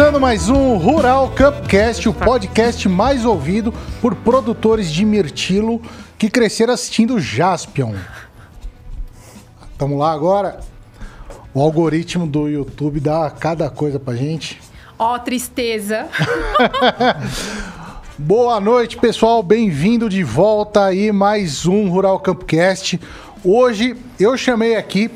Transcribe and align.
Começando 0.00 0.18
mais 0.18 0.48
um 0.48 0.78
Rural 0.78 1.30
Cupcast, 1.36 2.08
o 2.08 2.14
podcast 2.14 2.88
mais 2.88 3.26
ouvido 3.26 3.70
por 4.00 4.14
produtores 4.14 4.90
de 4.90 5.04
mirtilo 5.04 5.78
que 6.16 6.30
cresceram 6.30 6.72
assistindo 6.72 7.20
Jaspion. 7.20 7.92
Tamo 9.76 9.98
lá 9.98 10.10
agora. 10.10 10.60
O 11.52 11.60
algoritmo 11.60 12.26
do 12.26 12.48
YouTube 12.48 12.98
dá 12.98 13.28
cada 13.28 13.68
coisa 13.68 14.00
pra 14.00 14.16
gente. 14.16 14.58
Ó, 14.98 15.18
tristeza. 15.18 16.08
Boa 18.16 18.58
noite, 18.58 18.96
pessoal. 18.96 19.42
Bem-vindo 19.42 20.08
de 20.08 20.24
volta 20.24 20.86
aí 20.86 21.12
mais 21.12 21.66
um 21.66 21.90
Rural 21.90 22.18
Campcast. 22.20 22.98
Hoje 23.44 23.94
eu 24.18 24.34
chamei 24.34 24.76
aqui 24.76 25.10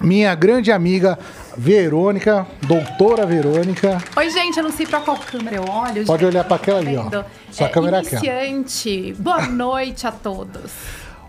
minha 0.00 0.32
grande 0.36 0.70
amiga 0.70 1.18
Verônica, 1.56 2.46
doutora 2.62 3.24
Verônica. 3.26 3.98
Oi, 4.16 4.30
gente, 4.30 4.56
eu 4.58 4.64
não 4.64 4.72
sei 4.72 4.86
pra 4.86 5.00
qual 5.00 5.16
câmera 5.16 5.56
eu 5.56 5.64
olho. 5.68 6.04
Pode 6.04 6.22
gente, 6.22 6.32
olhar 6.32 6.44
pra 6.44 6.56
aquela 6.56 6.78
ali, 6.80 6.96
ó. 6.96 7.08
Sua 7.50 7.66
é, 7.66 7.68
câmera 7.70 7.98
aqui, 8.00 8.14
ó. 8.16 8.18
iniciante. 8.44 9.14
Boa 9.18 9.46
noite 9.48 10.06
a 10.06 10.12
todos. 10.12 10.72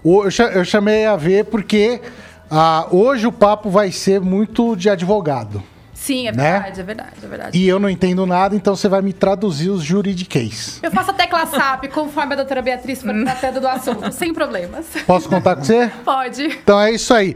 Eu 0.03 0.30
cha- 0.31 0.52
eu 0.52 0.63
chamei 0.66 1.05
a 1.05 1.16
ver 1.16 1.45
porque 1.45 2.02
ah, 2.49 2.88
hoje 2.91 3.25
o 3.27 3.31
papo 3.31 3.69
vai 3.69 3.91
ser 3.91 4.19
muito 4.21 4.75
de 4.75 4.89
advogado. 4.89 5.63
Sim, 5.93 6.27
é 6.27 6.31
Né? 6.31 6.52
verdade, 6.53 6.80
é 6.80 6.83
verdade, 6.83 7.11
é 7.23 7.27
verdade. 7.27 7.57
E 7.57 7.67
eu 7.67 7.80
não 7.80 7.89
entendo 7.89 8.25
nada, 8.27 8.55
então 8.55 8.75
você 8.75 8.88
vai 8.88 9.02
me 9.02 9.11
traduzir 9.11 9.69
os 9.71 9.81
juridiquês. 9.83 10.80
Eu 10.83 10.91
faço 10.91 11.09
a 11.09 11.13
tecla 11.13 11.44
SAP 11.47 11.85
conforme 11.88 12.33
a 12.33 12.35
doutora 12.35 12.61
Beatriz 12.61 13.02
for 13.02 13.11
tratando 13.23 13.59
do 13.59 13.67
assunto, 13.67 14.11
sem 14.11 14.31
problemas. 14.31 14.85
Posso 15.07 15.28
contar 15.28 15.55
com 15.55 15.63
você? 15.63 15.91
Pode. 16.05 16.44
Então 16.45 16.80
é 16.80 16.91
isso 16.91 17.11
aí. 17.11 17.35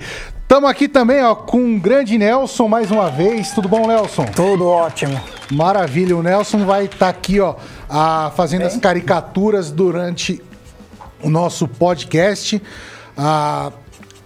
Estamos 0.50 0.68
aqui 0.68 0.88
também 0.88 1.22
ó, 1.22 1.36
com 1.36 1.76
o 1.76 1.80
grande 1.80 2.18
Nelson 2.18 2.68
mais 2.68 2.90
uma 2.90 3.08
vez. 3.08 3.52
Tudo 3.52 3.70
bom, 3.70 3.86
Nelson? 3.86 4.26
Tudo 4.26 4.68
ótimo. 4.68 5.22
Maravilha. 5.52 6.18
O 6.18 6.24
Nelson 6.24 6.66
vai 6.66 6.86
estar 6.86 7.08
aqui 7.08 7.40
ó, 7.40 7.54
ah, 7.88 8.32
fazendo 8.36 8.64
as 8.64 8.76
caricaturas 8.76 9.70
durante 9.70 10.42
o 11.22 11.30
nosso 11.30 11.68
podcast. 11.68 12.60
Ah, 13.16 13.72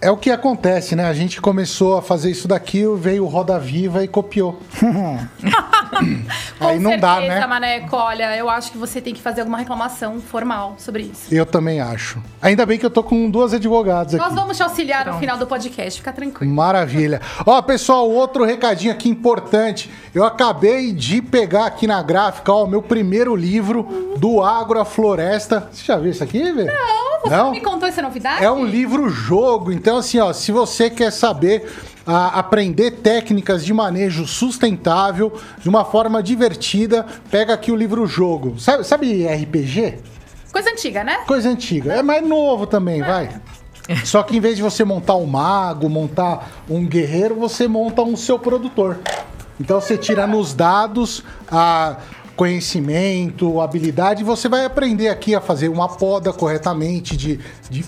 é 0.04 0.10
o 0.10 0.18
que 0.18 0.30
acontece, 0.30 0.94
né? 0.94 1.06
A 1.06 1.14
gente 1.14 1.40
começou 1.40 1.96
a 1.96 2.02
fazer 2.02 2.30
isso 2.30 2.46
daqui, 2.46 2.84
veio 2.98 3.24
o 3.24 3.26
Roda 3.26 3.58
Viva 3.58 4.04
e 4.04 4.08
copiou. 4.08 4.60
Aí 6.60 6.76
Com 6.76 6.82
não 6.82 6.98
dá, 6.98 7.14
certeza, 7.14 7.40
né? 7.40 7.46
Maneco, 7.46 7.96
olha, 7.96 8.36
eu 8.36 8.50
acho 8.50 8.70
que 8.70 8.76
você 8.76 9.00
tem 9.00 9.14
que 9.14 9.22
fazer 9.22 9.40
alguma 9.40 9.56
reclamação 9.56 10.20
formal 10.20 10.74
sobre 10.76 11.04
isso. 11.04 11.34
Eu 11.34 11.46
também 11.46 11.80
acho. 11.80 12.22
Ainda 12.42 12.66
bem 12.66 12.78
que 12.78 12.84
eu 12.84 12.90
tô 12.90 13.02
com 13.02 13.30
duas 13.30 13.54
advogadas 13.54 14.14
aqui. 14.14 14.22
Nós 14.22 14.34
vamos 14.34 14.58
te 14.58 14.62
auxiliar 14.62 15.06
no 15.06 15.18
final 15.18 15.38
do 15.38 15.46
podcast, 15.46 16.00
fica 16.00 16.12
tranquilo. 16.12 16.52
Maravilha. 16.52 17.22
Ó, 17.46 17.62
pessoal, 17.62 18.10
outro 18.10 18.44
recadinho 18.44 18.92
aqui 18.92 19.08
importante. 19.08 19.90
Eu 20.14 20.24
acabei 20.24 20.92
de 20.92 21.22
pegar 21.22 21.66
aqui 21.66 21.86
na 21.86 22.02
gráfica, 22.02 22.52
ó, 22.52 22.64
o 22.64 22.68
meu 22.68 22.82
primeiro 22.82 23.34
livro 23.34 24.14
do 24.18 24.42
Agro 24.42 24.78
à 24.78 24.84
Floresta. 24.84 25.68
Você 25.72 25.84
já 25.84 25.96
viu 25.96 26.10
isso 26.10 26.22
aqui, 26.22 26.52
velho? 26.52 26.66
Não, 26.66 27.13
você 27.24 27.36
Não? 27.36 27.50
me 27.50 27.60
contou 27.60 27.88
essa 27.88 28.02
novidade? 28.02 28.44
É 28.44 28.50
um 28.50 28.64
livro-jogo. 28.64 29.72
Então, 29.72 29.98
assim, 29.98 30.18
ó, 30.18 30.32
se 30.32 30.52
você 30.52 30.90
quer 30.90 31.10
saber 31.10 31.70
ah, 32.06 32.38
aprender 32.38 32.90
técnicas 32.92 33.64
de 33.64 33.72
manejo 33.72 34.26
sustentável 34.26 35.38
de 35.58 35.68
uma 35.68 35.84
forma 35.84 36.22
divertida, 36.22 37.06
pega 37.30 37.54
aqui 37.54 37.72
o 37.72 37.76
livro-jogo. 37.76 38.58
Sabe, 38.60 38.84
sabe 38.84 39.26
RPG? 39.26 39.98
Coisa 40.52 40.70
antiga, 40.70 41.02
né? 41.02 41.18
Coisa 41.26 41.48
antiga. 41.48 41.94
É 41.94 42.02
mais 42.02 42.26
novo 42.26 42.66
também, 42.66 43.02
vai. 43.02 43.30
Só 44.04 44.22
que 44.22 44.36
em 44.36 44.40
vez 44.40 44.56
de 44.56 44.62
você 44.62 44.84
montar 44.84 45.16
um 45.16 45.26
mago, 45.26 45.88
montar 45.88 46.48
um 46.68 46.86
guerreiro, 46.86 47.34
você 47.34 47.66
monta 47.66 48.02
um 48.02 48.16
seu 48.16 48.38
produtor. 48.38 48.98
Então 49.60 49.80
você 49.80 49.96
tira 49.96 50.26
nos 50.26 50.54
dados 50.54 51.22
a 51.50 51.96
conhecimento, 52.36 53.60
habilidade, 53.60 54.24
você 54.24 54.48
vai 54.48 54.64
aprender 54.64 55.08
aqui 55.08 55.34
a 55.34 55.40
fazer 55.40 55.68
uma 55.68 55.88
poda 55.88 56.32
corretamente 56.32 57.16
de, 57.16 57.40
de 57.70 57.84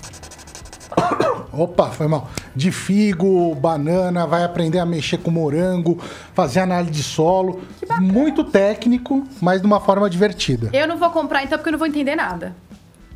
Opa, 1.51 1.89
foi 1.89 2.07
mal. 2.07 2.29
De 2.55 2.71
figo, 2.71 3.53
banana, 3.55 4.25
vai 4.27 4.43
aprender 4.43 4.79
a 4.79 4.85
mexer 4.85 5.17
com 5.17 5.31
morango, 5.31 5.99
fazer 6.33 6.59
análise 6.59 6.91
de 6.91 7.03
solo. 7.03 7.61
Muito 7.99 8.43
técnico, 8.43 9.25
mas 9.41 9.61
de 9.61 9.67
uma 9.67 9.79
forma 9.79 10.09
divertida. 10.09 10.69
Eu 10.73 10.87
não 10.87 10.97
vou 10.97 11.09
comprar 11.09 11.43
então 11.43 11.57
porque 11.57 11.69
eu 11.69 11.73
não 11.73 11.79
vou 11.79 11.87
entender 11.87 12.15
nada. 12.15 12.55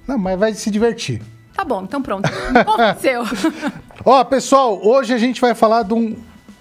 Não, 0.08 0.18
mas 0.18 0.40
vai 0.40 0.54
se 0.54 0.72
divertir. 0.72 1.22
Tá 1.54 1.64
bom, 1.64 1.84
então 1.84 2.02
pronto. 2.02 2.30
Me 2.52 2.64
convenceu. 2.64 3.24
Ó, 4.04 4.24
pessoal, 4.24 4.80
hoje 4.84 5.14
a 5.14 5.18
gente 5.18 5.40
vai 5.40 5.54
falar 5.54 5.84
de 5.84 5.94
um 5.94 6.16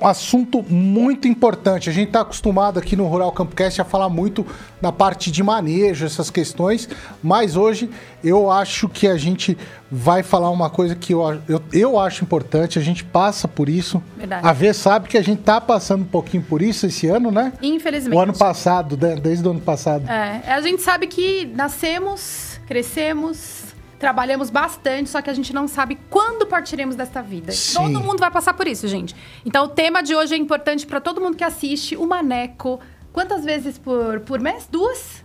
assunto 0.07 0.63
muito 0.69 1.29
importante. 1.29 1.91
A 1.91 1.93
gente 1.93 2.09
está 2.09 2.21
acostumado 2.23 2.79
aqui 2.79 2.97
no 2.97 3.07
Rural 3.07 3.33
Campcast 3.33 3.81
a 3.81 3.85
falar 3.85 4.09
muito 4.09 4.47
na 4.81 4.91
parte 4.91 5.31
de 5.31 5.43
manejo, 5.43 6.07
essas 6.07 6.31
questões, 6.31 6.89
mas 7.23 7.57
hoje 7.57 7.91
eu 8.25 8.51
acho 8.51 8.89
que 8.89 9.07
a 9.07 9.17
gente 9.17 9.57
vai 9.91 10.23
falar 10.23 10.51
uma 10.51 10.71
coisa 10.71 10.95
que 10.95 11.13
eu, 11.13 11.41
eu, 11.49 11.63
eu 11.73 11.99
acho 11.99 12.23
importante, 12.25 12.79
a 12.79 12.83
gente 12.83 13.05
passa 13.05 13.49
por 13.49 13.69
isso. 13.69 14.03
Verdade. 14.17 14.47
A 14.47 14.53
V 14.53 14.73
sabe 14.73 15.09
que 15.09 15.19
a 15.19 15.23
gente 15.23 15.43
tá 15.43 15.61
passando 15.61 16.03
um 16.03 16.07
pouquinho 16.07 16.43
por 16.43 16.63
isso 16.63 16.87
esse 16.87 17.07
ano, 17.07 17.31
né? 17.31 17.53
Infelizmente. 17.61 18.17
O 18.17 18.21
ano 18.21 18.37
passado, 18.37 18.97
né? 18.97 19.17
desde 19.17 19.47
o 19.47 19.51
ano 19.51 19.61
passado. 19.61 20.09
É, 20.09 20.43
a 20.53 20.61
gente 20.61 20.81
sabe 20.83 21.07
que 21.07 21.47
nascemos, 21.55 22.61
crescemos, 22.67 23.70
trabalhamos 24.01 24.49
bastante, 24.49 25.11
só 25.11 25.21
que 25.21 25.29
a 25.29 25.35
gente 25.35 25.53
não 25.53 25.69
sabe 25.69 25.99
quando 26.09 26.47
partiremos 26.47 26.97
desta 26.97 27.23
vida. 27.23 27.53
Sim. 27.53 27.75
Todo 27.75 28.01
mundo 28.01 28.19
vai 28.19 28.31
passar 28.31 28.55
por 28.55 28.67
isso, 28.67 28.89
gente. 28.89 29.15
Então 29.45 29.67
o 29.67 29.69
tema 29.69 30.03
de 30.03 30.17
hoje 30.17 30.35
é 30.35 30.39
importante 30.39 30.87
para 30.87 31.01
todo 31.01 31.21
mundo 31.21 31.37
que 31.37 31.45
assiste. 31.45 31.95
O 31.97 32.07
Maneco. 32.07 32.81
Quantas 33.13 33.45
vezes 33.45 33.77
por, 33.77 34.21
por 34.21 34.41
mês? 34.41 34.67
Duas? 34.71 35.23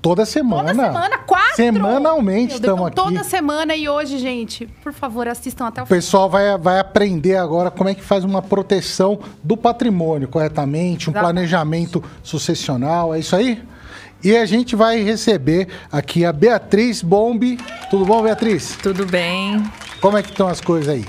Toda 0.00 0.24
semana. 0.24 0.72
Toda 0.72 0.86
semana? 0.86 1.18
Quatro? 1.18 1.56
Semanalmente 1.56 2.54
estamos 2.54 2.74
então, 2.74 2.86
aqui. 2.86 2.96
Toda 2.96 3.22
semana 3.22 3.76
e 3.76 3.86
hoje, 3.86 4.18
gente, 4.18 4.66
por 4.82 4.94
favor, 4.94 5.28
assistam 5.28 5.66
até 5.66 5.82
o 5.82 5.84
O 5.84 5.86
fim. 5.86 5.94
pessoal 5.94 6.30
vai, 6.30 6.56
vai 6.56 6.78
aprender 6.78 7.36
agora 7.36 7.70
como 7.70 7.90
é 7.90 7.94
que 7.94 8.02
faz 8.02 8.24
uma 8.24 8.40
proteção 8.40 9.18
do 9.42 9.56
patrimônio 9.58 10.26
corretamente, 10.26 11.10
um 11.10 11.12
Exatamente. 11.12 11.34
planejamento 11.34 12.02
sucessional, 12.22 13.14
é 13.14 13.18
isso 13.18 13.36
aí? 13.36 13.62
E 14.22 14.36
a 14.36 14.44
gente 14.44 14.76
vai 14.76 15.02
receber 15.02 15.68
aqui 15.90 16.24
a 16.24 16.32
Beatriz 16.32 17.02
Bombi. 17.02 17.58
Tudo 17.90 18.04
bom, 18.04 18.22
Beatriz? 18.22 18.76
Tudo 18.82 19.06
bem? 19.06 19.62
Como 20.00 20.16
é 20.16 20.22
que 20.22 20.30
estão 20.30 20.46
as 20.48 20.60
coisas 20.60 20.88
aí? 20.88 21.04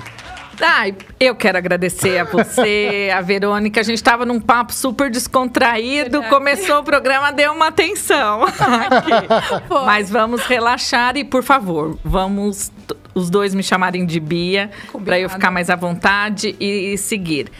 Ai, 0.61 0.95
eu 1.19 1.35
quero 1.35 1.57
agradecer 1.57 2.19
a 2.19 2.23
você, 2.23 3.09
a 3.13 3.19
Verônica. 3.19 3.79
A 3.79 3.83
gente 3.83 3.97
estava 3.97 4.25
num 4.25 4.39
papo 4.39 4.71
super 4.73 5.09
descontraído. 5.09 6.21
Verdade. 6.21 6.29
Começou 6.29 6.79
o 6.79 6.83
programa, 6.83 7.31
deu 7.31 7.51
uma. 7.51 7.71
Foi. 9.67 9.85
Mas 9.85 10.09
vamos 10.09 10.41
relaxar 10.45 11.17
e, 11.17 11.23
por 11.23 11.43
favor, 11.43 11.97
vamos 12.03 12.71
os 13.13 13.29
dois 13.29 13.53
me 13.53 13.63
chamarem 13.63 14.05
de 14.05 14.19
Bia, 14.19 14.71
para 15.03 15.19
eu 15.19 15.29
ficar 15.29 15.51
mais 15.51 15.69
à 15.69 15.75
vontade 15.75 16.55
e, 16.59 16.93
e 16.93 16.97
seguir. 16.97 17.51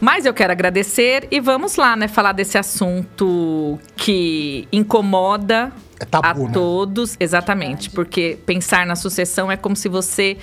Mas 0.00 0.24
eu 0.24 0.32
quero 0.32 0.50
agradecer 0.52 1.28
e 1.30 1.40
vamos 1.40 1.76
lá, 1.76 1.94
né? 1.94 2.08
Falar 2.08 2.32
desse 2.32 2.56
assunto 2.56 3.78
que 3.96 4.66
incomoda 4.72 5.70
É 6.00 6.04
tabu, 6.06 6.44
a 6.44 6.46
né? 6.46 6.50
todos, 6.52 7.16
exatamente, 7.20 7.90
porque 7.90 8.38
pensar 8.46 8.86
na 8.86 8.96
sucessão 8.96 9.52
é 9.52 9.56
como 9.56 9.76
se 9.76 9.88
você 9.88 10.38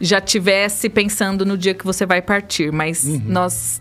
já 0.00 0.20
tivesse 0.20 0.88
pensando 0.88 1.44
no 1.44 1.56
dia 1.58 1.74
que 1.74 1.84
você 1.84 2.06
vai 2.06 2.22
partir, 2.22 2.72
mas 2.72 3.04
Uhum. 3.04 3.22
nós 3.26 3.80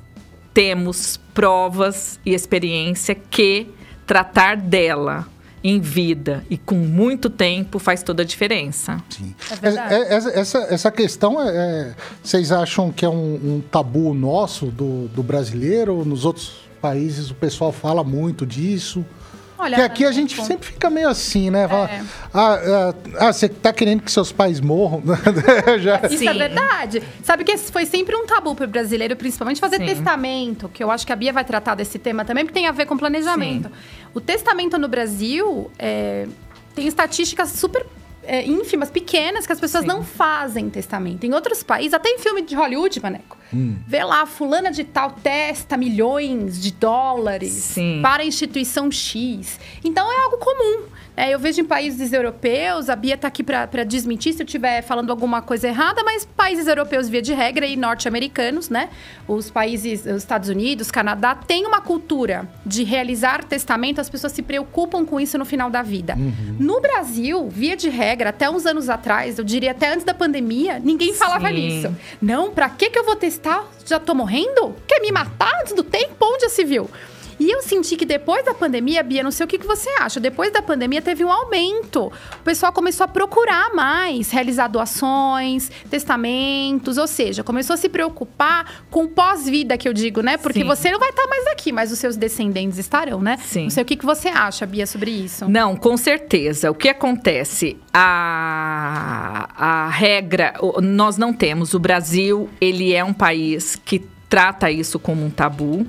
temos 0.54 1.18
provas 1.34 2.20
e 2.26 2.34
experiência 2.34 3.16
que 3.16 3.68
tratar 4.06 4.58
dela 4.58 5.26
em 5.64 5.80
vida 5.80 6.44
e 6.50 6.58
com 6.58 6.76
muito 6.76 7.30
tempo 7.30 7.78
faz 7.80 8.02
toda 8.04 8.24
a 8.24 8.26
diferença. 8.26 9.02
Sim. 9.10 9.36
É 9.52 9.56
verdade. 9.56 9.94
É- 9.94 10.14
Essa, 10.16 10.30
essa, 10.32 10.58
essa 10.74 10.92
questão, 10.92 11.42
é, 11.42 11.50
é- 11.56 11.96
vocês 12.24 12.52
acham 12.52 12.92
que 12.92 13.06
é 13.06 13.10
um, 13.10 13.36
um 13.36 13.62
tabu 13.72 14.14
nosso, 14.14 14.68
do, 14.68 15.08
do 15.10 15.22
brasileiro? 15.22 16.04
Nos 16.04 16.26
outros 16.26 16.54
países 16.82 17.30
o 17.30 17.36
pessoal 17.36 17.72
fala 17.72 18.04
muito 18.04 18.46
disso? 18.46 19.06
Olha, 19.62 19.76
Porque 19.78 19.82
aqui 19.94 20.06
a 20.06 20.12
gente 20.12 20.36
Maneco, 20.36 20.48
sempre 20.48 20.68
fica 20.74 20.90
meio 20.90 21.08
assim, 21.08 21.52
né? 21.52 21.68
Fala, 21.68 21.88
É. 21.90 22.02
ah, 22.34 22.54
ah, 22.56 22.94
ah, 23.28 23.32
você 23.34 23.48
tá 23.48 23.72
querendo 23.72 24.02
que 24.02 24.12
seus 24.12 24.32
pais 24.32 24.60
morram? 24.60 25.04
Já- 25.80 25.98
Isso 26.10 26.28
é 26.28 26.34
Sim. 26.34 26.38
verdade. 26.40 27.04
Sabe 27.24 27.44
que 27.44 27.52
esse 27.52 27.72
foi 27.72 27.86
sempre 27.86 28.16
um 28.16 28.26
tabu 28.26 28.56
pro 28.56 28.68
brasileiro, 28.68 29.16
principalmente 29.16 29.60
fazer 29.62 29.78
Sim. 29.78 29.86
testamento, 29.86 30.68
que 30.68 30.84
eu 30.84 30.90
acho 30.90 31.06
que 31.06 31.14
a 31.14 31.16
Bia 31.16 31.32
vai 31.32 31.46
tratar 31.46 31.76
desse 31.76 32.00
tema 32.00 32.26
também, 32.26 32.44
porque 32.44 32.60
tem 32.60 32.68
a 32.68 32.72
ver 32.72 32.88
com 32.88 32.98
planejamento. 32.98 33.70
O 34.16 34.20
testamento 34.20 34.80
no 34.80 34.88
Brasil 34.88 35.70
é, 35.78 36.26
tem 36.74 36.88
estatísticas 36.88 37.50
super 37.50 37.86
é, 38.24 38.46
ínfimas, 38.46 38.90
pequenas, 38.90 39.46
que 39.46 39.54
as 39.54 39.60
pessoas 39.60 39.84
Sim. 39.84 39.88
não 39.88 40.04
fazem 40.04 40.70
testamento. 40.70 41.24
Em 41.26 41.34
outros 41.34 41.64
países, 41.64 41.94
até 41.94 42.10
em 42.10 42.20
filme 42.20 42.42
de 42.42 42.56
Hollywood, 42.56 43.02
Maneco. 43.02 43.38
Hum. 43.54 43.76
Vê 43.88 44.04
lá, 44.04 44.26
fulana 44.26 44.72
de 44.72 44.84
tal 44.84 45.12
testa 45.12 45.76
milhões 45.76 46.62
de 46.62 46.72
dólares 46.72 47.52
Sim. 47.52 48.00
para 48.02 48.24
a 48.24 48.26
instituição 48.26 48.92
X. 48.92 49.60
Então 49.84 50.12
é 50.12 50.24
algo 50.24 50.38
comum. 50.38 50.84
É, 51.22 51.30
eu 51.30 51.38
vejo 51.38 51.62
em 51.62 51.66
países 51.66 52.12
europeus, 52.12 52.90
a 52.90 52.96
Bia 52.96 53.14
está 53.14 53.28
aqui 53.28 53.44
para 53.44 53.84
desmentir 53.84 54.34
se 54.34 54.42
eu 54.42 54.46
estiver 54.46 54.82
falando 54.82 55.12
alguma 55.12 55.40
coisa 55.40 55.68
errada, 55.68 56.04
mas 56.04 56.26
países 56.26 56.66
europeus, 56.66 57.08
via 57.08 57.22
de 57.22 57.32
regra, 57.32 57.68
e 57.68 57.76
norte-americanos, 57.76 58.72
né? 58.72 58.90
Os 59.28 59.52
países, 59.52 60.04
os 60.04 60.16
Estados 60.16 60.50
Unidos, 60.50 60.90
Canadá, 60.90 61.36
têm 61.36 61.68
uma 61.68 61.80
cultura 61.80 62.50
de 62.66 62.84
realizar 62.84 63.44
testamento, 63.44 64.02
as 64.02 64.10
pessoas 64.10 64.34
se 64.34 64.42
preocupam 64.42 65.06
com 65.06 65.20
isso 65.20 65.38
no 65.38 65.46
final 65.46 65.70
da 65.70 65.84
vida. 65.84 66.16
Uhum. 66.16 66.56
No 66.58 66.82
Brasil, 66.82 67.48
via 67.50 67.78
de 67.78 67.88
regra, 67.88 68.32
até 68.32 68.50
uns 68.50 68.66
anos 68.66 68.90
atrás, 68.90 69.38
eu 69.38 69.46
diria 69.46 69.74
até 69.74 69.94
antes 69.94 70.04
da 70.04 70.16
pandemia, 70.16 70.80
ninguém 70.80 71.14
falava 71.14 71.50
Sim. 71.50 71.54
nisso. 71.54 71.96
Não, 72.20 72.50
para 72.50 72.68
que, 72.68 72.90
que 72.90 72.98
eu 72.98 73.06
vou 73.06 73.16
testar? 73.16 73.64
Já 73.86 74.00
tô 74.00 74.16
morrendo? 74.16 74.76
Quer 74.88 75.00
me 75.00 75.12
matar 75.12 75.52
antes 75.62 75.74
do 75.74 75.84
tempo? 75.84 76.16
Onde 76.20 76.46
já 76.46 76.50
se 76.50 76.66
viu? 76.66 76.90
E 77.42 77.50
eu 77.50 77.64
senti 77.64 77.96
que 77.96 78.06
depois 78.06 78.46
da 78.46 78.54
pandemia, 78.54 79.02
Bia, 79.02 79.24
não 79.24 79.32
sei 79.32 79.46
o 79.46 79.48
que, 79.48 79.58
que 79.58 79.66
você 79.66 79.90
acha, 80.00 80.20
depois 80.20 80.54
da 80.54 80.62
pandemia 80.62 81.02
teve 81.02 81.26
um 81.26 81.32
aumento. 81.32 82.14
O 82.40 82.44
pessoal 82.44 82.72
começou 82.72 83.04
a 83.04 83.08
procurar 83.08 83.74
mais, 83.74 84.30
realizar 84.30 84.68
doações, 84.68 85.72
testamentos, 85.90 87.00
ou 87.00 87.08
seja, 87.08 87.44
começou 87.44 87.74
a 87.74 87.78
se 87.78 87.90
preocupar 87.90 88.84
com 88.92 89.08
pós-vida, 89.08 89.76
que 89.76 89.90
eu 89.90 89.94
digo, 89.94 90.22
né? 90.22 90.38
Porque 90.38 90.60
Sim. 90.60 90.68
você 90.68 90.92
não 90.92 91.00
vai 91.00 91.10
estar 91.10 91.26
mais 91.26 91.48
aqui, 91.48 91.72
mas 91.72 91.92
os 91.92 91.98
seus 91.98 92.16
descendentes 92.16 92.78
estarão, 92.78 93.20
né? 93.20 93.38
Sim. 93.38 93.64
Não 93.64 93.70
sei 93.72 93.82
o 93.82 93.86
que, 93.88 93.96
que 93.96 94.06
você 94.06 94.28
acha, 94.28 94.64
Bia, 94.68 94.86
sobre 94.86 95.10
isso. 95.10 95.50
Não, 95.50 95.76
com 95.76 95.98
certeza. 95.98 96.70
O 96.70 96.76
que 96.76 96.90
acontece? 96.90 97.76
A, 97.92 99.50
a 99.58 99.90
regra, 99.90 100.54
nós 100.80 101.18
não 101.18 101.34
temos. 101.34 101.74
O 101.74 101.80
Brasil, 101.80 102.48
ele 102.62 102.94
é 102.94 103.04
um 103.04 103.14
país 103.14 103.76
que 103.84 104.06
trata 104.30 104.70
isso 104.70 105.00
como 105.00 105.26
um 105.26 105.30
tabu. 105.32 105.88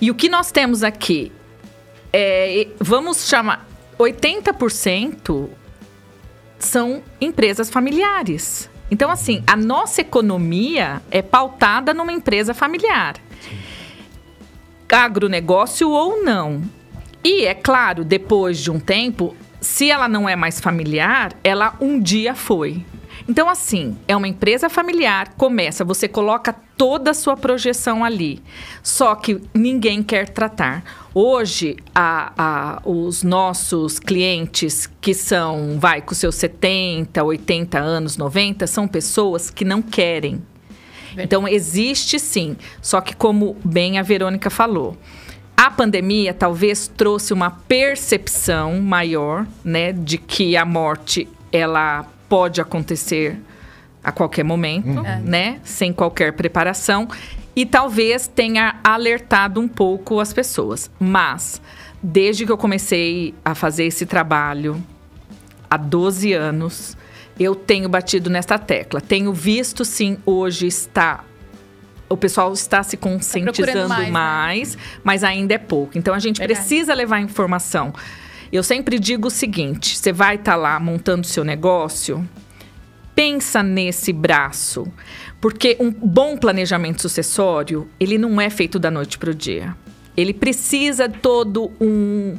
E 0.00 0.10
o 0.10 0.14
que 0.14 0.28
nós 0.28 0.50
temos 0.50 0.82
aqui 0.82 1.32
é, 2.12 2.68
vamos 2.78 3.28
chamar, 3.28 3.66
80% 3.98 5.48
são 6.58 7.02
empresas 7.20 7.68
familiares. 7.70 8.70
Então, 8.90 9.10
assim, 9.10 9.42
a 9.46 9.56
nossa 9.56 10.00
economia 10.00 11.02
é 11.10 11.22
pautada 11.22 11.92
numa 11.92 12.12
empresa 12.12 12.54
familiar. 12.54 13.16
Agronegócio 14.88 15.90
ou 15.90 16.22
não. 16.22 16.62
E, 17.24 17.44
é 17.46 17.54
claro, 17.54 18.04
depois 18.04 18.58
de 18.58 18.70
um 18.70 18.78
tempo, 18.78 19.34
se 19.60 19.90
ela 19.90 20.06
não 20.06 20.28
é 20.28 20.36
mais 20.36 20.60
familiar, 20.60 21.32
ela 21.42 21.74
um 21.80 21.98
dia 21.98 22.34
foi. 22.34 22.84
Então, 23.26 23.48
assim, 23.48 23.96
é 24.06 24.14
uma 24.14 24.28
empresa 24.28 24.68
familiar, 24.68 25.32
começa, 25.36 25.82
você 25.82 26.06
coloca 26.06 26.54
toda 26.76 27.12
a 27.12 27.14
sua 27.14 27.36
projeção 27.36 28.04
ali. 28.04 28.42
Só 28.82 29.14
que 29.14 29.40
ninguém 29.54 30.02
quer 30.02 30.28
tratar. 30.28 31.08
Hoje, 31.14 31.76
a, 31.94 32.32
a, 32.36 32.82
os 32.84 33.22
nossos 33.22 33.98
clientes 33.98 34.90
que 35.00 35.14
são, 35.14 35.78
vai, 35.78 36.02
com 36.02 36.14
seus 36.14 36.34
70, 36.34 37.22
80 37.24 37.78
anos, 37.78 38.16
90, 38.18 38.66
são 38.66 38.86
pessoas 38.86 39.48
que 39.48 39.64
não 39.64 39.80
querem. 39.80 40.42
Então, 41.16 41.48
existe 41.48 42.18
sim. 42.18 42.56
Só 42.82 43.00
que, 43.00 43.16
como 43.16 43.56
bem 43.64 43.98
a 43.98 44.02
Verônica 44.02 44.50
falou, 44.50 44.98
a 45.56 45.70
pandemia 45.70 46.34
talvez 46.34 46.88
trouxe 46.88 47.32
uma 47.32 47.50
percepção 47.50 48.80
maior, 48.82 49.46
né, 49.64 49.92
de 49.92 50.18
que 50.18 50.56
a 50.56 50.64
morte 50.64 51.28
ela 51.52 52.04
pode 52.34 52.60
acontecer 52.60 53.38
a 54.02 54.10
qualquer 54.10 54.42
momento, 54.42 54.88
uhum. 54.88 55.20
né? 55.22 55.60
Sem 55.62 55.92
qualquer 55.92 56.32
preparação. 56.32 57.06
E 57.54 57.64
talvez 57.64 58.26
tenha 58.26 58.74
alertado 58.82 59.60
um 59.60 59.68
pouco 59.68 60.18
as 60.18 60.32
pessoas. 60.32 60.90
Mas, 60.98 61.62
desde 62.02 62.44
que 62.44 62.50
eu 62.50 62.58
comecei 62.58 63.36
a 63.44 63.54
fazer 63.54 63.84
esse 63.84 64.04
trabalho, 64.04 64.84
há 65.70 65.76
12 65.76 66.32
anos, 66.32 66.96
eu 67.38 67.54
tenho 67.54 67.88
batido 67.88 68.28
nesta 68.28 68.58
tecla. 68.58 69.00
Tenho 69.00 69.32
visto, 69.32 69.84
sim, 69.84 70.18
hoje 70.26 70.66
está. 70.66 71.22
O 72.08 72.16
pessoal 72.16 72.52
está 72.52 72.82
se 72.82 72.96
conscientizando 72.96 73.82
tá 73.82 73.88
mais, 73.88 74.10
mais 74.10 74.74
né? 74.74 74.82
mas 75.04 75.22
ainda 75.22 75.54
é 75.54 75.58
pouco. 75.58 75.96
Então 75.96 76.12
a 76.12 76.18
gente 76.18 76.38
Verdade. 76.38 76.58
precisa 76.58 76.94
levar 76.94 77.20
informação. 77.20 77.94
Eu 78.54 78.62
sempre 78.62 79.00
digo 79.00 79.26
o 79.26 79.30
seguinte: 79.32 79.98
você 79.98 80.12
vai 80.12 80.36
estar 80.36 80.52
tá 80.52 80.56
lá 80.56 80.78
montando 80.78 81.26
seu 81.26 81.42
negócio, 81.42 82.24
pensa 83.12 83.64
nesse 83.64 84.12
braço, 84.12 84.86
porque 85.40 85.76
um 85.80 85.90
bom 85.90 86.36
planejamento 86.36 87.02
sucessório 87.02 87.88
ele 87.98 88.16
não 88.16 88.40
é 88.40 88.48
feito 88.48 88.78
da 88.78 88.92
noite 88.92 89.18
para 89.18 89.32
o 89.32 89.34
dia. 89.34 89.76
Ele 90.16 90.32
precisa 90.32 91.08
todo 91.08 91.72
um 91.80 92.36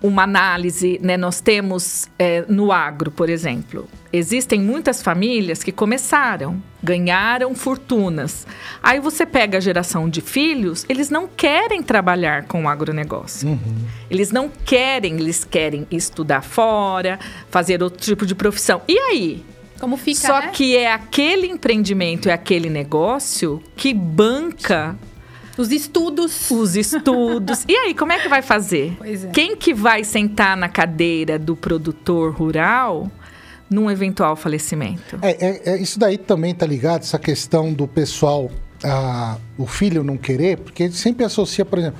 uma 0.00 0.22
análise, 0.22 1.00
né? 1.02 1.16
Nós 1.16 1.40
temos 1.40 2.08
é, 2.16 2.44
no 2.48 2.70
agro, 2.70 3.10
por 3.10 3.28
exemplo, 3.28 3.88
existem 4.12 4.60
muitas 4.60 5.02
famílias 5.02 5.62
que 5.62 5.72
começaram, 5.72 6.62
ganharam 6.82 7.54
fortunas. 7.54 8.46
Aí 8.82 9.00
você 9.00 9.24
pega 9.24 9.58
a 9.58 9.60
geração 9.60 10.08
de 10.08 10.20
filhos, 10.20 10.84
eles 10.88 11.10
não 11.10 11.28
querem 11.28 11.82
trabalhar 11.82 12.44
com 12.44 12.64
o 12.64 12.68
agronegócio. 12.68 13.48
Uhum. 13.48 13.84
Eles 14.10 14.30
não 14.30 14.48
querem, 14.48 15.14
eles 15.14 15.44
querem 15.44 15.86
estudar 15.90 16.42
fora, 16.42 17.18
fazer 17.50 17.82
outro 17.82 18.00
tipo 18.00 18.26
de 18.26 18.34
profissão. 18.34 18.82
E 18.88 18.98
aí? 18.98 19.44
Como 19.78 19.96
fica, 19.96 20.20
Só 20.20 20.40
né? 20.40 20.48
que 20.48 20.76
é 20.76 20.92
aquele 20.92 21.46
empreendimento, 21.46 22.28
é 22.28 22.32
aquele 22.32 22.68
negócio 22.68 23.62
que 23.74 23.94
banca 23.94 24.96
os 25.56 25.70
estudos. 25.70 26.50
Os 26.50 26.76
estudos. 26.76 27.64
e 27.68 27.76
aí, 27.76 27.94
como 27.94 28.12
é 28.12 28.18
que 28.18 28.28
vai 28.28 28.42
fazer? 28.42 28.94
Pois 28.98 29.24
é. 29.24 29.28
Quem 29.28 29.56
que 29.56 29.72
vai 29.72 30.04
sentar 30.04 30.56
na 30.56 30.68
cadeira 30.68 31.38
do 31.38 31.56
produtor 31.56 32.34
rural 32.34 33.10
num 33.70 33.90
eventual 33.90 34.34
falecimento? 34.34 35.18
É, 35.22 35.46
é, 35.46 35.72
é 35.74 35.76
isso 35.78 35.98
daí 35.98 36.18
também 36.18 36.54
tá 36.54 36.66
ligado, 36.66 37.02
essa 37.02 37.18
questão 37.18 37.72
do 37.72 37.86
pessoal, 37.86 38.50
o 39.56 39.66
filho 39.66 40.02
não 40.02 40.16
querer, 40.16 40.58
porque 40.58 40.82
ele 40.82 40.92
sempre 40.92 41.24
associa, 41.24 41.64
por 41.64 41.78
exemplo, 41.78 41.98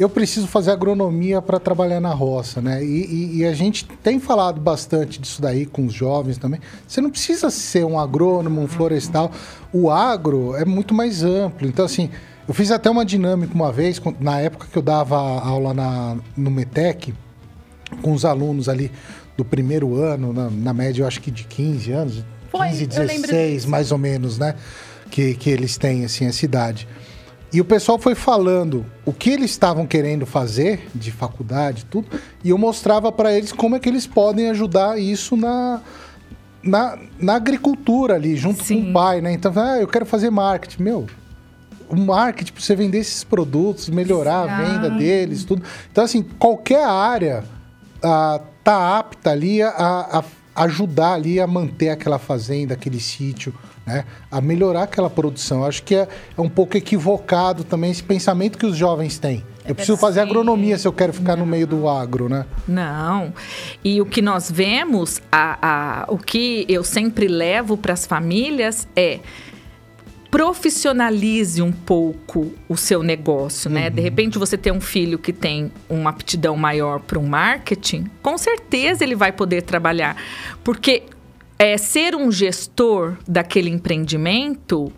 eu 0.00 0.08
preciso 0.08 0.46
fazer 0.46 0.70
agronomia 0.70 1.42
para 1.42 1.60
trabalhar 1.60 2.00
na 2.00 2.14
roça, 2.14 2.62
né? 2.62 2.82
E, 2.82 3.04
e, 3.04 3.36
e, 3.38 3.44
a 3.44 3.52
gente 3.52 3.84
tem 4.02 4.18
falado 4.18 4.58
bastante 4.58 5.20
disso 5.20 5.42
daí 5.42 5.66
com 5.66 5.84
os 5.84 5.92
jovens 5.92 6.38
também. 6.38 6.58
Você 6.88 7.02
não 7.02 7.10
precisa 7.10 7.50
ser 7.50 7.84
um 7.84 7.98
agrônomo, 7.98 8.62
um 8.62 8.66
florestal. 8.66 9.30
O 9.70 9.90
agro 9.90 10.56
é 10.56 10.64
muito 10.64 10.94
mais 10.94 11.22
amplo. 11.22 11.68
Então, 11.68 11.84
assim, 11.84 12.08
eu 12.48 12.54
fiz 12.54 12.70
até 12.70 12.88
uma 12.88 13.04
dinâmica 13.04 13.52
uma 13.54 13.70
vez, 13.70 14.00
na 14.18 14.40
época 14.40 14.68
que 14.72 14.78
eu 14.78 14.82
dava 14.82 15.18
aula 15.18 15.74
na, 15.74 16.16
no 16.34 16.50
METEC, 16.50 17.12
com 18.00 18.12
os 18.14 18.24
alunos 18.24 18.70
ali 18.70 18.90
do 19.40 19.44
primeiro 19.44 19.96
ano, 19.96 20.34
na, 20.34 20.50
na 20.50 20.74
média 20.74 21.02
eu 21.02 21.06
acho 21.06 21.20
que 21.20 21.30
de 21.30 21.44
15 21.44 21.92
anos, 21.92 22.24
Foi, 22.50 22.68
15, 22.68 22.86
16 22.86 23.64
mais 23.64 23.90
ou 23.90 23.96
menos, 23.96 24.38
né? 24.38 24.54
Que, 25.10 25.34
que 25.34 25.48
eles 25.48 25.78
têm, 25.78 26.04
assim, 26.04 26.26
a 26.26 26.32
cidade. 26.32 26.86
E 27.50 27.58
o 27.58 27.64
pessoal 27.64 27.98
foi 27.98 28.14
falando 28.14 28.84
o 29.04 29.12
que 29.12 29.30
eles 29.30 29.50
estavam 29.50 29.86
querendo 29.86 30.26
fazer 30.26 30.86
de 30.94 31.10
faculdade, 31.10 31.86
tudo, 31.86 32.06
e 32.44 32.50
eu 32.50 32.58
mostrava 32.58 33.10
para 33.10 33.32
eles 33.32 33.50
como 33.50 33.76
é 33.76 33.80
que 33.80 33.88
eles 33.88 34.06
podem 34.06 34.50
ajudar 34.50 35.00
isso 35.00 35.36
na, 35.36 35.80
na, 36.62 36.98
na 37.18 37.34
agricultura 37.34 38.16
ali, 38.16 38.36
junto 38.36 38.62
Sim. 38.62 38.84
com 38.84 38.90
o 38.90 38.92
pai, 38.92 39.22
né? 39.22 39.32
Então, 39.32 39.52
ah, 39.56 39.78
eu 39.78 39.88
quero 39.88 40.04
fazer 40.04 40.30
marketing. 40.30 40.82
Meu, 40.82 41.06
o 41.88 41.96
marketing 41.96 42.52
para 42.52 42.62
você 42.62 42.76
vender 42.76 42.98
esses 42.98 43.24
produtos, 43.24 43.88
melhorar 43.88 44.42
a 44.42 44.62
venda 44.62 44.90
deles, 44.90 45.44
tudo. 45.44 45.62
Então, 45.90 46.04
assim, 46.04 46.22
qualquer 46.22 46.84
área 46.84 47.42
uh, 48.04 48.44
tá 48.62 48.98
apta 48.98 49.30
ali 49.30 49.62
a, 49.62 49.70
a, 49.76 50.24
ajudar 50.64 51.14
ali 51.14 51.40
a 51.40 51.46
manter 51.46 51.90
aquela 51.90 52.18
fazenda, 52.18 52.74
aquele 52.74 53.00
sítio, 53.00 53.54
né? 53.86 54.04
A 54.30 54.40
melhorar 54.40 54.82
aquela 54.82 55.08
produção. 55.08 55.64
Acho 55.64 55.82
que 55.82 55.94
é, 55.94 56.08
é 56.36 56.40
um 56.40 56.48
pouco 56.48 56.76
equivocado 56.76 57.64
também 57.64 57.90
esse 57.90 58.02
pensamento 58.02 58.58
que 58.58 58.66
os 58.66 58.76
jovens 58.76 59.18
têm. 59.18 59.44
Eu 59.64 59.74
preciso 59.74 59.96
fazer 59.96 60.20
agronomia 60.20 60.76
se 60.76 60.88
eu 60.88 60.92
quero 60.92 61.12
ficar 61.12 61.36
no 61.36 61.46
meio 61.46 61.66
do 61.66 61.88
agro, 61.88 62.28
né? 62.28 62.44
Não. 62.66 63.32
E 63.84 64.00
o 64.00 64.06
que 64.06 64.20
nós 64.20 64.50
vemos, 64.50 65.20
a, 65.30 65.58
a, 65.62 66.12
o 66.12 66.18
que 66.18 66.66
eu 66.68 66.82
sempre 66.82 67.28
levo 67.28 67.76
para 67.76 67.92
as 67.92 68.04
famílias 68.04 68.88
é 68.96 69.20
profissionalize 70.30 71.60
um 71.60 71.72
pouco 71.72 72.52
o 72.68 72.76
seu 72.76 73.02
negócio, 73.02 73.68
né? 73.68 73.88
Uhum. 73.88 73.94
De 73.94 74.00
repente 74.00 74.38
você 74.38 74.56
tem 74.56 74.72
um 74.72 74.80
filho 74.80 75.18
que 75.18 75.32
tem 75.32 75.72
uma 75.88 76.10
aptidão 76.10 76.56
maior 76.56 77.00
para 77.00 77.18
o 77.18 77.26
marketing, 77.26 78.06
com 78.22 78.38
certeza 78.38 79.02
ele 79.02 79.16
vai 79.16 79.32
poder 79.32 79.62
trabalhar, 79.62 80.16
porque 80.62 81.02
é, 81.58 81.76
ser 81.76 82.14
um 82.14 82.30
gestor 82.30 83.16
daquele 83.26 83.68
empreendimento 83.68 84.92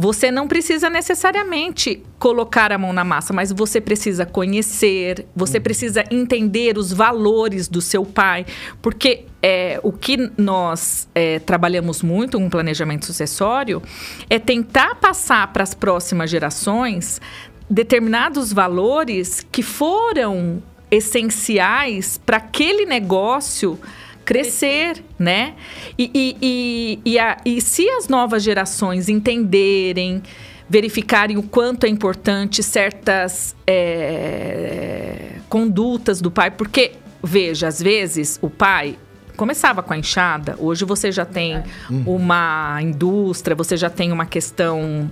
você 0.00 0.30
não 0.30 0.48
precisa 0.48 0.88
necessariamente 0.88 2.02
colocar 2.18 2.72
a 2.72 2.78
mão 2.78 2.90
na 2.90 3.04
massa, 3.04 3.34
mas 3.34 3.52
você 3.52 3.82
precisa 3.82 4.24
conhecer, 4.24 5.26
você 5.36 5.58
uhum. 5.58 5.62
precisa 5.62 6.04
entender 6.10 6.78
os 6.78 6.90
valores 6.90 7.68
do 7.68 7.82
seu 7.82 8.06
pai, 8.06 8.46
porque 8.80 9.26
é, 9.42 9.78
o 9.82 9.92
que 9.92 10.30
nós 10.38 11.06
é, 11.14 11.38
trabalhamos 11.40 12.02
muito 12.02 12.38
com 12.38 12.48
planejamento 12.48 13.04
sucessório 13.04 13.82
é 14.30 14.38
tentar 14.38 14.94
passar 14.94 15.52
para 15.52 15.62
as 15.62 15.74
próximas 15.74 16.30
gerações 16.30 17.20
determinados 17.68 18.54
valores 18.54 19.46
que 19.52 19.62
foram 19.62 20.62
essenciais 20.90 22.18
para 22.24 22.38
aquele 22.38 22.86
negócio 22.86 23.78
crescer, 24.24 25.02
né? 25.18 25.54
E, 25.98 26.10
e, 26.14 26.36
e, 26.40 27.12
e, 27.12 27.18
a, 27.18 27.36
e 27.44 27.60
se 27.60 27.88
as 27.88 28.08
novas 28.08 28.42
gerações 28.42 29.08
entenderem, 29.08 30.22
verificarem 30.68 31.36
o 31.36 31.42
quanto 31.42 31.84
é 31.84 31.88
importante 31.88 32.62
certas 32.62 33.56
é, 33.66 35.32
condutas 35.48 36.20
do 36.20 36.30
pai, 36.30 36.50
porque, 36.50 36.92
veja, 37.22 37.66
às 37.66 37.82
vezes 37.82 38.38
o 38.40 38.48
pai 38.48 38.96
começava 39.36 39.82
com 39.82 39.92
a 39.94 39.98
enxada, 39.98 40.54
hoje 40.58 40.84
você 40.84 41.10
já 41.10 41.24
tem 41.24 41.56
é. 41.56 41.64
uma 42.06 42.78
indústria, 42.82 43.56
você 43.56 43.76
já 43.76 43.90
tem 43.90 44.12
uma 44.12 44.26
questão. 44.26 45.10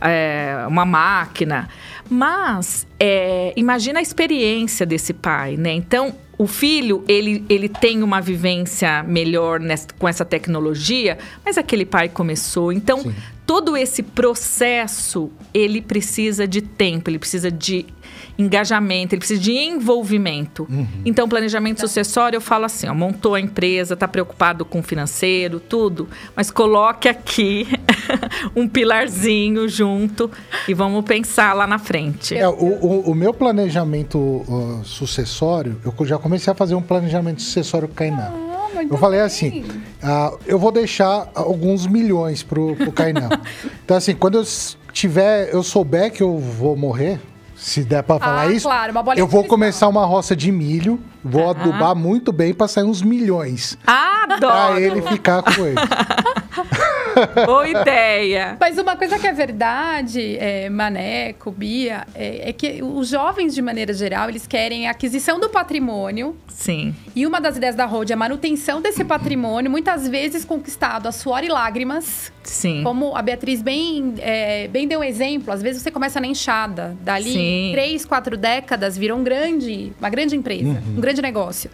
É, 0.00 0.64
uma 0.66 0.84
máquina. 0.84 1.68
Mas 2.10 2.84
é, 2.98 3.52
imagina 3.54 4.00
a 4.00 4.02
experiência 4.02 4.84
desse 4.84 5.14
pai, 5.14 5.56
né? 5.56 5.72
Então, 5.72 6.16
o 6.36 6.46
filho, 6.46 7.04
ele, 7.06 7.44
ele 7.48 7.68
tem 7.68 8.02
uma 8.02 8.20
vivência 8.20 9.02
melhor 9.02 9.60
nessa, 9.60 9.88
com 9.98 10.08
essa 10.08 10.24
tecnologia, 10.24 11.18
mas 11.44 11.56
aquele 11.56 11.84
pai 11.84 12.08
começou. 12.08 12.72
Então, 12.72 13.02
Sim. 13.02 13.14
todo 13.46 13.76
esse 13.76 14.02
processo, 14.02 15.30
ele 15.52 15.80
precisa 15.80 16.46
de 16.46 16.60
tempo, 16.60 17.08
ele 17.08 17.18
precisa 17.18 17.50
de 17.50 17.86
engajamento, 18.38 19.14
ele 19.14 19.20
precisa 19.20 19.40
de 19.40 19.52
envolvimento. 19.52 20.66
Uhum. 20.70 20.86
Então, 21.04 21.28
planejamento 21.28 21.80
tá. 21.80 21.86
sucessório, 21.86 22.36
eu 22.36 22.40
falo 22.40 22.64
assim, 22.64 22.88
ó, 22.88 22.94
montou 22.94 23.34
a 23.34 23.40
empresa, 23.40 23.94
está 23.94 24.08
preocupado 24.08 24.64
com 24.64 24.80
o 24.80 24.82
financeiro, 24.82 25.60
tudo, 25.60 26.08
mas 26.34 26.50
coloque 26.50 27.08
aqui 27.08 27.66
um 28.54 28.68
pilarzinho 28.68 29.68
junto 29.68 30.30
e 30.68 30.74
vamos 30.74 31.04
pensar 31.04 31.52
lá 31.54 31.66
na 31.66 31.78
frente. 31.78 32.36
É, 32.36 32.48
o, 32.48 32.52
o, 32.52 33.10
o 33.10 33.14
meu 33.14 33.32
planejamento 33.32 34.18
uh, 34.18 34.84
sucessório, 34.84 35.80
eu 35.84 36.06
já 36.06 36.18
comecei 36.18 36.52
a 36.52 36.54
fazer 36.56 36.74
um 36.74 36.82
planejamento 36.82 37.42
sucessório 37.42 37.88
com 37.88 37.94
o 37.94 37.96
Kainan. 37.96 38.32
Ah, 38.32 38.84
eu 38.90 38.96
falei 38.98 39.20
assim, 39.20 39.64
uh, 40.02 40.38
eu 40.46 40.58
vou 40.58 40.72
deixar 40.72 41.30
alguns 41.34 41.86
milhões 41.86 42.42
pro, 42.42 42.74
pro 42.76 42.92
Kainan. 42.92 43.28
então, 43.84 43.96
assim, 43.96 44.14
quando 44.14 44.38
eu 44.38 44.44
tiver, 44.92 45.52
eu 45.52 45.62
souber 45.62 46.12
que 46.12 46.22
eu 46.22 46.38
vou 46.38 46.76
morrer, 46.76 47.20
se 47.64 47.82
der 47.82 48.02
para 48.02 48.20
falar 48.20 48.42
ah, 48.42 48.52
isso, 48.52 48.68
claro, 48.68 48.92
eu 49.16 49.26
vou 49.26 49.42
começar 49.42 49.88
uma 49.88 50.04
roça 50.04 50.36
de 50.36 50.52
milho, 50.52 51.00
vou 51.24 51.48
adubar 51.48 51.94
muito 51.94 52.30
bem 52.30 52.52
para 52.52 52.68
sair 52.68 52.84
uns 52.84 53.00
milhões. 53.00 53.78
Adoro! 53.86 54.38
Pra 54.38 54.78
ele 54.78 55.00
ficar 55.00 55.42
com 55.42 55.64
ele. 55.64 55.76
Boa 57.46 57.68
ideia. 57.68 58.56
Mas 58.60 58.78
uma 58.78 58.96
coisa 58.96 59.18
que 59.18 59.26
é 59.26 59.32
verdade, 59.32 60.36
é, 60.38 60.68
Maneco, 60.68 61.50
Bia, 61.50 62.06
é, 62.14 62.50
é, 62.50 62.52
que 62.52 62.82
os 62.82 63.08
jovens, 63.08 63.54
de 63.54 63.62
maneira 63.62 63.92
geral, 63.92 64.28
eles 64.28 64.46
querem 64.46 64.88
a 64.88 64.90
aquisição 64.90 65.38
do 65.38 65.48
patrimônio. 65.48 66.36
Sim. 66.48 66.94
E 67.14 67.26
uma 67.26 67.40
das 67.40 67.56
ideias 67.56 67.74
da 67.74 67.84
Road 67.84 68.12
é 68.12 68.14
a 68.14 68.16
manutenção 68.16 68.80
desse 68.80 69.04
patrimônio, 69.04 69.70
muitas 69.70 70.08
vezes 70.08 70.44
conquistado 70.44 71.06
a 71.06 71.12
suor 71.12 71.44
e 71.44 71.48
lágrimas. 71.48 72.32
Sim. 72.42 72.82
Como 72.82 73.16
a 73.16 73.22
Beatriz 73.22 73.62
bem, 73.62 74.14
é, 74.18 74.68
bem 74.68 74.86
deu 74.86 75.00
um 75.00 75.04
exemplo, 75.04 75.52
às 75.52 75.62
vezes 75.62 75.82
você 75.82 75.90
começa 75.90 76.20
na 76.20 76.26
enxada. 76.26 76.96
Dali, 77.00 77.32
Sim. 77.32 77.70
três, 77.72 78.04
quatro 78.04 78.36
décadas, 78.36 78.96
virou 78.96 79.18
um 79.18 79.24
grande, 79.24 79.92
uma 79.98 80.10
grande 80.10 80.36
empresa, 80.36 80.68
uhum. 80.68 80.96
um 80.96 81.00
grande 81.00 81.22
negócio. 81.22 81.70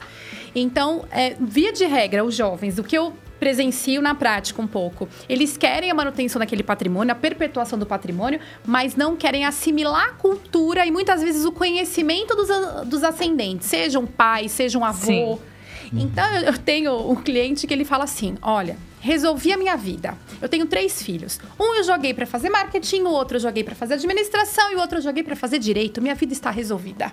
Então, 0.55 1.05
é, 1.11 1.35
via 1.41 1.73
de 1.73 1.85
regra, 1.85 2.25
os 2.25 2.35
jovens, 2.35 2.79
o 2.79 2.85
que 2.85 2.97
eu 2.97 3.13
presencio 3.41 4.03
na 4.03 4.15
prática 4.15 4.61
um 4.61 4.67
pouco. 4.67 5.09
Eles 5.29 5.57
querem 5.57 5.91
a 5.91 5.95
manutenção 5.95 6.39
daquele 6.39 6.63
patrimônio, 6.63 7.11
a 7.11 7.17
perpetuação 7.17 7.79
do 7.79 7.87
patrimônio, 7.87 8.39
mas 8.65 8.95
não 8.95 9.17
querem 9.17 9.47
assimilar 9.47 10.11
a 10.11 10.13
cultura 10.13 10.87
e 10.87 10.91
muitas 10.91 11.23
vezes 11.23 11.45
o 11.47 11.51
conhecimento 11.51 12.37
dos, 12.37 12.49
dos 12.87 13.03
ascendentes, 13.03 13.67
seja 13.67 13.99
um 13.99 14.07
pai, 14.07 14.49
seja 14.49 14.79
um 14.79 14.85
avô. 14.85 15.37
Sim. 15.37 15.39
Então, 15.93 16.25
eu 16.37 16.57
tenho 16.57 17.11
um 17.11 17.17
cliente 17.17 17.67
que 17.67 17.75
ele 17.75 17.85
fala 17.85 18.05
assim: 18.05 18.37
olha, 18.43 18.77
resolvi 19.01 19.53
a 19.53 19.57
minha 19.57 19.77
vida. 19.77 20.17
Eu 20.41 20.49
tenho 20.49 20.67
três 20.67 21.03
filhos. 21.03 21.41
Um 21.59 21.75
eu 21.75 21.83
joguei 21.83 22.15
para 22.15 22.27
fazer 22.27 22.51
marketing, 22.51 23.03
o 23.03 23.11
outro 23.11 23.39
eu 23.39 23.41
joguei 23.41 23.65
para 23.65 23.75
fazer 23.75 23.95
administração 23.95 24.71
e 24.73 24.77
o 24.77 24.79
outro 24.79 24.99
eu 24.99 25.03
joguei 25.03 25.23
para 25.23 25.35
fazer 25.35 25.59
direito. 25.59 26.01
Minha 26.01 26.15
vida 26.15 26.33
está 26.33 26.51
resolvida. 26.51 27.13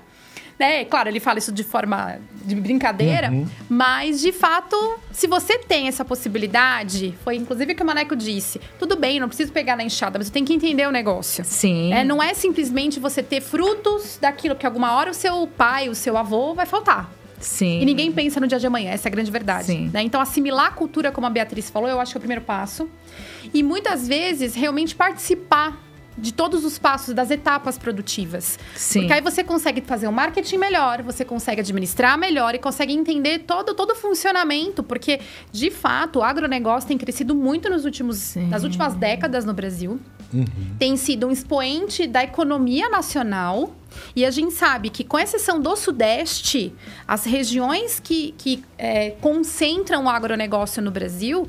Né? 0.58 0.86
Claro, 0.86 1.08
ele 1.10 1.20
fala 1.20 1.38
isso 1.38 1.52
de 1.52 1.64
forma 1.64 2.20
de 2.44 2.56
brincadeira, 2.56 3.30
uhum. 3.30 3.46
mas 3.70 4.20
de 4.22 4.32
fato, 4.32 4.76
se 5.12 5.28
você 5.28 5.60
tem 5.60 5.88
essa 5.88 6.04
possibilidade, 6.04 7.14
foi 7.24 7.36
inclusive 7.36 7.74
o 7.74 7.76
que 7.76 7.84
o 7.84 7.86
Maneco 7.86 8.16
disse. 8.16 8.60
Tudo 8.80 8.96
bem, 8.96 9.20
não 9.20 9.28
preciso 9.28 9.52
pegar 9.52 9.76
na 9.76 9.84
enxada, 9.84 10.18
mas 10.18 10.28
você 10.28 10.34
tem 10.34 10.46
que 10.46 10.54
entender 10.54 10.88
o 10.88 10.92
negócio. 10.92 11.44
Sim. 11.46 11.94
É, 11.94 12.04
não 12.04 12.24
é 12.24 12.34
simplesmente 12.34 13.00
você 13.00 13.22
ter 13.22 13.42
frutos 13.42 14.18
daquilo 14.20 14.56
que 14.56 14.66
alguma 14.66 14.94
hora 14.94 15.12
o 15.12 15.14
seu 15.14 15.46
pai, 15.46 15.90
o 15.90 15.96
seu 15.96 16.18
avô 16.18 16.56
vai 16.56 16.66
faltar. 16.66 17.12
Sim. 17.40 17.82
E 17.82 17.86
ninguém 17.86 18.12
pensa 18.12 18.40
no 18.40 18.48
dia 18.48 18.58
de 18.58 18.66
amanhã, 18.66 18.92
essa 18.92 19.08
é 19.08 19.10
a 19.10 19.12
grande 19.12 19.30
verdade. 19.30 19.68
Sim. 19.68 19.92
Né? 19.94 20.02
Então, 20.02 20.20
assimilar 20.20 20.68
a 20.68 20.72
cultura, 20.72 21.12
como 21.12 21.28
a 21.28 21.30
Beatriz 21.30 21.70
falou, 21.70 21.88
eu 21.88 22.00
acho 22.00 22.14
que 22.14 22.18
é 22.18 22.20
o 22.20 22.22
primeiro 22.22 22.44
passo. 22.44 22.90
E 23.54 23.62
muitas 23.62 24.08
vezes, 24.08 24.56
realmente 24.56 24.96
participar 24.96 25.87
de 26.18 26.34
todos 26.34 26.66
os 26.66 26.80
passos 26.80 27.14
das 27.14 27.30
etapas 27.30 27.78
produtivas. 27.78 28.58
Sim. 28.76 29.02
Porque 29.02 29.14
aí 29.14 29.22
você 29.22 29.44
consegue 29.44 29.82
fazer 29.82 30.08
um 30.08 30.12
marketing 30.12 30.58
melhor, 30.58 31.04
você 31.04 31.24
consegue 31.24 31.62
administrar 31.62 32.18
melhor 32.18 32.56
e 32.56 32.60
consegue 32.60 32.94
entender 32.94 33.40
todo, 33.40 33.74
todo 33.74 33.92
o 33.92 33.96
funcionamento, 33.96 34.82
porque 34.82 35.20
de 35.52 35.70
fato 35.70 36.20
o 36.20 36.24
agronegócio 36.24 36.88
tem 36.88 36.98
crescido 36.98 37.36
muito 37.36 37.70
nos 37.70 37.86
últimos, 37.86 38.36
nas 38.36 38.64
últimas 38.64 38.96
décadas 38.96 39.46
no 39.46 39.54
Brasil. 39.54 40.00
Uhum. 40.34 40.46
Tem 40.78 40.98
sido 40.98 41.28
um 41.28 41.32
expoente 41.32 42.08
da 42.08 42.24
economia 42.24 42.90
nacional. 42.90 43.76
E 44.16 44.26
a 44.26 44.32
gente 44.32 44.54
sabe 44.54 44.90
que, 44.90 45.04
com 45.04 45.18
exceção 45.18 45.60
do 45.60 45.76
Sudeste, 45.76 46.74
as 47.08 47.26
regiões 47.26 48.00
que, 48.00 48.34
que 48.38 48.64
é, 48.78 49.12
concentram 49.22 50.06
o 50.06 50.10
agronegócio 50.10 50.82
no 50.82 50.92
Brasil 50.92 51.48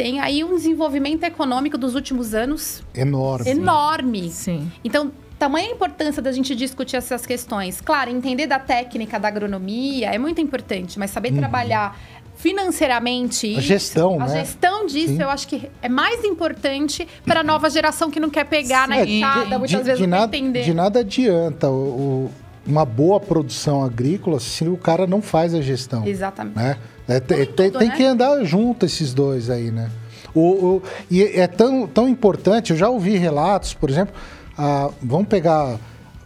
tem 0.00 0.18
aí 0.18 0.42
um 0.42 0.56
desenvolvimento 0.56 1.24
econômico 1.24 1.76
dos 1.76 1.94
últimos 1.94 2.32
anos 2.32 2.82
enorme. 2.94 3.50
Enorme. 3.50 4.30
Sim. 4.30 4.72
Então, 4.82 5.12
tamanha 5.38 5.70
importância 5.70 6.22
da 6.22 6.32
gente 6.32 6.54
discutir 6.54 6.96
essas 6.96 7.26
questões. 7.26 7.82
Claro, 7.82 8.08
entender 8.08 8.46
da 8.46 8.58
técnica 8.58 9.20
da 9.20 9.28
agronomia 9.28 10.08
é 10.08 10.16
muito 10.16 10.40
importante, 10.40 10.98
mas 10.98 11.10
saber 11.10 11.32
uhum. 11.32 11.38
trabalhar 11.38 12.00
financeiramente 12.34 13.54
a 13.54 13.60
gestão, 13.60 14.18
a 14.18 14.26
né? 14.26 14.40
gestão 14.40 14.86
disso 14.86 15.16
Sim. 15.16 15.22
eu 15.22 15.28
acho 15.28 15.46
que 15.46 15.70
é 15.82 15.90
mais 15.90 16.24
importante 16.24 17.06
para 17.22 17.40
a 17.40 17.42
nova 17.42 17.68
geração 17.68 18.10
que 18.10 18.18
não 18.18 18.30
quer 18.30 18.44
pegar 18.44 18.84
Sim, 18.84 18.88
na 18.88 19.04
enxada, 19.04 19.58
muitas 19.58 19.80
de, 19.80 19.84
vezes 19.84 19.98
de 19.98 20.06
não 20.06 20.20
nada, 20.20 20.34
entender. 20.34 20.62
De 20.62 20.72
nada 20.72 21.00
adianta 21.00 21.68
o, 21.68 21.74
o, 21.74 22.30
uma 22.66 22.86
boa 22.86 23.20
produção 23.20 23.84
agrícola 23.84 24.40
se 24.40 24.66
o 24.66 24.78
cara 24.78 25.06
não 25.06 25.20
faz 25.20 25.54
a 25.54 25.60
gestão. 25.60 26.06
Exatamente. 26.06 26.56
Né? 26.56 26.78
É, 27.10 27.18
tem, 27.18 27.44
tudo, 27.44 27.78
tem 27.78 27.88
né? 27.88 27.96
que 27.96 28.04
andar 28.04 28.44
junto 28.44 28.86
esses 28.86 29.12
dois 29.12 29.50
aí, 29.50 29.72
né? 29.72 29.90
O, 30.32 30.40
o, 30.40 30.82
e 31.10 31.24
é 31.24 31.48
tão, 31.48 31.88
tão 31.88 32.08
importante, 32.08 32.70
eu 32.70 32.76
já 32.76 32.88
ouvi 32.88 33.16
relatos, 33.16 33.74
por 33.74 33.90
exemplo, 33.90 34.14
ah, 34.56 34.90
vamos 35.02 35.26
pegar 35.26 35.76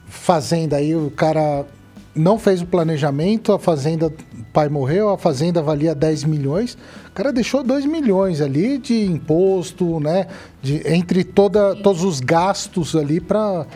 fazenda 0.07 0.77
aí, 0.77 0.95
o 0.95 1.11
cara 1.11 1.65
não 2.15 2.39
fez 2.39 2.61
o 2.61 2.67
planejamento, 2.67 3.51
a 3.53 3.59
fazenda, 3.59 4.09
o 4.09 4.45
pai 4.53 4.69
morreu, 4.69 5.09
a 5.09 5.17
fazenda 5.17 5.63
valia 5.63 5.95
10 5.95 6.25
milhões, 6.25 6.77
o 7.09 7.13
cara 7.13 7.33
deixou 7.33 7.65
2 7.65 7.87
milhões 7.87 8.43
ali 8.43 8.77
de 8.77 9.07
imposto, 9.07 9.99
né? 10.01 10.27
De, 10.63 10.83
entre 10.87 11.25
toda, 11.25 11.75
todos 11.77 12.05
os 12.05 12.21
gastos 12.21 12.95
ali 12.95 13.21
para 13.21 13.67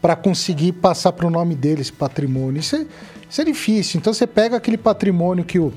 para 0.00 0.16
conseguir 0.16 0.72
passar 0.72 1.12
para 1.12 1.28
o 1.28 1.30
nome 1.30 1.54
dele 1.54 1.80
esse 1.80 1.92
patrimônio. 1.92 2.58
Isso 2.58 2.74
é, 2.74 2.86
isso 3.30 3.40
é 3.40 3.44
difícil. 3.44 4.00
Então 4.00 4.12
você 4.12 4.26
pega 4.26 4.56
aquele 4.56 4.76
patrimônio 4.76 5.44
que 5.44 5.60
o, 5.60 5.72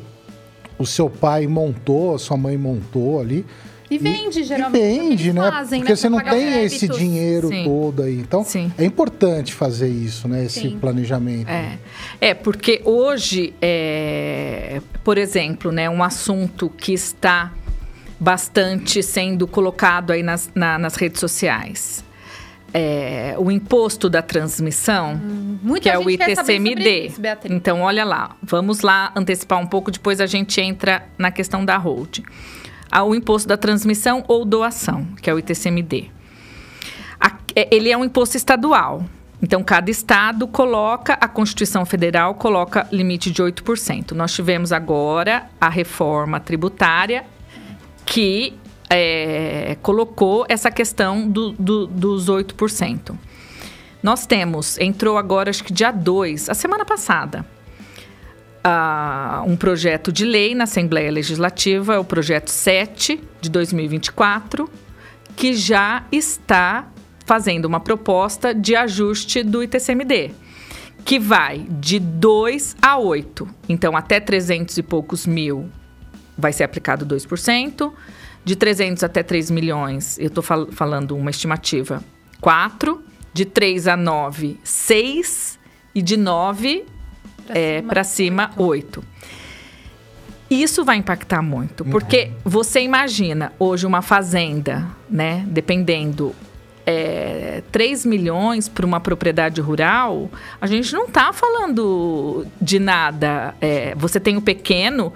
o 0.77 0.85
seu 0.85 1.09
pai 1.09 1.47
montou, 1.47 2.15
a 2.15 2.19
sua 2.19 2.37
mãe 2.37 2.57
montou 2.57 3.19
ali. 3.19 3.45
E 3.89 3.97
vende, 3.97 4.39
e, 4.39 4.43
geralmente. 4.43 4.83
E 4.83 5.09
vende, 5.09 5.33
né? 5.33 5.51
Fazem, 5.51 5.79
Porque 5.79 5.91
né, 5.91 5.95
você 5.95 6.09
não 6.09 6.23
tem 6.23 6.63
esse 6.63 6.87
dinheiro 6.87 7.49
Sim. 7.49 7.63
todo 7.63 8.01
aí. 8.01 8.15
Então, 8.19 8.43
Sim. 8.43 8.71
é 8.77 8.83
importante 8.83 9.53
fazer 9.53 9.87
isso, 9.87 10.27
né? 10.27 10.45
Esse 10.45 10.61
Sim. 10.61 10.79
planejamento. 10.79 11.49
É. 11.49 11.77
é, 12.19 12.33
porque 12.33 12.81
hoje, 12.83 13.53
é, 13.61 14.81
por 15.03 15.17
exemplo, 15.17 15.71
né, 15.71 15.89
um 15.89 16.03
assunto 16.03 16.69
que 16.69 16.93
está 16.93 17.53
bastante 18.19 19.03
sendo 19.03 19.45
colocado 19.45 20.11
aí 20.11 20.23
nas, 20.23 20.49
na, 20.55 20.79
nas 20.79 20.95
redes 20.95 21.19
sociais 21.19 22.04
é, 22.73 23.35
o 23.37 23.49
imposto 23.49 24.09
da 24.09 24.21
transmissão, 24.21 25.13
hum, 25.15 25.75
que 25.81 25.89
é 25.89 25.97
o 25.97 26.09
ITCMD. 26.09 27.07
Isso, 27.07 27.21
então, 27.49 27.81
olha 27.81 28.03
lá, 28.03 28.35
vamos 28.41 28.81
lá 28.81 29.11
antecipar 29.15 29.59
um 29.59 29.67
pouco, 29.67 29.91
depois 29.91 30.19
a 30.19 30.25
gente 30.25 30.59
entra 30.59 31.05
na 31.17 31.31
questão 31.31 31.63
da 31.63 31.77
hold. 31.77 32.19
Ah, 32.91 33.03
o 33.03 33.15
imposto 33.15 33.47
da 33.47 33.57
transmissão 33.57 34.23
ou 34.27 34.45
doação, 34.45 35.05
que 35.21 35.29
é 35.29 35.33
o 35.33 35.39
ITCMD. 35.39 36.11
é, 37.55 37.73
ele 37.73 37.89
é 37.89 37.97
um 37.97 38.03
imposto 38.03 38.37
estadual. 38.37 39.05
Então, 39.41 39.63
cada 39.63 39.91
estado 39.91 40.47
coloca, 40.47 41.13
a 41.13 41.27
Constituição 41.27 41.85
Federal 41.85 42.35
coloca 42.35 42.87
limite 42.91 43.29
de 43.31 43.43
8%. 43.43 44.11
Nós 44.11 44.33
tivemos 44.33 44.71
agora 44.71 45.47
a 45.59 45.69
reforma 45.69 46.39
tributária 46.39 47.25
que 48.05 48.53
é, 48.97 49.77
colocou 49.81 50.45
essa 50.47 50.71
questão 50.71 51.27
do, 51.27 51.51
do, 51.51 51.87
dos 51.87 52.27
8%. 52.27 53.15
Nós 54.01 54.25
temos, 54.25 54.77
entrou 54.77 55.17
agora, 55.17 55.49
acho 55.49 55.63
que 55.63 55.73
dia 55.73 55.91
2, 55.91 56.49
a 56.49 56.53
semana 56.53 56.85
passada, 56.85 57.45
uh, 58.63 59.49
um 59.49 59.55
projeto 59.55 60.11
de 60.11 60.23
lei 60.23 60.53
na 60.53 60.65
Assembleia 60.65 61.11
Legislativa, 61.11 61.99
o 61.99 62.05
projeto 62.05 62.49
7 62.49 63.19
de 63.41 63.49
2024, 63.49 64.69
que 65.35 65.53
já 65.55 66.03
está 66.11 66.87
fazendo 67.25 67.65
uma 67.65 67.79
proposta 67.79 68.53
de 68.53 68.75
ajuste 68.75 69.41
do 69.43 69.63
ITCMD, 69.63 70.31
que 71.03 71.19
vai 71.19 71.65
de 71.69 71.99
2 71.99 72.77
a 72.81 72.97
8. 72.97 73.47
Então, 73.67 73.97
até 73.97 74.19
300 74.19 74.77
e 74.77 74.83
poucos 74.83 75.25
mil 75.25 75.69
vai 76.37 76.53
ser 76.53 76.63
aplicado 76.63 77.05
2%. 77.05 77.91
De 78.45 78.55
300 78.55 79.03
até 79.03 79.23
3 79.23 79.49
milhões, 79.49 80.19
eu 80.19 80.27
estou 80.27 80.43
fal 80.43 80.67
falando 80.71 81.17
uma 81.17 81.31
estimativa, 81.31 82.03
4. 82.39 83.03
De 83.33 83.43
3 83.43 83.87
a 83.89 83.97
9, 83.97 84.59
6. 84.63 85.59
E 85.93 86.01
de 86.01 86.15
9 86.15 86.85
para 87.87 88.01
é, 88.01 88.03
cima, 88.03 88.51
8. 88.55 89.03
Isso 90.49 90.85
vai 90.85 90.97
impactar 90.97 91.41
muito, 91.41 91.83
porque 91.85 92.25
uhum. 92.25 92.51
você 92.51 92.81
imagina 92.81 93.51
hoje 93.57 93.85
uma 93.85 94.01
fazenda, 94.01 94.87
né? 95.09 95.43
Dependendo, 95.47 96.35
é, 96.85 97.63
3 97.71 98.05
milhões 98.05 98.69
para 98.69 98.85
uma 98.85 98.99
propriedade 98.99 99.59
rural, 99.59 100.29
a 100.61 100.67
gente 100.67 100.93
não 100.93 101.05
está 101.05 101.33
falando 101.33 102.45
de 102.61 102.77
nada. 102.77 103.55
É, 103.59 103.95
você 103.95 104.19
tem 104.19 104.37
o 104.37 104.41
pequeno, 104.41 105.11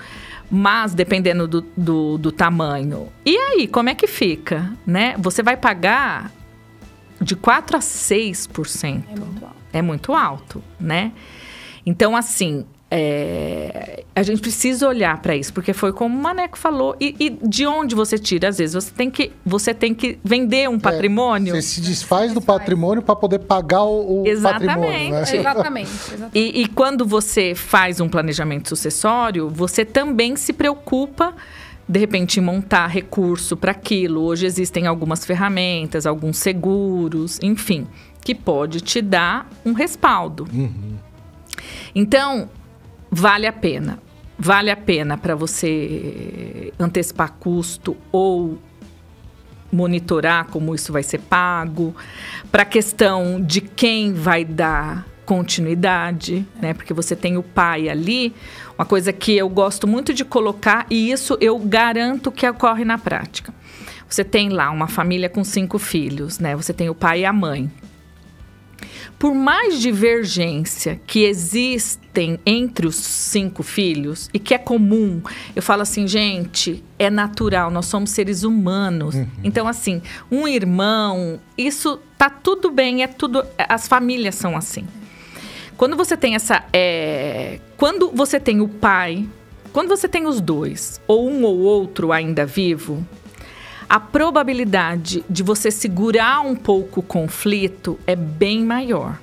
mas 0.50 0.94
dependendo 0.94 1.48
do, 1.48 1.62
do, 1.76 2.18
do, 2.18 2.32
tamanho. 2.32 3.08
E 3.26 3.38
aí, 3.38 3.68
como 3.68 3.90
é 3.90 3.96
que 3.96 4.08
fica? 4.08 4.74
Né? 4.86 5.16
Você 5.18 5.44
vai 5.44 5.56
pagar 5.56 6.32
de 7.22 7.36
4 7.36 7.78
a 7.78 7.80
6%. 7.80 9.04
É 9.08 9.16
muito 9.16 9.46
alto. 9.46 9.56
É 9.72 9.82
muito 9.82 10.14
alto, 10.14 10.64
né? 10.80 11.12
Então, 11.86 12.16
assim, 12.16 12.66
é, 12.92 14.04
a 14.16 14.24
gente 14.24 14.42
precisa 14.42 14.88
olhar 14.88 15.22
para 15.22 15.36
isso, 15.36 15.54
porque 15.54 15.74
foi 15.74 15.94
como 15.94 16.18
o 16.18 16.22
Maneco 16.22 16.58
falou. 16.58 16.96
E, 17.00 17.16
e, 17.20 17.30
de 17.30 17.68
onde 17.68 17.94
você 17.94 18.18
tira? 18.18 18.50
Às 18.50 18.58
vezes 18.58 18.74
você 18.74 18.92
tem 18.92 19.12
que, 19.12 19.32
você 19.46 19.74
tem 19.74 19.94
que 19.94 20.18
vender 20.24 20.68
um 20.68 20.76
é, 20.76 20.80
patrimônio. 20.80 21.54
Você 21.54 21.62
se 21.62 21.82
desfaz 21.82 22.34
do 22.34 22.42
patrimônio 22.42 23.04
para 23.04 23.16
poder 23.16 23.40
pagar 23.40 23.84
o, 23.84 24.24
o 24.24 24.28
exatamente, 24.28 24.66
patrimônio. 24.66 25.12
Né? 25.12 25.22
Exatamente. 25.22 25.90
exatamente. 25.92 26.38
E, 26.38 26.62
e 26.62 26.68
quando 26.68 27.06
você 27.06 27.54
faz 27.54 28.00
um 28.00 28.10
planejamento 28.10 28.70
sucessório, 28.70 29.50
você 29.50 29.86
também 29.86 30.36
se 30.36 30.52
preocupa 30.52 31.36
de 31.88 32.00
repente 32.00 32.42
montar 32.42 32.88
recurso 32.88 33.56
para 33.56 33.72
aquilo. 33.72 34.22
Hoje 34.22 34.48
existem 34.48 34.88
algumas 34.88 35.26
ferramentas, 35.26 36.08
alguns 36.08 36.38
seguros, 36.38 37.40
enfim, 37.42 37.88
que 38.24 38.34
pode 38.34 38.82
te 38.82 39.00
dar 39.00 39.48
um 39.64 39.74
respaldo. 39.74 40.48
Uhum. 40.52 40.98
Então, 41.96 42.50
vale 43.10 43.48
a 43.48 43.54
pena. 43.54 44.00
Vale 44.38 44.72
a 44.72 44.78
pena 44.78 45.18
para 45.18 45.36
você 45.36 46.72
antecipar 46.80 47.34
custo 47.34 47.98
ou 48.12 48.58
monitorar 49.72 50.48
como 50.48 50.74
isso 50.74 50.92
vai 50.92 51.04
ser 51.04 51.20
pago, 51.20 51.96
para 52.52 52.64
a 52.64 52.66
questão 52.66 53.42
de 53.42 53.62
quem 53.62 54.14
vai 54.14 54.44
dar 54.44 55.06
continuidade, 55.26 56.46
né? 56.60 56.74
Porque 56.74 56.94
você 56.94 57.16
tem 57.16 57.38
o 57.38 57.44
pai 57.44 57.88
ali, 57.88 58.34
uma 58.78 58.86
coisa 58.86 59.14
que 59.14 59.38
eu 59.38 59.48
gosto 59.48 59.88
muito 59.88 60.14
de 60.14 60.26
colocar 60.26 60.88
e 60.90 61.12
isso 61.12 61.38
eu 61.40 61.60
garanto 61.60 62.32
que 62.32 62.50
ocorre 62.50 62.84
na 62.84 62.98
prática. 62.98 63.54
Você 64.10 64.24
tem 64.24 64.50
lá 64.50 64.72
uma 64.72 64.88
família 64.88 65.30
com 65.30 65.44
cinco 65.44 65.78
filhos, 65.78 66.40
né? 66.40 66.56
Você 66.56 66.74
tem 66.74 66.90
o 66.90 66.96
pai 66.96 67.22
e 67.22 67.26
a 67.26 67.34
mãe 67.34 67.70
por 69.20 69.36
mais 69.36 69.82
divergência 69.82 71.00
que 71.06 71.26
existem 71.26 72.40
entre 72.46 72.88
os 72.88 72.96
cinco 72.96 73.62
filhos 73.62 74.30
e 74.34 74.40
que 74.40 74.54
é 74.54 74.58
comum, 74.58 75.22
eu 75.54 75.62
falo 75.62 75.82
assim, 75.82 76.08
gente, 76.08 76.82
é 76.98 77.10
natural, 77.10 77.70
nós 77.70 77.86
somos 77.86 78.12
seres 78.12 78.44
humanos. 78.44 79.16
Uhum. 79.16 79.28
Então, 79.44 79.68
assim, 79.68 80.02
um 80.32 80.48
irmão, 80.48 81.38
isso 81.58 82.00
tá 82.18 82.30
tudo 82.30 82.72
bem, 82.72 83.04
é 83.04 83.08
tudo. 83.08 83.46
As 83.58 83.90
famílias 83.90 84.36
são 84.36 84.56
assim. 84.56 84.88
Quando 85.76 85.98
você 85.98 86.16
tem 86.16 86.36
essa. 86.36 86.64
É, 86.72 87.60
quando 87.76 88.12
você 88.12 88.40
tem 88.40 88.62
o 88.62 88.70
pai, 88.70 89.28
quando 89.74 89.90
você 89.90 90.08
tem 90.08 90.26
os 90.28 90.40
dois, 90.40 91.02
ou 91.08 91.30
um 91.30 91.44
ou 91.44 91.58
outro 91.58 92.14
ainda 92.14 92.46
vivo, 92.46 93.06
a 93.90 94.00
probabilidade 94.00 95.26
de 95.28 95.42
você 95.42 95.72
segurar 95.72 96.42
um 96.42 96.56
pouco 96.56 97.00
o 97.00 97.04
conflito 97.04 98.00
é 98.06 98.16
bem 98.16 98.64
maior. 98.64 99.20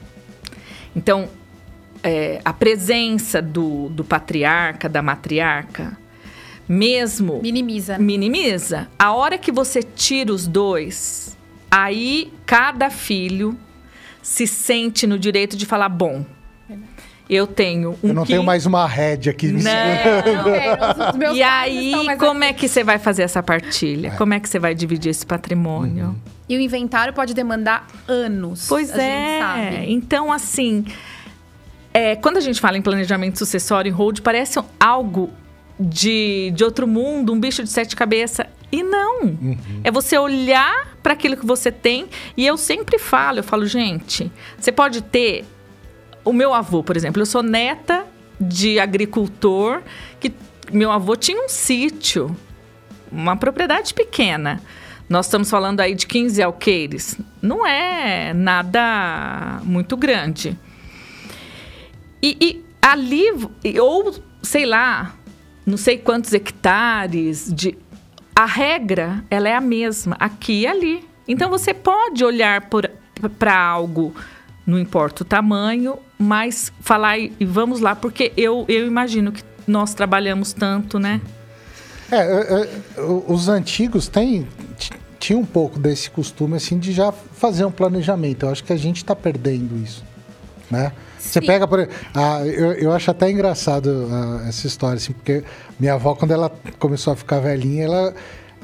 Então, 0.95 1.29
é, 2.03 2.41
a 2.45 2.53
presença 2.53 3.41
do, 3.41 3.89
do 3.91 4.05
patriarca, 4.05 4.89
da 4.89 5.01
matriarca, 5.01 5.97
mesmo. 6.69 7.41
Minimiza. 7.41 7.97
Minimiza. 7.99 8.89
A 8.99 9.13
hora 9.13 9.39
que 9.39 9.53
você 9.53 9.83
tira 9.83 10.33
os 10.33 10.49
dois, 10.49 11.37
aí 11.71 12.33
cada 12.45 12.91
filho 12.91 13.57
se 14.21 14.47
sente 14.47 15.07
no 15.07 15.17
direito 15.17 15.57
de 15.57 15.65
falar: 15.65 15.89
bom, 15.89 16.27
eu 17.29 17.47
tenho 17.47 17.99
um. 18.03 18.09
Eu 18.09 18.15
não 18.15 18.23
que... 18.23 18.29
tenho 18.29 18.45
mais 18.45 18.67
uma 18.67 18.87
rédea 18.87 19.33
aqui. 19.33 19.49
Não. 19.49 19.63
não 21.19 21.35
e 21.35 21.43
aí, 21.43 21.93
como 22.19 22.41
aqui. 22.43 22.51
é 22.51 22.53
que 22.53 22.69
você 22.69 22.85
vai 22.85 22.99
fazer 22.99 23.23
essa 23.23 23.43
partilha? 23.43 24.09
É. 24.09 24.11
Como 24.13 24.33
é 24.33 24.41
que 24.41 24.49
você 24.49 24.59
vai 24.59 24.75
dividir 24.75 25.11
esse 25.11 25.27
patrimônio? 25.27 26.07
Uhum. 26.07 26.17
E 26.49 26.57
o 26.57 26.61
inventário 26.61 27.13
pode 27.13 27.35
demandar 27.35 27.87
anos. 28.07 28.67
Pois 28.69 28.97
é. 28.97 29.85
Então, 29.89 30.33
assim, 30.33 30.85
é, 31.93 32.15
quando 32.15 32.37
a 32.37 32.41
gente 32.41 32.61
fala 32.61 32.79
em 32.79 32.83
planejamento 32.83 33.39
sucessório 33.39 33.89
e 33.89 33.93
hold, 33.93 34.21
parece 34.21 34.61
algo 34.79 35.31
de, 35.79 36.53
de 36.55 36.63
outro 36.63 36.87
mundo, 36.87 37.33
um 37.33 37.41
bicho 37.41 37.65
de 37.65 37.71
sete 37.71 37.97
cabeças. 37.97 38.47
E 38.71 38.83
não. 38.83 39.23
Uhum. 39.23 39.57
É 39.83 39.91
você 39.91 40.17
olhar 40.17 40.97
para 41.03 41.13
aquilo 41.13 41.37
que 41.37 41.47
você 41.47 41.73
tem. 41.73 42.07
E 42.37 42.47
eu 42.47 42.57
sempre 42.57 42.99
falo, 42.99 43.41
eu 43.41 43.43
falo, 43.43 43.67
gente, 43.67 44.31
você 44.59 44.71
pode 44.71 45.03
ter 45.03 45.45
o 46.27 46.33
meu 46.33 46.53
avô, 46.53 46.83
por 46.83 46.97
exemplo, 46.97 47.23
eu 47.23 47.27
sou 47.27 47.43
neta 47.43 48.05
de 48.39 48.81
agricultor 48.81 49.81
que 50.19 50.35
meu 50.73 50.91
avô 50.91 51.15
tinha 51.15 51.41
um 51.41 51.49
sítio, 51.49 52.37
uma 53.11 53.37
propriedade 53.37 53.95
pequena. 53.95 54.61
Nós 55.09 55.27
estamos 55.27 55.49
falando 55.49 55.81
aí 55.81 55.95
de 55.95 56.05
15 56.05 56.43
alqueires. 56.43 57.17
Não 57.41 57.65
é 57.65 58.35
nada 58.35 59.61
muito 59.63 59.97
grande. 59.97 60.59
E, 62.21 62.37
e 62.41 62.65
ali, 62.83 63.27
ou 63.81 64.13
sei 64.43 64.67
lá, 64.67 65.15
não 65.65 65.77
sei 65.77 65.97
quantos 65.97 66.33
hectares 66.35 67.53
de. 67.55 67.79
A 68.35 68.45
regra, 68.45 69.25
ela 69.31 69.49
é 69.49 69.55
a 69.55 69.61
mesma, 69.61 70.17
aqui 70.19 70.63
e 70.63 70.67
ali. 70.67 71.09
Então 71.29 71.49
você 71.49 71.73
pode 71.73 72.25
olhar 72.25 72.69
para 73.39 73.59
algo 73.59 74.13
não 74.67 74.79
importa 74.79 75.23
o 75.23 75.25
tamanho, 75.25 75.97
mas 76.19 76.73
falar 76.81 77.19
e 77.19 77.33
vamos 77.41 77.81
lá, 77.81 77.95
porque 77.95 78.33
eu, 78.37 78.65
eu 78.69 78.87
imagino 78.87 79.33
que 79.33 79.43
nós 79.67 79.95
trabalhamos 79.95 80.53
tanto, 80.53 80.99
né? 80.99 81.21
É, 82.11 82.17
é, 82.17 82.63
é 82.63 83.01
os 83.27 83.49
antigos 83.49 84.09
têm 84.09 84.47
tinha 85.19 85.39
um 85.39 85.45
pouco 85.45 85.79
desse 85.79 86.09
costume 86.11 86.57
assim 86.57 86.79
de 86.79 86.93
já 86.93 87.11
fazer 87.11 87.65
um 87.65 87.71
planejamento. 87.71 88.47
Eu 88.47 88.51
acho 88.51 88.63
que 88.63 88.73
a 88.73 88.77
gente 88.77 88.99
está 88.99 89.17
perdendo 89.17 89.77
isso, 89.77 90.05
né? 90.71 90.93
Você 91.19 91.41
pega 91.41 91.67
por 91.67 91.89
ah, 92.15 92.47
eu, 92.47 92.73
eu 92.75 92.93
acho 92.93 93.11
até 93.11 93.31
engraçado 93.31 94.09
ah, 94.11 94.45
essa 94.49 94.67
história 94.67 94.97
assim, 94.97 95.13
porque 95.13 95.43
minha 95.81 95.95
avó 95.95 96.15
quando 96.15 96.31
ela 96.31 96.51
começou 96.79 97.13
a 97.13 97.17
ficar 97.17 97.41
velhinha, 97.41 97.85
ela 97.85 98.15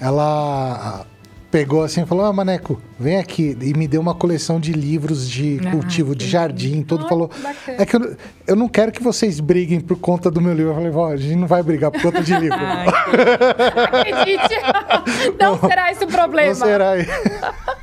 ela 0.01 1.07
pegou 1.53 1.85
assim 1.85 2.03
e 2.03 2.07
falou: 2.07 2.25
Ah, 2.25 2.33
Maneco, 2.33 2.81
vem 2.99 3.19
aqui. 3.19 3.57
E 3.61 3.75
me 3.75 3.87
deu 3.87 4.01
uma 4.01 4.15
coleção 4.15 4.59
de 4.59 4.73
livros 4.73 5.29
de 5.29 5.61
ah, 5.65 5.71
cultivo, 5.71 6.17
de 6.17 6.27
jardim, 6.27 6.83
tudo. 6.83 7.07
falou: 7.07 7.31
É 7.67 7.85
que 7.85 7.95
eu, 7.95 8.17
eu 8.47 8.57
não 8.57 8.67
quero 8.67 8.91
que 8.91 9.03
vocês 9.03 9.39
briguem 9.39 9.79
por 9.79 9.99
conta 9.99 10.31
do 10.31 10.41
meu 10.41 10.55
livro. 10.55 10.71
Eu 10.71 10.75
falei: 10.75 10.91
Vó, 10.91 11.13
a 11.13 11.17
gente 11.17 11.37
não 11.37 11.47
vai 11.47 11.63
brigar 11.63 11.91
por 11.91 12.01
conta 12.01 12.23
de 12.23 12.35
livro. 12.35 12.59
Acredite, 12.59 14.55
não 15.39 15.61
será 15.61 15.93
esse 15.93 16.05
o 16.05 16.09
problema. 16.09 16.49
Não 16.49 16.67
será. 16.67 16.93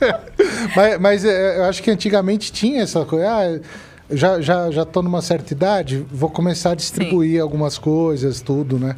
mas, 0.76 1.00
mas 1.00 1.26
é, 1.26 1.60
eu 1.60 1.66
acho 1.66 1.84
que 1.84 1.92
antigamente 1.92 2.52
tinha 2.52 2.82
essa 2.82 3.06
coisa. 3.06 3.30
Ah, 3.30 3.60
já, 4.12 4.42
já, 4.42 4.72
já 4.72 4.86
tô 4.86 5.04
numa 5.04 5.22
certa 5.22 5.54
idade, 5.54 6.04
vou 6.12 6.32
começar 6.32 6.72
a 6.72 6.76
distribuir 6.76 7.34
Sim. 7.34 7.40
algumas 7.40 7.78
coisas, 7.78 8.42
tudo, 8.42 8.80
né? 8.80 8.96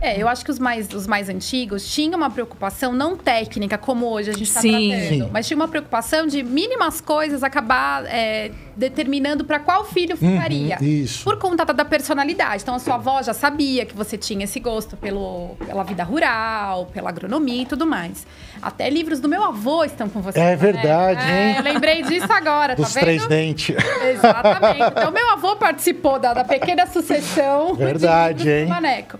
É, 0.00 0.20
eu 0.20 0.28
acho 0.28 0.44
que 0.44 0.50
os 0.50 0.58
mais, 0.58 0.88
os 0.94 1.06
mais 1.06 1.28
antigos 1.28 1.86
tinham 1.92 2.16
uma 2.16 2.30
preocupação 2.30 2.92
não 2.92 3.16
técnica, 3.16 3.76
como 3.76 4.06
hoje 4.06 4.30
a 4.30 4.32
gente 4.32 4.44
está 4.44 4.60
tratando, 4.60 5.08
Sim. 5.08 5.28
mas 5.30 5.46
tinha 5.46 5.56
uma 5.56 5.68
preocupação 5.68 6.26
de 6.26 6.42
mínimas 6.42 7.00
coisas 7.02 7.42
acabar 7.42 8.06
é, 8.06 8.50
determinando 8.74 9.44
para 9.44 9.58
qual 9.58 9.84
filho 9.84 10.16
uhum, 10.20 10.32
ficaria. 10.32 10.78
Uhum, 10.80 10.86
isso. 10.86 11.22
Por 11.22 11.36
conta 11.38 11.64
da 11.66 11.84
personalidade. 11.84 12.62
Então, 12.62 12.74
a 12.74 12.78
sua 12.78 12.94
avó 12.94 13.22
já 13.22 13.34
sabia 13.34 13.84
que 13.84 13.94
você 13.94 14.16
tinha 14.16 14.44
esse 14.44 14.58
gosto 14.58 14.96
pelo, 14.96 15.56
pela 15.66 15.84
vida 15.84 16.02
rural, 16.02 16.86
pela 16.86 17.10
agronomia 17.10 17.62
e 17.62 17.66
tudo 17.66 17.86
mais. 17.86 18.26
Até 18.62 18.88
livros 18.88 19.20
do 19.20 19.28
meu 19.28 19.44
avô 19.44 19.84
estão 19.84 20.08
com 20.08 20.22
você. 20.22 20.38
É 20.38 20.44
né? 20.44 20.56
verdade, 20.56 21.20
é, 21.30 21.50
hein? 21.50 21.56
Eu 21.58 21.62
lembrei 21.62 22.02
disso 22.02 22.32
agora, 22.32 22.74
Dos 22.74 22.88
tá 22.88 22.94
vendo? 22.94 23.04
três 23.04 23.26
dentes. 23.26 23.76
Exatamente. 24.14 24.82
Então, 24.82 25.10
meu 25.12 25.28
avô 25.30 25.56
participou 25.56 26.18
da, 26.18 26.32
da 26.32 26.44
pequena 26.44 26.86
sucessão. 26.86 27.74
Verdade, 27.74 28.48
hein? 28.50 28.66
Maneco. 28.66 29.18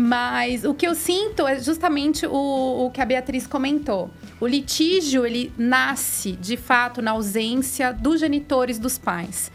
Mas 0.00 0.62
o 0.62 0.72
que 0.72 0.86
eu 0.86 0.94
sinto 0.94 1.44
é 1.44 1.58
justamente 1.58 2.24
o, 2.24 2.86
o 2.86 2.88
que 2.92 3.00
a 3.00 3.04
Beatriz 3.04 3.48
comentou. 3.48 4.08
O 4.40 4.46
litígio, 4.46 5.26
ele 5.26 5.52
nasce, 5.58 6.30
de 6.30 6.56
fato, 6.56 7.02
na 7.02 7.10
ausência 7.10 7.92
dos 7.92 8.20
genitores 8.20 8.78
dos 8.78 8.96
pais. 8.96 9.50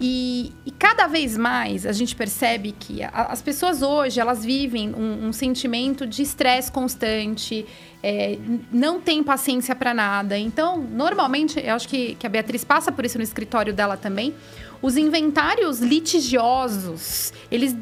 E, 0.00 0.50
e, 0.64 0.70
cada 0.70 1.06
vez 1.06 1.36
mais 1.36 1.84
a 1.84 1.92
gente 1.92 2.16
percebe 2.16 2.72
que 2.72 3.02
a, 3.02 3.08
as 3.08 3.42
pessoas 3.42 3.82
hoje 3.82 4.18
elas 4.18 4.42
vivem 4.42 4.94
um, 4.94 5.26
um 5.26 5.32
sentimento 5.32 6.06
de 6.06 6.22
estresse 6.22 6.72
constante, 6.72 7.66
é, 8.02 8.38
não 8.72 8.98
tem 8.98 9.22
paciência 9.22 9.76
para 9.76 9.92
nada. 9.92 10.38
Então, 10.38 10.78
normalmente, 10.78 11.60
eu 11.62 11.74
acho 11.74 11.86
que, 11.86 12.14
que 12.14 12.26
a 12.26 12.30
Beatriz 12.30 12.64
passa 12.64 12.90
por 12.90 13.04
isso 13.04 13.18
no 13.18 13.24
escritório 13.24 13.74
dela 13.74 13.98
também. 13.98 14.34
Os 14.80 14.96
inventários 14.96 15.80
litigiosos, 15.80 17.30
eles 17.50 17.76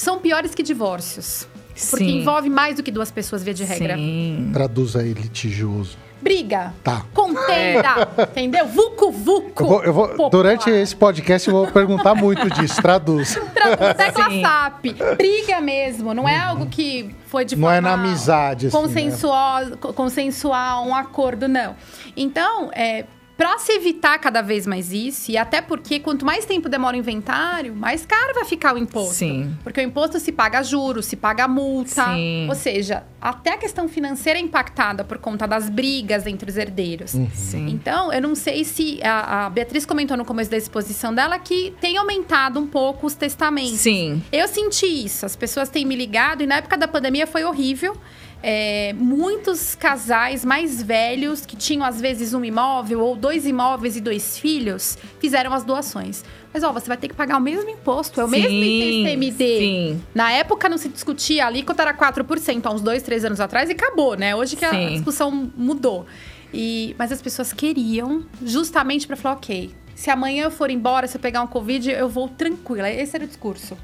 são 0.00 0.18
piores 0.18 0.54
que 0.54 0.62
divórcios. 0.62 1.46
Porque 1.90 2.04
Sim. 2.04 2.20
envolve 2.20 2.48
mais 2.48 2.76
do 2.76 2.82
que 2.82 2.90
duas 2.90 3.10
pessoas, 3.10 3.42
via 3.42 3.54
de 3.54 3.64
regra. 3.64 3.96
Sim. 3.96 4.50
Traduz 4.52 4.96
aí 4.96 5.12
litigioso. 5.12 5.96
Briga. 6.20 6.74
Tá. 6.82 7.04
Contenda. 7.14 8.08
É. 8.16 8.22
Entendeu? 8.40 8.66
Vucu, 8.66 9.10
vucu. 9.10 9.64
Eu 9.64 9.92
vou, 9.92 10.08
eu 10.08 10.16
vou 10.16 10.30
durante 10.30 10.68
esse 10.68 10.94
podcast 10.94 11.48
eu 11.48 11.54
vou 11.54 11.66
perguntar 11.66 12.14
muito 12.14 12.48
disso. 12.50 12.80
Traduz. 12.80 13.38
Traduz. 13.54 13.94
Tecla 13.94 14.30
SAP. 14.40 14.84
Briga 15.16 15.60
mesmo. 15.60 16.12
Não 16.12 16.28
é 16.28 16.36
uhum. 16.36 16.50
algo 16.50 16.66
que 16.66 17.14
foi 17.26 17.44
de 17.44 17.56
Não 17.56 17.70
é 17.70 17.80
na 17.80 17.92
amizade, 17.92 18.66
assim, 18.66 18.76
consensual, 18.76 19.64
né? 19.66 19.76
consensual, 19.76 20.86
um 20.86 20.94
acordo, 20.94 21.48
não. 21.48 21.76
Então, 22.16 22.70
é, 22.74 23.04
para 23.40 23.58
se 23.58 23.72
evitar 23.72 24.18
cada 24.18 24.42
vez 24.42 24.66
mais 24.66 24.92
isso, 24.92 25.30
e 25.30 25.38
até 25.38 25.62
porque 25.62 25.98
quanto 25.98 26.26
mais 26.26 26.44
tempo 26.44 26.68
demora 26.68 26.94
o 26.94 27.00
inventário, 27.00 27.74
mais 27.74 28.04
caro 28.04 28.34
vai 28.34 28.44
ficar 28.44 28.74
o 28.74 28.78
imposto. 28.78 29.14
Sim. 29.14 29.56
Porque 29.64 29.80
o 29.80 29.82
imposto 29.82 30.20
se 30.20 30.30
paga 30.30 30.62
juros, 30.62 31.06
se 31.06 31.16
paga 31.16 31.48
multa. 31.48 32.04
Sim. 32.04 32.46
Ou 32.50 32.54
seja, 32.54 33.02
até 33.18 33.54
a 33.54 33.56
questão 33.56 33.88
financeira 33.88 34.38
é 34.38 34.42
impactada 34.42 35.04
por 35.04 35.16
conta 35.16 35.48
das 35.48 35.70
brigas 35.70 36.26
entre 36.26 36.50
os 36.50 36.58
herdeiros. 36.58 37.14
Uhum. 37.14 37.30
Sim. 37.32 37.68
Então, 37.70 38.12
eu 38.12 38.20
não 38.20 38.34
sei 38.34 38.62
se. 38.62 39.00
A, 39.02 39.46
a, 39.46 39.50
Beatriz 39.50 39.86
comentou 39.86 40.18
no 40.18 40.24
começo 40.26 40.50
da 40.50 40.58
exposição 40.58 41.14
dela 41.14 41.38
que 41.38 41.72
tem 41.80 41.96
aumentado 41.96 42.60
um 42.60 42.66
pouco 42.66 43.06
os 43.06 43.14
testamentos. 43.14 43.80
Sim. 43.80 44.22
Eu 44.30 44.48
senti 44.48 44.84
isso. 44.84 45.24
As 45.24 45.34
pessoas 45.34 45.70
têm 45.70 45.86
me 45.86 45.96
ligado, 45.96 46.42
e 46.42 46.46
na 46.46 46.56
época 46.56 46.76
da 46.76 46.86
pandemia 46.86 47.26
foi 47.26 47.42
horrível 47.44 47.96
é, 48.42 48.92
muitos 48.94 49.74
casais 49.74 50.44
mais 50.44 50.82
velhos, 50.82 51.44
que 51.44 51.56
tinham 51.56 51.84
às 51.84 52.00
vezes 52.00 52.32
um 52.32 52.44
imóvel 52.44 53.00
ou 53.00 53.16
dois 53.16 53.46
imóveis 53.46 53.96
e 53.96 54.00
dois 54.00 54.38
filhos, 54.38 54.96
fizeram 55.18 55.52
as 55.52 55.64
doações. 55.64 56.24
Mas, 56.52 56.64
ó, 56.64 56.72
você 56.72 56.88
vai 56.88 56.96
ter 56.96 57.08
que 57.08 57.14
pagar 57.14 57.36
o 57.36 57.40
mesmo 57.40 57.70
imposto, 57.70 58.20
é 58.20 58.24
o 58.24 58.28
sim, 58.28 58.40
mesmo 58.40 58.56
ITCMD. 58.56 59.58
Sim. 59.58 60.02
Na 60.14 60.32
época 60.32 60.68
não 60.68 60.78
se 60.78 60.88
discutia, 60.88 61.44
a 61.44 61.46
alíquota 61.46 61.82
era 61.82 61.94
4%, 61.94 62.66
há 62.66 62.70
uns 62.70 62.80
dois, 62.80 63.02
três 63.02 63.24
anos 63.24 63.40
atrás, 63.40 63.68
e 63.68 63.72
acabou, 63.72 64.16
né? 64.16 64.34
Hoje 64.34 64.56
que 64.56 64.68
sim. 64.68 64.86
a 64.86 64.90
discussão 64.90 65.50
mudou. 65.56 66.06
E, 66.52 66.96
mas 66.98 67.12
as 67.12 67.22
pessoas 67.22 67.52
queriam 67.52 68.24
justamente 68.44 69.06
para 69.06 69.16
falar, 69.16 69.36
ok, 69.36 69.70
se 69.94 70.10
amanhã 70.10 70.44
eu 70.44 70.50
for 70.50 70.70
embora, 70.70 71.06
se 71.06 71.16
eu 71.16 71.20
pegar 71.20 71.42
um 71.42 71.46
Covid, 71.46 71.90
eu 71.90 72.08
vou 72.08 72.28
tranquila. 72.28 72.90
Esse 72.90 73.16
era 73.16 73.24
o 73.24 73.28
discurso. 73.28 73.76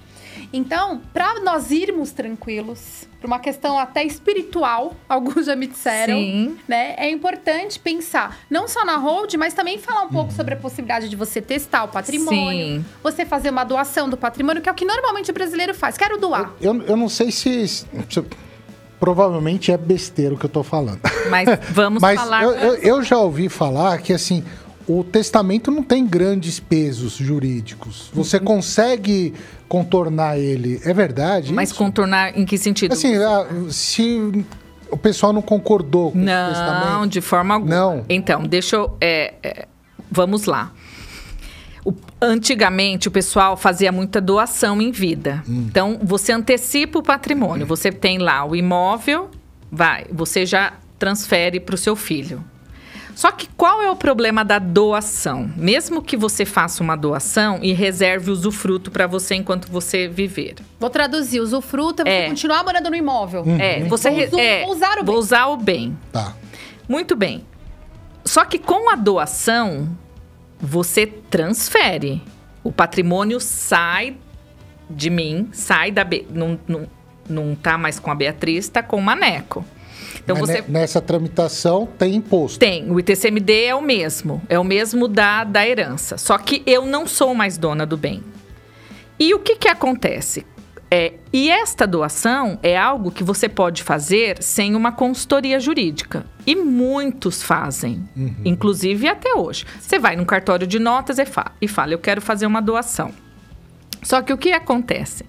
Então, 0.52 1.00
para 1.12 1.40
nós 1.40 1.70
irmos 1.70 2.12
tranquilos, 2.12 3.06
por 3.20 3.26
uma 3.26 3.38
questão 3.38 3.78
até 3.78 4.04
espiritual, 4.04 4.94
alguns 5.08 5.46
já 5.46 5.56
me 5.56 5.66
disseram, 5.66 6.18
Sim. 6.18 6.56
né? 6.68 6.94
É 6.96 7.10
importante 7.10 7.78
pensar 7.78 8.38
não 8.50 8.68
só 8.68 8.84
na 8.84 8.96
hold, 8.96 9.34
mas 9.34 9.54
também 9.54 9.78
falar 9.78 10.02
um 10.02 10.08
pouco 10.08 10.30
uhum. 10.30 10.36
sobre 10.36 10.54
a 10.54 10.56
possibilidade 10.56 11.08
de 11.08 11.16
você 11.16 11.40
testar 11.40 11.84
o 11.84 11.88
patrimônio, 11.88 12.78
Sim. 12.78 12.84
você 13.02 13.24
fazer 13.24 13.50
uma 13.50 13.64
doação 13.64 14.08
do 14.08 14.16
patrimônio, 14.16 14.62
que 14.62 14.68
é 14.68 14.72
o 14.72 14.74
que 14.74 14.84
normalmente 14.84 15.30
o 15.30 15.34
brasileiro 15.34 15.74
faz. 15.74 15.96
Quero 15.96 16.18
doar. 16.18 16.52
Eu, 16.60 16.74
eu, 16.74 16.82
eu 16.82 16.96
não 16.96 17.08
sei 17.08 17.30
se, 17.30 17.66
se 17.66 17.86
provavelmente 18.98 19.70
é 19.70 19.76
besteira 19.76 20.34
o 20.34 20.38
que 20.38 20.46
eu 20.46 20.50
tô 20.50 20.62
falando. 20.62 21.00
Mas 21.30 21.48
vamos 21.70 22.00
Mas 22.02 22.18
falar. 22.18 22.42
Eu, 22.42 22.50
eu, 22.52 22.74
eu, 22.76 23.02
já 23.02 23.18
ouvi 23.18 23.48
falar 23.48 23.98
que 23.98 24.12
assim. 24.12 24.44
O 24.88 25.02
testamento 25.02 25.70
não 25.70 25.82
tem 25.82 26.06
grandes 26.06 26.60
pesos 26.60 27.14
jurídicos. 27.14 28.08
Você 28.14 28.36
uhum. 28.36 28.44
consegue 28.44 29.34
contornar 29.68 30.38
ele. 30.38 30.80
É 30.84 30.94
verdade? 30.94 31.52
Mas 31.52 31.70
isso? 31.70 31.78
contornar 31.78 32.38
em 32.38 32.44
que 32.44 32.56
sentido? 32.56 32.92
Assim, 32.92 33.16
ah, 33.16 33.46
se 33.68 34.44
o 34.90 34.96
pessoal 34.96 35.32
não 35.32 35.42
concordou 35.42 36.12
com 36.12 36.18
não, 36.18 36.46
o 36.46 36.54
testamento. 36.54 36.84
Não, 36.86 37.06
de 37.06 37.20
forma 37.20 37.54
alguma. 37.54 37.74
Não. 37.74 38.04
Então, 38.08 38.44
deixa 38.44 38.76
eu. 38.76 38.96
É, 39.00 39.34
é, 39.42 39.68
vamos 40.10 40.44
lá. 40.44 40.72
O, 41.84 41.92
antigamente, 42.20 43.08
o 43.08 43.10
pessoal 43.10 43.56
fazia 43.56 43.90
muita 43.92 44.20
doação 44.20 44.80
em 44.80 44.90
vida. 44.90 45.42
Hum. 45.48 45.66
Então, 45.68 45.98
você 46.02 46.32
antecipa 46.32 46.98
o 46.98 47.02
patrimônio. 47.02 47.64
Hum. 47.64 47.68
Você 47.68 47.90
tem 47.90 48.18
lá 48.18 48.44
o 48.44 48.54
imóvel, 48.54 49.30
vai, 49.70 50.06
você 50.12 50.46
já 50.46 50.74
transfere 50.98 51.60
para 51.60 51.74
o 51.74 51.78
seu 51.78 51.94
filho. 51.94 52.42
Só 53.16 53.32
que 53.32 53.48
qual 53.56 53.80
é 53.80 53.90
o 53.90 53.96
problema 53.96 54.44
da 54.44 54.58
doação? 54.58 55.50
Mesmo 55.56 56.02
que 56.02 56.18
você 56.18 56.44
faça 56.44 56.82
uma 56.82 56.94
doação 56.94 57.60
e 57.62 57.72
reserve 57.72 58.30
usufruto 58.30 58.90
para 58.90 59.06
você 59.06 59.36
enquanto 59.36 59.72
você 59.72 60.06
viver. 60.06 60.56
Vou 60.78 60.90
traduzir, 60.90 61.40
usufruto 61.40 62.02
é, 62.06 62.24
é. 62.24 62.28
continuar 62.28 62.62
morando 62.62 62.90
no 62.90 62.94
imóvel. 62.94 63.40
Uhum. 63.40 63.58
É, 63.58 63.84
você 63.84 64.26
vou, 64.26 64.38
é, 64.38 64.60
vou 64.66 64.72
usar 64.72 64.92
o 64.92 64.96
bem. 64.96 65.04
Vou 65.06 65.16
usar 65.16 65.46
o 65.46 65.56
bem. 65.56 65.98
Tá. 66.12 66.36
Muito 66.86 67.16
bem. 67.16 67.42
Só 68.22 68.44
que 68.44 68.58
com 68.58 68.90
a 68.90 68.94
doação, 68.94 69.88
você 70.60 71.06
transfere. 71.06 72.22
O 72.62 72.70
patrimônio 72.70 73.40
sai 73.40 74.18
de 74.90 75.08
mim, 75.08 75.48
sai 75.52 75.90
da. 75.90 76.04
Be 76.04 76.26
não, 76.28 76.60
não, 76.68 76.86
não 77.26 77.54
tá 77.54 77.78
mais 77.78 77.98
com 77.98 78.10
a 78.10 78.14
Beatriz, 78.14 78.68
tá 78.68 78.82
com 78.82 78.98
o 78.98 79.02
Maneco. 79.02 79.64
Então 80.26 80.36
Mas 80.40 80.50
você 80.50 80.64
nessa 80.66 81.00
tramitação 81.00 81.86
tem 81.86 82.16
imposto. 82.16 82.58
Tem, 82.58 82.90
o 82.90 82.98
ITCMD 82.98 83.66
é 83.66 83.74
o 83.76 83.80
mesmo, 83.80 84.42
é 84.48 84.58
o 84.58 84.64
mesmo 84.64 85.06
da 85.06 85.44
da 85.44 85.66
herança. 85.66 86.18
Só 86.18 86.36
que 86.36 86.64
eu 86.66 86.84
não 86.84 87.06
sou 87.06 87.32
mais 87.32 87.56
dona 87.56 87.86
do 87.86 87.96
bem. 87.96 88.24
E 89.20 89.32
o 89.32 89.38
que 89.38 89.54
que 89.54 89.68
acontece? 89.68 90.44
É, 90.90 91.14
e 91.32 91.48
esta 91.48 91.86
doação 91.86 92.58
é 92.62 92.76
algo 92.76 93.10
que 93.10 93.22
você 93.22 93.48
pode 93.48 93.82
fazer 93.84 94.42
sem 94.42 94.74
uma 94.74 94.90
consultoria 94.90 95.60
jurídica. 95.60 96.26
E 96.44 96.56
muitos 96.56 97.42
fazem, 97.42 98.04
uhum. 98.16 98.34
inclusive 98.44 99.08
até 99.08 99.34
hoje. 99.34 99.64
Você 99.80 99.98
vai 99.98 100.16
num 100.16 100.24
cartório 100.24 100.66
de 100.66 100.78
notas 100.78 101.18
e 101.18 101.24
fala, 101.26 101.52
e 101.60 101.68
fala, 101.68 101.92
eu 101.92 101.98
quero 101.98 102.20
fazer 102.20 102.46
uma 102.46 102.60
doação. 102.60 103.12
Só 104.02 104.22
que 104.22 104.32
o 104.32 104.38
que 104.38 104.52
acontece? 104.52 105.24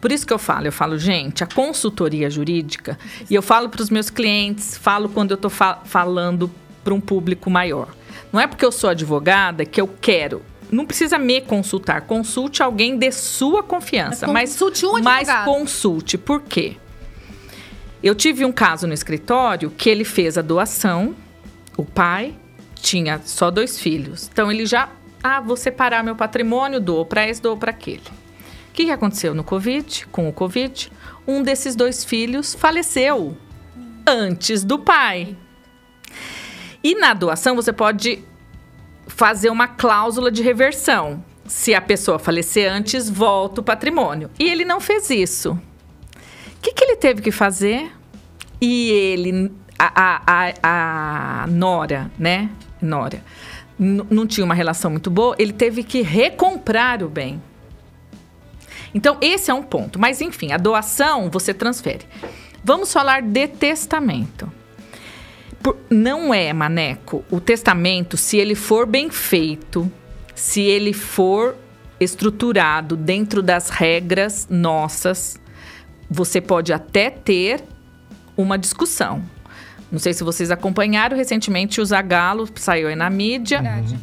Por 0.00 0.12
isso 0.12 0.26
que 0.26 0.32
eu 0.32 0.38
falo, 0.38 0.66
eu 0.66 0.72
falo, 0.72 0.98
gente, 0.98 1.42
a 1.42 1.46
consultoria 1.46 2.28
jurídica, 2.30 2.98
e 3.28 3.34
eu 3.34 3.42
falo 3.42 3.68
para 3.68 3.82
os 3.82 3.90
meus 3.90 4.10
clientes, 4.10 4.76
falo 4.76 5.08
quando 5.08 5.30
eu 5.32 5.36
estou 5.36 5.50
fa 5.50 5.80
falando 5.84 6.50
para 6.82 6.94
um 6.94 7.00
público 7.00 7.50
maior. 7.50 7.88
Não 8.32 8.40
é 8.40 8.46
porque 8.46 8.64
eu 8.64 8.72
sou 8.72 8.90
advogada 8.90 9.64
que 9.64 9.80
eu 9.80 9.88
quero 10.00 10.42
não 10.70 10.84
precisa 10.84 11.18
me 11.18 11.40
consultar. 11.40 12.02
Consulte 12.02 12.62
alguém 12.62 12.98
de 12.98 13.10
sua 13.12 13.62
confiança. 13.62 14.26
Mas 14.26 14.50
consulte 14.50 14.86
um 14.86 15.02
Mas 15.02 15.28
consulte. 15.44 16.18
Por 16.18 16.42
quê? 16.42 16.76
Eu 18.02 18.14
tive 18.14 18.44
um 18.44 18.52
caso 18.52 18.86
no 18.86 18.92
escritório 18.92 19.70
que 19.70 19.88
ele 19.88 20.04
fez 20.04 20.36
a 20.36 20.42
doação. 20.42 21.14
O 21.76 21.84
pai 21.84 22.34
tinha 22.74 23.20
só 23.24 23.50
dois 23.50 23.78
filhos. 23.78 24.28
Então 24.32 24.50
ele 24.50 24.66
já. 24.66 24.88
Ah, 25.22 25.40
vou 25.40 25.56
separar 25.56 26.04
meu 26.04 26.14
patrimônio, 26.14 26.80
dou 26.80 27.04
para 27.04 27.28
esse, 27.28 27.40
dou 27.42 27.56
para 27.56 27.70
aquele 27.70 28.02
que, 28.76 28.84
que 28.84 28.90
aconteceu 28.90 29.34
no 29.34 29.42
Covid? 29.42 30.06
Com 30.12 30.28
o 30.28 30.32
Covid, 30.32 30.92
um 31.26 31.42
desses 31.42 31.74
dois 31.74 32.04
filhos 32.04 32.54
faleceu 32.54 33.34
antes 34.06 34.62
do 34.62 34.78
pai. 34.78 35.34
E 36.84 36.94
na 36.94 37.14
doação 37.14 37.56
você 37.56 37.72
pode 37.72 38.22
fazer 39.06 39.48
uma 39.48 39.66
cláusula 39.66 40.30
de 40.30 40.42
reversão. 40.42 41.24
Se 41.46 41.74
a 41.74 41.80
pessoa 41.80 42.18
falecer 42.18 42.70
antes, 42.70 43.08
volta 43.08 43.62
o 43.62 43.64
patrimônio. 43.64 44.30
E 44.38 44.44
ele 44.44 44.64
não 44.64 44.78
fez 44.78 45.08
isso. 45.08 45.52
O 45.52 46.60
que, 46.60 46.74
que 46.74 46.84
ele 46.84 46.96
teve 46.96 47.22
que 47.22 47.30
fazer? 47.30 47.90
E 48.60 48.90
ele, 48.90 49.52
a, 49.78 50.02
a, 50.02 50.52
a, 50.62 51.44
a 51.44 51.46
Nora, 51.46 52.10
né? 52.18 52.50
Nora, 52.82 53.22
não 53.78 54.26
tinha 54.26 54.44
uma 54.44 54.54
relação 54.54 54.90
muito 54.90 55.10
boa, 55.10 55.34
ele 55.38 55.52
teve 55.52 55.82
que 55.82 56.02
recomprar 56.02 57.02
o 57.02 57.08
bem. 57.08 57.40
Então, 58.96 59.18
esse 59.20 59.50
é 59.50 59.54
um 59.54 59.62
ponto. 59.62 59.98
Mas, 59.98 60.22
enfim, 60.22 60.52
a 60.52 60.56
doação 60.56 61.28
você 61.28 61.52
transfere. 61.52 62.06
Vamos 62.64 62.90
falar 62.90 63.20
de 63.20 63.46
testamento. 63.46 64.50
Por, 65.62 65.76
não 65.90 66.32
é, 66.32 66.50
Maneco, 66.54 67.22
o 67.30 67.38
testamento, 67.38 68.16
se 68.16 68.38
ele 68.38 68.54
for 68.54 68.86
bem 68.86 69.10
feito, 69.10 69.92
se 70.34 70.62
ele 70.62 70.94
for 70.94 71.54
estruturado 72.00 72.96
dentro 72.96 73.42
das 73.42 73.68
regras 73.68 74.48
nossas, 74.48 75.38
você 76.10 76.40
pode 76.40 76.72
até 76.72 77.10
ter 77.10 77.62
uma 78.34 78.56
discussão. 78.56 79.22
Não 79.92 79.98
sei 79.98 80.14
se 80.14 80.24
vocês 80.24 80.50
acompanharam 80.50 81.14
recentemente 81.18 81.82
o 81.82 81.84
Zagalo 81.84 82.48
saiu 82.54 82.88
aí 82.88 82.96
na 82.96 83.10
mídia. 83.10 83.60
Verdade. 83.60 83.98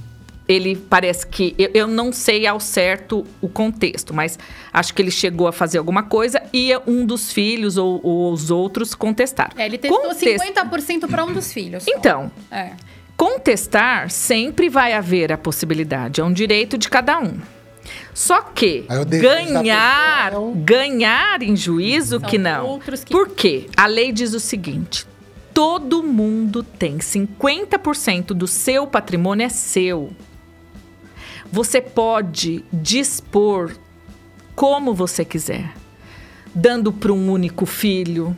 Ele 0.54 0.76
parece 0.76 1.26
que. 1.26 1.56
Eu, 1.58 1.72
eu, 1.74 1.88
não 1.88 2.12
sei 2.14 2.46
ao 2.46 2.60
certo 2.60 3.26
o 3.42 3.50
contexto, 3.50 4.14
mas 4.14 4.38
acho 4.72 4.94
que 4.94 5.02
ele 5.02 5.12
chegou 5.12 5.48
a 5.48 5.52
fazer 5.52 5.78
alguma 5.78 6.04
coisa 6.04 6.42
e 6.54 6.72
um 6.86 7.06
dos 7.06 7.32
filhos 7.32 7.78
ou, 7.78 8.00
ou 8.04 8.32
os 8.32 8.52
outros 8.52 8.94
contestaram. 8.94 9.52
É, 9.58 9.66
ele 9.66 9.78
testou 9.78 10.02
Contest... 10.02 10.44
50% 10.44 11.08
para 11.08 11.26
um 11.26 11.34
dos 11.34 11.52
filhos. 11.52 11.84
Só. 11.84 11.92
Então. 11.92 12.32
É. 12.52 12.72
Contestar 13.16 14.10
sempre 14.10 14.70
vai 14.70 14.94
haver 14.94 15.32
a 15.32 15.38
possibilidade, 15.38 16.20
é 16.20 16.24
um 16.24 16.34
direito 16.34 16.80
de 16.80 16.90
cada 16.90 17.20
um. 17.20 17.40
Só 18.14 18.42
que 18.42 18.86
ganhar, 19.22 20.34
ganhar 20.58 21.42
em 21.42 21.56
juízo 21.56 22.20
São 22.20 22.30
que 22.30 22.38
não. 22.38 22.80
Que... 22.80 23.12
Por 23.12 23.30
quê? 23.30 23.68
A 23.78 23.86
lei 23.86 24.12
diz 24.12 24.34
o 24.34 24.40
seguinte: 24.40 25.06
todo 25.54 26.04
mundo 26.04 26.64
tem 26.64 26.98
50% 26.98 28.28
do 28.28 28.48
seu 28.48 28.88
patrimônio 28.88 29.46
é 29.46 29.50
seu. 29.50 30.12
Você 31.54 31.80
pode 31.80 32.66
dispor 32.74 33.76
como 34.56 34.92
você 34.92 35.24
quiser, 35.24 35.72
dando 36.52 36.92
para 36.92 37.14
um 37.14 37.30
único 37.30 37.68
filho, 37.68 38.36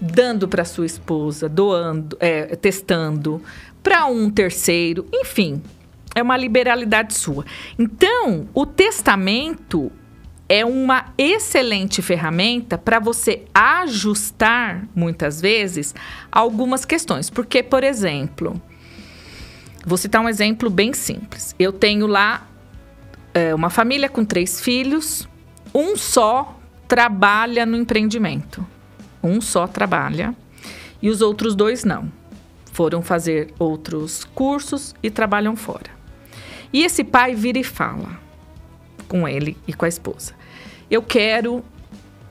dando 0.00 0.48
para 0.48 0.64
sua 0.64 0.86
esposa, 0.86 1.50
doando, 1.50 2.16
é, 2.18 2.56
testando, 2.56 3.42
para 3.82 4.06
um 4.06 4.30
terceiro, 4.30 5.06
enfim, 5.12 5.62
é 6.14 6.22
uma 6.22 6.34
liberalidade 6.34 7.12
sua. 7.12 7.44
Então, 7.78 8.48
o 8.54 8.64
testamento 8.64 9.92
é 10.48 10.64
uma 10.64 11.12
excelente 11.18 12.00
ferramenta 12.00 12.78
para 12.78 12.98
você 12.98 13.44
ajustar, 13.52 14.88
muitas 14.94 15.42
vezes, 15.42 15.94
algumas 16.32 16.86
questões. 16.86 17.28
Porque, 17.28 17.62
por 17.62 17.84
exemplo, 17.84 18.58
vou 19.86 19.96
citar 19.96 20.20
um 20.20 20.28
exemplo 20.28 20.68
bem 20.68 20.92
simples. 20.92 21.54
Eu 21.56 21.72
tenho 21.72 22.08
lá 22.08 22.44
é, 23.32 23.54
uma 23.54 23.70
família 23.70 24.08
com 24.08 24.24
três 24.24 24.60
filhos, 24.60 25.28
um 25.72 25.96
só 25.96 26.58
trabalha 26.88 27.64
no 27.64 27.76
empreendimento. 27.76 28.66
Um 29.22 29.40
só 29.40 29.66
trabalha 29.66 30.34
e 31.00 31.08
os 31.08 31.20
outros 31.20 31.54
dois 31.54 31.84
não. 31.84 32.10
Foram 32.72 33.00
fazer 33.00 33.54
outros 33.58 34.24
cursos 34.24 34.94
e 35.02 35.10
trabalham 35.10 35.54
fora. 35.54 35.90
E 36.72 36.82
esse 36.82 37.04
pai 37.04 37.34
vira 37.34 37.58
e 37.58 37.64
fala 37.64 38.18
com 39.08 39.26
ele 39.26 39.56
e 39.66 39.72
com 39.72 39.84
a 39.84 39.88
esposa: 39.88 40.34
Eu 40.90 41.00
quero 41.00 41.64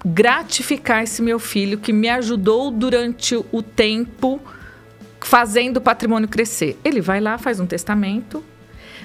gratificar 0.05 1.03
esse 1.03 1.21
meu 1.21 1.39
filho 1.39 1.79
que 1.79 1.91
me 1.91 2.09
ajudou 2.09 2.69
durante 2.69 3.35
o 3.51 3.63
tempo 3.63 4.39
fazendo 5.25 5.77
o 5.77 5.81
patrimônio 5.81 6.29
crescer. 6.29 6.79
Ele 6.85 7.01
vai 7.01 7.19
lá, 7.19 7.37
faz 7.39 7.59
um 7.59 7.65
testamento, 7.65 8.43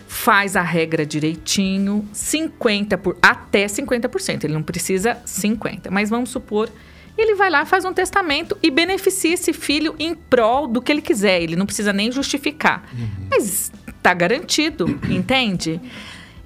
faz 0.07 0.55
a 0.55 0.61
regra 0.63 1.07
direitinho, 1.07 2.07
50 2.13 2.99
por 2.99 3.17
até 3.23 3.65
50%, 3.65 4.45
ele 4.45 4.53
não 4.53 4.63
precisa 4.63 5.17
50, 5.25 5.91
mas 5.91 6.11
vamos 6.11 6.29
supor 6.31 6.71
ele 7.19 7.35
vai 7.35 7.51
lá, 7.51 7.67
faz 7.67 7.85
um 7.85 7.93
testamento 7.93 8.57
e 8.63 8.71
beneficia 8.71 9.35
esse 9.35 9.53
filho 9.53 9.95
em 9.99 10.15
prol 10.15 10.67
do 10.67 10.81
que 10.81 10.91
ele 10.91 11.03
quiser. 11.03 11.43
Ele 11.43 11.55
não 11.55 11.67
precisa 11.67 11.93
nem 11.93 12.11
justificar. 12.11 12.89
Uhum. 12.95 13.27
Mas 13.31 13.71
tá 14.03 14.15
garantido, 14.15 14.99
entende? 15.11 15.79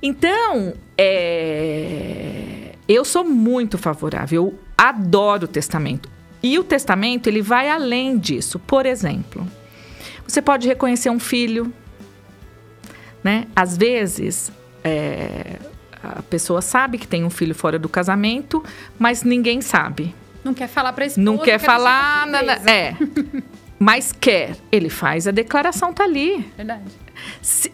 Então, 0.02 0.72
é... 0.98 2.72
eu 2.88 3.04
sou 3.04 3.22
muito 3.22 3.78
favorável, 3.78 4.46
eu 4.46 4.58
adoro 4.76 5.44
o 5.44 5.48
testamento. 5.48 6.10
E 6.42 6.58
o 6.58 6.64
testamento, 6.64 7.28
ele 7.28 7.40
vai 7.40 7.70
além 7.70 8.18
disso. 8.18 8.58
Por 8.58 8.84
exemplo, 8.84 9.46
você 10.26 10.42
pode 10.42 10.66
reconhecer 10.66 11.10
um 11.10 11.18
filho, 11.20 11.72
né? 13.22 13.46
Às 13.54 13.76
vezes, 13.76 14.52
é... 14.82 15.58
a 16.02 16.22
pessoa 16.22 16.60
sabe 16.60 16.98
que 16.98 17.06
tem 17.06 17.24
um 17.24 17.30
filho 17.30 17.54
fora 17.54 17.78
do 17.78 17.88
casamento, 17.88 18.62
mas 18.98 19.22
ninguém 19.22 19.60
sabe. 19.60 20.14
Não 20.44 20.52
quer 20.52 20.68
falar 20.68 20.92
para 20.92 21.06
esposa. 21.06 21.24
Não 21.24 21.38
quer 21.38 21.58
falar, 21.58 22.26
nada, 22.26 22.52
é. 22.70 22.94
mas 23.78 24.12
quer. 24.12 24.56
Ele 24.70 24.90
faz 24.90 25.26
a 25.26 25.30
declaração 25.30 25.92
tá 25.92 26.04
ali. 26.04 26.50
Verdade. 26.56 26.84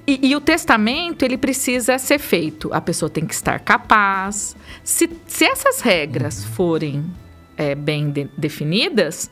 E, 0.07 0.29
e, 0.29 0.37
o 0.37 0.41
testamento, 0.41 1.25
ele 1.25 1.37
precisa 1.37 1.99
ser 1.99 2.19
feito. 2.19 2.73
A 2.73 2.81
pessoa 2.81 3.11
tem 3.11 3.27
que 3.27 3.35
estar 3.35 3.59
capaz. 3.59 4.55
Se, 4.85 5.11
se 5.27 5.45
essas 5.45 5.81
regras 5.81 6.45
forem 6.45 7.05
é, 7.57 7.75
bem 7.75 8.11
de, 8.11 8.29
definidas, 8.37 9.29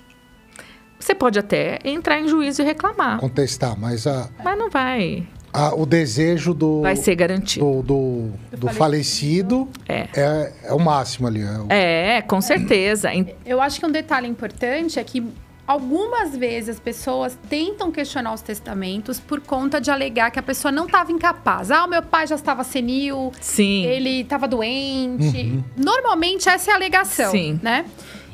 você 0.98 1.14
pode 1.14 1.38
até 1.38 1.78
entrar 1.84 2.20
em 2.20 2.28
juízo 2.28 2.62
e 2.62 2.64
reclamar. 2.64 3.18
Contestar, 3.18 3.78
mas 3.78 4.06
a. 4.06 4.28
Mas 4.42 4.58
não 4.58 4.70
vai. 4.70 5.26
A, 5.52 5.74
o 5.74 5.86
desejo 5.86 6.52
do. 6.52 6.82
Vai 6.82 6.96
ser 6.96 7.14
garantido. 7.14 7.82
Do, 7.82 8.30
do, 8.50 8.56
do 8.56 8.68
falecido, 8.68 9.68
é. 9.88 10.08
é. 10.14 10.52
É, 10.64 10.72
o 10.72 10.78
máximo 10.78 11.26
ali. 11.26 11.42
É, 11.42 11.58
o... 11.58 11.66
é, 11.70 12.22
com 12.22 12.40
certeza. 12.40 13.10
Eu 13.46 13.60
acho 13.60 13.80
que 13.80 13.86
um 13.86 13.90
detalhe 13.90 14.26
importante 14.26 14.98
é 14.98 15.04
que 15.04 15.24
Algumas 15.68 16.34
vezes 16.34 16.70
as 16.70 16.80
pessoas 16.80 17.38
tentam 17.46 17.92
questionar 17.92 18.32
os 18.32 18.40
testamentos 18.40 19.20
por 19.20 19.38
conta 19.38 19.78
de 19.78 19.90
alegar 19.90 20.30
que 20.30 20.38
a 20.38 20.42
pessoa 20.42 20.72
não 20.72 20.86
estava 20.86 21.12
incapaz. 21.12 21.70
Ah, 21.70 21.84
o 21.84 21.86
meu 21.86 22.02
pai 22.02 22.26
já 22.26 22.36
estava 22.36 22.64
senil, 22.64 23.30
Sim. 23.38 23.84
ele 23.84 24.22
estava 24.22 24.48
doente. 24.48 25.36
Uhum. 25.36 25.62
Normalmente 25.76 26.48
essa 26.48 26.70
é 26.70 26.72
a 26.72 26.76
alegação, 26.78 27.30
Sim. 27.30 27.60
né? 27.62 27.84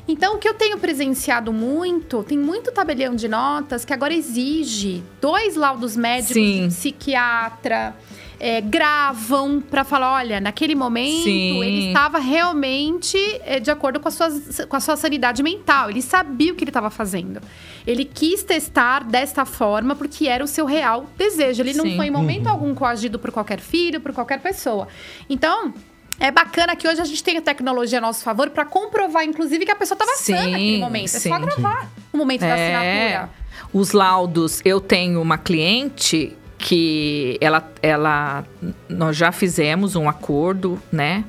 Então, 0.06 0.36
o 0.36 0.38
que 0.38 0.46
eu 0.46 0.54
tenho 0.54 0.78
presenciado 0.78 1.52
muito, 1.52 2.22
tem 2.22 2.36
muito 2.36 2.70
tabelião 2.70 3.14
de 3.14 3.26
notas 3.26 3.84
que 3.84 3.92
agora 3.92 4.12
exige 4.12 5.02
dois 5.20 5.56
laudos 5.56 5.96
médicos 5.96 6.34
Sim. 6.34 6.68
psiquiatra 6.68 7.94
é, 8.38 8.60
gravam 8.60 9.60
para 9.60 9.84
falar, 9.84 10.12
olha, 10.12 10.40
naquele 10.40 10.74
momento 10.74 11.24
Sim. 11.24 11.62
ele 11.62 11.88
estava 11.88 12.18
realmente 12.18 13.16
é, 13.44 13.58
de 13.58 13.70
acordo 13.70 14.00
com 14.00 14.08
a, 14.08 14.10
sua, 14.10 14.28
com 14.68 14.76
a 14.76 14.80
sua 14.80 14.96
sanidade 14.96 15.42
mental. 15.42 15.88
Ele 15.88 16.02
sabia 16.02 16.52
o 16.52 16.54
que 16.56 16.64
ele 16.64 16.70
estava 16.70 16.90
fazendo. 16.90 17.40
Ele 17.86 18.04
quis 18.04 18.42
testar 18.42 19.04
desta 19.04 19.44
forma 19.44 19.94
porque 19.94 20.28
era 20.28 20.44
o 20.44 20.46
seu 20.46 20.66
real 20.66 21.06
desejo. 21.16 21.62
Ele 21.62 21.72
não 21.72 21.96
foi 21.96 22.08
em 22.08 22.10
momento 22.10 22.46
uhum. 22.46 22.52
algum 22.52 22.74
coagido 22.74 23.18
por 23.18 23.30
qualquer 23.30 23.60
filho, 23.60 24.00
por 24.00 24.12
qualquer 24.12 24.40
pessoa. 24.40 24.88
Então, 25.28 25.72
é 26.18 26.31
bacana 26.31 26.77
que 26.77 26.87
hoje 26.87 27.00
a 27.00 27.05
gente 27.05 27.22
tem 27.22 27.38
a 27.38 27.42
tecnologia 27.42 27.98
a 27.98 28.00
nosso 28.00 28.22
favor 28.22 28.50
para 28.50 28.64
comprovar, 28.64 29.24
inclusive, 29.24 29.64
que 29.64 29.70
a 29.70 29.77
pessoa 29.77 29.96
estava 29.96 30.12
sã 30.16 30.50
naquele 30.50 30.79
momento. 30.79 31.09
Sim. 31.09 31.29
É 31.29 31.33
só 31.33 31.38
gravar 31.38 31.90
o 32.12 32.16
momento 32.16 32.42
é. 32.42 32.48
da 32.48 32.55
assinatura. 32.55 33.31
Os 33.72 33.92
laudos, 33.92 34.61
eu 34.64 34.81
tenho 34.81 35.20
uma 35.20 35.37
cliente 35.37 36.37
que 36.59 37.37
ela, 37.40 37.72
ela 37.83 38.44
nós 38.88 39.16
já 39.16 39.33
fizemos 39.33 39.96
um 39.96 40.09
acordo, 40.09 40.81
né? 40.90 41.24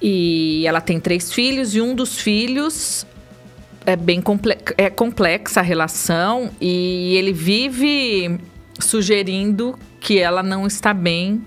E 0.00 0.66
ela 0.66 0.80
tem 0.80 0.98
três 0.98 1.32
filhos 1.32 1.76
e 1.76 1.80
um 1.80 1.94
dos 1.94 2.18
filhos 2.18 3.06
é 3.86 3.94
bem 3.94 4.20
complexa, 4.20 4.74
é 4.76 4.90
complexa 4.90 5.60
a 5.60 5.62
relação 5.62 6.50
e 6.60 7.14
ele 7.16 7.32
vive 7.32 8.40
sugerindo 8.78 9.78
que 10.00 10.18
ela 10.18 10.42
não 10.42 10.66
está 10.66 10.92
bem 10.92 11.44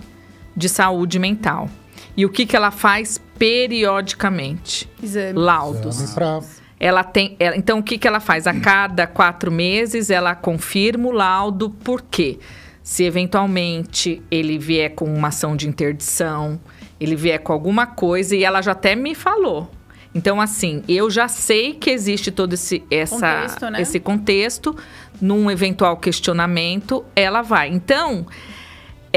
de 0.55 0.69
saúde 0.69 1.19
mental. 1.19 1.69
E 2.17 2.25
o 2.25 2.29
que, 2.29 2.45
que 2.45 2.55
ela 2.55 2.71
faz 2.71 3.21
periodicamente? 3.37 4.89
Exame. 5.01 5.33
Laudos. 5.39 6.01
Exame 6.01 6.13
pra 6.13 6.41
ela 6.79 7.03
tem. 7.03 7.35
Ela, 7.39 7.55
então, 7.55 7.79
o 7.79 7.83
que, 7.83 7.97
que 7.97 8.07
ela 8.07 8.19
faz? 8.19 8.47
A 8.47 8.53
cada 8.53 9.07
quatro 9.07 9.51
meses, 9.51 10.09
ela 10.09 10.35
confirma 10.35 11.07
o 11.07 11.11
laudo, 11.11 11.69
por 11.69 12.01
quê? 12.01 12.39
Se 12.83 13.03
eventualmente 13.03 14.21
ele 14.29 14.57
vier 14.57 14.93
com 14.93 15.05
uma 15.05 15.29
ação 15.29 15.55
de 15.55 15.67
interdição, 15.67 16.59
ele 16.99 17.15
vier 17.15 17.39
com 17.39 17.51
alguma 17.51 17.87
coisa, 17.87 18.35
e 18.35 18.43
ela 18.43 18.61
já 18.61 18.73
até 18.73 18.95
me 18.95 19.15
falou. 19.15 19.71
Então, 20.13 20.39
assim, 20.39 20.83
eu 20.87 21.09
já 21.09 21.27
sei 21.27 21.73
que 21.73 21.89
existe 21.89 22.31
todo 22.31 22.53
esse, 22.53 22.83
essa, 22.89 23.15
contexto, 23.15 23.69
né? 23.69 23.81
esse 23.81 23.99
contexto. 23.99 24.75
Num 25.19 25.49
eventual 25.49 25.95
questionamento, 25.97 27.05
ela 27.15 27.41
vai. 27.41 27.69
Então, 27.69 28.25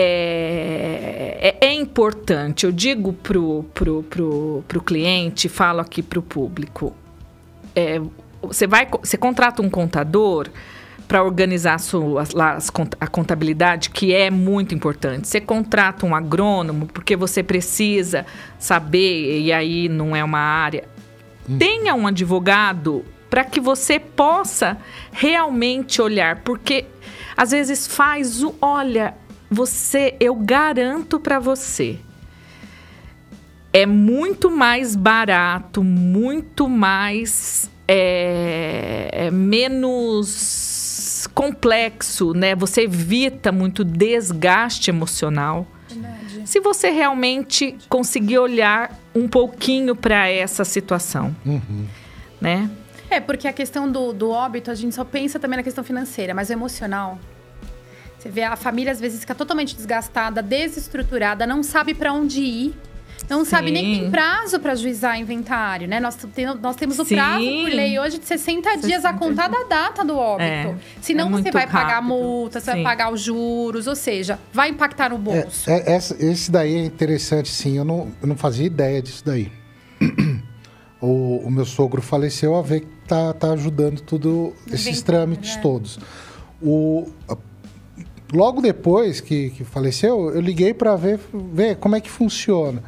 é, 0.01 1.57
é, 1.61 1.67
é, 1.67 1.75
importante, 1.75 2.65
eu 2.65 2.71
digo 2.71 3.13
pro, 3.13 3.65
pro, 3.75 4.05
pro, 4.05 4.65
pro 4.69 4.81
cliente, 4.81 5.49
falo 5.49 5.81
aqui 5.81 6.05
pro 6.05 6.23
público, 6.23 6.95
é, 7.75 8.01
você 8.41 8.69
vai, 8.69 8.87
você 8.87 9.17
contrata 9.17 9.61
um 9.61 9.69
contador 9.69 10.49
para 11.09 11.25
organizar 11.25 11.75
a, 11.75 11.79
sua, 11.79 12.23
a 13.01 13.07
contabilidade, 13.09 13.91
que 13.91 14.15
é 14.15 14.31
muito 14.31 14.73
importante. 14.73 15.27
Você 15.27 15.41
contrata 15.41 16.07
um 16.07 16.15
agrônomo 16.15 16.87
porque 16.87 17.17
você 17.17 17.43
precisa 17.43 18.25
saber, 18.57 19.41
e 19.41 19.53
aí 19.53 19.89
não 19.89 20.15
é 20.15 20.23
uma 20.23 20.39
área. 20.39 20.85
Hum. 21.49 21.59
Tenha 21.59 21.95
um 21.97 22.07
advogado 22.07 23.05
para 23.29 23.43
que 23.43 23.59
você 23.59 23.99
possa 23.99 24.79
realmente 25.11 26.01
olhar, 26.01 26.43
porque 26.43 26.85
às 27.37 27.51
vezes 27.51 27.87
faz 27.87 28.45
o, 28.45 28.55
olha, 28.61 29.15
você, 29.51 30.15
eu 30.21 30.35
garanto 30.35 31.19
para 31.19 31.39
você, 31.39 31.99
é 33.73 33.87
muito 33.87 34.51
mais 34.51 34.97
barato, 34.97 35.83
muito 35.83 36.69
mais 36.69 37.71
é, 37.87 39.09
é 39.13 39.31
menos 39.31 41.29
complexo, 41.35 42.33
né? 42.33 42.55
Você 42.55 42.83
evita 42.83 43.53
muito 43.53 43.85
desgaste 43.85 44.91
emocional. 44.91 45.67
Verdade. 45.89 46.43
Se 46.45 46.61
você 46.61 46.91
realmente 46.91 47.77
conseguir 47.89 48.39
olhar 48.39 48.99
um 49.15 49.29
pouquinho 49.29 49.95
para 49.95 50.29
essa 50.29 50.65
situação, 50.65 51.35
uhum. 51.47 51.87
né? 52.41 52.71
É, 53.11 53.21
porque 53.21 53.49
a 53.49 53.53
questão 53.53 53.91
do, 53.91 54.13
do 54.13 54.31
óbito, 54.31 54.71
a 54.71 54.75
gente 54.75 54.95
só 54.95 55.05
pensa 55.05 55.39
também 55.39 55.57
na 55.57 55.63
questão 55.63 55.83
financeira, 55.83 56.35
mas 56.35 56.51
o 56.51 56.53
emocional. 56.53 57.19
Você 58.19 58.29
vê 58.29 58.43
a 58.43 58.57
família 58.57 58.93
às 58.93 59.01
vezes 59.01 59.21
fica 59.21 59.35
totalmente 59.35 59.77
desgastada, 59.77 60.43
desestruturada, 60.43 61.47
não 61.47 61.63
sabe 61.63 61.95
para 61.95 62.13
onde 62.13 62.41
ir 62.41 62.75
não 63.29 63.45
Sim. 63.45 63.51
sabe 63.51 63.71
nem 63.71 64.01
tem 64.01 64.11
prazo 64.11 64.59
para 64.59 64.75
juizar 64.75 65.19
inventário, 65.21 65.87
né? 65.87 66.01
Nós, 66.01 66.17
tem, 66.35 66.47
nós 66.47 66.77
temos 66.77 66.99
o 66.99 67.05
Sim. 67.05 67.17
prazo 67.17 67.45
por 67.45 67.69
lei 67.69 67.99
hoje 67.99 68.19
de 68.19 68.27
60, 68.27 68.71
60 68.71 68.87
dias 68.87 69.05
a 69.05 69.13
contar 69.13 69.49
da 69.49 69.65
data 69.65 70.05
do 70.05 70.17
óbito. 70.17 70.45
É, 70.45 70.75
Senão 71.01 71.29
é 71.29 71.31
você 71.31 71.51
vai 71.51 71.67
rápido. 71.67 71.73
pagar 71.73 72.03
multa, 72.03 72.59
você 72.59 72.71
sim. 72.71 72.83
vai 72.83 72.83
pagar 72.83 73.13
os 73.13 73.21
juros, 73.21 73.87
ou 73.87 73.95
seja, 73.95 74.39
vai 74.53 74.71
impactar 74.71 75.11
no 75.11 75.19
bolso. 75.19 75.71
É, 75.71 75.95
é, 75.95 75.97
esse 75.97 76.51
daí 76.51 76.75
é 76.75 76.85
interessante, 76.85 77.51
sim. 77.51 77.77
Eu 77.77 77.85
não, 77.85 78.09
eu 78.23 78.29
não 78.29 78.37
fazia 78.37 78.67
ideia 78.67 79.03
disso 79.03 79.25
daí. 79.25 79.53
O, 81.01 81.47
o, 81.47 81.51
meu 81.53 81.65
sogro 81.65 82.03
faleceu, 82.03 82.57
a 82.57 82.61
ver 82.61 82.81
que 82.81 82.89
tá, 83.07 83.33
tá 83.33 83.53
ajudando 83.53 84.01
tudo 84.01 84.53
esses 84.69 85.01
trâmites 85.01 85.55
né? 85.55 85.63
todos. 85.63 85.97
O, 86.61 87.09
logo 88.33 88.61
depois 88.61 89.21
que, 89.21 89.51
que 89.51 89.65
faleceu, 89.65 90.31
eu 90.31 90.41
liguei 90.41 90.75
para 90.75 90.95
ver, 90.97 91.21
ver 91.33 91.77
como 91.77 91.97
é 91.97 92.01
que 92.01 92.11
funciona. 92.11 92.83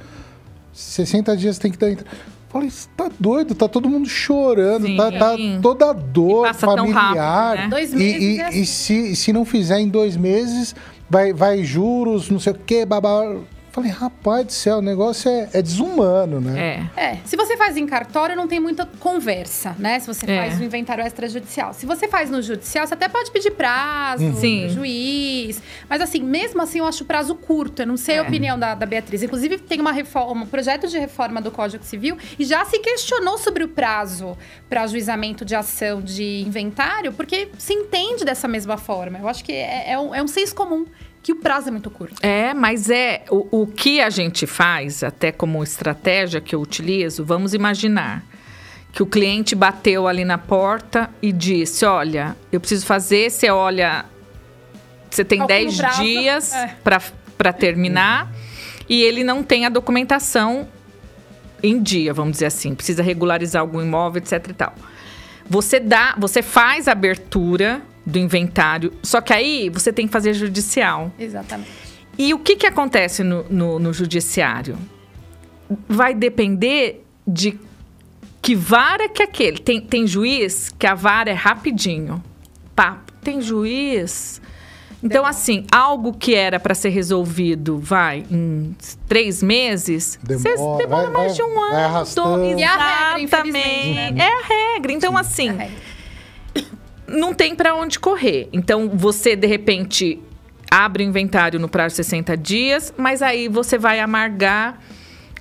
60 0.73 1.37
dias 1.37 1.59
tem 1.59 1.71
que 1.71 1.79
dar 1.79 1.91
entrada. 1.91 2.11
Falei, 2.49 2.69
você 2.69 2.89
tá 2.97 3.09
doido? 3.19 3.55
Tá 3.55 3.69
todo 3.69 3.89
mundo 3.89 4.09
chorando, 4.09 4.97
tá, 4.97 5.13
tá, 5.13 5.37
toda 5.63 5.91
a 5.91 5.93
dor 5.93 6.53
familiar. 6.53 7.57
Rápido, 7.57 7.63
né? 7.63 7.69
Dois 7.69 7.95
meses. 7.95 8.23
E, 8.23 8.25
e, 8.25 8.41
é 8.41 8.51
e, 8.59 8.67
se, 8.67 9.17
se 9.17 9.33
não 9.33 9.45
fizer 9.45 9.79
em 9.79 9.89
dois 9.89 10.17
meses, 10.17 10.75
vai, 11.09 11.33
vai 11.33 11.63
juros, 11.63 12.29
não 12.29 12.41
sei 12.41 12.53
o 12.53 12.57
quê, 12.57 12.85
babá. 12.85 13.37
Falei, 13.73 13.93
rapaz 13.93 14.47
do 14.47 14.53
céu, 14.53 14.79
o 14.79 14.83
negócio 14.83 15.31
é, 15.31 15.49
é, 15.53 15.63
desumano, 15.63 16.41
né? 16.41 16.91
É. 16.97 17.01
é. 17.01 17.19
Se 17.25 17.37
você 17.37 17.57
faz 17.57 17.77
em 17.77 17.87
cartório, 17.87 18.35
não 18.35 18.49
tem 18.49 18.59
muita 18.59 18.85
conversa, 18.99 19.77
né? 19.79 20.01
Se 20.01 20.09
você 20.09 20.29
é. 20.29 20.37
faz 20.37 20.61
o 20.61 20.65
inventário 20.65 21.07
extrajudicial. 21.07 21.73
Se 21.73 21.87
você 21.87 22.09
faz 22.09 22.31
no 22.31 22.43
judicial, 22.43 22.85
você 22.85 22.95
até 22.95 23.09
pode 23.09 23.31
pedir 23.31 23.53
prazo, 23.53 24.25
uhum. 24.25 24.69
juiz. 24.69 25.63
Mas 25.89 26.01
assim, 26.01 26.21
mesmo 26.21 26.61
assim, 26.61 26.81
eu 26.81 26.85
acho 26.85 27.05
o 27.05 27.07
prazo 27.07 27.33
curto. 27.37 27.83
Eu 27.83 27.87
não 27.87 27.97
sei 27.97 28.17
a 28.17 28.19
é. 28.19 28.23
opinião 28.23 28.59
da, 28.59 28.75
da 28.75 28.85
Beatriz. 28.85 29.23
Inclusive, 29.23 29.59
tem 29.59 29.81
uma 29.81 29.93
reforma, 29.93 30.43
um 30.43 30.47
projeto 30.47 30.89
de 30.89 30.99
reforma 30.99 31.41
do 31.41 31.53
Código 31.53 31.85
Civil 31.85 32.19
e 32.39 32.45
já 32.45 32.65
se 32.65 32.81
questionou 32.81 33.39
sobre 33.39 33.63
o 33.63 33.69
prazo 33.69 34.37
para 34.69 34.83
ajuizamento 34.83 35.45
de 35.45 35.55
ação 35.55 36.03
de 36.03 36.43
inventário, 36.45 37.13
porque 37.13 37.49
se 37.57 37.73
entende 37.73 38.25
dessa 38.25 38.49
mesma 38.49 38.77
forma. 38.77 39.21
Eu 39.21 39.29
acho 39.29 39.45
que 39.45 39.53
é, 39.53 39.93
é 39.93 39.99
um, 39.99 40.13
é 40.13 40.21
um 40.21 40.29
senso 40.29 40.57
comum 40.57 40.87
que 41.23 41.33
o 41.33 41.37
prazo 41.37 41.69
é 41.69 41.71
muito 41.71 41.91
curto. 41.91 42.15
É, 42.25 42.55
mas 42.55 42.89
é 42.91 43.25
o, 43.31 43.63
o 43.63 43.67
que 43.67 44.01
a 44.01 44.11
gente 44.11 44.47
faz, 44.47 45.03
até 45.03 45.31
como 45.31 45.63
estratégia 45.63 46.41
que 46.41 46.55
eu 46.55 46.61
utilizo, 46.61 47.25
vamos 47.25 47.53
imaginar 47.55 48.25
que 48.93 49.03
o 49.03 49.07
cliente 49.07 49.55
bateu 49.55 50.09
ali 50.09 50.25
na 50.25 50.39
porta 50.39 51.11
e 51.21 51.33
disse: 51.33 51.85
Olha, 51.85 52.37
eu 52.51 52.59
preciso 52.59 52.87
fazer. 52.87 53.31
Você 53.31 53.51
olha, 53.51 54.05
você 55.11 55.25
tem 55.25 55.47
10 55.47 55.81
dias 55.99 56.55
é. 56.55 56.77
para 56.83 57.53
terminar 57.53 58.33
e 58.89 59.03
ele 59.03 59.23
não 59.23 59.43
tem 59.43 59.67
a 59.67 59.69
documentação 59.69 60.69
em 61.63 61.81
dia, 61.83 62.13
vamos 62.13 62.33
dizer 62.33 62.47
assim. 62.47 62.75
Precisa 62.75 63.03
regularizar 63.03 63.61
algum 63.61 63.81
imóvel, 63.81 64.23
etc 64.23 64.49
e 64.49 64.55
tal. 64.55 64.75
Você 65.49 65.81
dá, 65.81 66.15
você 66.17 66.43
faz 66.43 66.89
a 66.89 66.93
abertura 66.93 67.83
do 68.11 68.19
inventário. 68.19 68.93
Só 69.03 69.21
que 69.21 69.33
aí 69.33 69.71
você 69.71 69.93
tem 69.93 70.07
que 70.07 70.13
fazer 70.13 70.35
judicial. 70.35 71.13
Exatamente. 71.19 71.71
E 72.19 72.35
o 72.35 72.39
que, 72.39 72.57
que 72.57 72.67
acontece 72.67 73.23
no, 73.23 73.45
no, 73.49 73.79
no 73.79 73.93
judiciário? 73.93 74.77
Vai 75.89 76.15
depender 76.15 77.05
de 77.27 77.59
que 78.43 78.55
vara 78.55 79.09
que 79.09 79.23
é 79.23 79.25
aquele. 79.25 79.59
Tem, 79.59 79.81
tem 79.81 80.07
juiz 80.07 80.75
que 80.79 80.87
a 80.87 80.95
vara 80.95 81.31
é 81.31 81.35
rapidinho. 81.35 82.23
Papo. 82.75 83.13
Tem 83.23 83.41
juiz. 83.41 84.41
Então, 85.03 85.25
assim, 85.25 85.67
algo 85.73 86.13
que 86.13 86.35
era 86.35 86.61
para 86.61 86.75
ser 86.75 86.91
resolvido, 86.91 87.79
vai, 87.79 88.25
em 88.31 88.77
três 89.09 89.43
meses, 89.43 90.19
demora, 90.23 90.57
você 90.57 90.83
demora 90.83 91.11
vai, 91.11 91.13
mais 91.13 91.27
vai, 91.27 91.35
de 91.37 91.43
um 91.43 91.61
ano. 91.63 92.03
Exatamente. 92.03 92.61
E 92.61 92.65
a 92.65 93.15
regra, 93.15 93.45
né? 93.45 94.11
É 94.19 94.29
a 94.29 94.75
regra. 94.75 94.93
Então, 94.93 95.13
Sim, 95.13 95.19
assim, 95.19 95.71
não 97.11 97.35
tem 97.35 97.55
para 97.55 97.75
onde 97.75 97.99
correr. 97.99 98.49
Então, 98.53 98.89
você, 98.89 99.35
de 99.35 99.47
repente, 99.47 100.21
abre 100.71 101.05
o 101.05 101.07
inventário 101.07 101.59
no 101.59 101.69
prazo 101.69 101.95
de 101.95 102.05
60 102.05 102.37
dias, 102.37 102.95
mas 102.97 103.23
aí 103.23 103.49
você 103.49 103.77
vai 103.77 104.01
amargar 104.01 104.81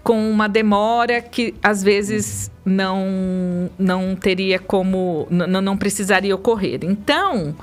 com 0.04 0.30
uma 0.30 0.50
demora 0.50 1.22
que 1.22 1.54
às 1.62 1.84
vezes 1.84 2.50
não 2.66 3.70
não 3.78 4.16
teria 4.16 4.58
como 4.58 5.28
não, 5.30 5.62
não 5.62 5.78
precisaria 5.78 6.34
ocorrer. 6.34 6.80
Então, 6.84 7.56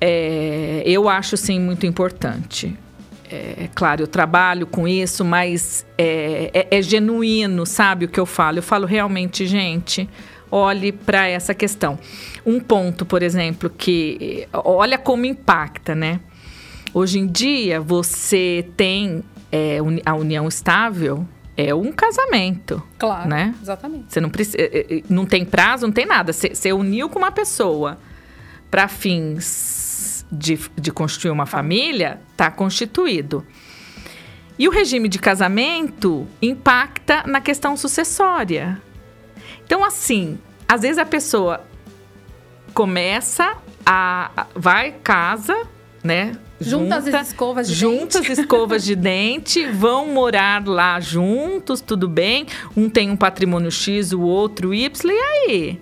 é, 0.00 0.82
eu 0.84 1.08
acho 1.08 1.36
sim 1.36 1.58
muito 1.58 1.86
importante. 1.86 2.76
É, 3.30 3.68
claro, 3.74 4.02
eu 4.02 4.06
trabalho 4.06 4.66
com 4.66 4.86
isso, 4.86 5.24
mas 5.24 5.86
é, 5.96 6.50
é, 6.52 6.78
é 6.78 6.82
genuíno, 6.82 7.64
sabe 7.64 8.04
o 8.04 8.08
que 8.08 8.20
eu 8.20 8.26
falo? 8.26 8.58
Eu 8.58 8.62
falo 8.62 8.86
realmente, 8.86 9.46
gente 9.46 10.08
olhe 10.54 10.92
para 10.92 11.26
essa 11.26 11.52
questão. 11.52 11.98
Um 12.46 12.60
ponto, 12.60 13.04
por 13.04 13.22
exemplo, 13.22 13.68
que 13.68 14.46
olha 14.52 14.96
como 14.96 15.26
impacta, 15.26 15.96
né? 15.96 16.20
Hoje 16.92 17.18
em 17.18 17.26
dia, 17.26 17.80
você 17.80 18.64
tem 18.76 19.24
é, 19.50 19.78
a 20.06 20.14
união 20.14 20.46
estável 20.46 21.26
é 21.56 21.74
um 21.74 21.90
casamento. 21.90 22.80
Claro. 22.98 23.28
Né? 23.28 23.54
Exatamente. 23.60 24.06
Você 24.08 24.20
não 24.20 24.30
precisa. 24.30 24.56
É, 24.58 24.98
é, 24.98 25.02
não 25.08 25.26
tem 25.26 25.44
prazo, 25.44 25.86
não 25.86 25.92
tem 25.92 26.06
nada. 26.06 26.32
Você, 26.32 26.54
você 26.54 26.72
uniu 26.72 27.08
com 27.08 27.18
uma 27.18 27.32
pessoa 27.32 27.98
para 28.70 28.86
fins 28.86 30.24
de, 30.30 30.58
de 30.76 30.92
constituir 30.92 31.30
uma 31.30 31.46
família, 31.46 32.20
está 32.30 32.50
constituído. 32.50 33.44
E 34.56 34.68
o 34.68 34.70
regime 34.70 35.08
de 35.08 35.18
casamento 35.18 36.28
impacta 36.40 37.24
na 37.26 37.40
questão 37.40 37.76
sucessória. 37.76 38.80
Então, 39.64 39.84
assim, 39.84 40.38
às 40.68 40.82
vezes 40.82 40.98
a 40.98 41.04
pessoa 41.04 41.60
começa 42.72 43.56
a. 43.84 44.46
vai, 44.54 44.92
casa, 45.02 45.56
né? 46.02 46.36
Junta, 46.60 47.00
junta 47.00 47.18
as 47.20 47.28
escovas 47.28 47.68
de 47.68 47.74
junta 47.74 48.20
dente. 48.20 48.32
as 48.32 48.38
escovas 48.38 48.84
de 48.84 48.96
dente, 48.96 49.66
vão 49.72 50.08
morar 50.08 50.66
lá 50.66 51.00
juntos, 51.00 51.80
tudo 51.80 52.08
bem. 52.08 52.46
Um 52.76 52.88
tem 52.88 53.10
um 53.10 53.16
patrimônio 53.16 53.70
X, 53.70 54.12
o 54.12 54.20
outro 54.20 54.72
Y, 54.72 55.10
e 55.10 55.18
aí? 55.18 55.80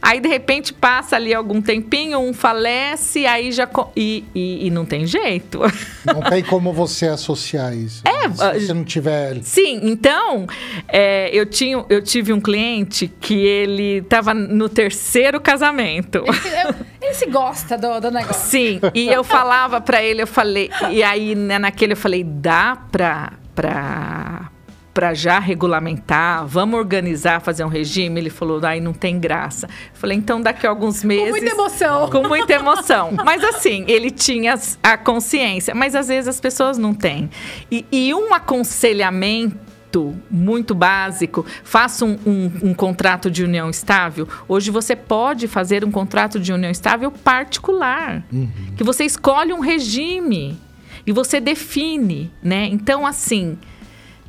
Aí, 0.00 0.20
de 0.20 0.28
repente, 0.28 0.72
passa 0.72 1.16
ali 1.16 1.34
algum 1.34 1.60
tempinho, 1.60 2.20
um 2.20 2.32
falece, 2.32 3.26
aí 3.26 3.50
já. 3.50 3.68
E, 3.96 4.24
e, 4.34 4.66
e, 4.66 4.70
não 4.70 4.84
tem 4.84 5.06
jeito. 5.06 5.60
Não 6.04 6.22
tem 6.22 6.42
como 6.42 6.72
você 6.72 7.06
associar 7.06 7.76
isso. 7.76 8.02
É, 8.06 8.30
se 8.30 8.66
você 8.66 8.72
não 8.72 8.82
tiver. 8.82 9.42
Sim, 9.42 9.80
então, 9.82 10.46
é, 10.88 11.28
eu, 11.34 11.44
tinha, 11.44 11.84
eu 11.88 12.02
tive 12.02 12.32
um 12.32 12.40
cliente 12.40 13.12
que 13.20 13.34
ele 13.34 13.98
estava 13.98 14.32
no 14.32 14.70
terceiro 14.70 15.38
casamento. 15.38 16.24
Ele, 16.26 16.84
ele 17.02 17.14
se 17.14 17.26
gosta 17.26 17.76
do, 17.76 18.00
do, 18.00 18.10
negócio. 18.10 18.48
Sim, 18.48 18.80
e 18.94 19.08
eu 19.08 19.22
falava 19.22 19.82
para 19.82 20.02
ele, 20.02 20.22
eu 20.22 20.26
falei. 20.26 20.70
E 20.90 21.02
aí, 21.02 21.34
né, 21.34 21.58
naquele, 21.58 21.92
eu 21.92 21.96
falei: 21.96 22.24
dá 22.24 22.76
pra. 22.90 23.34
pra 23.54 24.50
para 24.98 25.14
já 25.14 25.38
regulamentar, 25.38 26.44
vamos 26.44 26.76
organizar, 26.76 27.40
fazer 27.40 27.62
um 27.62 27.68
regime. 27.68 28.18
Ele 28.18 28.30
falou, 28.30 28.58
aí 28.66 28.80
não 28.80 28.92
tem 28.92 29.20
graça. 29.20 29.66
Eu 29.66 30.00
falei, 30.00 30.18
então 30.18 30.40
daqui 30.40 30.66
a 30.66 30.70
alguns 30.70 31.04
meses. 31.04 31.26
Com 31.26 31.30
muita 31.30 31.50
emoção. 31.52 32.10
Com 32.10 32.22
muita 32.26 32.52
emoção. 32.54 33.12
mas 33.24 33.44
assim, 33.44 33.84
ele 33.86 34.10
tinha 34.10 34.56
a 34.82 34.98
consciência, 34.98 35.72
mas 35.72 35.94
às 35.94 36.08
vezes 36.08 36.26
as 36.26 36.40
pessoas 36.40 36.78
não 36.78 36.92
têm. 36.92 37.30
E, 37.70 37.86
e 37.92 38.12
um 38.12 38.34
aconselhamento 38.34 39.56
muito, 39.88 40.16
muito 40.28 40.74
básico, 40.74 41.46
faça 41.62 42.04
um, 42.04 42.18
um, 42.26 42.52
um, 42.70 42.74
contrato 42.74 43.30
de 43.30 43.44
união 43.44 43.70
estável. 43.70 44.28
Hoje 44.48 44.72
você 44.72 44.96
pode 44.96 45.46
fazer 45.46 45.84
um 45.84 45.92
contrato 45.92 46.40
de 46.40 46.52
união 46.52 46.72
estável 46.72 47.12
particular, 47.12 48.24
uhum. 48.32 48.50
que 48.76 48.82
você 48.82 49.04
escolhe 49.04 49.52
um 49.52 49.60
regime 49.60 50.58
e 51.06 51.12
você 51.12 51.40
define, 51.40 52.32
né? 52.42 52.66
Então, 52.66 53.06
assim, 53.06 53.56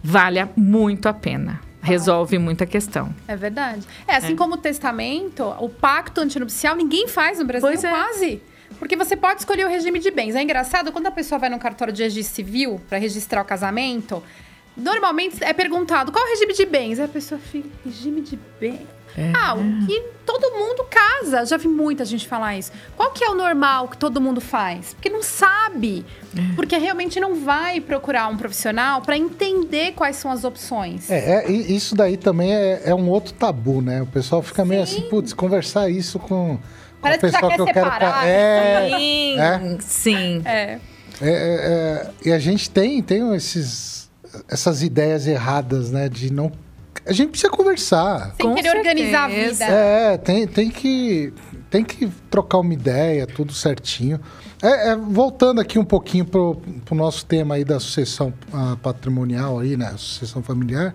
vale 0.03 0.45
muito 0.55 1.07
a 1.07 1.13
pena 1.13 1.61
resolve 1.81 2.37
muita 2.37 2.65
questão. 2.65 3.13
É 3.27 3.35
verdade. 3.35 3.85
É 4.07 4.15
assim 4.15 4.33
é. 4.33 4.35
como 4.35 4.55
o 4.55 4.57
testamento, 4.57 5.43
o 5.59 5.69
pacto 5.69 6.21
antinupcial, 6.21 6.75
ninguém 6.75 7.07
faz 7.07 7.39
no 7.39 7.45
Brasil 7.45 7.67
pois 7.67 7.83
é. 7.83 7.89
quase. 7.89 8.41
Porque 8.77 8.95
você 8.95 9.15
pode 9.15 9.39
escolher 9.39 9.65
o 9.65 9.69
regime 9.69 9.99
de 9.99 10.11
bens. 10.11 10.35
É 10.35 10.41
engraçado 10.41 10.91
quando 10.91 11.07
a 11.07 11.11
pessoa 11.11 11.39
vai 11.39 11.49
no 11.49 11.57
cartório 11.57 11.93
de 11.93 12.03
registro 12.03 12.35
civil 12.35 12.81
para 12.87 12.97
registrar 12.97 13.41
o 13.41 13.45
casamento, 13.45 14.23
normalmente 14.75 15.43
é 15.43 15.53
perguntado 15.53 16.11
qual 16.11 16.23
é 16.23 16.27
o 16.27 16.31
regime 16.31 16.53
de 16.53 16.65
bens. 16.65 16.99
Aí 16.99 17.05
a 17.05 17.09
pessoa 17.09 17.39
fica, 17.39 17.67
regime 17.83 18.21
de 18.21 18.37
bens. 18.59 18.87
É. 19.17 19.31
Ah, 19.35 19.55
o 19.55 19.85
que 19.85 20.01
todo 20.25 20.51
mundo 20.51 20.85
casa. 20.89 21.45
Já 21.45 21.57
vi 21.57 21.67
muita 21.67 22.05
gente 22.05 22.27
falar 22.27 22.57
isso. 22.57 22.71
Qual 22.95 23.11
que 23.11 23.23
é 23.23 23.29
o 23.29 23.35
normal 23.35 23.87
que 23.87 23.97
todo 23.97 24.21
mundo 24.21 24.39
faz? 24.39 24.93
Porque 24.93 25.09
não 25.09 25.23
sabe. 25.23 26.05
É. 26.35 26.55
Porque 26.55 26.77
realmente 26.77 27.19
não 27.19 27.43
vai 27.43 27.81
procurar 27.81 28.27
um 28.27 28.37
profissional 28.37 29.01
para 29.01 29.17
entender 29.17 29.93
quais 29.93 30.15
são 30.15 30.31
as 30.31 30.43
opções. 30.43 31.09
É, 31.09 31.45
é 31.45 31.51
isso 31.51 31.95
daí 31.95 32.17
também 32.17 32.53
é, 32.53 32.81
é, 32.85 32.95
um 32.95 33.09
outro 33.09 33.33
tabu, 33.33 33.81
né? 33.81 34.01
O 34.01 34.07
pessoal 34.07 34.41
fica 34.41 34.63
Sim. 34.63 34.69
meio 34.69 34.83
assim, 34.83 35.01
putz, 35.09 35.33
conversar 35.33 35.89
isso 35.89 36.19
com 36.19 36.59
Parece 37.01 37.19
que 37.19 37.29
já 37.29 37.39
quer 37.39 37.57
que 37.57 37.65
separar. 37.65 38.27
É, 38.27 38.89
sim, 38.97 39.39
é. 39.39 39.77
sim. 39.79 40.41
É. 40.45 40.61
É, 40.61 40.79
é. 41.21 41.31
é. 41.31 42.11
e 42.25 42.31
a 42.31 42.39
gente 42.39 42.69
tem, 42.69 43.01
tem 43.01 43.35
esses, 43.35 44.09
essas 44.47 44.83
ideias 44.83 45.27
erradas, 45.27 45.91
né? 45.91 46.09
De 46.09 46.31
não... 46.31 46.51
A 47.05 47.13
gente 47.13 47.29
precisa 47.29 47.51
conversar. 47.51 48.35
Tem 48.37 48.53
que 48.55 48.69
organizar 48.69 49.25
a 49.25 49.27
vida. 49.27 49.65
É, 49.65 50.17
tem, 50.17 50.47
tem, 50.47 50.69
que, 50.69 51.33
tem 51.69 51.83
que 51.83 52.07
trocar 52.29 52.59
uma 52.59 52.73
ideia, 52.73 53.25
tudo 53.25 53.53
certinho. 53.53 54.19
É, 54.61 54.89
é, 54.89 54.95
voltando 54.95 55.61
aqui 55.61 55.79
um 55.79 55.85
pouquinho 55.85 56.25
pro, 56.25 56.61
pro 56.83 56.95
nosso 56.95 57.25
tema 57.25 57.55
aí 57.55 57.63
da 57.63 57.79
sucessão 57.79 58.33
uh, 58.53 58.75
patrimonial 58.77 59.59
aí, 59.59 59.77
né? 59.77 59.93
Sucessão 59.97 60.43
familiar. 60.43 60.93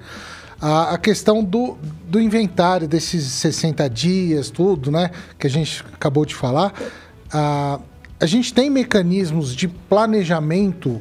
A, 0.61 0.95
a 0.95 0.99
questão 0.99 1.43
do, 1.43 1.77
do 2.07 2.21
inventário 2.21 2.87
desses 2.87 3.25
60 3.25 3.89
dias, 3.89 4.51
tudo, 4.51 4.91
né? 4.91 5.11
Que 5.39 5.47
a 5.47 5.51
gente 5.51 5.85
acabou 5.95 6.27
de 6.27 6.35
falar. 6.35 6.75
A, 7.33 7.81
a 8.21 8.27
gente 8.27 8.53
tem 8.53 8.69
mecanismos 8.69 9.55
de 9.55 9.67
planejamento 9.67 11.01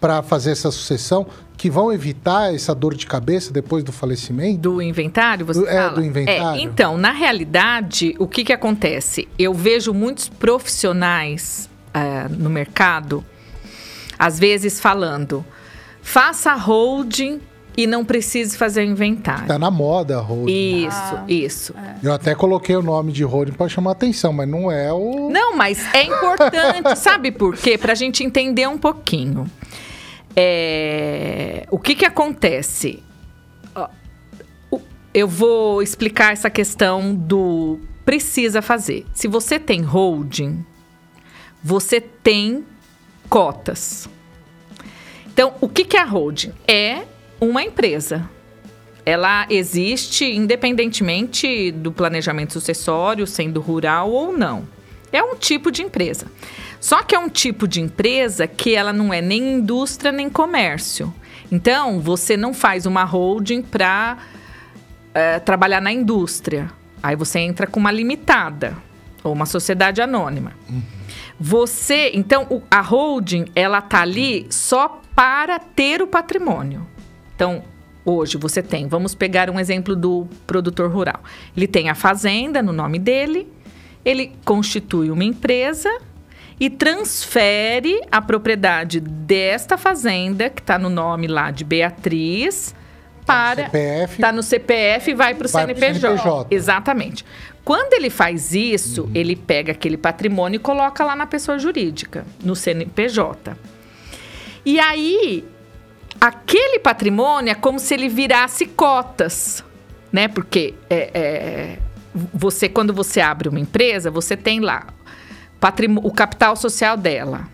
para 0.00 0.22
fazer 0.22 0.50
essa 0.52 0.70
sucessão 0.70 1.26
que 1.62 1.70
vão 1.70 1.92
evitar 1.92 2.52
essa 2.52 2.74
dor 2.74 2.92
de 2.92 3.06
cabeça 3.06 3.52
depois 3.52 3.84
do 3.84 3.92
falecimento? 3.92 4.58
Do 4.58 4.82
inventário, 4.82 5.46
você 5.46 5.60
do, 5.60 5.66
fala? 5.66 5.78
É, 5.78 5.90
do 5.90 6.04
inventário. 6.04 6.60
É, 6.60 6.64
então, 6.64 6.98
na 6.98 7.12
realidade, 7.12 8.16
o 8.18 8.26
que, 8.26 8.42
que 8.42 8.52
acontece? 8.52 9.28
Eu 9.38 9.54
vejo 9.54 9.94
muitos 9.94 10.28
profissionais 10.28 11.70
uh, 11.94 12.28
no 12.36 12.50
mercado, 12.50 13.24
às 14.18 14.40
vezes 14.40 14.80
falando, 14.80 15.44
faça 16.02 16.52
holding 16.54 17.40
e 17.76 17.86
não 17.86 18.04
precise 18.04 18.58
fazer 18.58 18.84
inventário. 18.84 19.46
Tá 19.46 19.56
na 19.56 19.70
moda 19.70 20.18
holding. 20.18 20.86
Isso, 20.88 21.14
ah, 21.14 21.24
isso. 21.28 21.74
É. 21.78 22.08
Eu 22.08 22.12
até 22.12 22.34
coloquei 22.34 22.74
o 22.74 22.82
nome 22.82 23.12
de 23.12 23.22
holding 23.22 23.52
para 23.52 23.68
chamar 23.68 23.92
atenção, 23.92 24.32
mas 24.32 24.48
não 24.48 24.68
é 24.68 24.92
o. 24.92 25.30
Não, 25.30 25.56
mas 25.56 25.78
é 25.94 26.02
importante, 26.02 26.98
sabe 26.98 27.30
por 27.30 27.56
quê? 27.56 27.78
Para 27.78 27.92
a 27.92 27.94
gente 27.94 28.24
entender 28.24 28.66
um 28.66 28.78
pouquinho. 28.78 29.48
É... 30.34 31.66
O 31.70 31.78
que 31.78 31.94
que 31.94 32.04
acontece? 32.04 33.02
Eu 35.14 35.28
vou 35.28 35.82
explicar 35.82 36.32
essa 36.32 36.48
questão 36.48 37.14
do 37.14 37.78
precisa 38.02 38.62
fazer. 38.62 39.04
Se 39.12 39.28
você 39.28 39.58
tem 39.58 39.82
holding, 39.82 40.64
você 41.62 42.00
tem 42.00 42.64
cotas. 43.28 44.08
Então, 45.26 45.54
o 45.60 45.68
que, 45.68 45.84
que 45.84 45.96
é 45.96 46.00
a 46.00 46.04
holding? 46.04 46.52
É 46.66 47.02
uma 47.40 47.62
empresa. 47.62 48.28
Ela 49.04 49.46
existe 49.50 50.24
independentemente 50.24 51.70
do 51.72 51.92
planejamento 51.92 52.52
sucessório, 52.52 53.26
sendo 53.26 53.60
rural 53.60 54.10
ou 54.10 54.32
não. 54.32 54.66
É 55.12 55.22
um 55.22 55.36
tipo 55.36 55.70
de 55.70 55.82
empresa. 55.82 56.26
Só 56.82 57.00
que 57.04 57.14
é 57.14 57.18
um 57.18 57.28
tipo 57.28 57.68
de 57.68 57.80
empresa 57.80 58.44
que 58.48 58.74
ela 58.74 58.92
não 58.92 59.14
é 59.14 59.20
nem 59.22 59.54
indústria 59.54 60.10
nem 60.10 60.28
comércio. 60.28 61.14
Então, 61.50 62.00
você 62.00 62.36
não 62.36 62.52
faz 62.52 62.86
uma 62.86 63.04
holding 63.04 63.62
para 63.62 64.18
é, 65.14 65.38
trabalhar 65.38 65.80
na 65.80 65.92
indústria. 65.92 66.68
Aí 67.00 67.14
você 67.14 67.38
entra 67.38 67.68
com 67.68 67.78
uma 67.78 67.92
limitada 67.92 68.76
ou 69.22 69.32
uma 69.32 69.46
sociedade 69.46 70.02
anônima. 70.02 70.54
Uhum. 70.68 70.82
Você, 71.38 72.10
então, 72.14 72.64
a 72.68 72.80
holding, 72.80 73.44
ela 73.54 73.80
tá 73.80 74.02
ali 74.02 74.48
só 74.50 75.00
para 75.14 75.60
ter 75.60 76.02
o 76.02 76.08
patrimônio. 76.08 76.84
Então, 77.36 77.62
hoje 78.04 78.36
você 78.36 78.60
tem, 78.60 78.88
vamos 78.88 79.14
pegar 79.14 79.48
um 79.48 79.60
exemplo 79.60 79.94
do 79.94 80.26
produtor 80.48 80.90
rural. 80.90 81.22
Ele 81.56 81.68
tem 81.68 81.88
a 81.88 81.94
fazenda 81.94 82.60
no 82.60 82.72
nome 82.72 82.98
dele, 82.98 83.46
ele 84.04 84.32
constitui 84.44 85.12
uma 85.12 85.22
empresa 85.22 85.88
e 86.58 86.70
transfere 86.70 88.00
a 88.10 88.20
propriedade 88.20 89.00
desta 89.00 89.76
fazenda, 89.76 90.50
que 90.50 90.60
está 90.60 90.78
no 90.78 90.88
nome 90.88 91.26
lá 91.26 91.50
de 91.50 91.64
Beatriz, 91.64 92.74
para. 93.26 93.70
Está 94.04 94.32
no 94.32 94.42
CPF 94.42 95.10
e 95.10 95.14
vai 95.14 95.34
para 95.34 95.46
o 95.46 95.48
CNPJ. 95.48 96.00
CNPJ. 96.00 96.46
Exatamente. 96.50 97.24
Quando 97.64 97.92
ele 97.94 98.10
faz 98.10 98.54
isso, 98.54 99.04
uhum. 99.04 99.10
ele 99.14 99.36
pega 99.36 99.72
aquele 99.72 99.96
patrimônio 99.96 100.56
e 100.56 100.58
coloca 100.58 101.04
lá 101.04 101.14
na 101.14 101.26
pessoa 101.26 101.58
jurídica, 101.58 102.26
no 102.42 102.56
CNPJ. 102.56 103.56
E 104.64 104.80
aí, 104.80 105.44
aquele 106.20 106.80
patrimônio 106.80 107.52
é 107.52 107.54
como 107.54 107.78
se 107.78 107.94
ele 107.94 108.08
virasse 108.08 108.66
cotas, 108.66 109.64
né? 110.12 110.26
Porque 110.26 110.74
é, 110.90 111.10
é, 111.14 111.78
você, 112.34 112.68
quando 112.68 112.92
você 112.92 113.20
abre 113.20 113.48
uma 113.48 113.60
empresa, 113.60 114.10
você 114.10 114.36
tem 114.36 114.58
lá 114.58 114.86
o 116.02 116.12
capital 116.12 116.56
social 116.56 116.96
dela. 116.96 117.48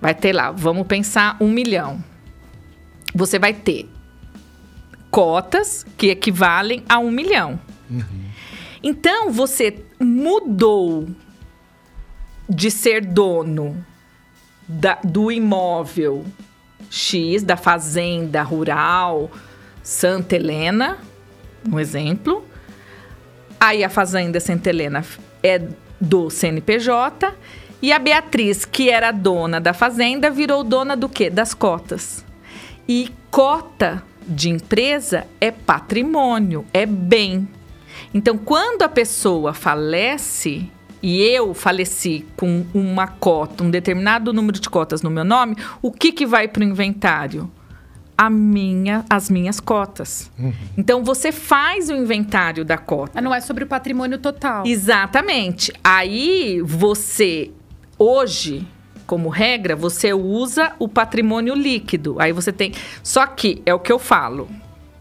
Vai 0.00 0.14
ter 0.14 0.32
lá, 0.32 0.50
vamos 0.50 0.86
pensar, 0.86 1.36
um 1.40 1.48
milhão. 1.48 2.02
Você 3.14 3.38
vai 3.38 3.54
ter 3.54 3.88
cotas 5.10 5.86
que 5.96 6.08
equivalem 6.08 6.84
a 6.88 6.98
um 6.98 7.10
milhão. 7.10 7.58
Uhum. 7.90 8.26
Então, 8.82 9.30
você 9.30 9.82
mudou 9.98 11.08
de 12.48 12.70
ser 12.70 13.04
dono 13.04 13.84
da, 14.68 14.98
do 15.02 15.32
imóvel 15.32 16.24
X 16.90 17.42
da 17.42 17.56
fazenda 17.56 18.42
rural 18.42 19.30
Santa 19.82 20.36
Helena, 20.36 20.98
um 21.68 21.78
exemplo. 21.78 22.44
Aí 23.58 23.82
a 23.82 23.88
fazenda 23.88 24.38
Santa 24.40 24.68
Helena 24.68 25.04
é 25.42 25.62
do 26.00 26.30
CNPJ 26.30 27.34
e 27.80 27.92
a 27.92 27.98
Beatriz, 27.98 28.64
que 28.64 28.90
era 28.90 29.12
dona 29.12 29.60
da 29.60 29.74
fazenda, 29.74 30.30
virou 30.30 30.64
dona 30.64 30.96
do 30.96 31.08
quê? 31.08 31.28
Das 31.28 31.52
cotas. 31.54 32.24
E 32.88 33.10
cota 33.30 34.02
de 34.26 34.50
empresa 34.50 35.26
é 35.40 35.50
patrimônio, 35.50 36.64
é 36.72 36.86
bem. 36.86 37.48
Então, 38.12 38.38
quando 38.38 38.82
a 38.82 38.88
pessoa 38.88 39.52
falece, 39.52 40.70
e 41.02 41.20
eu 41.20 41.52
faleci 41.52 42.26
com 42.36 42.64
uma 42.72 43.06
cota, 43.06 43.62
um 43.62 43.70
determinado 43.70 44.32
número 44.32 44.58
de 44.58 44.68
cotas 44.68 45.02
no 45.02 45.10
meu 45.10 45.24
nome, 45.24 45.56
o 45.82 45.92
que, 45.92 46.12
que 46.12 46.26
vai 46.26 46.48
para 46.48 46.62
o 46.62 46.64
inventário? 46.64 47.50
A 48.18 48.30
minha, 48.30 49.04
as 49.10 49.28
minhas 49.28 49.60
cotas. 49.60 50.30
Uhum. 50.38 50.52
Então 50.76 51.04
você 51.04 51.30
faz 51.30 51.90
o 51.90 51.94
inventário 51.94 52.64
da 52.64 52.78
cota. 52.78 53.12
Mas 53.14 53.24
não 53.24 53.34
é 53.34 53.40
sobre 53.40 53.64
o 53.64 53.66
patrimônio 53.66 54.18
total. 54.18 54.66
Exatamente. 54.66 55.72
Aí 55.84 56.62
você, 56.62 57.50
hoje, 57.98 58.66
como 59.06 59.28
regra, 59.28 59.76
você 59.76 60.12
usa 60.12 60.72
o 60.78 60.88
patrimônio 60.88 61.54
líquido. 61.54 62.16
Aí 62.18 62.32
você 62.32 62.52
tem. 62.52 62.72
Só 63.02 63.26
que 63.26 63.62
é 63.66 63.74
o 63.74 63.78
que 63.78 63.92
eu 63.92 63.98
falo. 63.98 64.48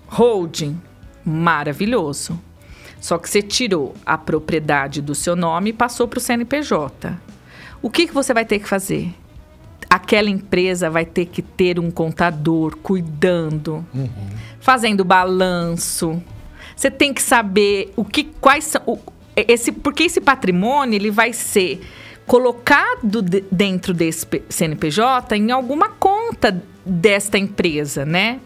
Holding, 0.07 0.79
maravilhoso. 1.23 2.39
Só 2.99 3.17
que 3.17 3.29
você 3.29 3.41
tirou 3.41 3.93
a 4.05 4.17
propriedade 4.17 5.01
do 5.01 5.13
seu 5.13 5.35
nome 5.35 5.69
e 5.69 5.73
passou 5.73 6.07
para 6.07 6.17
o 6.17 6.21
CNPJ. 6.21 7.15
O 7.81 7.89
que, 7.89 8.07
que 8.07 8.13
você 8.13 8.33
vai 8.33 8.45
ter 8.45 8.59
que 8.59 8.67
fazer? 8.67 9.13
Aquela 9.95 10.29
empresa 10.29 10.89
vai 10.89 11.05
ter 11.05 11.25
que 11.25 11.41
ter 11.41 11.79
um 11.79 11.89
contador 11.89 12.77
cuidando, 12.77 13.85
uhum. 13.93 14.09
fazendo 14.59 15.05
balanço. 15.05 16.21
Você 16.75 16.91
tem 16.91 17.13
que 17.13 17.21
saber 17.21 17.93
o 17.95 18.03
que, 18.03 18.25
quais 18.25 18.65
são, 18.65 18.81
o, 18.85 18.99
esse, 19.35 19.71
porque 19.71 20.03
esse 20.03 20.19
patrimônio 20.19 20.97
ele 20.97 21.11
vai 21.11 21.31
ser 21.31 21.81
colocado 22.25 23.21
de, 23.21 23.43
dentro 23.51 23.93
desse 23.93 24.25
CNPJ 24.49 25.37
em 25.37 25.51
alguma 25.51 25.89
conta 25.89 26.61
desta 26.85 27.37
empresa, 27.37 28.05
né? 28.05 28.39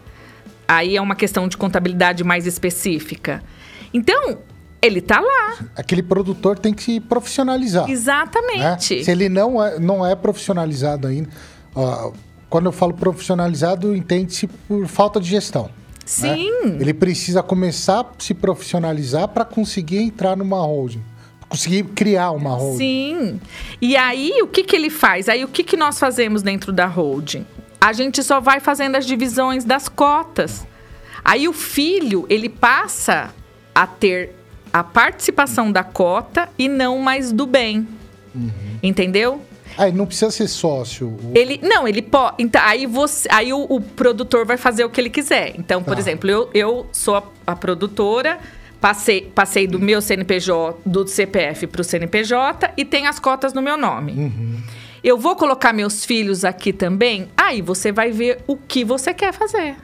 aí 0.70 0.96
é 0.96 1.02
uma 1.02 1.16
questão 1.16 1.48
de 1.48 1.58
contabilidade 1.58 2.24
mais 2.24 2.46
específica. 2.46 3.44
Então, 3.92 4.38
ele 4.82 5.02
tá 5.02 5.20
lá. 5.20 5.58
Aquele 5.76 6.02
produtor 6.02 6.58
tem 6.58 6.74
que 6.74 6.84
se 6.84 7.00
profissionalizar. 7.00 7.86
Né? 7.88 7.94
Exatamente. 7.94 8.96
Né? 8.96 9.04
Se 9.04 9.12
ele 9.12 9.28
não 9.28 9.64
é, 9.64 9.80
não 9.80 10.06
é 10.06 10.16
profissionalizado 10.16 11.08
ainda, 11.08 11.30
ó, 11.76 12.12
quando 12.50 12.68
eu 12.68 12.72
falo 12.72 12.94
profissionalizado, 12.94 13.96
entende-se 13.96 14.48
por 14.48 14.88
falta 14.88 15.20
de 15.20 15.30
gestão. 15.30 15.64
Né? 15.64 15.72
Sim. 16.06 16.52
Né? 16.66 16.78
Ele 16.80 16.94
precisa 16.94 17.44
começar 17.44 18.02
a 18.02 18.06
se 18.18 18.34
profissionalizar 18.34 19.28
para 19.28 19.46
conseguir 19.46 19.98
entrar 19.98 20.36
numa 20.36 20.58
holding. 20.58 21.04
Conseguir 21.48 21.84
criar 21.84 22.32
uma 22.32 22.52
holding. 22.52 22.78
Sim. 22.78 23.42
E 23.82 23.98
aí, 23.98 24.42
o 24.42 24.48
que, 24.48 24.64
que 24.64 24.76
ele 24.76 24.90
faz? 24.90 25.28
Aí, 25.28 25.44
o 25.44 25.48
que, 25.48 25.64
que 25.64 25.76
nós 25.76 26.00
fazemos 26.00 26.42
dentro 26.42 26.72
da 26.72 26.86
holding? 26.86 27.46
A 27.82 27.92
gente 27.92 28.24
só 28.24 28.40
vai 28.40 28.60
fazendo 28.60 28.96
as 28.96 29.06
divisões 29.06 29.66
das 29.66 29.90
cotas. 29.90 30.66
Aí, 31.24 31.48
o 31.48 31.54
filho, 31.54 32.26
ele 32.30 32.50
passa 32.50 33.34
a 33.74 33.88
ter 33.88 34.39
a 34.72 34.84
participação 34.84 35.72
da 35.72 35.84
cota 35.84 36.50
e 36.58 36.68
não 36.68 37.00
mais 37.00 37.32
do 37.32 37.46
bem. 37.46 37.88
Uhum. 38.34 38.52
Entendeu? 38.82 39.42
Aí 39.78 39.92
não 39.92 40.06
precisa 40.06 40.30
ser 40.32 40.48
sócio. 40.48 41.18
Ele 41.34 41.60
não, 41.64 41.88
ele 41.88 42.02
pode. 42.02 42.36
Então, 42.40 42.62
aí 42.62 42.86
você, 42.86 43.28
aí 43.32 43.54
o, 43.54 43.66
o, 43.70 43.80
produtor 43.80 44.46
vai 44.46 44.58
fazer 44.58 44.84
o 44.84 44.90
que 44.90 45.00
ele 45.00 45.10
quiser. 45.10 45.54
Então, 45.58 45.82
por 45.82 45.94
tá. 45.94 46.00
exemplo, 46.02 46.30
eu, 46.30 46.50
eu 46.54 46.88
sou 46.92 47.16
a, 47.16 47.24
a, 47.48 47.56
produtora, 47.56 48.40
passei, 48.82 49.22
passei 49.34 49.68
do 49.68 49.80
meu 49.80 50.02
CNPJ, 50.02 50.82
do 50.86 51.08
CPF 51.08 51.68
para 51.68 51.82
o 51.82 51.84
CNPJ 51.84 52.74
e 52.76 52.84
tem 52.84 53.08
as 53.08 53.20
cotas 53.20 53.54
no 53.54 53.62
meu 53.62 53.78
nome. 53.78 54.12
Uhum. 54.12 54.58
Eu 55.02 55.18
vou 55.18 55.36
colocar 55.36 55.72
meus 55.72 56.04
filhos 56.04 56.44
aqui 56.44 56.74
também. 56.74 57.30
Aí 57.38 57.62
você 57.62 57.92
vai 57.92 58.12
ver 58.12 58.44
o 58.48 58.58
que 58.58 58.84
você 58.84 59.14
quer 59.14 59.34
fazer. 59.34 59.78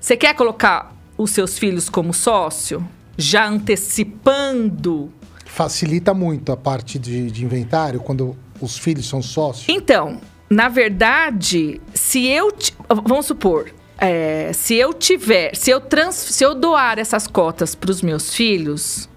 Você 0.00 0.16
quer 0.16 0.34
colocar 0.34 0.96
os 1.18 1.30
seus 1.30 1.58
filhos 1.58 1.90
como 1.90 2.14
sócio? 2.14 2.82
Já 3.16 3.46
antecipando. 3.46 5.12
Facilita 5.46 6.14
muito 6.14 6.50
a 6.50 6.56
parte 6.56 6.98
de, 6.98 7.30
de 7.30 7.44
inventário 7.44 8.00
quando 8.00 8.36
os 8.60 8.78
filhos 8.78 9.08
são 9.08 9.20
sócios? 9.20 9.68
Então, 9.68 10.20
na 10.48 10.68
verdade, 10.68 11.80
se 11.92 12.26
eu. 12.26 12.52
Vamos 12.88 13.26
supor, 13.26 13.70
é, 13.98 14.52
se 14.52 14.74
eu 14.74 14.92
tiver. 14.92 15.54
Se 15.54 15.70
eu, 15.70 15.80
trans, 15.80 16.14
se 16.14 16.44
eu 16.44 16.54
doar 16.54 16.98
essas 16.98 17.26
cotas 17.26 17.74
para 17.74 17.90
os 17.90 18.02
meus 18.02 18.34
filhos 18.34 19.08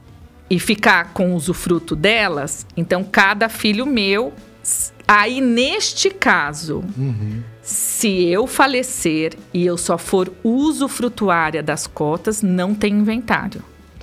e 0.50 0.60
ficar 0.60 1.12
com 1.14 1.32
o 1.32 1.36
usufruto 1.36 1.96
delas, 1.96 2.66
então 2.78 3.04
cada 3.04 3.50
filho 3.50 3.86
meu. 3.86 4.34
Aí, 5.08 5.40
neste 5.40 6.10
caso, 6.10 6.84
uhum. 6.98 7.44
se 7.62 8.24
eu 8.26 8.48
falecer 8.48 9.34
e 9.54 9.64
eu 9.64 9.78
só 9.78 9.98
for 9.98 10.34
usufrutuária 10.44 11.62
das 11.62 11.86
cotas, 11.86 12.42
não 12.42 12.74
tem 12.74 12.94
inventário. 12.94 13.62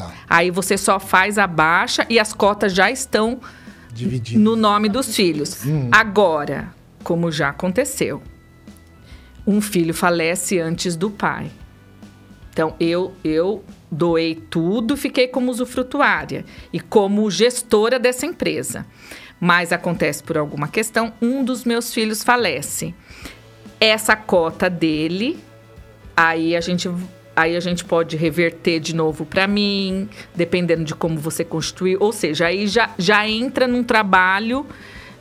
Tá. 0.08 0.14
Aí 0.28 0.50
você 0.50 0.76
só 0.76 0.98
faz 0.98 1.38
a 1.38 1.46
baixa 1.46 2.06
e 2.08 2.18
as 2.18 2.32
cotas 2.32 2.74
já 2.74 2.90
estão 2.90 3.40
Dividido. 3.92 4.40
no 4.40 4.56
nome 4.56 4.88
dos 4.88 5.14
filhos. 5.14 5.64
Hum. 5.64 5.88
Agora, 5.92 6.74
como 7.02 7.30
já 7.30 7.48
aconteceu, 7.48 8.22
um 9.46 9.60
filho 9.60 9.92
falece 9.92 10.58
antes 10.58 10.96
do 10.96 11.10
pai. 11.10 11.50
Então 12.52 12.74
eu 12.78 13.14
eu 13.24 13.64
doei 13.90 14.34
tudo, 14.34 14.96
fiquei 14.96 15.28
como 15.28 15.50
usufrutuária 15.50 16.44
e 16.72 16.80
como 16.80 17.30
gestora 17.30 17.98
dessa 17.98 18.26
empresa. 18.26 18.86
Mas 19.40 19.72
acontece 19.72 20.22
por 20.22 20.38
alguma 20.38 20.68
questão, 20.68 21.12
um 21.20 21.42
dos 21.44 21.64
meus 21.64 21.92
filhos 21.92 22.22
falece. 22.22 22.94
Essa 23.80 24.14
cota 24.14 24.70
dele, 24.70 25.38
aí 26.16 26.54
a 26.54 26.60
gente 26.60 26.88
Aí 27.34 27.56
a 27.56 27.60
gente 27.60 27.84
pode 27.84 28.16
reverter 28.16 28.78
de 28.78 28.94
novo 28.94 29.24
para 29.24 29.46
mim, 29.46 30.08
dependendo 30.34 30.84
de 30.84 30.94
como 30.94 31.18
você 31.18 31.44
construir. 31.44 31.96
Ou 31.98 32.12
seja, 32.12 32.46
aí 32.46 32.66
já, 32.66 32.90
já 32.98 33.26
entra 33.26 33.66
num 33.66 33.82
trabalho 33.82 34.66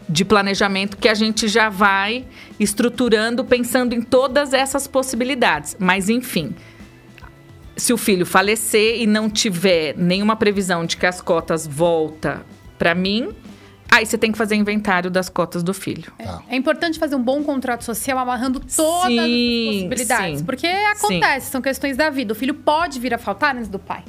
de 0.10 0.26
planejamento 0.26 0.98
que 0.98 1.08
a 1.08 1.14
gente 1.14 1.48
já 1.48 1.70
vai 1.70 2.26
estruturando, 2.60 3.46
pensando 3.46 3.94
em 3.94 4.02
todas 4.02 4.54
essas 4.54 4.88
possibilidades. 4.88 5.78
Mas, 5.80 6.10
enfim, 6.10 6.54
se 7.78 7.94
o 7.94 7.98
filho 7.98 8.26
falecer 8.26 9.02
e 9.02 9.08
não 9.08 9.30
tiver 9.30 9.96
nenhuma 9.98 10.36
previsão 10.36 10.86
de 10.86 10.98
que 10.98 11.06
as 11.06 11.22
cotas 11.22 11.66
volta 11.66 12.46
para 12.78 12.94
mim, 12.94 13.30
Aí 13.94 14.06
você 14.06 14.18
tem 14.18 14.32
que 14.32 14.38
fazer 14.38 14.56
inventário 14.56 15.12
das 15.12 15.28
cotas 15.28 15.62
do 15.62 15.74
filho. 15.74 16.14
É, 16.18 16.54
é 16.54 16.56
importante 16.56 16.98
fazer 16.98 17.14
um 17.14 17.22
bom 17.22 17.44
contrato 17.44 17.84
social 17.84 18.18
amarrando 18.18 18.62
todas 18.62 19.12
sim, 19.12 19.20
as 19.20 19.76
possibilidades. 19.76 20.40
Sim, 20.40 20.46
porque 20.46 20.68
acontece, 20.68 21.48
sim. 21.48 21.52
são 21.52 21.62
questões 21.62 21.98
da 21.98 22.10
vida. 22.10 22.32
O 22.32 22.36
filho 22.36 22.54
pode 22.54 23.02
vir 23.02 23.14
a 23.14 23.18
faltar 23.18 23.54
antes 23.54 23.68
do 23.68 23.78
pai. 23.78 24.06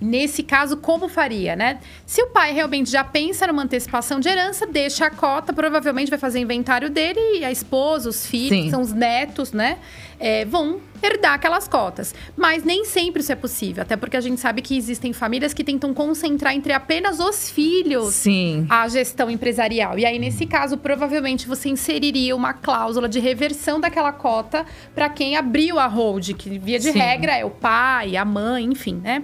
Nesse 0.00 0.42
caso, 0.42 0.76
como 0.76 1.08
faria, 1.08 1.54
né? 1.54 1.78
Se 2.04 2.20
o 2.22 2.26
pai 2.26 2.52
realmente 2.52 2.90
já 2.90 3.04
pensa 3.04 3.46
numa 3.46 3.62
antecipação 3.62 4.18
de 4.18 4.28
herança, 4.28 4.66
deixa 4.66 5.06
a 5.06 5.10
cota, 5.10 5.52
provavelmente 5.52 6.10
vai 6.10 6.18
fazer 6.18 6.40
inventário 6.40 6.90
dele 6.90 7.38
e 7.38 7.44
a 7.44 7.52
esposa, 7.52 8.08
os 8.08 8.26
filhos, 8.26 8.70
são 8.70 8.82
os 8.82 8.92
netos, 8.92 9.52
né? 9.52 9.78
É, 10.18 10.44
vão 10.44 10.80
herdar 11.06 11.34
aquelas 11.34 11.68
cotas. 11.68 12.14
Mas 12.36 12.64
nem 12.64 12.84
sempre 12.84 13.22
isso 13.22 13.32
é 13.32 13.36
possível, 13.36 13.82
até 13.82 13.96
porque 13.96 14.16
a 14.16 14.20
gente 14.20 14.40
sabe 14.40 14.62
que 14.62 14.76
existem 14.76 15.12
famílias 15.12 15.54
que 15.54 15.64
tentam 15.64 15.92
concentrar 15.92 16.54
entre 16.54 16.72
apenas 16.72 17.20
os 17.20 17.50
filhos 17.50 18.14
Sim. 18.14 18.66
a 18.68 18.88
gestão 18.88 19.30
empresarial. 19.30 19.98
E 19.98 20.04
aí, 20.04 20.18
nesse 20.18 20.46
caso, 20.46 20.76
provavelmente 20.78 21.46
você 21.46 21.68
inseriria 21.68 22.34
uma 22.34 22.52
cláusula 22.52 23.08
de 23.08 23.18
reversão 23.18 23.80
daquela 23.80 24.12
cota 24.12 24.64
para 24.94 25.08
quem 25.08 25.36
abriu 25.36 25.78
a 25.78 25.86
hold, 25.86 26.32
que 26.34 26.58
via 26.58 26.78
de 26.78 26.92
Sim. 26.92 26.98
regra 26.98 27.36
é 27.36 27.44
o 27.44 27.50
pai, 27.50 28.16
a 28.16 28.24
mãe, 28.24 28.64
enfim, 28.64 29.00
né? 29.02 29.22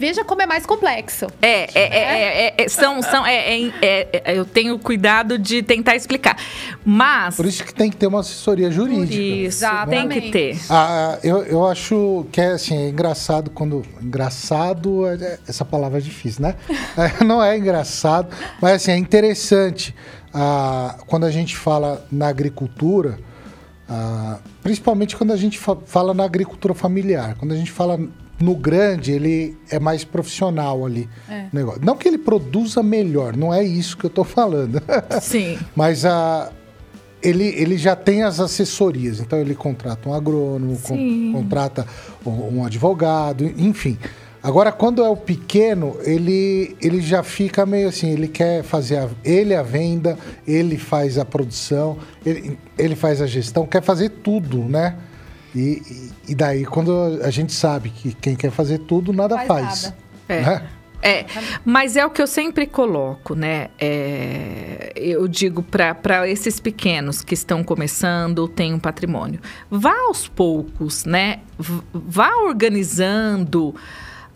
Veja 0.00 0.24
como 0.24 0.40
é 0.40 0.46
mais 0.46 0.64
complexo. 0.64 1.26
É, 1.42 1.68
é, 1.78 2.46
é, 2.48 2.54
é, 2.56 2.68
são, 2.70 3.02
são, 3.02 3.26
é, 3.26 3.70
eu 4.34 4.46
tenho 4.46 4.78
cuidado 4.78 5.38
de 5.38 5.62
tentar 5.62 5.94
explicar. 5.94 6.38
Mas. 6.82 7.36
Por 7.36 7.44
isso 7.44 7.62
que 7.62 7.74
tem 7.74 7.90
que 7.90 7.98
ter 7.98 8.06
uma 8.06 8.20
assessoria 8.20 8.70
jurídica. 8.70 9.14
Isso, 9.14 9.62
tem 9.90 10.08
que 10.08 10.30
ter. 10.30 10.58
Ah, 10.70 11.18
eu, 11.22 11.44
eu 11.44 11.66
acho 11.66 12.26
que 12.32 12.40
é 12.40 12.52
assim, 12.52 12.78
é 12.78 12.88
engraçado 12.88 13.50
quando. 13.50 13.84
Engraçado, 14.00 15.02
essa 15.46 15.66
palavra 15.66 15.98
é 15.98 16.00
difícil, 16.00 16.44
né? 16.44 16.54
não 17.22 17.44
é 17.44 17.58
engraçado, 17.58 18.34
mas 18.58 18.76
assim, 18.76 18.92
é 18.92 18.96
interessante. 18.96 19.94
Ah, 20.32 20.96
quando 21.06 21.26
a 21.26 21.30
gente 21.30 21.54
fala 21.58 22.06
na 22.10 22.28
agricultura. 22.28 23.18
Ah, 23.86 24.38
principalmente 24.62 25.14
quando 25.14 25.32
a 25.32 25.36
gente 25.36 25.60
fala 25.84 26.14
na 26.14 26.24
agricultura 26.24 26.72
familiar. 26.72 27.34
Quando 27.36 27.52
a 27.52 27.56
gente 27.56 27.70
fala 27.70 28.00
no 28.40 28.56
grande, 28.56 29.12
ele 29.12 29.56
é 29.70 29.78
mais 29.78 30.02
profissional 30.02 30.84
ali. 30.84 31.08
É. 31.28 31.46
Negócio. 31.52 31.80
Não 31.84 31.96
que 31.96 32.08
ele 32.08 32.18
produza 32.18 32.82
melhor, 32.82 33.36
não 33.36 33.52
é 33.52 33.62
isso 33.62 33.96
que 33.96 34.06
eu 34.06 34.08
estou 34.08 34.24
falando. 34.24 34.82
Sim. 35.20 35.58
Mas 35.76 36.04
a, 36.04 36.50
ele, 37.22 37.44
ele 37.44 37.76
já 37.76 37.94
tem 37.94 38.22
as 38.22 38.40
assessorias. 38.40 39.20
Então, 39.20 39.38
ele 39.38 39.54
contrata 39.54 40.08
um 40.08 40.14
agrônomo, 40.14 40.78
con, 40.78 40.96
contrata 41.32 41.86
um, 42.24 42.58
um 42.58 42.64
advogado, 42.64 43.44
enfim. 43.44 43.98
Agora, 44.42 44.72
quando 44.72 45.04
é 45.04 45.08
o 45.08 45.16
pequeno, 45.16 45.98
ele, 46.02 46.74
ele 46.80 47.02
já 47.02 47.22
fica 47.22 47.66
meio 47.66 47.88
assim, 47.88 48.10
ele 48.10 48.26
quer 48.26 48.62
fazer 48.62 48.96
a, 48.96 49.08
ele 49.22 49.54
a 49.54 49.62
venda, 49.62 50.18
ele 50.46 50.78
faz 50.78 51.18
a 51.18 51.26
produção, 51.26 51.98
ele, 52.24 52.58
ele 52.78 52.96
faz 52.96 53.20
a 53.20 53.26
gestão, 53.26 53.66
quer 53.66 53.82
fazer 53.82 54.08
tudo, 54.08 54.64
né? 54.64 54.96
E, 55.54 56.10
e 56.28 56.34
daí, 56.34 56.64
quando 56.64 57.20
a 57.22 57.30
gente 57.30 57.52
sabe 57.52 57.90
que 57.90 58.14
quem 58.14 58.36
quer 58.36 58.50
fazer 58.50 58.78
tudo, 58.78 59.12
nada 59.12 59.36
faz. 59.38 59.48
faz 59.48 59.82
nada. 59.84 59.96
É. 60.28 60.40
Né? 60.42 60.68
É, 61.02 61.24
mas 61.64 61.96
é 61.96 62.04
o 62.04 62.10
que 62.10 62.20
eu 62.20 62.26
sempre 62.26 62.66
coloco, 62.66 63.34
né? 63.34 63.68
É, 63.78 64.92
eu 64.94 65.26
digo 65.26 65.62
para 65.62 66.28
esses 66.28 66.60
pequenos 66.60 67.22
que 67.22 67.32
estão 67.32 67.64
começando, 67.64 68.46
têm 68.46 68.74
um 68.74 68.78
patrimônio. 68.78 69.40
Vá 69.70 69.94
aos 70.06 70.28
poucos, 70.28 71.04
né? 71.04 71.40
Vá 71.92 72.36
organizando. 72.36 73.74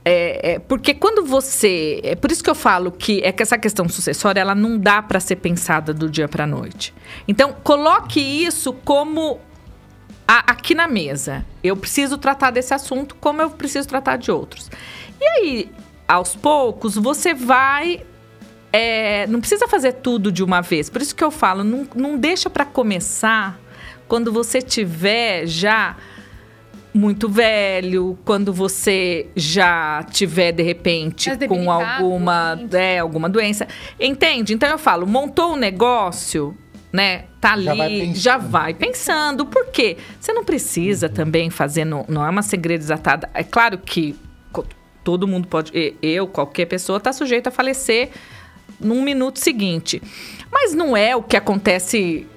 É, 0.06 0.54
é, 0.54 0.58
porque 0.58 0.94
quando 0.94 1.24
você. 1.24 2.00
É 2.02 2.14
por 2.14 2.32
isso 2.32 2.42
que 2.42 2.50
eu 2.50 2.54
falo 2.54 2.90
que 2.90 3.20
é 3.22 3.30
que 3.30 3.42
essa 3.42 3.58
questão 3.58 3.86
sucessória 3.88 4.40
ela 4.40 4.54
não 4.54 4.78
dá 4.78 5.02
para 5.02 5.20
ser 5.20 5.36
pensada 5.36 5.92
do 5.92 6.08
dia 6.08 6.28
para 6.28 6.46
noite. 6.46 6.94
Então, 7.28 7.54
coloque 7.62 8.20
isso 8.20 8.72
como 8.72 9.38
a, 10.26 10.52
aqui 10.52 10.74
na 10.74 10.88
mesa, 10.88 11.44
eu 11.62 11.76
preciso 11.76 12.18
tratar 12.18 12.50
desse 12.50 12.72
assunto 12.72 13.14
como 13.16 13.42
eu 13.42 13.50
preciso 13.50 13.88
tratar 13.88 14.16
de 14.16 14.30
outros. 14.30 14.70
E 15.20 15.24
aí, 15.24 15.70
aos 16.08 16.34
poucos, 16.34 16.96
você 16.96 17.34
vai. 17.34 18.02
É, 18.72 19.26
não 19.28 19.38
precisa 19.38 19.68
fazer 19.68 19.92
tudo 19.94 20.32
de 20.32 20.42
uma 20.42 20.60
vez. 20.60 20.90
Por 20.90 21.00
isso 21.00 21.14
que 21.14 21.22
eu 21.22 21.30
falo, 21.30 21.62
não, 21.62 21.86
não 21.94 22.18
deixa 22.18 22.50
para 22.50 22.64
começar 22.64 23.58
quando 24.08 24.32
você 24.32 24.60
tiver 24.60 25.46
já 25.46 25.96
muito 26.92 27.28
velho, 27.28 28.16
quando 28.24 28.52
você 28.52 29.26
já 29.34 30.04
tiver 30.04 30.52
de 30.52 30.62
repente 30.62 31.28
com 31.48 31.70
alguma, 31.70 32.58
é, 32.72 33.00
alguma 33.00 33.28
doença. 33.28 33.66
Entende? 33.98 34.54
Então 34.54 34.68
eu 34.68 34.78
falo, 34.78 35.06
montou 35.06 35.54
um 35.54 35.56
negócio, 35.56 36.56
né? 36.94 37.24
Tá 37.40 37.54
ali, 37.54 37.64
já 37.64 37.74
vai, 37.74 38.14
já 38.14 38.38
vai 38.38 38.74
pensando. 38.74 39.44
Por 39.44 39.66
quê? 39.66 39.96
Você 40.20 40.32
não 40.32 40.44
precisa 40.44 41.08
uhum. 41.08 41.12
também 41.12 41.50
fazer, 41.50 41.84
não, 41.84 42.04
não 42.08 42.24
é 42.24 42.30
uma 42.30 42.40
segredo 42.40 42.82
desatada. 42.82 43.28
É 43.34 43.42
claro 43.42 43.78
que 43.78 44.14
todo 45.02 45.26
mundo 45.26 45.48
pode, 45.48 45.72
eu, 46.00 46.28
qualquer 46.28 46.66
pessoa, 46.66 46.98
está 46.98 47.12
sujeito 47.12 47.48
a 47.48 47.50
falecer 47.50 48.10
num 48.78 49.02
minuto 49.02 49.40
seguinte. 49.40 50.00
Mas 50.52 50.72
não 50.72 50.96
é 50.96 51.16
o 51.16 51.22
que 51.22 51.36
acontece 51.36 52.28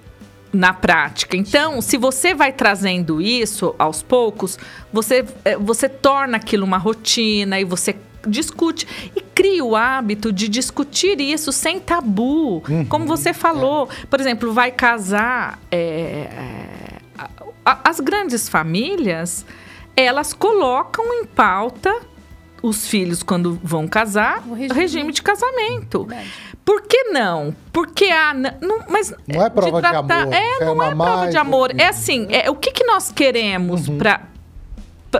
na 0.52 0.74
prática. 0.74 1.38
Então, 1.38 1.80
se 1.80 1.96
você 1.96 2.34
vai 2.34 2.52
trazendo 2.52 3.22
isso 3.22 3.76
aos 3.78 4.02
poucos, 4.02 4.58
você, 4.92 5.24
é, 5.46 5.56
você 5.56 5.88
torna 5.88 6.38
aquilo 6.38 6.66
uma 6.66 6.80
rotina 6.80 7.60
e 7.60 7.64
você 7.64 7.96
discute 8.28 8.88
e 9.16 9.22
cria 9.22 9.64
o 9.64 9.76
hábito 9.76 10.32
de 10.32 10.48
discutir 10.48 11.20
isso 11.20 11.52
sem 11.52 11.80
tabu. 11.80 12.64
Uhum. 12.68 12.86
Como 12.86 13.06
você 13.06 13.34
falou, 13.34 13.90
por 14.10 14.20
exemplo, 14.20 14.54
vai 14.54 14.72
casar. 14.72 15.60
É, 15.72 15.78
é, 15.78 16.98
as 17.66 18.00
grandes 18.00 18.48
famílias 18.48 19.46
elas 19.96 20.32
colocam 20.32 21.06
em 21.16 21.26
pauta 21.26 21.94
os 22.62 22.88
filhos 22.88 23.24
quando 23.24 23.60
vão 23.64 23.88
casar 23.88 24.44
o 24.48 24.54
regime, 24.54 24.80
regime 24.80 25.12
de 25.12 25.22
casamento. 25.22 26.06
Verdade. 26.06 26.30
Por 26.64 26.82
que 26.82 27.06
não? 27.06 27.56
Porque 27.72 28.06
há. 28.06 28.34
Não, 28.34 28.84
mas 28.90 29.14
não 29.26 29.46
é 29.46 29.50
prova 29.50 29.82
de, 29.82 29.90
tratar, 29.90 30.04
de 30.04 30.14
amor. 30.14 30.34
É, 30.34 30.66
não 30.66 30.84
é 30.84 30.96
prova 30.96 31.28
de 31.30 31.38
amor. 31.38 31.72
É 31.78 31.88
assim, 31.88 32.28
é, 32.30 32.50
o 32.50 32.56
que, 32.56 32.72
que 32.72 32.84
nós 32.84 33.10
queremos 33.10 33.88
uhum. 33.88 33.98
para 33.98 34.22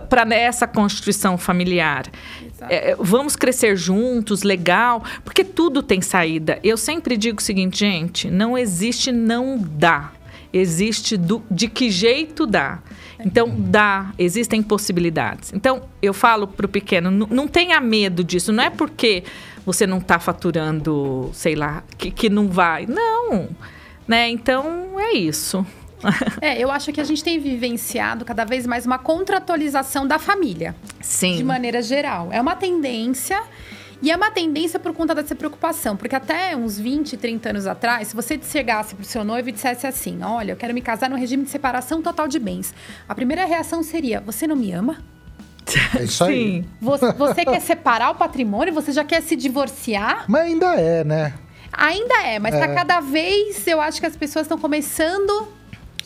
para 0.10 0.36
essa 0.36 0.68
constituição 0.68 1.38
familiar. 1.38 2.06
É, 2.70 2.96
vamos 3.00 3.36
crescer 3.36 3.76
juntos, 3.76 4.44
legal, 4.44 5.04
porque 5.24 5.44
tudo 5.44 5.84
tem 5.84 6.02
saída. 6.02 6.60
Eu 6.64 6.78
sempre 6.78 7.18
digo 7.18 7.40
o 7.40 7.44
seguinte, 7.44 7.80
gente, 7.80 8.30
não 8.30 8.58
existe 8.58 9.12
não 9.12 9.58
dá. 9.58 10.12
Existe 10.52 11.18
do, 11.18 11.44
de 11.52 11.68
que 11.68 11.90
jeito 11.90 12.46
dá. 12.46 12.80
Então, 13.20 13.54
dá, 13.58 14.14
existem 14.18 14.62
possibilidades. 14.62 15.52
Então, 15.54 15.82
eu 16.02 16.14
falo 16.14 16.48
para 16.48 16.66
o 16.66 16.70
pequeno, 16.70 17.12
não 17.12 17.48
tenha 17.48 17.80
medo 17.82 18.24
disso. 18.24 18.54
Não 18.54 18.64
é 18.64 18.70
porque 18.70 19.24
você 19.66 19.86
não 19.86 19.98
está 19.98 20.20
faturando, 20.20 21.30
sei 21.34 21.56
lá, 21.56 21.84
que, 21.98 22.12
que 22.12 22.30
não 22.30 22.48
vai. 22.48 22.86
Não. 22.86 23.50
Né? 24.08 24.30
Então, 24.30 25.00
é 25.00 25.14
isso. 25.14 25.66
É, 26.42 26.62
eu 26.62 26.70
acho 26.70 26.92
que 26.94 27.02
a 27.02 27.04
gente 27.04 27.24
tem 27.24 27.40
vivenciado 27.40 28.24
cada 28.24 28.46
vez 28.46 28.68
mais 28.68 28.86
uma 28.86 29.00
contratualização 29.00 30.06
da 30.06 30.20
família. 30.20 30.76
Sim. 31.02 31.36
De 31.38 31.44
maneira 31.44 31.82
geral. 31.82 32.30
É 32.32 32.40
uma 32.40 32.56
tendência. 32.56 33.42
E 34.02 34.12
é 34.12 34.16
uma 34.16 34.30
tendência 34.30 34.80
por 34.80 34.94
conta 34.94 35.16
dessa 35.16 35.34
preocupação, 35.34 35.98
porque 35.98 36.16
até 36.16 36.56
uns 36.56 36.78
20, 36.78 37.18
30 37.18 37.50
anos 37.50 37.66
atrás, 37.66 38.10
se 38.10 38.16
você 38.16 38.40
chegasse 38.40 38.94
pro 38.94 39.04
seu 39.04 39.24
noivo 39.24 39.50
e 39.50 39.52
dissesse 39.52 39.88
assim: 39.88 40.22
Olha, 40.22 40.52
eu 40.52 40.56
quero 40.56 40.72
me 40.72 40.82
casar 40.82 41.10
no 41.10 41.16
regime 41.16 41.44
de 41.44 41.50
separação 41.50 42.00
total 42.00 42.28
de 42.28 42.38
bens, 42.38 42.76
a 43.10 43.16
primeira 43.16 43.44
reação 43.46 43.82
seria: 43.82 44.22
Você 44.22 44.46
não 44.46 44.56
me 44.56 44.72
ama? 44.72 45.00
É 45.98 46.04
isso 46.04 46.24
aí. 46.24 46.64
Você, 46.80 47.12
você 47.14 47.44
quer 47.44 47.60
separar 47.60 48.12
o 48.12 48.16
patrimônio? 48.16 48.74
Você 48.74 48.92
já 48.92 49.04
quer 49.04 49.22
se 49.22 49.36
divorciar? 49.36 50.26
Mas 50.28 50.44
ainda 50.44 50.76
é, 50.76 51.04
né? 51.04 51.34
Ainda 51.74 52.22
é, 52.24 52.40
mas 52.40 52.56
é. 52.56 52.60
tá 52.60 52.74
cada 52.74 53.00
vez 53.00 53.68
eu 53.68 53.82
acho 53.82 54.00
que 54.00 54.06
as 54.06 54.16
pessoas 54.16 54.46
estão 54.46 54.58
começando 54.58 55.57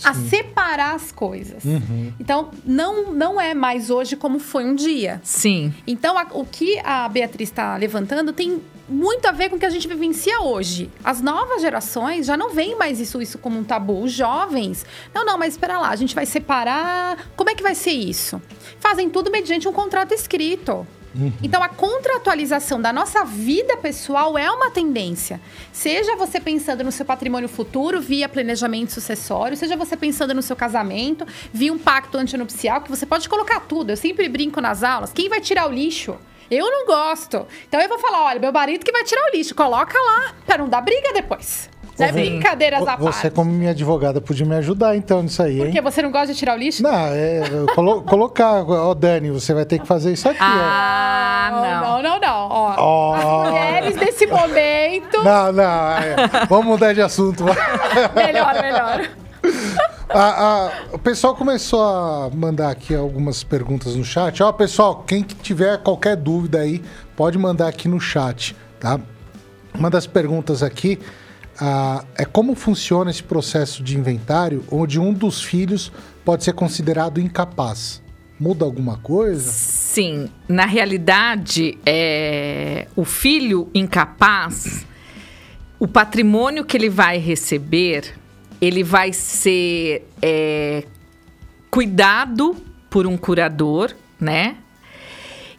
a 0.04 0.14
separar 0.14 0.95
as 0.95 1.12
coisas. 1.12 1.64
Uhum. 1.64 2.14
Então, 2.20 2.52
não, 2.66 3.14
não 3.14 3.39
é 3.39 3.54
mais 3.54 3.89
hoje 3.89 4.16
como 4.16 4.39
foi 4.39 4.66
um 4.66 4.76
dia. 4.76 5.22
Sim. 5.24 5.74
Então, 5.86 6.18
a, 6.18 6.28
o 6.32 6.45
que 6.45 6.80
a 6.80 7.08
Beatriz 7.08 7.49
está 7.49 7.76
levantando 7.78 8.34
tem 8.34 8.62
muito 8.88 9.26
a 9.26 9.32
ver 9.32 9.49
com 9.49 9.56
o 9.56 9.60
que 9.60 9.66
a 9.66 9.70
gente 9.70 9.88
vivencia 9.88 10.41
hoje. 10.41 10.91
As 11.04 11.22
novas 11.22 11.62
gerações 11.62 12.26
já 12.26 12.36
não 12.36 12.49
veem 12.49 12.78
mais 12.78 12.99
isso, 12.99 13.22
isso 13.22 13.38
como 13.38 13.58
um 13.58 13.64
tabu. 13.64 14.04
Os 14.04 14.12
jovens, 14.12 14.86
não, 15.14 15.26
não, 15.26 15.38
mas 15.38 15.54
espera 15.54 15.80
lá, 15.80 15.89
a 15.89 15.95
gente 15.95 16.14
vai 16.14 16.26
separar. 16.26 17.30
Como 17.36 17.49
é 17.49 17.56
que 17.56 17.64
vai 17.64 17.76
ser 17.76 17.91
isso? 17.91 18.41
Fazem 18.80 19.10
tudo 19.10 19.32
mediante 19.32 19.68
um 19.68 19.74
contrato 19.74 20.14
escrito. 20.14 20.86
Uhum. 21.14 21.32
Então, 21.43 21.62
a 21.62 21.70
contratualização 21.70 22.82
da 22.82 22.93
nossa 22.93 23.24
vida 23.26 23.78
pessoal 23.78 24.38
é 24.38 24.49
uma 24.49 24.72
tendência. 24.72 25.41
Seja 25.72 26.16
você 26.16 26.39
pensando 26.39 26.84
no 26.84 26.91
seu 26.91 27.05
patrimônio 27.05 27.49
futuro 27.49 27.99
via 27.99 28.30
planejamento 28.30 28.91
sucessório, 28.91 29.57
seja 29.57 29.76
você 29.76 29.97
pensando 29.97 30.34
no 30.34 30.41
seu 30.41 30.55
casamento 30.55 31.26
via 31.53 31.72
um 31.74 31.78
pacto 31.78 32.18
antinupcial, 32.18 32.82
que 32.82 32.89
você 32.89 33.05
pode 33.05 33.28
colocar 33.28 33.59
tudo. 33.62 33.91
Eu 33.91 33.97
sempre 33.97 34.28
brinco 34.30 34.62
nas 34.62 34.84
aulas: 34.84 35.12
quem 35.12 35.30
vai 35.30 35.41
tirar 35.41 35.68
o 35.68 35.72
lixo? 35.72 36.18
Eu 36.49 36.70
não 36.70 36.86
gosto. 36.86 37.47
Então 37.68 37.80
eu 37.80 37.88
vou 37.88 37.99
falar: 37.99 38.26
olha, 38.26 38.39
meu 38.39 38.51
marido 38.51 38.84
que 38.84 38.91
vai 38.91 39.03
tirar 39.03 39.22
o 39.32 39.36
lixo, 39.36 39.55
coloca 39.55 39.97
lá, 39.97 40.36
para 40.45 40.57
não 40.57 40.70
dar 40.70 40.82
briga 40.82 41.14
depois. 41.14 41.70
É 42.04 42.12
brincadeiras 42.12 42.82
à 42.82 42.86
parte. 42.97 43.02
Você, 43.02 43.30
como 43.30 43.52
minha 43.52 43.72
advogada, 43.72 44.20
podia 44.22 44.45
me 44.45 44.56
ajudar 44.56 44.95
então 44.95 45.22
nisso 45.22 45.41
aí, 45.41 45.60
hein? 45.60 45.66
Porque 45.66 45.82
você 45.82 46.02
não 46.02 46.12
gosta 46.12 46.34
de 46.34 46.39
tirar 46.39 46.56
o 46.56 46.60
lixo? 46.60 46.84
Não, 46.84 47.08
é. 47.08 47.41
Colo 47.76 48.02
colocar, 48.08 48.64
ó, 48.64 48.93
Dani, 48.93 49.32
você 49.32 49.54
vai 49.54 49.66
ter 49.66 49.80
que 49.80 49.88
fazer 49.88 50.14
isso 50.14 50.28
aqui, 50.30 50.39
ah, 50.41 51.52
ó. 51.54 51.62
não. 51.62 51.82
Não, 51.82 52.02
não, 52.02 52.20
não. 52.20 52.47
Ó, 52.49 52.76
oh. 52.78 53.14
As 53.14 53.49
mulheres 53.49 53.95
desse 53.95 54.28
momento. 54.28 55.22
Não, 55.24 55.52
não. 55.52 55.64
É. 55.64 56.16
Vamos 56.49 56.66
mudar 56.66 56.93
de 56.93 57.02
assunto. 57.02 57.43
melhor, 58.16 58.54
melhor. 58.62 59.10
A, 60.10 60.45
a, 60.45 60.72
o 60.93 60.99
pessoal 60.99 61.36
começou 61.36 61.82
a 61.84 62.30
mandar 62.34 62.70
aqui 62.70 62.93
algumas 62.95 63.43
perguntas 63.43 63.95
no 63.95 64.04
chat. 64.04 64.41
Ó, 64.41 64.52
pessoal, 64.52 65.04
quem 65.06 65.22
tiver 65.22 65.78
qualquer 65.78 66.16
dúvida 66.16 66.60
aí, 66.60 66.82
pode 67.16 67.38
mandar 67.38 67.68
aqui 67.68 67.88
no 67.88 67.99
chat, 67.99 68.56
tá? 68.80 68.99
Uma 69.74 69.89
das 69.89 70.06
perguntas 70.06 70.64
aqui 70.64 70.99
ah, 71.64 72.03
é 72.18 72.26
como 72.26 72.55
funciona 72.55 73.12
esse 73.12 73.22
processo 73.22 73.84
de 73.84 73.95
inventário 73.95 74.66
onde 74.72 74.99
um 74.99 75.14
dos 75.14 75.43
filhos 75.43 75.91
pode 76.26 76.43
ser 76.43 76.53
considerado 76.53 77.22
incapaz. 77.22 78.01
Muda 78.39 78.66
alguma 78.66 78.97
coisa? 78.97 79.51
Sim. 79.51 80.28
Na 80.49 80.66
realidade, 80.66 81.78
é, 81.86 82.88
o 82.95 83.05
filho 83.05 83.70
incapaz, 83.76 84.88
o 85.80 85.88
patrimônio 85.88 86.66
que 86.66 86.76
ele 86.76 86.89
vai 86.89 87.20
receber, 87.20 88.16
ele 88.59 88.84
vai 88.84 89.14
ser 89.14 90.07
é, 90.20 90.84
cuidado 91.70 92.55
por 92.89 93.05
um 93.05 93.16
curador, 93.16 93.95
né? 94.20 94.57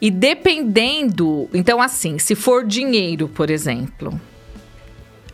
E 0.01 0.11
dependendo. 0.11 1.49
Então, 1.55 1.81
assim, 1.81 2.19
se 2.19 2.35
for 2.35 2.67
dinheiro, 2.67 3.29
por 3.29 3.51
exemplo, 3.51 4.21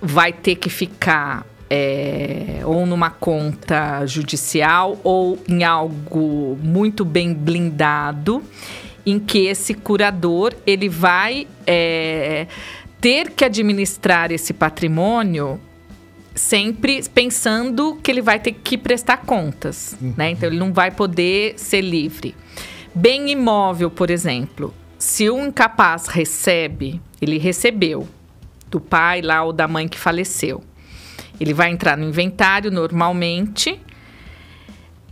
vai 0.00 0.32
ter 0.32 0.56
que 0.56 0.70
ficar 0.70 1.46
é, 1.70 2.60
ou 2.64 2.86
numa 2.86 3.10
conta 3.10 4.04
judicial 4.06 4.98
ou 5.04 5.38
em 5.48 5.64
algo 5.64 6.58
muito 6.62 7.04
bem 7.04 7.34
blindado, 7.34 8.42
em 9.04 9.18
que 9.18 9.46
esse 9.46 9.74
curador 9.74 10.54
ele 10.66 10.88
vai 10.88 11.46
é, 11.66 12.46
ter 13.00 13.30
que 13.30 13.44
administrar 13.44 14.32
esse 14.32 14.52
patrimônio 14.52 15.60
sempre 16.34 17.02
pensando 17.12 17.98
que 18.02 18.10
ele 18.10 18.22
vai 18.22 18.38
ter 18.38 18.52
que 18.52 18.78
prestar 18.78 19.18
contas, 19.18 19.96
uhum. 20.00 20.14
né? 20.16 20.30
Então 20.30 20.48
ele 20.48 20.58
não 20.58 20.72
vai 20.72 20.90
poder 20.90 21.54
ser 21.56 21.80
livre. 21.80 22.34
Bem 22.94 23.30
imóvel, 23.30 23.90
por 23.90 24.08
exemplo, 24.08 24.72
se 24.98 25.28
um 25.28 25.46
incapaz 25.46 26.06
recebe, 26.06 27.00
ele 27.20 27.38
recebeu 27.38 28.08
do 28.70 28.80
pai 28.80 29.22
lá 29.22 29.42
ou 29.42 29.52
da 29.52 29.66
mãe 29.66 29.88
que 29.88 29.98
faleceu. 29.98 30.62
Ele 31.40 31.54
vai 31.54 31.70
entrar 31.70 31.96
no 31.96 32.04
inventário 32.04 32.70
normalmente. 32.70 33.80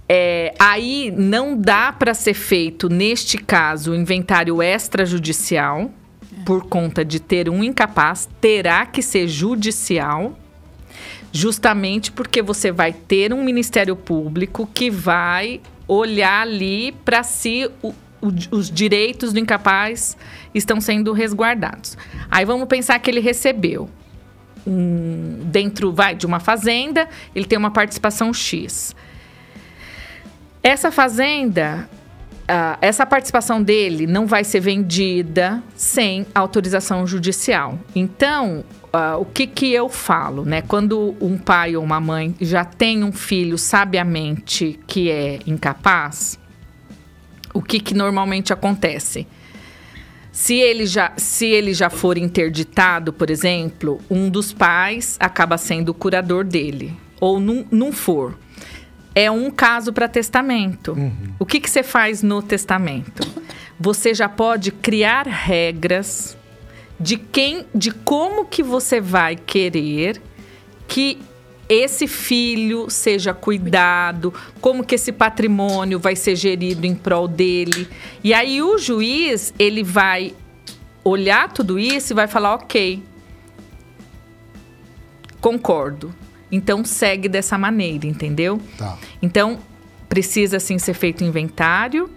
É, 0.08 0.54
aí 0.58 1.12
não 1.16 1.56
dá 1.56 1.92
para 1.92 2.14
ser 2.14 2.34
feito, 2.34 2.88
neste 2.88 3.38
caso, 3.38 3.92
o 3.92 3.94
inventário 3.94 4.62
extrajudicial, 4.62 5.90
por 6.44 6.66
conta 6.66 7.04
de 7.04 7.18
ter 7.18 7.48
um 7.48 7.64
incapaz, 7.64 8.28
terá 8.40 8.86
que 8.86 9.02
ser 9.02 9.26
judicial, 9.26 10.38
justamente 11.32 12.12
porque 12.12 12.40
você 12.40 12.70
vai 12.70 12.92
ter 12.92 13.32
um 13.32 13.42
Ministério 13.42 13.96
Público 13.96 14.68
que 14.72 14.88
vai 14.88 15.60
olhar 15.88 16.42
ali 16.42 16.92
para 17.04 17.24
si 17.24 17.68
o, 17.82 17.88
o, 18.20 18.28
os 18.52 18.70
direitos 18.70 19.32
do 19.32 19.40
incapaz 19.40 20.16
estão 20.54 20.80
sendo 20.80 21.12
resguardados. 21.12 21.96
Aí 22.30 22.44
vamos 22.44 22.66
pensar 22.66 22.98
que 22.98 23.10
ele 23.10 23.20
recebeu 23.20 23.88
um, 24.66 25.38
dentro 25.44 25.92
vai 25.92 26.14
de 26.14 26.26
uma 26.26 26.40
fazenda, 26.40 27.08
ele 27.34 27.46
tem 27.46 27.58
uma 27.58 27.70
participação 27.70 28.32
X. 28.34 28.94
Essa 30.62 30.90
fazenda, 30.90 31.88
uh, 32.42 32.76
essa 32.80 33.06
participação 33.06 33.62
dele 33.62 34.06
não 34.06 34.26
vai 34.26 34.42
ser 34.42 34.60
vendida 34.60 35.62
sem 35.76 36.26
autorização 36.34 37.06
judicial. 37.06 37.78
Então, 37.94 38.64
uh, 38.86 39.20
o 39.20 39.24
que, 39.24 39.46
que 39.46 39.72
eu 39.72 39.88
falo, 39.88 40.44
né? 40.44 40.62
Quando 40.62 41.14
um 41.20 41.38
pai 41.38 41.76
ou 41.76 41.84
uma 41.84 42.00
mãe 42.00 42.34
já 42.40 42.64
tem 42.64 43.04
um 43.04 43.12
filho 43.12 43.56
sabiamente 43.56 44.80
que 44.88 45.08
é 45.08 45.38
incapaz, 45.46 46.38
o 47.54 47.62
que, 47.62 47.78
que 47.78 47.94
normalmente 47.94 48.52
acontece? 48.52 49.26
Se 50.36 50.54
ele, 50.54 50.84
já, 50.84 51.14
se 51.16 51.46
ele 51.46 51.72
já 51.72 51.88
for 51.88 52.18
interditado, 52.18 53.10
por 53.10 53.30
exemplo, 53.30 53.98
um 54.10 54.28
dos 54.28 54.52
pais 54.52 55.16
acaba 55.18 55.56
sendo 55.56 55.88
o 55.88 55.94
curador 55.94 56.44
dele. 56.44 56.92
ou 57.18 57.40
não, 57.40 57.64
não 57.70 57.90
for, 57.90 58.38
é 59.14 59.30
um 59.30 59.50
caso 59.50 59.94
para 59.94 60.06
testamento. 60.06 60.92
Uhum. 60.92 61.32
O 61.38 61.46
que, 61.46 61.58
que 61.58 61.70
você 61.70 61.82
faz 61.82 62.22
no 62.22 62.42
testamento? 62.42 63.26
Você 63.80 64.12
já 64.12 64.28
pode 64.28 64.70
criar 64.70 65.26
regras 65.26 66.36
de 67.00 67.16
quem, 67.16 67.64
de 67.74 67.90
como 67.90 68.44
que 68.44 68.62
você 68.62 69.00
vai 69.00 69.36
querer 69.36 70.20
que 70.86 71.18
esse 71.68 72.06
filho 72.06 72.88
seja 72.88 73.34
cuidado, 73.34 74.32
como 74.60 74.84
que 74.84 74.94
esse 74.94 75.10
patrimônio 75.12 75.98
vai 75.98 76.14
ser 76.14 76.36
gerido 76.36 76.86
em 76.86 76.94
prol 76.94 77.26
dele. 77.26 77.88
E 78.22 78.32
aí 78.32 78.62
o 78.62 78.78
juiz, 78.78 79.52
ele 79.58 79.82
vai 79.82 80.34
olhar 81.02 81.52
tudo 81.52 81.78
isso 81.78 82.12
e 82.12 82.14
vai 82.14 82.26
falar, 82.26 82.54
ok, 82.54 83.02
concordo. 85.40 86.14
Então 86.50 86.84
segue 86.84 87.28
dessa 87.28 87.58
maneira, 87.58 88.06
entendeu? 88.06 88.60
Tá. 88.78 88.96
Então 89.20 89.58
precisa 90.08 90.60
sim 90.60 90.78
ser 90.78 90.94
feito 90.94 91.24
inventário. 91.24 92.10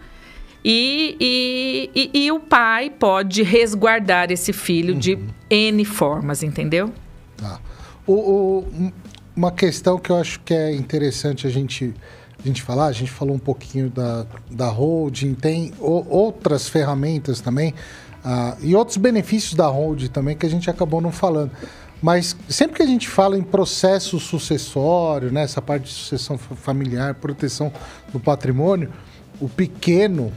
E, 0.64 1.16
e, 1.20 1.90
e, 1.96 2.26
e, 2.26 2.32
o 2.32 2.40
pai 2.40 2.90
pode 2.90 3.44
resguardar 3.44 4.30
esse 4.30 4.52
filho 4.52 4.94
uhum. 4.96 5.00
de 5.00 5.18
N 5.50 5.86
formas, 5.86 6.44
entendeu? 6.44 6.94
Tá. 7.38 7.60
O, 8.06 8.14
o, 8.14 8.92
uma 9.40 9.54
questão 9.54 9.98
que 9.98 10.10
eu 10.10 10.18
acho 10.18 10.42
que 10.42 10.54
é 10.54 10.76
interessante 10.76 11.48
a 11.48 11.50
gente, 11.50 11.94
a 12.38 12.46
gente 12.46 12.62
falar, 12.62 12.88
a 12.88 12.92
gente 12.92 13.10
falou 13.10 13.34
um 13.34 13.40
pouquinho 13.40 13.90
da, 13.90 14.26
da 14.52 14.68
holding, 14.68 15.34
tem 15.34 15.72
o, 15.80 16.06
outras 16.10 16.68
ferramentas 16.68 17.40
também, 17.40 17.74
uh, 18.26 18.58
e 18.62 18.76
outros 18.76 18.98
benefícios 18.98 19.54
da 19.54 19.66
holding 19.66 20.08
também 20.08 20.36
que 20.36 20.46
a 20.46 20.50
gente 20.50 20.70
acabou 20.70 21.00
não 21.00 21.14
falando. 21.14 21.52
Mas 22.02 22.36
sempre 22.50 22.76
que 22.76 22.84
a 22.84 22.86
gente 22.86 23.08
fala 23.08 23.38
em 23.38 23.42
processo 23.42 24.20
sucessório, 24.20 25.32
né, 25.32 25.44
essa 25.44 25.62
parte 25.62 25.84
de 25.84 25.92
sucessão 25.92 26.38
familiar, 26.38 27.16
proteção 27.16 27.72
do 28.12 28.20
patrimônio, 28.20 28.92
o 29.40 29.48
pequeno 29.48 30.34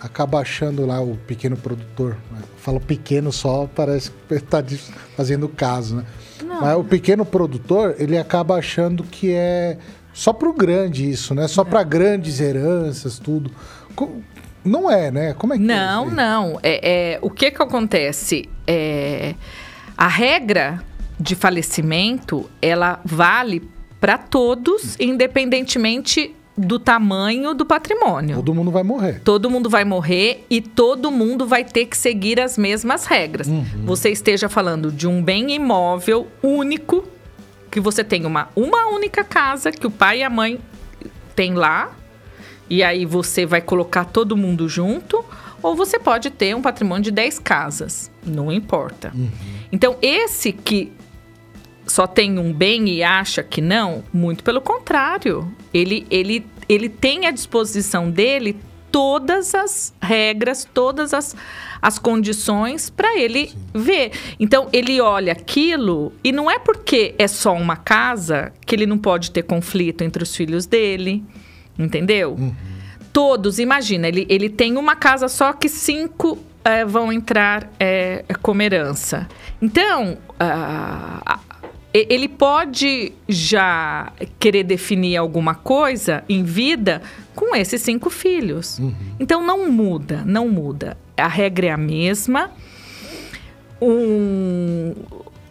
acaba 0.00 0.38
achando 0.38 0.86
lá 0.86 1.00
o 1.00 1.16
pequeno 1.26 1.56
produtor. 1.56 2.16
Né? 2.30 2.40
Fala 2.58 2.80
pequeno 2.80 3.32
só, 3.32 3.68
parece 3.74 4.10
que 4.10 4.34
está 4.34 4.62
fazendo 5.16 5.48
caso, 5.48 5.96
né? 5.96 6.04
Não. 6.42 6.60
Mas 6.60 6.76
o 6.78 6.84
pequeno 6.84 7.24
produtor, 7.24 7.96
ele 7.98 8.18
acaba 8.18 8.56
achando 8.56 9.02
que 9.04 9.32
é 9.32 9.78
só 10.12 10.32
para 10.32 10.48
o 10.48 10.52
grande 10.52 11.08
isso, 11.08 11.34
né? 11.34 11.48
Só 11.48 11.62
é. 11.62 11.64
para 11.64 11.82
grandes 11.82 12.40
heranças, 12.40 13.18
tudo. 13.18 13.50
Não 14.64 14.90
é, 14.90 15.10
né? 15.10 15.34
Como 15.34 15.54
é 15.54 15.58
que 15.58 15.62
Não, 15.62 16.08
é 16.08 16.10
não. 16.10 16.60
É, 16.62 17.14
é, 17.14 17.18
o 17.22 17.30
que 17.30 17.50
que 17.50 17.62
acontece? 17.62 18.48
É, 18.66 19.34
a 19.96 20.08
regra 20.08 20.82
de 21.18 21.34
falecimento, 21.34 22.50
ela 22.60 23.00
vale 23.04 23.68
para 23.98 24.18
todos, 24.18 24.96
independentemente 25.00 26.35
do 26.56 26.78
tamanho 26.78 27.54
do 27.54 27.66
patrimônio. 27.66 28.36
Todo 28.36 28.54
mundo 28.54 28.70
vai 28.70 28.82
morrer. 28.82 29.20
Todo 29.22 29.50
mundo 29.50 29.68
vai 29.68 29.84
morrer 29.84 30.46
e 30.48 30.60
todo 30.60 31.10
mundo 31.10 31.46
vai 31.46 31.64
ter 31.64 31.86
que 31.86 31.96
seguir 31.96 32.40
as 32.40 32.56
mesmas 32.56 33.04
regras. 33.04 33.46
Uhum. 33.46 33.64
Você 33.84 34.10
esteja 34.10 34.48
falando 34.48 34.90
de 34.90 35.06
um 35.06 35.22
bem 35.22 35.52
imóvel 35.52 36.28
único, 36.42 37.04
que 37.70 37.78
você 37.78 38.02
tem 38.02 38.24
uma, 38.24 38.48
uma 38.56 38.86
única 38.86 39.22
casa, 39.22 39.70
que 39.70 39.86
o 39.86 39.90
pai 39.90 40.20
e 40.20 40.22
a 40.22 40.30
mãe 40.30 40.58
têm 41.34 41.54
lá, 41.54 41.94
e 42.70 42.82
aí 42.82 43.04
você 43.04 43.44
vai 43.44 43.60
colocar 43.60 44.06
todo 44.06 44.36
mundo 44.36 44.68
junto, 44.68 45.22
ou 45.62 45.74
você 45.74 45.98
pode 45.98 46.30
ter 46.30 46.56
um 46.56 46.62
patrimônio 46.62 47.04
de 47.04 47.10
10 47.10 47.38
casas, 47.40 48.10
não 48.24 48.50
importa. 48.50 49.12
Uhum. 49.14 49.28
Então, 49.70 49.96
esse 50.00 50.52
que 50.52 50.92
só 51.86 52.06
tem 52.06 52.38
um 52.38 52.52
bem 52.52 52.88
e 52.88 53.02
acha 53.02 53.42
que 53.42 53.60
não, 53.60 54.02
muito 54.12 54.42
pelo 54.42 54.60
contrário. 54.60 55.50
Ele, 55.72 56.06
ele, 56.10 56.46
ele 56.68 56.88
tem 56.88 57.26
à 57.26 57.30
disposição 57.30 58.10
dele 58.10 58.56
todas 58.90 59.54
as 59.54 59.94
regras, 60.00 60.66
todas 60.72 61.12
as, 61.12 61.36
as 61.82 61.98
condições 61.98 62.88
para 62.88 63.16
ele 63.18 63.48
Sim. 63.48 63.56
ver. 63.74 64.12
Então, 64.40 64.68
ele 64.72 65.00
olha 65.00 65.32
aquilo 65.32 66.12
e 66.24 66.32
não 66.32 66.50
é 66.50 66.58
porque 66.58 67.14
é 67.18 67.28
só 67.28 67.54
uma 67.54 67.76
casa 67.76 68.52
que 68.64 68.74
ele 68.74 68.86
não 68.86 68.98
pode 68.98 69.30
ter 69.30 69.42
conflito 69.42 70.02
entre 70.02 70.22
os 70.22 70.34
filhos 70.34 70.66
dele, 70.66 71.22
entendeu? 71.78 72.36
Uhum. 72.38 72.54
Todos, 73.12 73.58
imagina, 73.58 74.08
ele, 74.08 74.26
ele 74.28 74.48
tem 74.48 74.76
uma 74.76 74.96
casa 74.96 75.28
só 75.28 75.52
que 75.52 75.68
cinco 75.68 76.38
é, 76.64 76.84
vão 76.84 77.12
entrar 77.12 77.70
é, 77.78 78.24
como 78.42 78.60
herança. 78.60 79.28
Então, 79.62 80.18
uh, 80.40 81.38
ele 82.08 82.28
pode 82.28 83.12
já 83.28 84.12
querer 84.38 84.64
definir 84.64 85.16
alguma 85.16 85.54
coisa 85.54 86.24
em 86.28 86.42
vida 86.42 87.00
com 87.34 87.54
esses 87.54 87.80
cinco 87.80 88.10
filhos. 88.10 88.78
Uhum. 88.78 88.94
Então 89.20 89.44
não 89.44 89.70
muda, 89.70 90.22
não 90.26 90.48
muda. 90.48 90.96
A 91.16 91.28
regra 91.28 91.66
é 91.66 91.70
a 91.70 91.76
mesma. 91.76 92.50
Um, 93.80 94.94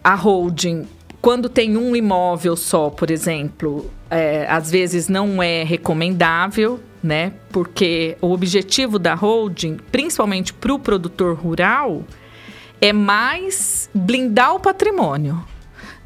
a 0.04 0.14
holding, 0.14 0.84
quando 1.22 1.48
tem 1.48 1.76
um 1.76 1.96
imóvel 1.96 2.56
só, 2.56 2.90
por 2.90 3.10
exemplo, 3.10 3.90
é, 4.10 4.46
às 4.48 4.70
vezes 4.70 5.08
não 5.08 5.42
é 5.42 5.62
recomendável, 5.62 6.80
né? 7.02 7.32
Porque 7.50 8.16
o 8.20 8.30
objetivo 8.30 8.98
da 8.98 9.14
holding, 9.14 9.78
principalmente 9.90 10.52
para 10.52 10.74
o 10.74 10.78
produtor 10.78 11.36
rural, 11.36 12.04
é 12.80 12.92
mais 12.92 13.88
blindar 13.94 14.54
o 14.54 14.60
patrimônio 14.60 15.42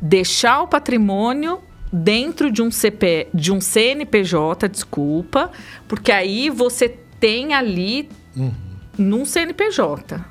deixar 0.01 0.62
o 0.62 0.68
patrimônio 0.68 1.61
dentro 1.92 2.51
de 2.51 2.62
um 2.62 2.70
CP, 2.70 3.28
de 3.34 3.53
um 3.53 3.61
CNPJ, 3.61 4.68
desculpa, 4.68 5.51
porque 5.88 6.12
aí 6.12 6.48
você 6.48 6.88
tem 7.18 7.53
ali 7.53 8.09
uhum. 8.36 8.53
num 8.96 9.24
CNPJ. 9.24 10.24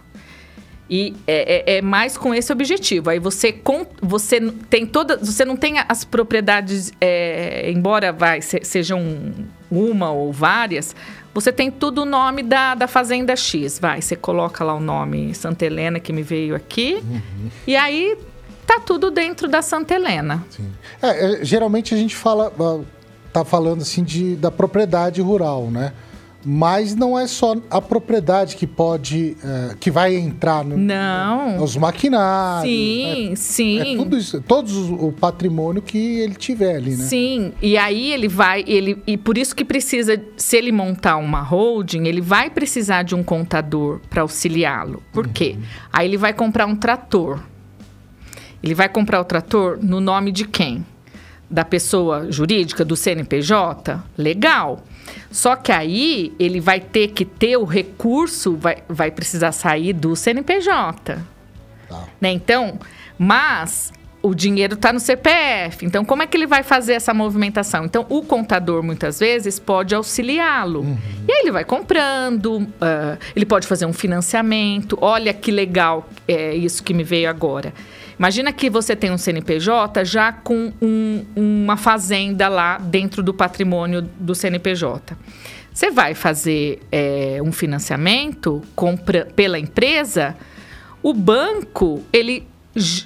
E 0.90 1.16
é, 1.28 1.76
é, 1.76 1.78
é, 1.78 1.82
mais 1.84 2.18
com 2.18 2.34
esse 2.34 2.52
objetivo. 2.52 3.12
Aí 3.12 3.20
você, 3.20 3.52
com, 3.54 3.86
você 4.02 4.42
tem 4.70 4.88
toda. 4.88 5.18
Você 5.18 5.46
não 5.46 5.56
tem 5.56 5.76
as 5.88 6.04
propriedades, 6.04 6.92
é, 7.00 7.70
embora 7.72 8.12
vai, 8.12 8.42
se, 8.42 8.62
sejam 8.64 9.32
uma 9.70 10.10
ou 10.12 10.34
várias, 10.34 10.96
você 11.32 11.52
tem 11.52 11.70
tudo 11.70 12.02
o 12.02 12.06
nome 12.06 12.42
da, 12.42 12.74
da 12.74 12.88
Fazenda 12.88 13.36
X. 13.36 13.78
Vai, 13.78 14.02
você 14.02 14.16
coloca 14.16 14.64
lá 14.64 14.74
o 14.74 14.80
nome 14.80 15.36
Santa 15.36 15.64
Helena 15.64 16.00
que 16.00 16.12
me 16.12 16.24
veio 16.24 16.56
aqui. 16.56 17.04
Uhum. 17.04 17.50
E 17.68 17.76
aí 17.76 18.18
tá 18.70 18.80
tudo 18.80 19.10
dentro 19.10 19.48
da 19.48 19.64
Santa 19.64 19.96
Helena. 19.96 20.46
É, 21.02 21.42
é, 21.42 21.46
geralmente 21.46 21.96
a 21.96 21.98
gente 21.98 22.16
fala, 22.16 22.54
ah, 22.60 22.80
tá 23.34 23.44
falando 23.44 23.82
assim 23.82 24.04
de, 24.04 24.36
da 24.36 24.52
propriedade 24.52 25.20
rural, 25.22 25.72
né? 25.72 25.92
Mas 26.46 26.96
não 26.96 27.20
é 27.20 27.28
só 27.28 27.58
a 27.70 27.82
propriedade 27.82 28.56
que 28.56 28.66
pode, 28.66 29.36
é, 29.44 29.76
que 29.78 29.92
vai 29.92 30.16
entrar 30.16 30.64
no, 30.64 30.78
não. 30.78 31.62
os 31.62 31.76
maquinários. 31.76 32.72
Sim, 32.72 33.32
é, 33.34 33.36
sim. 33.36 33.80
É 33.80 33.98
tudo 33.98 34.18
isso, 34.18 34.42
todos 34.42 34.74
o 34.74 35.12
patrimônio 35.12 35.82
que 35.82 35.98
ele 36.20 36.36
tiver 36.36 36.76
ali, 36.76 36.92
né? 36.92 37.06
Sim, 37.06 37.52
e 37.62 37.78
aí 37.78 38.14
ele 38.14 38.30
vai, 38.30 38.64
ele 38.66 39.02
e 39.06 39.18
por 39.18 39.38
isso 39.38 39.54
que 39.54 39.66
precisa, 39.66 40.22
se 40.38 40.56
ele 40.56 40.72
montar 40.72 41.18
uma 41.18 41.42
holding, 41.42 42.08
ele 42.08 42.22
vai 42.22 42.50
precisar 42.50 43.04
de 43.04 43.16
um 43.16 43.24
contador 43.24 44.00
para 44.10 44.22
auxiliá-lo. 44.22 45.04
Por 45.12 45.26
uhum. 45.26 45.34
quê? 45.34 45.58
Aí 45.92 46.08
ele 46.08 46.18
vai 46.18 46.32
comprar 46.32 46.68
um 46.68 46.76
trator. 46.76 47.40
Ele 48.62 48.76
vai 48.76 48.90
comprar 48.90 49.20
o 49.20 49.24
trator 49.24 49.80
no 49.82 50.00
nome 50.00 50.32
de 50.32 50.46
quem? 50.46 50.86
Da 51.50 51.66
pessoa 51.66 52.32
jurídica, 52.32 52.86
do 52.86 52.96
CNPJ? 52.96 54.02
Legal. 54.18 54.84
Só 55.32 55.56
que 55.56 55.72
aí 55.72 56.34
ele 56.40 56.60
vai 56.60 56.80
ter 56.80 57.10
que 57.10 57.26
ter 57.26 57.58
o 57.58 57.64
recurso, 57.64 58.56
vai, 58.56 58.84
vai 58.88 59.12
precisar 59.12 59.52
sair 59.52 59.94
do 59.94 60.16
CNPJ. 60.16 61.20
Tá. 61.88 62.04
Né? 62.22 62.32
Então, 62.32 62.80
mas 63.18 63.92
o 64.22 64.34
dinheiro 64.34 64.74
está 64.74 64.92
no 64.92 65.00
CPF. 65.00 65.86
Então, 65.86 66.04
como 66.04 66.22
é 66.22 66.28
que 66.28 66.36
ele 66.36 66.46
vai 66.46 66.62
fazer 66.62 66.94
essa 66.94 67.14
movimentação? 67.14 67.86
Então, 67.86 68.06
o 68.10 68.22
contador, 68.22 68.84
muitas 68.84 69.20
vezes, 69.20 69.60
pode 69.60 69.96
auxiliá-lo. 69.96 70.82
Uhum. 70.82 70.98
E 71.28 71.32
aí 71.32 71.42
ele 71.42 71.52
vai 71.52 71.64
comprando, 71.64 72.58
uh, 72.58 73.18
ele 73.36 73.46
pode 73.46 73.66
fazer 73.66 73.86
um 73.86 73.94
financiamento. 73.94 74.98
Olha 75.00 75.34
que 75.34 75.52
legal 75.52 76.10
é 76.28 76.54
isso 76.54 76.84
que 76.84 76.94
me 76.94 77.04
veio 77.04 77.30
agora. 77.30 77.74
Imagina 78.20 78.52
que 78.52 78.70
você 78.70 78.98
tem 78.98 79.12
um 79.12 79.18
CNPJ 79.18 80.04
já 80.04 80.34
com 80.34 80.74
um, 80.82 81.26
uma 81.34 81.78
fazenda 81.78 82.50
lá 82.50 82.78
dentro 82.78 83.24
do 83.24 83.34
patrimônio 83.34 84.02
do 84.02 84.36
CNPJ. 84.36 85.18
Você 85.74 85.90
vai 85.90 86.14
fazer 86.14 86.82
é, 86.92 87.40
um 87.42 87.54
financiamento 87.54 88.62
compra, 88.76 89.26
pela 89.34 89.58
empresa, 89.58 90.36
o 91.02 91.14
banco, 91.14 92.04
ele 92.12 92.46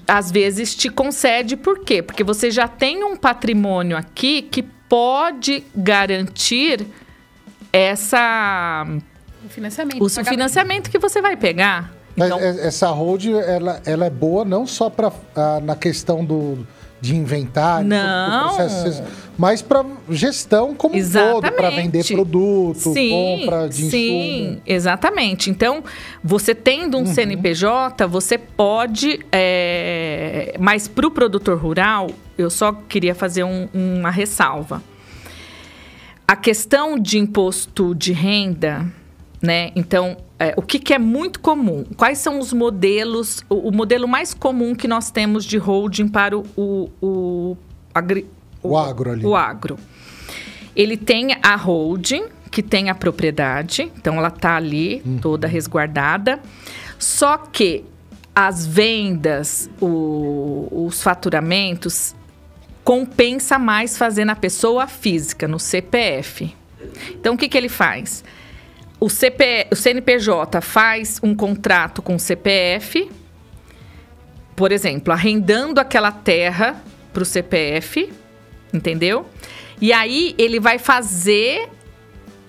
às 0.07 0.31
vezes 0.31 0.75
te 0.75 0.89
concede 0.89 1.55
por 1.55 1.85
quê? 1.85 2.01
Porque 2.01 2.23
você 2.23 2.49
já 2.49 2.67
tem 2.67 3.03
um 3.03 3.15
patrimônio 3.15 3.95
aqui 3.95 4.41
que 4.41 4.63
pode 4.63 5.63
garantir 5.75 6.87
essa 7.71 8.85
o 9.45 9.49
financiamento, 9.49 10.03
o 10.03 10.09
financiamento 10.09 10.89
que 10.89 10.97
você 10.97 11.21
vai 11.21 11.37
pegar. 11.37 11.93
Então, 12.15 12.39
Mas 12.39 12.59
essa 12.59 12.89
hold, 12.89 13.25
ela, 13.25 13.81
ela 13.85 14.05
é 14.05 14.09
boa 14.09 14.45
não 14.45 14.67
só 14.67 14.89
para 14.89 15.11
ah, 15.35 15.59
na 15.63 15.75
questão 15.75 16.23
do, 16.23 16.65
de 17.03 17.15
inventário, 17.15 17.85
não. 17.87 18.55
processo, 18.55 19.03
mas 19.37 19.61
para 19.61 19.83
gestão 20.09 20.73
como 20.73 20.95
exatamente. 20.95 21.37
um 21.37 21.41
todo, 21.41 21.51
para 21.53 21.69
vender 21.71 22.05
produto, 22.05 22.93
sim, 22.93 23.09
compra 23.09 23.67
de 23.67 23.89
sim, 23.89 24.45
insumo. 24.45 24.61
exatamente. 24.65 25.49
Então, 25.49 25.83
você 26.23 26.55
tendo 26.55 26.97
um 26.97 27.01
uhum. 27.01 27.05
CNPJ, 27.07 28.07
você 28.07 28.37
pode, 28.37 29.19
é... 29.31 30.55
mas 30.59 30.87
para 30.87 31.05
o 31.05 31.11
produtor 31.11 31.57
rural, 31.57 32.07
eu 32.37 32.49
só 32.49 32.71
queria 32.71 33.13
fazer 33.13 33.43
um, 33.43 33.67
uma 33.73 34.09
ressalva. 34.09 34.81
A 36.25 36.37
questão 36.37 36.97
de 36.97 37.17
imposto 37.17 37.93
de 37.93 38.13
renda, 38.13 38.85
né? 39.43 39.71
Então, 39.75 40.15
é, 40.39 40.53
o 40.55 40.61
que, 40.61 40.79
que, 40.79 40.93
é 40.93 40.97
muito 40.97 41.41
comum? 41.41 41.83
Quais 41.97 42.17
são 42.17 42.39
os 42.39 42.53
modelos, 42.53 43.43
o, 43.49 43.67
o, 43.67 43.71
modelo 43.73 44.07
mais 44.07 44.33
comum 44.33 44.73
que 44.73 44.87
nós 44.87 45.11
temos 45.11 45.43
de 45.43 45.57
holding 45.57 46.07
para 46.07 46.37
o, 46.37 46.45
o, 46.55 46.89
o, 47.01 47.57
agri, 47.93 48.25
o 48.63 48.77
agro 48.77 49.11
ali? 49.11 49.25
O 49.25 49.35
agro. 49.35 49.77
Ele 50.73 50.95
tem 50.95 51.37
a 51.43 51.57
holding, 51.57 52.23
que 52.49 52.63
tem 52.63 52.89
a 52.89 52.95
propriedade, 52.95 53.91
então 53.97 54.15
ela 54.15 54.29
está 54.29 54.55
ali 54.55 55.01
uhum. 55.05 55.17
toda 55.17 55.45
resguardada. 55.45 56.39
Só 56.97 57.37
que 57.37 57.83
as 58.33 58.65
vendas, 58.65 59.69
o, 59.81 60.85
os 60.87 61.03
faturamentos, 61.03 62.15
compensa 62.81 63.59
mais 63.59 63.97
fazer 63.97 64.23
na 64.23 64.37
pessoa 64.37 64.87
física, 64.87 65.49
no 65.49 65.59
CPF. 65.59 66.55
Então, 67.11 67.35
o 67.35 67.37
que, 67.37 67.49
que 67.49 67.57
ele 67.57 67.69
faz? 67.69 68.23
O, 68.99 69.09
CP, 69.09 69.67
o 69.71 69.75
CNPJ 69.75 70.61
faz 70.61 71.19
um 71.21 71.35
contrato 71.35 72.01
com 72.01 72.15
o 72.15 72.19
CPF, 72.19 73.09
por 74.55 74.71
exemplo, 74.71 75.13
arrendando 75.13 75.79
aquela 75.79 76.11
terra 76.11 76.81
para 77.11 77.23
o 77.23 77.25
CPF, 77.25 78.11
entendeu? 78.73 79.27
E 79.81 79.91
aí 79.91 80.35
ele 80.37 80.59
vai 80.59 80.79
fazer, 80.79 81.69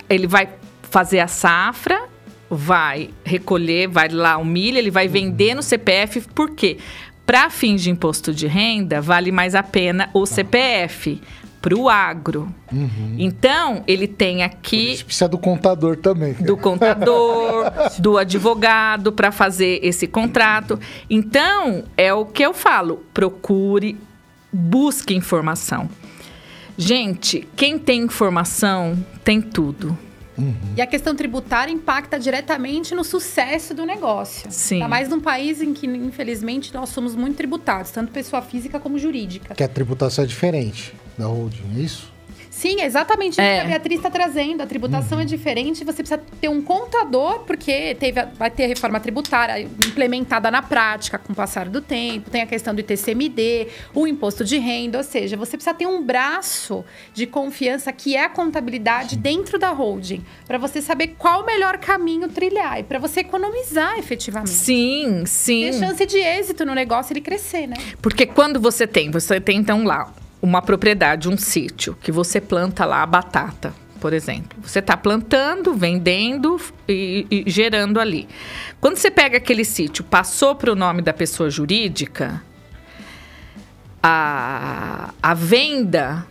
ele 0.09 0.27
vai 0.27 0.49
fazer 0.83 1.19
a 1.19 1.27
safra, 1.27 2.07
vai 2.49 3.09
recolher, 3.23 3.87
vai 3.87 4.07
lá 4.09 4.37
o 4.37 4.45
milho, 4.45 4.77
ele 4.77 4.91
vai 4.91 5.07
vender 5.07 5.55
no 5.55 5.63
CPF, 5.63 6.21
por 6.33 6.51
quê? 6.51 6.77
Para 7.25 7.49
fins 7.49 7.81
de 7.81 7.89
imposto 7.89 8.33
de 8.33 8.47
renda, 8.47 9.01
vale 9.01 9.31
mais 9.31 9.55
a 9.55 9.63
pena 9.63 10.09
o 10.13 10.25
CPF 10.25 11.19
para 11.65 11.75
o 11.75 11.89
agro. 11.89 12.53
Uhum. 12.71 13.15
Então, 13.17 13.83
ele 13.87 14.07
tem 14.07 14.43
aqui. 14.43 15.03
precisa 15.03 15.27
do 15.27 15.39
contador 15.39 15.97
também. 15.97 16.33
Do 16.33 16.55
contador, 16.55 17.71
do 17.97 18.19
advogado 18.19 19.11
para 19.11 19.31
fazer 19.31 19.79
esse 19.81 20.05
contrato. 20.05 20.79
Então, 21.09 21.83
é 21.97 22.13
o 22.13 22.23
que 22.23 22.43
eu 22.43 22.53
falo: 22.53 23.03
procure, 23.11 23.97
busque 24.53 25.15
informação. 25.15 25.89
Gente, 26.77 27.47
quem 27.55 27.79
tem 27.79 28.03
informação 28.03 28.95
tem 29.23 29.41
tudo. 29.41 29.97
Uhum. 30.37 30.53
E 30.77 30.81
a 30.83 30.85
questão 30.85 31.15
tributária 31.15 31.71
impacta 31.71 32.19
diretamente 32.19 32.93
no 32.93 33.03
sucesso 33.03 33.73
do 33.73 33.87
negócio. 33.87 34.51
Sim. 34.51 34.75
Ainda 34.75 34.87
mais 34.87 35.09
num 35.09 35.19
país 35.19 35.63
em 35.63 35.73
que, 35.73 35.87
infelizmente, 35.87 36.71
nós 36.75 36.89
somos 36.89 37.15
muito 37.15 37.37
tributados, 37.37 37.89
tanto 37.89 38.11
pessoa 38.11 38.43
física 38.43 38.79
como 38.79 38.99
jurídica. 38.99 39.55
Que 39.55 39.63
a 39.63 39.67
tributação 39.67 40.25
é 40.25 40.27
diferente 40.27 40.93
da 41.17 41.25
holding, 41.25 41.63
é 41.77 41.79
isso? 41.79 42.15
Sim, 42.55 42.79
é 42.79 42.85
exatamente 42.85 43.39
é. 43.39 43.43
isso 43.43 43.61
que 43.61 43.67
a 43.67 43.69
Beatriz 43.69 43.99
está 43.99 44.09
trazendo. 44.09 44.61
A 44.61 44.65
tributação 44.65 45.17
é 45.17 45.21
uhum. 45.21 45.23
é 45.23 45.25
diferente, 45.25 45.83
você 45.83 46.01
precisa 46.01 46.17
ter 46.39 46.47
um 46.47 46.61
contador, 46.61 47.39
porque 47.39 47.93
teve 47.95 48.17
a, 48.17 48.25
vai 48.25 48.49
ter 48.49 48.63
a 48.63 48.67
reforma 48.67 48.97
tributária 48.97 49.61
implementada 49.61 50.49
na 50.49 50.61
prática 50.61 51.17
com 51.17 51.33
o 51.33 51.35
passar 51.35 51.67
do 51.67 51.81
tempo, 51.81 52.29
tem 52.29 52.41
a 52.41 52.45
questão 52.45 52.73
do 52.73 52.79
ITCMD, 52.79 53.67
o 53.93 54.07
imposto 54.07 54.45
de 54.45 54.57
renda, 54.57 54.99
ou 54.99 55.03
seja, 55.03 55.35
você 55.35 55.57
precisa 55.57 55.75
ter 55.75 55.85
um 55.85 56.01
braço 56.01 56.85
de 57.13 57.27
confiança 57.27 57.91
que 57.91 58.15
é 58.15 58.23
a 58.23 58.29
contabilidade 58.29 59.17
dentro 59.17 59.59
da 59.59 59.71
holding, 59.71 60.23
para 60.47 60.57
você 60.57 60.81
saber 60.81 61.15
qual 61.17 61.43
o 61.43 61.45
melhor 61.45 61.77
caminho 61.77 62.29
trilhar 62.29 62.79
e 62.79 62.83
para 62.83 62.99
você 62.99 63.19
economizar 63.19 63.99
efetivamente. 63.99 64.51
Sim, 64.51 65.25
sim. 65.25 65.71
Ter 65.71 65.73
chance 65.73 66.05
de 66.05 66.17
êxito 66.19 66.65
no 66.65 66.73
negócio 66.73 67.11
ele 67.11 67.21
crescer, 67.21 67.67
né? 67.67 67.75
Porque 68.01 68.25
quando 68.25 68.61
você 68.61 68.87
tem, 68.87 69.11
você 69.11 69.41
tem 69.41 69.57
então 69.57 69.83
lá 69.83 70.09
uma 70.41 70.61
propriedade, 70.61 71.29
um 71.29 71.37
sítio, 71.37 71.97
que 72.01 72.11
você 72.11 72.39
planta 72.39 72.85
lá 72.85 73.01
a 73.01 73.05
batata, 73.05 73.73
por 73.99 74.13
exemplo. 74.13 74.57
Você 74.61 74.79
está 74.79 74.95
plantando, 74.95 75.73
vendendo 75.73 76.59
e, 76.87 77.25
e, 77.29 77.49
gerando 77.49 77.99
ali. 77.99 78.27
Quando 78.79 78.97
você 78.97 79.09
pega 79.09 79.37
aquele 79.37 79.65
sítio, 79.65 80.03
passou 80.03 80.55
para 80.55 80.71
o 80.71 80.75
nome 80.75 81.01
da 81.01 81.13
pessoa 81.13 81.49
jurídica, 81.49 82.41
a, 84.01 85.13
a 85.21 85.33
venda 85.33 86.25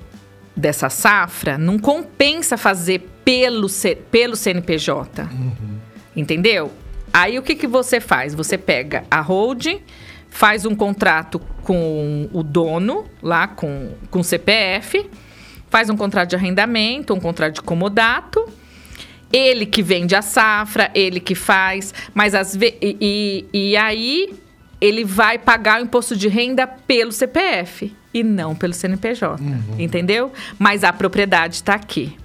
dessa 0.56 0.88
safra 0.88 1.58
não 1.58 1.78
compensa 1.78 2.56
fazer 2.56 3.00
pelo, 3.24 3.66
pelo 4.10 4.36
CNPJ. 4.36 5.22
Uhum. 5.22 5.78
Entendeu? 6.14 6.70
Aí 7.12 7.38
o 7.38 7.42
que, 7.42 7.54
que 7.54 7.66
você 7.66 8.00
faz? 8.00 8.34
Você 8.34 8.56
pega 8.56 9.04
a 9.10 9.20
holding 9.20 9.80
faz 10.34 10.66
um 10.66 10.74
contrato 10.74 11.40
com 11.62 12.28
o 12.32 12.42
dono, 12.42 13.06
lá 13.22 13.46
com, 13.46 13.92
com 14.10 14.18
o 14.18 14.24
CPF, 14.24 15.08
faz 15.70 15.88
um 15.88 15.96
contrato 15.96 16.30
de 16.30 16.34
arrendamento, 16.34 17.14
um 17.14 17.20
contrato 17.20 17.54
de 17.54 17.62
comodato. 17.62 18.44
Ele 19.32 19.64
que 19.64 19.80
vende 19.80 20.16
a 20.16 20.22
safra, 20.22 20.90
ele 20.92 21.20
que 21.20 21.36
faz, 21.36 21.94
mas 22.12 22.34
as 22.34 22.56
e, 22.56 22.76
e, 22.82 23.46
e 23.52 23.76
aí 23.76 24.34
ele 24.80 25.04
vai 25.04 25.38
pagar 25.38 25.80
o 25.80 25.84
imposto 25.84 26.16
de 26.16 26.26
renda 26.26 26.66
pelo 26.66 27.12
CPF 27.12 27.94
e 28.12 28.24
não 28.24 28.56
pelo 28.56 28.74
CNPJ, 28.74 29.40
uhum. 29.40 29.76
entendeu? 29.78 30.32
Mas 30.58 30.82
a 30.82 30.92
propriedade 30.92 31.54
está 31.54 31.74
aqui. 31.74 32.16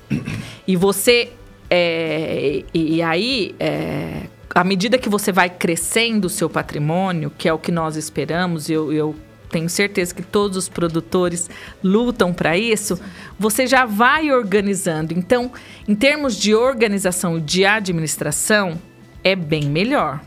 E 0.68 0.76
você 0.76 1.32
é, 1.70 2.64
e, 2.74 3.04
aí 3.04 3.56
é, 3.60 4.24
à 4.54 4.64
medida 4.64 4.98
que 4.98 5.10
você 5.10 5.32
vai 5.32 5.50
crescendo 5.50 6.26
o 6.26 6.30
seu 6.30 6.50
patrimônio, 6.50 7.32
que 7.38 7.48
é 7.48 7.54
o 7.54 7.60
que 7.60 7.72
nós 7.72 7.96
esperamos, 7.96 8.70
e 8.70 8.74
eu, 8.74 8.92
eu 8.92 9.16
tenho 9.50 9.70
certeza 9.70 10.14
que 10.14 10.22
todos 10.22 10.58
os 10.58 10.70
produtores 10.70 11.50
lutam 11.84 12.34
para 12.34 12.58
isso, 12.58 13.00
você 13.38 13.66
já 13.66 13.86
vai 13.86 14.32
organizando. 14.32 15.14
Então, 15.14 15.52
em 15.88 15.96
termos 15.96 16.36
de 16.36 16.54
organização 16.54 17.40
de 17.40 17.66
administração, 17.66 18.80
é 19.24 19.36
bem 19.36 19.66
melhor. 19.66 20.22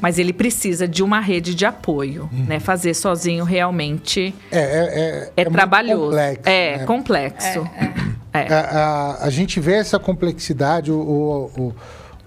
Mas 0.00 0.16
ele 0.16 0.32
precisa 0.32 0.86
de 0.86 1.02
uma 1.02 1.18
rede 1.18 1.56
de 1.56 1.66
apoio, 1.66 2.30
uhum. 2.32 2.44
né? 2.44 2.60
Fazer 2.60 2.94
sozinho 2.94 3.42
realmente 3.42 4.32
é, 4.52 4.58
é, 4.58 5.32
é, 5.36 5.42
é 5.42 5.44
trabalhoso. 5.44 6.10
Complexo, 6.10 6.48
é 6.48 6.78
né? 6.78 6.84
complexo. 6.86 7.70
É, 8.32 8.38
é. 8.40 8.54
A, 8.54 8.60
a, 8.60 9.24
a, 9.24 9.30
gente 9.30 9.58
vê 9.58 9.72
essa 9.72 9.98
complexidade, 9.98 10.92
o, 10.92 11.00
o, 11.00 11.60
o 11.60 11.74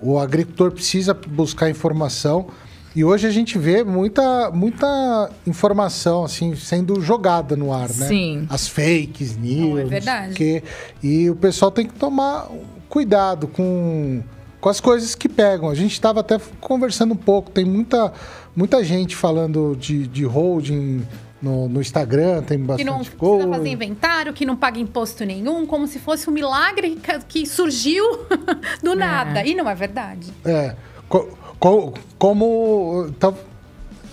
o 0.02 0.18
agricultor 0.18 0.72
precisa 0.72 1.14
buscar 1.14 1.70
informação. 1.70 2.48
E 2.94 3.06
hoje 3.06 3.26
a 3.26 3.32
gente 3.32 3.58
vê 3.58 3.84
muita, 3.84 4.52
muita 4.52 5.30
informação 5.48 6.26
assim 6.26 6.56
sendo 6.56 7.00
jogada 7.00 7.56
no 7.56 7.72
ar, 7.72 7.88
né? 7.90 8.08
Sim. 8.08 8.48
As 8.50 8.68
fakes 8.68 9.38
news. 9.38 9.70
Não, 9.70 9.80
é 9.80 9.86
verdade. 9.86 10.34
Que, 10.34 10.64
e 11.02 11.30
o 11.30 11.36
pessoal 11.36 11.72
tem 11.72 11.86
que 11.86 11.94
tomar 11.94 12.50
cuidado 12.90 13.48
com, 13.48 14.22
com 14.60 14.70
as 14.70 14.82
coisas 14.82 15.16
que 15.16 15.30
pegam. 15.30 15.70
A 15.70 15.76
gente 15.76 15.94
estava 15.94 16.20
até 16.20 16.38
conversando 16.60 17.14
um 17.14 17.18
pouco. 17.18 17.50
Tem 17.50 17.64
muita, 17.64 18.12
muita 18.54 18.84
gente 18.84 19.16
falando 19.16 19.78
de, 19.80 20.06
de 20.08 20.26
holding 20.26 21.04
no, 21.42 21.68
no 21.68 21.82
Instagram, 21.82 22.44
tem 22.44 22.60
bastante 22.60 22.86
coisa. 22.86 23.08
Que 23.08 23.20
não 23.20 23.30
precisa 23.30 23.50
fazer 23.50 23.70
inventário, 23.70 24.34
que 24.34 24.46
não 24.46 24.56
paga 24.56 24.80
imposto 24.80 25.26
nenhum, 25.26 25.66
como 25.66 25.88
se 25.88 26.00
fosse 26.00 26.30
um 26.30 26.34
milagre 26.34 27.00
que 27.28 27.46
surgiu 27.46 28.04
do 28.84 28.92
é. 28.92 28.96
nada. 28.96 29.46
E 29.46 29.56
não 29.56 29.68
é 29.68 29.74
verdade. 29.74 30.32
É. 30.46 30.76
Co 31.10 31.28
co 31.60 31.94
como. 32.18 33.08
Então, 33.10 33.36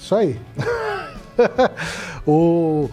isso 0.01 0.15
aí. 0.15 0.39
o, 2.27 2.89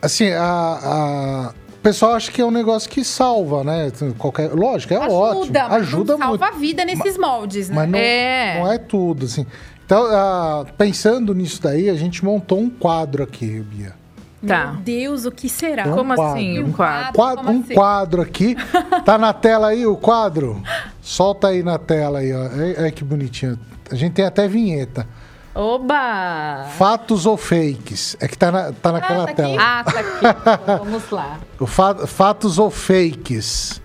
assim, 0.00 0.30
a, 0.30 0.42
a, 0.42 1.54
o 1.68 1.78
pessoal 1.82 2.14
acha 2.14 2.30
que 2.30 2.40
é 2.40 2.44
um 2.44 2.50
negócio 2.50 2.88
que 2.88 3.02
salva, 3.02 3.64
né? 3.64 3.90
Qualquer, 4.18 4.52
lógico, 4.52 4.94
é 4.94 4.96
ajuda, 4.98 5.14
ótimo. 5.14 5.52
Mas 5.52 5.72
ajuda 5.72 6.12
não 6.12 6.18
salva 6.18 6.46
muito. 6.46 6.56
a 6.56 6.58
vida 6.58 6.84
nesses 6.84 7.18
moldes, 7.18 7.68
né? 7.70 7.76
Mas 7.76 7.90
não 7.90 7.98
é, 7.98 8.58
não 8.58 8.72
é 8.72 8.78
tudo, 8.78 9.26
assim. 9.26 9.46
Então, 9.84 10.06
uh, 10.06 10.66
pensando 10.78 11.34
nisso 11.34 11.60
daí, 11.62 11.90
a 11.90 11.94
gente 11.94 12.24
montou 12.24 12.58
um 12.58 12.70
quadro 12.70 13.22
aqui, 13.22 13.60
Bia. 13.60 13.94
Tá. 14.46 14.72
Meu 14.72 14.80
Deus, 14.82 15.24
o 15.24 15.30
que 15.30 15.48
será? 15.48 15.86
Um 15.86 15.94
como 15.94 16.14
quadro. 16.14 16.32
assim? 16.32 16.58
Um 16.62 16.72
quadro? 16.72 17.12
quadro 17.12 17.50
um 17.50 17.60
assim? 17.60 17.74
quadro 17.74 18.22
aqui. 18.22 18.56
Tá 19.04 19.18
na 19.18 19.32
tela 19.32 19.68
aí 19.68 19.86
o 19.86 19.96
quadro? 19.96 20.62
Solta 21.02 21.48
aí 21.48 21.62
na 21.62 21.78
tela 21.78 22.20
aí, 22.20 22.32
ó. 22.32 22.48
Olha 22.78 22.90
que 22.90 23.04
bonitinho. 23.04 23.58
A 23.90 23.94
gente 23.94 24.14
tem 24.14 24.24
até 24.24 24.48
vinheta. 24.48 25.06
Oba! 25.54 26.66
Fatos 26.76 27.26
ou 27.26 27.36
fakes? 27.36 28.16
É 28.18 28.26
que 28.26 28.36
tá, 28.36 28.50
na, 28.50 28.72
tá 28.72 28.92
naquela 28.92 29.24
ah, 29.24 29.26
tá 29.26 29.34
tela. 29.34 29.56
Ah, 29.60 29.84
tá 29.84 30.00
aqui. 30.00 30.78
Vamos 30.84 31.10
lá. 31.10 31.38
O 31.60 31.66
fa 31.66 32.06
fatos 32.06 32.58
ou 32.58 32.70
fakes? 32.70 33.80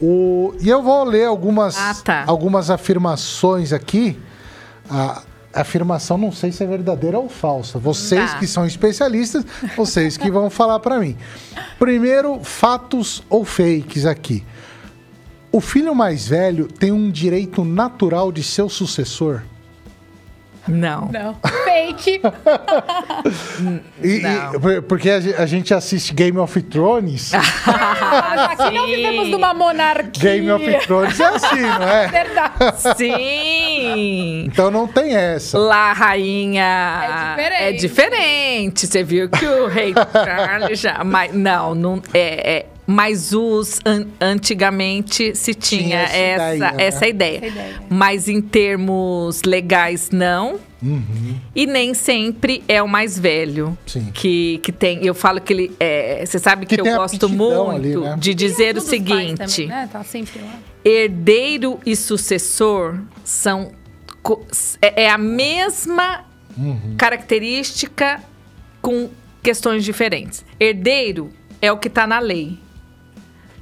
O... 0.00 0.54
E 0.60 0.68
eu 0.68 0.82
vou 0.82 1.04
ler 1.04 1.26
algumas, 1.26 1.76
ah, 1.76 1.94
tá. 2.02 2.24
algumas 2.26 2.70
afirmações 2.70 3.72
aqui. 3.72 4.18
Ah, 4.88 5.22
afirmação 5.52 6.16
não 6.16 6.30
sei 6.30 6.52
se 6.52 6.62
é 6.62 6.66
verdadeira 6.66 7.18
ou 7.18 7.28
falsa. 7.28 7.78
Vocês 7.78 8.32
tá. 8.32 8.38
que 8.38 8.46
são 8.46 8.66
especialistas, 8.66 9.44
vocês 9.76 10.16
que 10.16 10.30
vão 10.30 10.48
falar 10.50 10.78
para 10.80 10.98
mim. 10.98 11.16
Primeiro, 11.78 12.40
fatos 12.42 13.22
ou 13.28 13.44
fakes 13.44 14.06
aqui. 14.06 14.44
O 15.52 15.60
filho 15.60 15.94
mais 15.94 16.28
velho 16.28 16.68
tem 16.68 16.92
um 16.92 17.10
direito 17.10 17.64
natural 17.64 18.30
de 18.30 18.42
ser 18.42 18.62
o 18.62 18.68
sucessor? 18.68 19.42
Não. 20.70 21.10
Não. 21.12 21.36
Fake. 21.64 22.20
e, 24.02 24.18
não. 24.20 24.70
E, 24.70 24.80
porque 24.80 25.10
a 25.10 25.46
gente 25.46 25.74
assiste 25.74 26.14
Game 26.14 26.38
of 26.38 26.60
Thrones. 26.62 27.32
Ah, 27.72 28.52
aqui 28.52 28.74
não 28.74 28.86
vivemos 28.86 29.28
numa 29.28 29.54
monarquia. 29.54 30.22
Game 30.22 30.50
of 30.50 30.86
Thrones 30.86 31.18
é 31.18 31.24
assim, 31.24 31.60
não 31.60 31.88
é? 31.88 32.06
Verdade. 32.08 32.80
Sim. 32.96 34.44
Então 34.46 34.70
não 34.70 34.86
tem 34.86 35.14
essa. 35.14 35.58
Lá, 35.58 35.92
rainha. 35.92 36.64
É 37.02 37.08
diferente. 37.12 37.62
É 37.62 37.72
diferente. 37.72 38.86
Você 38.86 39.02
viu 39.02 39.28
que 39.28 39.46
o 39.46 39.66
rei 39.68 39.94
Charles 40.12 40.80
já. 40.80 41.02
Mas 41.04 41.32
não, 41.34 41.74
não 41.74 42.02
é, 42.12 42.58
é 42.58 42.66
mas 42.90 43.32
os 43.32 43.78
an 43.86 44.08
antigamente 44.20 45.32
se 45.36 45.54
tinha, 45.54 45.82
tinha 45.82 45.98
essa, 46.00 46.56
ideia, 46.56 46.72
né? 46.72 46.84
essa, 46.84 47.08
ideia. 47.08 47.36
essa, 47.36 47.46
ideia. 47.46 47.82
Mas 47.88 48.28
em 48.28 48.40
termos 48.40 49.42
legais, 49.44 50.10
não. 50.10 50.58
Uhum. 50.82 51.38
E 51.54 51.66
nem 51.66 51.94
sempre 51.94 52.64
é 52.66 52.82
o 52.82 52.88
mais 52.88 53.16
velho 53.16 53.78
Sim. 53.86 54.10
que, 54.12 54.58
que 54.58 54.72
tem. 54.72 55.06
Eu 55.06 55.14
falo 55.14 55.40
que 55.40 55.52
ele. 55.52 55.76
É, 55.78 56.24
você 56.26 56.40
sabe 56.40 56.66
que, 56.66 56.74
que 56.74 56.80
eu 56.80 56.96
gosto 56.96 57.28
muito 57.28 57.70
ali, 57.70 57.96
né? 57.96 58.16
de 58.18 58.34
dizer 58.34 58.76
o 58.76 58.80
seguinte: 58.80 59.36
também, 59.36 59.68
né? 59.68 59.88
tá 59.92 60.02
herdeiro 60.84 61.78
e 61.86 61.94
sucessor 61.94 62.98
são. 63.22 63.70
É, 64.82 65.04
é 65.04 65.10
a 65.10 65.18
mesma 65.18 66.24
uhum. 66.58 66.96
característica 66.98 68.20
com 68.82 69.08
questões 69.44 69.84
diferentes. 69.84 70.44
Herdeiro 70.58 71.30
é 71.62 71.70
o 71.70 71.78
que 71.78 71.86
está 71.86 72.04
na 72.04 72.18
lei. 72.18 72.58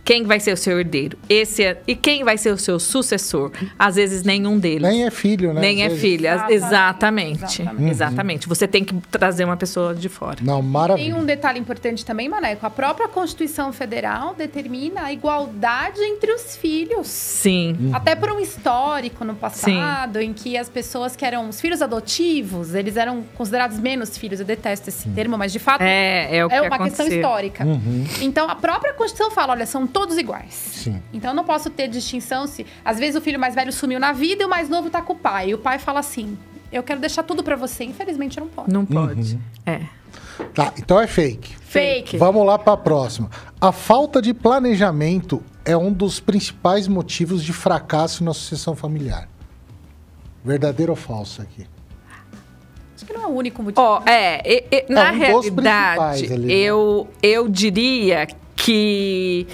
Quem 0.08 0.24
vai 0.24 0.40
ser 0.40 0.54
o 0.54 0.56
seu 0.56 0.80
herdeiro? 0.80 1.18
Esse 1.28 1.62
é... 1.62 1.82
E 1.86 1.94
quem 1.94 2.24
vai 2.24 2.38
ser 2.38 2.50
o 2.50 2.56
seu 2.56 2.80
sucessor? 2.80 3.52
Às 3.78 3.96
vezes 3.96 4.22
nenhum 4.22 4.58
deles. 4.58 4.80
Nem 4.80 5.04
é 5.04 5.10
filho, 5.10 5.52
né? 5.52 5.60
Nem 5.60 5.82
Às 5.82 5.84
é 5.84 5.88
vezes. 5.88 6.00
filho. 6.00 6.26
Exatamente. 6.48 7.44
Exatamente. 7.44 7.82
Uhum. 7.82 7.88
Exatamente. 7.88 8.48
Você 8.48 8.66
tem 8.66 8.82
que 8.82 8.94
trazer 9.10 9.44
uma 9.44 9.58
pessoa 9.58 9.94
de 9.94 10.08
fora. 10.08 10.38
Não, 10.40 10.62
maravilha. 10.62 11.12
Tem 11.12 11.22
um 11.22 11.26
detalhe 11.26 11.58
importante 11.60 12.06
também, 12.06 12.26
Maneco. 12.26 12.64
A 12.64 12.70
própria 12.70 13.06
Constituição 13.06 13.70
Federal 13.70 14.34
determina 14.34 15.02
a 15.02 15.12
igualdade 15.12 16.00
entre 16.00 16.32
os 16.32 16.56
filhos. 16.56 17.06
Sim. 17.06 17.76
Uhum. 17.78 17.94
Até 17.94 18.14
por 18.14 18.32
um 18.32 18.40
histórico 18.40 19.26
no 19.26 19.34
passado, 19.34 20.20
Sim. 20.20 20.24
em 20.24 20.32
que 20.32 20.56
as 20.56 20.70
pessoas 20.70 21.16
que 21.16 21.24
eram 21.26 21.50
os 21.50 21.60
filhos 21.60 21.82
adotivos, 21.82 22.74
eles 22.74 22.96
eram 22.96 23.24
considerados 23.34 23.78
menos 23.78 24.16
filhos. 24.16 24.40
Eu 24.40 24.46
detesto 24.46 24.88
esse 24.88 25.06
uhum. 25.06 25.14
termo, 25.14 25.36
mas 25.36 25.52
de 25.52 25.58
fato 25.58 25.82
é, 25.82 26.34
é, 26.34 26.46
o 26.46 26.50
é 26.50 26.62
uma 26.62 26.76
aconteceu. 26.76 27.04
questão 27.04 27.06
histórica. 27.08 27.62
Uhum. 27.62 28.06
Então, 28.22 28.48
a 28.48 28.56
própria 28.56 28.94
Constituição 28.94 29.30
fala, 29.30 29.52
olha, 29.52 29.66
são 29.66 29.86
todos 29.86 29.97
iguais. 30.18 30.54
Sim. 30.54 31.02
Então 31.12 31.30
eu 31.30 31.34
não 31.34 31.44
posso 31.44 31.70
ter 31.70 31.88
distinção 31.88 32.46
se 32.46 32.64
às 32.84 32.98
vezes 32.98 33.16
o 33.16 33.20
filho 33.20 33.38
mais 33.38 33.54
velho 33.54 33.72
sumiu 33.72 33.98
na 33.98 34.12
vida 34.12 34.42
e 34.42 34.46
o 34.46 34.48
mais 34.48 34.68
novo 34.68 34.90
tá 34.90 35.02
com 35.02 35.14
o 35.14 35.16
pai. 35.16 35.50
E 35.50 35.54
o 35.54 35.58
pai 35.58 35.78
fala 35.78 36.00
assim: 36.00 36.38
"Eu 36.70 36.82
quero 36.82 37.00
deixar 37.00 37.22
tudo 37.22 37.42
para 37.42 37.56
você". 37.56 37.84
Infelizmente 37.84 38.38
eu 38.38 38.44
não 38.44 38.50
posso. 38.50 38.70
Não 38.70 38.86
pode. 38.86 39.34
Uhum. 39.34 39.40
É. 39.66 39.80
Tá, 40.54 40.72
então 40.78 41.00
é 41.00 41.06
fake. 41.06 41.56
Fake. 41.56 42.16
Vamos 42.16 42.46
lá 42.46 42.58
para 42.58 42.74
a 42.74 42.76
próxima. 42.76 43.28
A 43.60 43.72
falta 43.72 44.22
de 44.22 44.32
planejamento 44.32 45.42
é 45.64 45.76
um 45.76 45.92
dos 45.92 46.20
principais 46.20 46.86
motivos 46.88 47.42
de 47.42 47.52
fracasso 47.52 48.22
na 48.24 48.32
sucessão 48.32 48.74
familiar. 48.74 49.28
Verdadeiro 50.44 50.92
ou 50.92 50.96
falso 50.96 51.42
aqui? 51.42 51.66
Acho 52.94 53.04
que 53.04 53.12
não 53.12 53.24
é 53.24 53.26
o 53.26 53.30
único 53.30 53.62
motivo. 53.62 53.80
Oh, 53.80 54.08
é, 54.08 54.40
é, 54.44 54.64
é, 54.70 54.86
na 54.88 55.12
um 55.12 55.18
realidade, 55.18 56.32
ali, 56.32 56.46
né? 56.46 56.52
eu, 56.52 57.08
eu 57.22 57.48
diria 57.48 58.26
que 58.56 59.46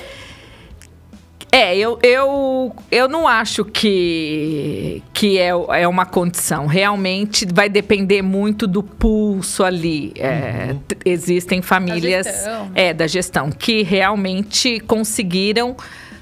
é, 1.55 1.77
eu, 1.77 2.01
eu, 2.03 2.75
eu 2.91 3.09
não 3.09 3.29
acho 3.29 3.65
que, 3.65 5.01
que 5.13 5.39
é, 5.39 5.51
é 5.51 5.87
uma 5.87 6.05
condição. 6.05 6.67
Realmente 6.67 7.47
vai 7.47 7.69
depender 7.69 8.23
muito 8.23 8.67
do 8.67 8.83
pulso 8.83 9.63
ali. 9.63 10.13
É, 10.17 10.73
uhum. 10.73 10.81
Existem 11.05 11.63
famílias. 11.63 12.27
Da 12.27 12.33
gestão. 12.33 12.73
É, 12.75 12.93
da 12.93 13.07
gestão, 13.07 13.53
que 13.53 13.85
realmente 13.85 14.81
conseguiram 14.81 15.77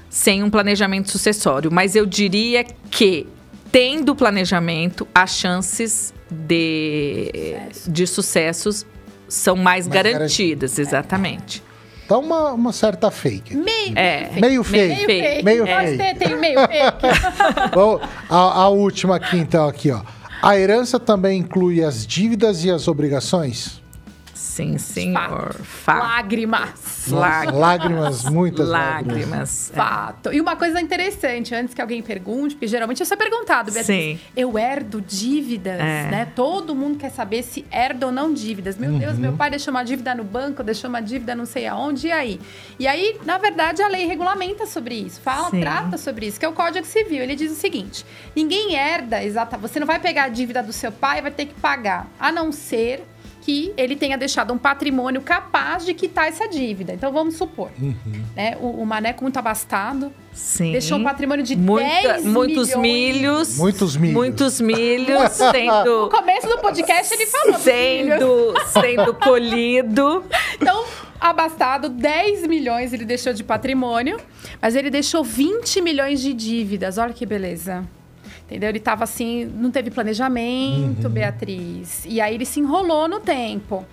sem 0.07 0.43
um 0.43 0.51
planejamento 0.51 1.09
sucessório. 1.09 1.71
Mas 1.71 1.95
eu 1.95 2.05
diria 2.05 2.63
que, 2.91 3.25
tendo 3.71 4.15
planejamento, 4.15 5.07
as 5.15 5.31
chances 5.31 6.13
de, 6.29 7.31
Sucesso. 7.71 7.91
de 7.91 8.07
sucessos 8.07 8.85
são 9.27 9.55
mais, 9.55 9.87
mais 9.87 10.03
garantidas, 10.03 10.73
garantidas. 10.73 10.77
exatamente. 10.77 11.63
Tá 12.13 12.19
uma, 12.19 12.51
uma 12.51 12.71
certa 12.71 13.09
fake. 13.09 13.55
Meio, 13.55 13.97
é. 13.97 14.25
fake. 14.25 14.41
meio 14.41 14.63
fake. 14.63 15.07
Meio 15.07 15.07
fake. 15.07 15.43
Meio 15.43 15.65
fake. 15.65 15.97
Você 15.97 16.13
tem 16.13 16.37
meio 16.37 16.59
fake. 16.59 17.73
Bom, 17.73 17.99
a, 18.29 18.37
a 18.37 18.69
última 18.69 19.15
aqui, 19.15 19.35
então, 19.35 19.67
aqui, 19.67 19.89
ó. 19.89 20.01
A 20.39 20.55
herança 20.55 20.99
também 20.99 21.39
inclui 21.39 21.83
as 21.83 22.05
dívidas 22.05 22.63
e 22.63 22.69
as 22.69 22.87
obrigações? 22.87 23.81
Sim, 24.33 24.77
senhor. 24.77 25.53
Fato. 25.53 25.99
Lágrimas. 25.99 27.07
Lágrimas. 27.07 27.59
lágrimas, 27.59 28.25
muitas 28.25 28.67
lágrimas. 28.67 29.17
lágrimas. 29.17 29.71
É. 29.71 29.75
Fato. 29.75 30.33
E 30.33 30.41
uma 30.41 30.55
coisa 30.55 30.81
interessante, 30.81 31.53
antes 31.53 31.73
que 31.73 31.81
alguém 31.81 32.01
pergunte, 32.01 32.55
porque 32.55 32.67
geralmente 32.67 33.03
isso 33.03 33.13
é 33.13 33.17
perguntado, 33.17 33.71
Beatriz. 33.71 33.85
Sim. 33.85 34.19
Eu 34.35 34.57
herdo 34.57 35.01
dívidas, 35.01 35.79
é. 35.79 36.09
né? 36.09 36.31
Todo 36.35 36.73
mundo 36.75 36.97
quer 36.97 37.11
saber 37.11 37.43
se 37.43 37.65
herdo 37.71 38.07
ou 38.07 38.11
não 38.11 38.33
dívidas. 38.33 38.75
Meu 38.77 38.91
uhum. 38.91 38.99
Deus, 38.99 39.17
meu 39.19 39.33
pai 39.33 39.51
deixou 39.51 39.71
uma 39.71 39.83
dívida 39.83 40.15
no 40.15 40.23
banco, 40.23 40.63
deixou 40.63 40.89
uma 40.89 41.01
dívida 41.01 41.35
não 41.35 41.45
sei 41.45 41.67
aonde, 41.67 42.07
e 42.07 42.11
aí? 42.11 42.39
E 42.79 42.87
aí, 42.87 43.19
na 43.25 43.37
verdade, 43.37 43.83
a 43.83 43.87
lei 43.87 44.05
regulamenta 44.07 44.65
sobre 44.65 44.95
isso. 44.95 45.21
Fala, 45.21 45.51
Sim. 45.51 45.61
trata 45.61 45.97
sobre 45.97 46.25
isso, 46.25 46.39
que 46.39 46.45
é 46.45 46.49
o 46.49 46.53
Código 46.53 46.85
Civil. 46.85 47.21
Ele 47.21 47.35
diz 47.35 47.51
o 47.51 47.55
seguinte: 47.55 48.03
ninguém 48.35 48.75
herda, 48.75 49.23
exata. 49.23 49.57
Você 49.57 49.79
não 49.79 49.85
vai 49.87 49.99
pegar 49.99 50.23
a 50.23 50.29
dívida 50.29 50.63
do 50.63 50.73
seu 50.73 50.91
pai 50.91 51.19
e 51.19 51.21
vai 51.21 51.31
ter 51.31 51.45
que 51.45 51.53
pagar. 51.53 52.07
A 52.19 52.31
não 52.31 52.51
ser 52.51 53.03
que 53.43 53.73
ele 53.75 53.95
tenha 53.95 54.17
deixado 54.17 54.53
um 54.53 54.57
patrimônio 54.57 55.21
capaz 55.21 55.85
de 55.85 55.93
quitar 55.93 56.29
essa 56.29 56.47
dívida. 56.47 56.93
Então 56.93 57.11
vamos 57.11 57.35
supor, 57.35 57.71
uhum. 57.79 57.95
né? 58.33 58.57
O, 58.61 58.81
o, 58.81 58.85
Maneco 58.85 59.21
muito 59.21 59.37
abastado 59.37 60.13
Sim. 60.31 60.71
deixou 60.71 60.97
um 60.97 61.03
patrimônio 61.03 61.43
de 61.43 61.57
Muita, 61.57 62.13
10 62.13 62.25
muitos 62.25 62.69
milhões. 62.69 62.81
milhos, 62.81 63.57
muitos 63.57 63.97
milhos, 63.97 64.13
muitos 64.13 64.61
milhos 64.61 65.31
sendo 65.51 66.03
no 66.03 66.09
começo 66.09 66.47
do 66.47 66.57
podcast 66.59 67.13
ele 67.13 67.25
falou 67.25 67.59
sendo 67.59 68.53
sendo 68.67 69.13
colhido. 69.15 70.23
Então 70.55 70.85
abastado, 71.19 71.89
10 71.89 72.47
milhões 72.47 72.93
ele 72.93 73.03
deixou 73.03 73.33
de 73.33 73.43
patrimônio, 73.43 74.17
mas 74.61 74.73
ele 74.73 74.89
deixou 74.89 75.21
20 75.21 75.81
milhões 75.81 76.21
de 76.21 76.33
dívidas. 76.33 76.97
Olha 76.97 77.13
que 77.13 77.25
beleza. 77.25 77.85
Entendeu? 78.53 78.69
Ele 78.69 78.77
estava 78.77 79.03
assim, 79.03 79.45
não 79.45 79.71
teve 79.71 79.89
planejamento, 79.89 81.05
uhum. 81.05 81.09
Beatriz. 81.09 82.05
E 82.05 82.21
aí 82.21 82.35
ele 82.35 82.45
se 82.45 82.59
enrolou 82.59 83.07
no 83.07 83.19
tempo. 83.19 83.83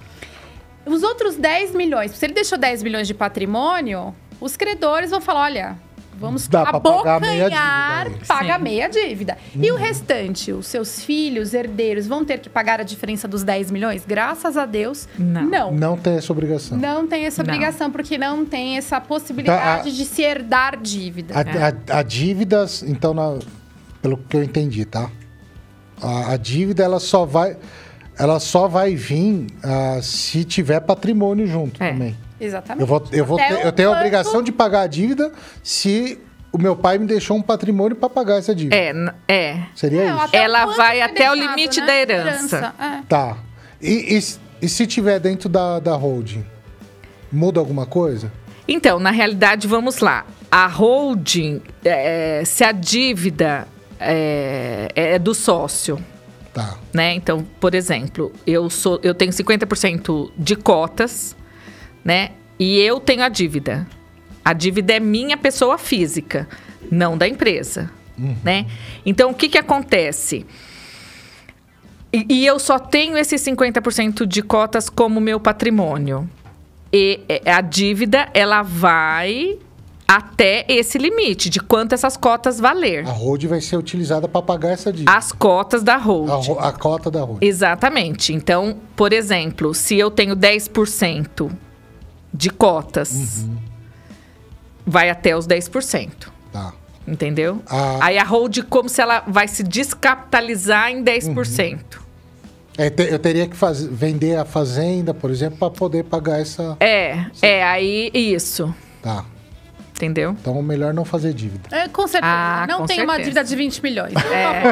Os 0.84 1.02
outros 1.02 1.36
10 1.36 1.74
milhões, 1.74 2.10
se 2.10 2.26
ele 2.26 2.34
deixou 2.34 2.58
10 2.58 2.82
milhões 2.82 3.06
de 3.06 3.14
patrimônio, 3.14 4.14
os 4.38 4.56
credores 4.58 5.10
vão 5.10 5.20
falar: 5.20 5.44
olha, 5.44 5.76
vamos 6.18 6.46
Dá 6.46 6.60
abocanhar, 6.62 7.20
meia 7.20 7.48
dívida, 7.48 8.26
paga 8.26 8.56
Sim. 8.56 8.62
meia 8.62 8.88
dívida. 8.88 9.38
Uhum. 9.54 9.64
E 9.64 9.72
o 9.72 9.76
restante, 9.76 10.52
os 10.52 10.66
seus 10.66 11.02
filhos, 11.02 11.54
herdeiros, 11.54 12.06
vão 12.06 12.22
ter 12.22 12.38
que 12.38 12.50
pagar 12.50 12.80
a 12.80 12.82
diferença 12.82 13.26
dos 13.26 13.42
10 13.42 13.70
milhões? 13.70 14.04
Graças 14.06 14.58
a 14.58 14.66
Deus, 14.66 15.08
não. 15.18 15.42
Não, 15.42 15.72
não 15.72 15.96
tem 15.96 16.16
essa 16.16 16.30
obrigação. 16.30 16.76
Não 16.76 17.06
tem 17.06 17.24
essa 17.24 17.40
obrigação, 17.40 17.86
não. 17.86 17.92
porque 17.92 18.18
não 18.18 18.44
tem 18.44 18.76
essa 18.76 19.00
possibilidade 19.00 19.88
então, 19.88 19.92
a, 19.92 19.96
de 19.96 20.04
se 20.04 20.20
herdar 20.20 20.76
dívida. 20.76 21.34
A, 21.34 21.40
é. 21.40 21.74
a, 21.92 21.98
a 22.00 22.02
dívidas, 22.02 22.82
então, 22.82 23.14
na, 23.14 23.38
pelo 24.02 24.16
que 24.16 24.36
eu 24.36 24.42
entendi, 24.42 24.84
tá? 24.84 25.10
A, 26.00 26.32
a 26.32 26.36
dívida 26.36 26.82
ela 26.82 27.00
só 27.00 27.24
vai 27.24 27.56
ela 28.18 28.38
só 28.38 28.68
vai 28.68 28.94
vir 28.94 29.46
uh, 29.64 30.02
se 30.02 30.44
tiver 30.44 30.80
patrimônio 30.80 31.46
junto 31.46 31.82
é, 31.82 31.90
também. 31.90 32.16
Exatamente. 32.38 32.80
Eu, 32.80 32.86
vou, 32.86 33.02
eu, 33.12 33.24
vou 33.24 33.38
ter, 33.38 33.64
eu 33.64 33.72
tenho 33.72 33.88
a 33.90 33.96
obrigação 33.96 34.42
de 34.42 34.52
pagar 34.52 34.82
a 34.82 34.86
dívida 34.86 35.32
se 35.62 36.18
o 36.52 36.58
meu 36.58 36.76
pai 36.76 36.98
me 36.98 37.06
deixou 37.06 37.36
um 37.36 37.42
patrimônio 37.42 37.96
para 37.96 38.10
pagar 38.10 38.36
essa 38.36 38.54
dívida. 38.54 38.76
É, 38.76 38.92
é. 39.26 39.62
Seria 39.74 40.02
é, 40.02 40.06
isso? 40.08 40.36
Ela 40.36 40.66
vai 40.66 41.00
até 41.00 41.14
deixado, 41.14 41.38
o 41.38 41.40
limite 41.40 41.80
né? 41.80 41.86
da 41.86 41.96
herança. 41.96 42.56
herança. 42.56 42.74
É. 42.78 43.02
Tá. 43.08 43.38
E, 43.80 44.18
e, 44.18 44.66
e, 44.66 44.68
se 44.68 44.86
tiver 44.86 45.18
dentro 45.18 45.48
da, 45.48 45.78
da 45.78 45.94
holding? 45.94 46.44
Muda 47.32 47.60
alguma 47.60 47.86
coisa? 47.86 48.30
Então, 48.68 48.98
na 48.98 49.10
realidade, 49.10 49.66
vamos 49.66 50.00
lá. 50.00 50.26
A 50.50 50.66
holding, 50.66 51.62
é, 51.84 52.42
se 52.44 52.64
a 52.64 52.72
dívida 52.72 53.66
é, 54.00 54.88
é 54.94 55.18
do 55.18 55.34
sócio. 55.34 55.98
Tá. 56.52 56.78
Né? 56.92 57.14
Então, 57.14 57.46
por 57.60 57.74
exemplo, 57.74 58.32
eu 58.46 58.68
sou 58.68 58.98
eu 59.02 59.14
tenho 59.14 59.30
50% 59.30 60.32
de 60.36 60.56
cotas, 60.56 61.36
né? 62.04 62.32
E 62.58 62.78
eu 62.80 62.98
tenho 62.98 63.22
a 63.22 63.28
dívida. 63.28 63.86
A 64.44 64.52
dívida 64.52 64.94
é 64.94 65.00
minha 65.00 65.36
pessoa 65.36 65.78
física, 65.78 66.48
não 66.90 67.16
da 67.16 67.28
empresa, 67.28 67.90
uhum. 68.18 68.36
né? 68.42 68.66
Então, 69.06 69.30
o 69.30 69.34
que 69.34 69.48
que 69.48 69.58
acontece? 69.58 70.44
E, 72.12 72.26
e 72.28 72.46
eu 72.46 72.58
só 72.58 72.78
tenho 72.78 73.16
esses 73.16 73.40
50% 73.42 74.26
de 74.26 74.42
cotas 74.42 74.88
como 74.88 75.20
meu 75.20 75.38
patrimônio. 75.38 76.28
E 76.92 77.20
a 77.46 77.60
dívida, 77.60 78.28
ela 78.34 78.62
vai 78.62 79.58
até 80.10 80.64
esse 80.68 80.98
limite 80.98 81.48
de 81.48 81.60
quanto 81.60 81.92
essas 81.92 82.16
cotas 82.16 82.58
valer. 82.58 83.06
A 83.06 83.12
hold 83.12 83.44
vai 83.44 83.60
ser 83.60 83.76
utilizada 83.76 84.26
para 84.26 84.42
pagar 84.42 84.70
essa 84.70 84.92
dívida. 84.92 85.12
As 85.12 85.30
cotas 85.30 85.84
da 85.84 85.96
hold. 85.96 86.28
A, 86.58 86.68
a 86.68 86.72
cota 86.72 87.08
da 87.12 87.22
hold. 87.22 87.40
Exatamente. 87.40 88.32
Então, 88.32 88.76
por 88.96 89.12
exemplo, 89.12 89.72
se 89.72 89.96
eu 89.96 90.10
tenho 90.10 90.34
10% 90.34 91.48
de 92.34 92.50
cotas, 92.50 93.44
uhum. 93.44 93.56
vai 94.84 95.10
até 95.10 95.36
os 95.36 95.46
10%. 95.46 96.10
Tá. 96.52 96.72
Entendeu? 97.06 97.62
Ah. 97.68 97.98
Aí 98.00 98.18
a 98.18 98.24
hold, 98.24 98.64
como 98.68 98.88
se 98.88 99.00
ela 99.00 99.22
vai 99.28 99.46
se 99.46 99.62
descapitalizar 99.62 100.90
em 100.90 101.04
10%. 101.04 101.72
Uhum. 101.72 102.00
É, 102.76 102.92
eu 103.12 103.18
teria 103.20 103.46
que 103.46 103.56
vender 103.92 104.34
a 104.34 104.44
fazenda, 104.44 105.14
por 105.14 105.30
exemplo, 105.30 105.56
para 105.56 105.70
poder 105.70 106.02
pagar 106.02 106.40
essa. 106.40 106.76
É, 106.80 107.26
é, 107.40 107.62
aí 107.62 108.10
isso. 108.12 108.74
Tá. 109.00 109.24
Entendeu? 110.00 110.34
Então, 110.40 110.62
melhor 110.62 110.94
não 110.94 111.04
fazer 111.04 111.34
dívida. 111.34 111.68
É, 111.70 111.86
com 111.86 112.08
certeza. 112.08 112.32
Ah, 112.32 112.66
não 112.66 112.78
com 112.78 112.86
tem 112.86 112.96
certeza. 112.96 113.18
uma 113.18 113.22
dívida 113.22 113.44
de 113.44 113.54
20 113.54 113.82
milhões. 113.82 114.14
É, 114.32 114.70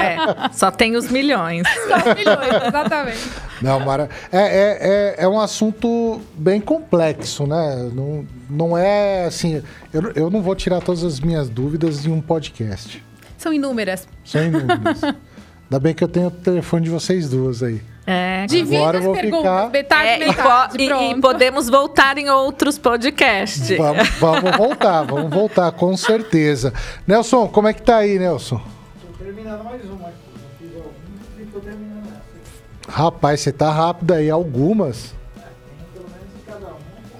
é, 0.00 0.48
só 0.52 0.70
tem 0.70 0.94
os 0.94 1.10
milhões. 1.10 1.66
Só 1.88 1.96
os 1.96 2.16
milhões, 2.16 2.62
exatamente. 2.68 3.30
Não, 3.60 3.80
Mara, 3.80 4.08
é, 4.30 4.38
é, 4.40 4.78
é, 4.80 5.24
é, 5.24 5.28
um 5.28 5.40
assunto 5.40 6.20
bem 6.34 6.60
complexo, 6.60 7.44
né? 7.44 7.90
Não, 7.92 8.24
não 8.48 8.78
é 8.78 9.24
assim. 9.24 9.60
Eu, 9.92 10.12
eu 10.12 10.30
não 10.30 10.40
vou 10.40 10.54
tirar 10.54 10.80
todas 10.80 11.02
as 11.02 11.18
minhas 11.18 11.48
dúvidas 11.48 12.06
em 12.06 12.12
um 12.12 12.20
podcast. 12.20 13.02
São 13.36 13.52
inúmeras. 13.52 14.06
São 14.24 14.44
inúmeras. 14.44 15.02
Ainda 15.02 15.80
bem 15.80 15.92
que 15.92 16.04
eu 16.04 16.08
tenho 16.08 16.28
o 16.28 16.30
telefone 16.30 16.84
de 16.84 16.90
vocês 16.90 17.28
duas 17.28 17.64
aí. 17.64 17.80
É. 18.06 18.46
Divide 18.46 18.76
Agora 18.76 18.98
as 18.98 19.04
vou 19.04 19.14
ficar... 19.14 19.70
metade, 19.70 20.08
é, 20.08 20.18
metade, 20.18 20.82
e, 20.82 21.10
e, 21.12 21.20
podemos 21.20 21.68
voltar 21.68 22.18
em 22.18 22.28
outros 22.28 22.76
podcasts. 22.76 23.76
Vamos, 23.76 24.08
vamos 24.18 24.56
voltar, 24.56 25.02
vamos 25.04 25.30
voltar, 25.30 25.70
com 25.72 25.96
certeza. 25.96 26.72
Nelson, 27.06 27.46
como 27.46 27.68
é 27.68 27.72
que 27.72 27.82
tá 27.82 27.98
aí, 27.98 28.18
Nelson? 28.18 28.60
Tô 29.00 29.24
terminando 29.24 29.62
mais 29.62 29.84
uma 29.84 30.08
aqui. 30.08 30.16
fiz 30.58 30.74
algumas 30.74 31.38
e 31.38 31.44
tô 31.44 31.60
terminando 31.60 32.06
essa. 32.06 32.90
Rapaz, 32.90 33.40
você 33.40 33.52
tá 33.52 33.70
rápido 33.70 34.14
aí, 34.14 34.28
algumas. 34.28 35.14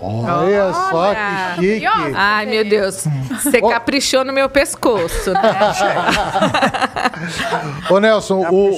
Olha, 0.02 0.34
Olha 0.34 0.72
só 0.72 1.14
que 1.14 1.60
chique. 1.60 1.86
Ai, 2.14 2.46
meu 2.46 2.64
Deus. 2.64 3.06
Você 3.42 3.60
caprichou 3.60 4.24
no 4.24 4.32
meu 4.32 4.48
pescoço, 4.48 5.32
né? 5.32 5.40
Ô, 7.88 8.00
Nelson, 8.00 8.44
o, 8.50 8.76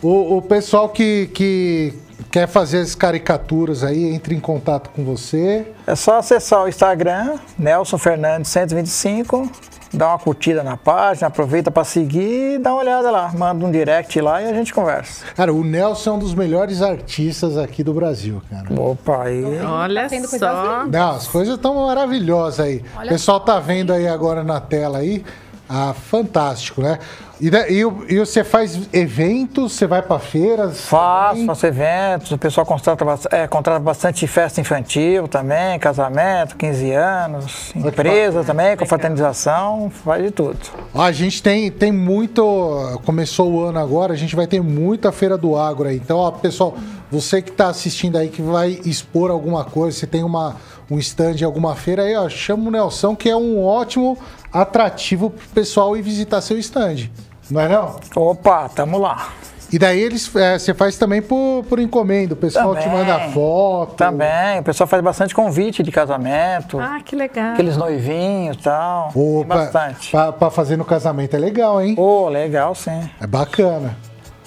o, 0.00 0.36
o, 0.36 0.42
pessoal 0.42 0.88
que, 0.88 1.28
que 1.34 1.92
quer 2.30 2.46
fazer 2.46 2.78
as 2.78 2.94
caricaturas 2.94 3.82
aí, 3.82 4.14
entre 4.14 4.32
em 4.34 4.40
contato 4.40 4.90
com 4.90 5.04
você. 5.04 5.66
É 5.86 5.96
só 5.96 6.18
acessar 6.18 6.62
o 6.62 6.68
Instagram, 6.68 7.36
Nelson 7.58 7.98
Fernandes 7.98 8.50
125 8.50 9.50
dá 9.92 10.08
uma 10.08 10.18
curtida 10.18 10.62
na 10.62 10.76
página, 10.76 11.28
aproveita 11.28 11.70
para 11.70 11.84
seguir 11.84 12.54
e 12.54 12.58
dá 12.58 12.72
uma 12.72 12.80
olhada 12.80 13.10
lá. 13.10 13.32
Manda 13.32 13.64
um 13.64 13.70
direct 13.70 14.20
lá 14.20 14.42
e 14.42 14.48
a 14.48 14.52
gente 14.52 14.72
conversa. 14.72 15.24
Cara, 15.34 15.52
o 15.52 15.64
Nelson 15.64 16.10
é 16.10 16.12
um 16.14 16.18
dos 16.18 16.34
melhores 16.34 16.82
artistas 16.82 17.56
aqui 17.56 17.82
do 17.82 17.92
Brasil, 17.92 18.42
cara. 18.50 18.80
Opa, 18.80 19.24
aí. 19.24 19.44
Olha 19.60 20.08
tá 20.08 20.26
só. 20.26 20.86
Não, 20.86 21.10
as 21.10 21.26
coisas 21.26 21.54
estão 21.54 21.86
maravilhosas 21.86 22.60
aí. 22.60 22.84
Olha 22.96 23.06
o 23.06 23.08
pessoal 23.08 23.40
tá 23.40 23.58
vendo 23.58 23.92
aí 23.92 24.06
agora 24.06 24.44
na 24.44 24.60
tela 24.60 24.98
aí. 24.98 25.24
Ah, 25.72 25.94
fantástico, 25.94 26.82
né? 26.82 26.98
E, 27.40 27.46
e, 27.46 28.14
e, 28.14 28.18
você 28.18 28.42
faz 28.42 28.76
eventos, 28.92 29.72
você 29.72 29.86
vai 29.86 30.02
para 30.02 30.18
feiras? 30.18 30.80
Faço, 30.80 31.46
faço 31.46 31.64
eventos, 31.64 32.32
o 32.32 32.36
pessoal 32.36 32.66
contrata, 32.66 33.04
é, 33.30 33.46
contrata 33.46 33.78
bastante 33.78 34.26
festa 34.26 34.60
infantil 34.60 35.28
também, 35.28 35.78
casamento, 35.78 36.56
15 36.56 36.90
anos, 36.90 37.72
empresa 37.76 38.42
também, 38.42 38.76
com 38.76 38.84
fraternização, 38.84 39.90
faz 40.04 40.24
de 40.24 40.32
tudo. 40.32 40.58
a 40.92 41.12
gente 41.12 41.40
tem, 41.40 41.70
tem 41.70 41.92
muito, 41.92 43.00
começou 43.06 43.52
o 43.52 43.64
ano 43.64 43.78
agora, 43.78 44.12
a 44.12 44.16
gente 44.16 44.34
vai 44.34 44.48
ter 44.48 44.60
muita 44.60 45.12
feira 45.12 45.38
do 45.38 45.56
agro 45.56 45.88
aí. 45.88 45.96
Então, 45.96 46.18
ó, 46.18 46.32
pessoal, 46.32 46.76
você 47.12 47.40
que 47.40 47.50
está 47.50 47.68
assistindo 47.68 48.18
aí, 48.18 48.28
que 48.28 48.42
vai 48.42 48.80
expor 48.84 49.30
alguma 49.30 49.64
coisa, 49.64 49.96
você 49.96 50.06
tem 50.06 50.24
uma, 50.24 50.56
um 50.90 50.98
stand 50.98 51.36
em 51.40 51.44
alguma 51.44 51.76
feira 51.76 52.02
aí, 52.02 52.16
ó, 52.16 52.28
chama 52.28 52.68
o 52.68 52.70
Nelson, 52.70 53.14
que 53.14 53.30
é 53.30 53.36
um 53.36 53.64
ótimo 53.64 54.18
atrativo 54.52 55.30
para 55.30 55.44
o 55.44 55.48
pessoal 55.50 55.96
ir 55.96 56.02
visitar 56.02 56.40
seu 56.40 56.58
stand. 56.58 57.08
Não 57.50 57.60
é 57.60 57.68
não? 57.68 58.00
Opa, 58.16 58.68
tamo 58.68 58.98
lá. 58.98 59.32
E 59.72 59.78
daí 59.78 60.00
eles, 60.00 60.34
é, 60.34 60.58
você 60.58 60.74
faz 60.74 60.98
também 60.98 61.22
por, 61.22 61.64
por 61.68 61.78
encomenda, 61.78 62.34
o 62.34 62.36
pessoal 62.36 62.74
também, 62.74 62.88
te 62.88 62.88
manda 62.88 63.20
foto. 63.30 63.94
Também, 63.94 64.58
o 64.58 64.64
pessoal 64.64 64.88
faz 64.88 65.00
bastante 65.00 65.32
convite 65.32 65.80
de 65.80 65.92
casamento. 65.92 66.80
Ah, 66.80 67.00
que 67.04 67.14
legal. 67.14 67.52
Aqueles 67.52 67.76
noivinhos 67.76 68.56
e 68.56 68.60
tal. 68.60 69.12
Opa, 69.14 69.54
bastante. 69.54 70.10
Pra, 70.10 70.32
pra, 70.32 70.50
fazer 70.50 70.76
no 70.76 70.84
casamento 70.84 71.36
é 71.36 71.38
legal, 71.38 71.80
hein? 71.80 71.94
Ô, 71.96 72.24
oh, 72.24 72.28
legal 72.28 72.74
sim. 72.74 73.08
É 73.20 73.26
bacana. 73.28 73.96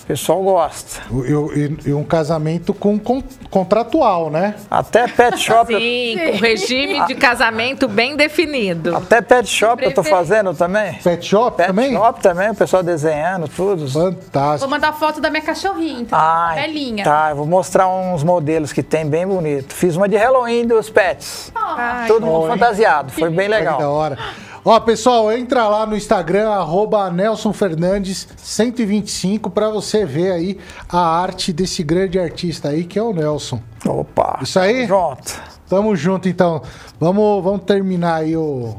O 0.03 0.05
pessoal 0.05 0.43
gosta. 0.43 1.01
E, 1.25 1.89
e 1.89 1.93
um 1.93 2.03
casamento 2.03 2.73
com, 2.73 2.99
com, 2.99 3.23
contratual, 3.49 4.29
né? 4.29 4.55
Até 4.69 5.07
pet 5.07 5.37
shop. 5.39 5.73
Sim, 5.73 6.19
com 6.19 6.37
regime 6.39 7.05
de 7.07 7.15
casamento 7.15 7.87
bem 7.87 8.17
definido. 8.17 8.97
Até 8.97 9.21
pet 9.21 9.47
shop 9.47 9.81
eu 9.81 9.93
tô 9.93 10.03
fazendo 10.03 10.53
também. 10.53 10.95
Pet 10.95 11.25
shop 11.25 11.55
pet 11.55 11.67
também? 11.67 11.91
Pet 11.91 11.97
shop 11.97 12.21
também, 12.21 12.49
o 12.49 12.55
pessoal 12.55 12.83
desenhando 12.83 13.47
tudo. 13.47 13.89
Fantástico. 13.89 14.59
Vou 14.59 14.69
mandar 14.69 14.91
foto 14.91 15.21
da 15.21 15.29
minha 15.29 15.41
cachorrinha, 15.41 16.01
então. 16.01 16.19
Ai, 16.19 16.63
velhinha. 16.63 17.05
Tá, 17.05 17.29
eu 17.29 17.37
vou 17.37 17.45
mostrar 17.45 17.87
uns 17.87 18.23
modelos 18.25 18.73
que 18.73 18.83
tem 18.83 19.05
bem 19.05 19.25
bonito. 19.25 19.73
Fiz 19.73 19.95
uma 19.95 20.09
de 20.09 20.17
Halloween 20.17 20.67
dos 20.67 20.89
pets. 20.89 21.49
Ai, 21.55 22.07
Todo 22.09 22.25
mundo 22.25 22.47
fantasiado, 22.47 23.09
foi 23.13 23.29
bem 23.29 23.47
legal. 23.47 23.77
Que 23.77 23.83
da 23.83 23.89
hora. 23.89 24.17
Ó, 24.65 24.79
pessoal, 24.79 25.29
entra 25.33 25.67
lá 25.67 25.85
no 25.85 25.93
Instagram, 25.93 26.49
arroba 26.49 27.11
Nelson 27.11 27.51
Fernandes 27.51 28.25
125, 28.37 29.49
para 29.49 29.67
você 29.67 30.05
ver 30.05 30.31
aí 30.31 30.57
a 30.87 30.99
arte 30.99 31.51
desse 31.51 31.83
grande 31.83 32.17
artista 32.17 32.69
aí, 32.69 32.85
que 32.85 32.97
é 32.97 33.03
o 33.03 33.11
Nelson. 33.11 33.61
Opa! 33.85 34.39
Isso 34.41 34.57
aí? 34.57 34.87
Pronto. 34.87 35.33
Tamo 35.67 35.93
junto, 35.97 36.29
então. 36.29 36.61
Vamos, 36.97 37.43
vamos 37.43 37.63
terminar 37.63 38.21
aí 38.21 38.37
o, 38.37 38.77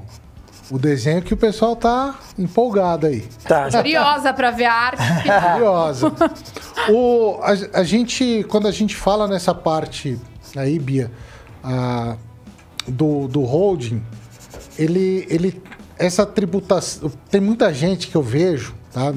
o 0.70 0.78
desenho 0.78 1.20
que 1.20 1.34
o 1.34 1.36
pessoal 1.36 1.76
tá 1.76 2.14
empolgado 2.38 3.06
aí. 3.06 3.28
Tá. 3.46 3.70
Curiosa 3.70 4.32
para 4.32 4.50
ver 4.50 4.64
a 4.64 4.72
arte. 4.72 5.02
Curiosa. 5.52 6.12
o, 6.88 7.40
a, 7.42 7.80
a, 7.80 7.84
gente, 7.84 8.42
quando 8.48 8.66
a 8.66 8.72
gente 8.72 8.96
fala 8.96 9.28
nessa 9.28 9.54
parte 9.54 10.18
aí, 10.56 10.78
Bia, 10.78 11.10
a, 11.62 12.16
do, 12.88 13.28
do 13.28 13.42
holding, 13.42 14.02
ele, 14.78 15.26
ele 15.28 15.62
essa 15.98 16.26
tributação. 16.26 17.10
Tem 17.30 17.40
muita 17.40 17.72
gente 17.72 18.08
que 18.08 18.16
eu 18.16 18.22
vejo, 18.22 18.74
tá? 18.92 19.12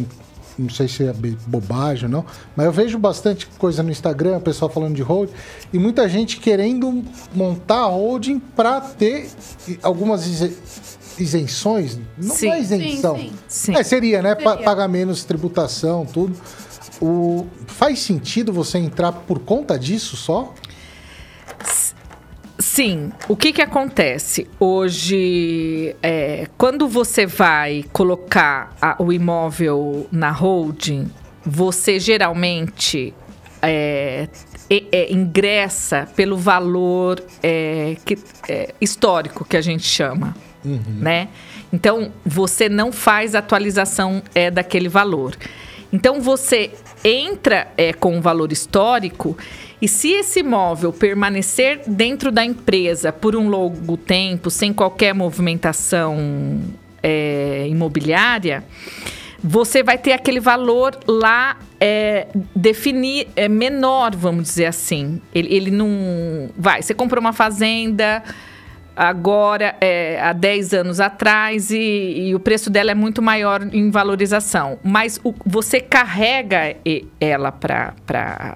Não 0.58 0.70
sei 0.70 0.88
se 0.88 1.04
é 1.04 1.14
bobagem 1.46 2.06
ou 2.06 2.12
não, 2.12 2.26
mas 2.56 2.66
eu 2.66 2.72
vejo 2.72 2.98
bastante 2.98 3.46
coisa 3.60 3.84
no 3.84 3.92
Instagram, 3.92 4.38
o 4.38 4.42
pessoal 4.42 4.72
falando 4.72 4.96
de 4.96 5.04
holding, 5.04 5.34
e 5.72 5.78
muita 5.78 6.10
gente 6.10 6.38
querendo 6.38 7.04
montar 7.34 7.86
holding 7.86 8.40
para 8.40 8.82
ter 8.82 9.30
algumas 9.84 10.26
isenções. 11.20 12.00
Não 12.18 12.36
sim, 12.36 12.50
é 12.50 12.60
isenção. 12.60 13.18
Sim, 13.18 13.34
sim. 13.48 13.76
É, 13.76 13.84
seria, 13.84 14.22
né? 14.24 14.36
Seria. 14.36 14.58
Pagar 14.58 14.88
menos 14.88 15.24
tributação, 15.24 16.06
tudo. 16.06 16.36
O, 17.00 17.46
faz 17.68 18.00
sentido 18.00 18.52
você 18.52 18.80
entrar 18.80 19.12
por 19.12 19.38
conta 19.38 19.78
disso 19.78 20.18
só? 20.18 20.56
Sim. 22.78 23.12
O 23.28 23.36
que, 23.36 23.52
que 23.52 23.62
acontece? 23.64 24.48
Hoje, 24.60 25.96
é, 26.04 26.48
quando 26.60 26.88
você 26.88 27.26
vai 27.26 27.84
colocar 27.92 28.76
a, 28.80 29.02
o 29.02 29.12
imóvel 29.12 30.08
na 30.12 30.30
holding, 30.30 31.10
você 31.44 32.00
geralmente 32.00 33.16
é, 33.64 34.30
é, 34.70 35.12
ingressa 35.12 36.08
pelo 36.16 36.38
valor 36.38 37.20
é, 37.42 37.98
que, 38.06 38.16
é, 38.48 38.76
histórico 38.80 39.44
que 39.44 39.58
a 39.58 39.62
gente 39.62 39.84
chama, 39.84 40.36
uhum. 40.64 41.00
né? 41.00 41.30
Então, 41.74 42.12
você 42.24 42.70
não 42.70 42.92
faz 42.92 43.34
atualização 43.34 44.22
é, 44.36 44.52
daquele 44.52 44.88
valor. 44.88 45.36
Então, 45.92 46.22
você 46.22 46.72
entra 47.04 47.68
é, 47.78 47.94
com 47.94 48.18
um 48.18 48.22
valor 48.22 48.52
histórico 48.52 49.38
e 49.82 49.88
se 49.88 50.12
esse 50.12 50.40
imóvel 50.40 50.92
permanecer 50.92 51.82
dentro 51.88 52.32
da 52.32 52.44
empresa 52.44 53.12
por 53.12 53.36
um 53.36 53.48
longo 53.48 53.96
tempo, 53.96 54.50
sem 54.50 54.74
qualquer 54.74 55.14
movimentação 55.14 56.60
é, 57.04 57.68
imobiliária, 57.70 58.64
você 59.44 59.84
vai 59.84 60.00
ter 60.00 60.14
aquele 60.14 60.40
valor 60.40 60.98
lá 61.08 61.58
é, 61.80 62.28
definir 62.56 63.28
é, 63.36 63.48
menor, 63.48 64.16
vamos 64.16 64.44
dizer 64.44 64.66
assim. 64.66 65.22
Ele, 65.34 65.54
ele 65.56 65.72
não 65.72 66.50
vai. 66.58 66.82
Você 66.82 66.96
comprou 66.96 67.22
uma 67.22 67.34
fazenda 67.34 68.24
agora 68.98 69.76
é, 69.80 70.20
há 70.20 70.34
10 70.34 70.74
anos 70.74 71.00
atrás 71.00 71.70
e, 71.70 72.30
e, 72.30 72.36
o 72.36 72.40
preço 72.40 72.70
dela 72.72 72.90
é 72.90 72.96
muito 72.96 73.22
maior 73.22 73.62
em 73.72 73.92
valorização. 73.92 74.80
Mas 74.84 75.20
o, 75.24 75.36
você 75.46 75.80
carrega 75.80 76.76
ela 77.20 77.52
para 77.52 77.94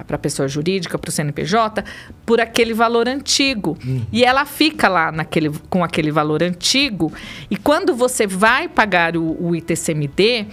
a 0.10 0.18
pessoa 0.18 0.48
jurídica, 0.48 0.98
para 0.98 1.10
o 1.10 1.12
CNPJ, 1.12 1.86
por 2.26 2.42
aquele 2.42 2.74
valor 2.74 3.08
antigo. 3.08 3.78
Uhum. 3.86 4.02
E 4.12 4.26
ela 4.26 4.46
fica 4.46 4.90
lá 4.90 5.12
naquele, 5.12 5.52
com 5.70 5.84
aquele 5.84 6.12
valor 6.12 6.42
antigo. 6.42 7.14
E 7.50 7.56
quando 7.56 7.94
você 7.94 8.26
vai 8.26 8.68
pagar 8.68 9.16
o, 9.16 9.38
o 9.40 9.56
ITCMD, 9.56 10.48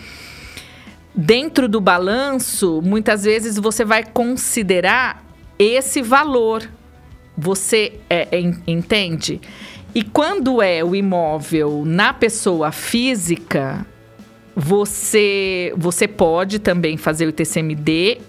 dentro 1.15 1.67
do 1.67 1.81
balanço, 1.81 2.83
muitas 2.85 3.25
vezes 3.25 3.57
você 3.57 3.85
vai 3.87 4.05
considerar 4.05 5.25
esse 5.59 6.03
valor. 6.03 6.69
Você 7.37 8.01
é, 8.11 8.29
é, 8.31 8.41
entende? 8.67 9.41
E 9.95 10.03
quando 10.03 10.61
é 10.61 10.85
o 10.85 10.95
imóvel 10.95 11.83
na 11.85 12.13
pessoa 12.13 12.71
física, 12.71 13.87
você, 14.55 15.73
você 15.77 16.07
pode 16.07 16.59
também 16.59 16.97
fazer 16.97 17.27
o 17.27 17.31
ITCMD, 17.31 18.21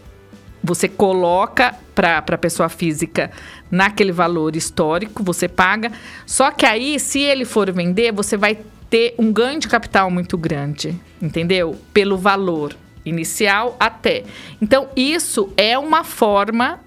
você 0.64 0.88
coloca 0.88 1.76
para 1.94 2.20
a 2.20 2.38
pessoa 2.38 2.70
física 2.70 3.32
naquele 3.70 4.12
valor 4.12 4.56
histórico, 4.56 5.24
você 5.24 5.48
paga. 5.48 5.92
Só 6.26 6.52
que 6.52 6.66
aí, 6.66 7.00
se 7.00 7.20
ele 7.20 7.46
for 7.46 7.72
vender, 7.72 8.12
você 8.14 8.38
vai 8.38 8.58
ter 8.90 9.16
um 9.18 9.32
ganho 9.32 9.60
de 9.60 9.68
capital 9.68 10.10
muito 10.10 10.38
grande, 10.38 11.00
entendeu? 11.22 11.76
Pelo 11.94 12.18
valor 12.18 12.76
inicial 13.06 13.76
até. 13.80 14.24
Então, 14.62 14.90
isso 14.96 15.52
é 15.58 15.78
uma 15.78 16.04
forma 16.04 16.80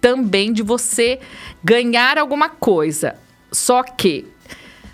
também 0.00 0.52
de 0.52 0.62
você 0.62 1.18
ganhar 1.62 2.18
alguma 2.18 2.48
coisa. 2.48 3.16
Só 3.56 3.82
que 3.82 4.26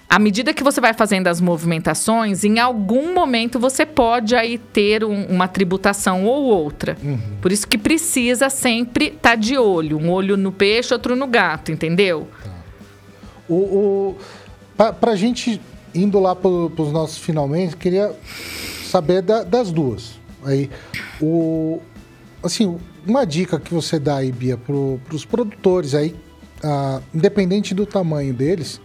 à 0.09 0.21
medida 0.21 0.55
que 0.55 0.63
você 0.63 0.81
vai 0.81 0.95
fazendo 0.95 1.27
as 1.27 1.41
movimentações, 1.41 2.45
em 2.45 2.61
algum 2.61 3.13
momento 3.13 3.59
você 3.59 3.85
pode 3.85 4.37
aí 4.37 4.57
ter 4.57 5.03
um, 5.03 5.25
uma 5.25 5.49
tributação 5.49 6.25
ou 6.25 6.45
outra. 6.45 6.97
Uhum. 7.03 7.19
Por 7.41 7.51
isso 7.51 7.67
que 7.67 7.77
precisa 7.77 8.49
sempre 8.49 9.07
estar 9.07 9.31
tá 9.31 9.35
de 9.35 9.59
olho. 9.59 9.99
Um 9.99 10.11
olho 10.11 10.37
no 10.37 10.53
peixe, 10.53 10.95
outro 10.95 11.17
no 11.17 11.27
gato, 11.27 11.73
entendeu? 11.73 12.29
Tá. 12.45 12.51
O, 13.49 13.55
o, 13.55 14.17
pra, 15.01 15.17
gente, 15.17 15.61
indo 15.93 16.21
lá 16.21 16.37
para 16.37 16.49
os 16.51 16.93
nossos 16.93 17.19
finalmente, 17.19 17.77
queria 17.77 18.15
saber 18.85 19.23
da, 19.23 19.43
das 19.43 19.73
duas. 19.73 20.21
Aí, 20.45 20.71
o, 21.21 21.81
assim, 22.45 22.79
uma 23.05 23.25
dica 23.25 23.59
que 23.59 23.75
você 23.75 23.99
dá 23.99 24.19
aí, 24.19 24.31
Bia, 24.31 24.57
para 24.57 24.75
os 25.15 25.25
produtores 25.25 25.95
aí, 25.95 26.15
ah, 26.63 27.01
independente 27.15 27.75
do 27.75 27.85
tamanho 27.87 28.33
deles, 28.33 28.81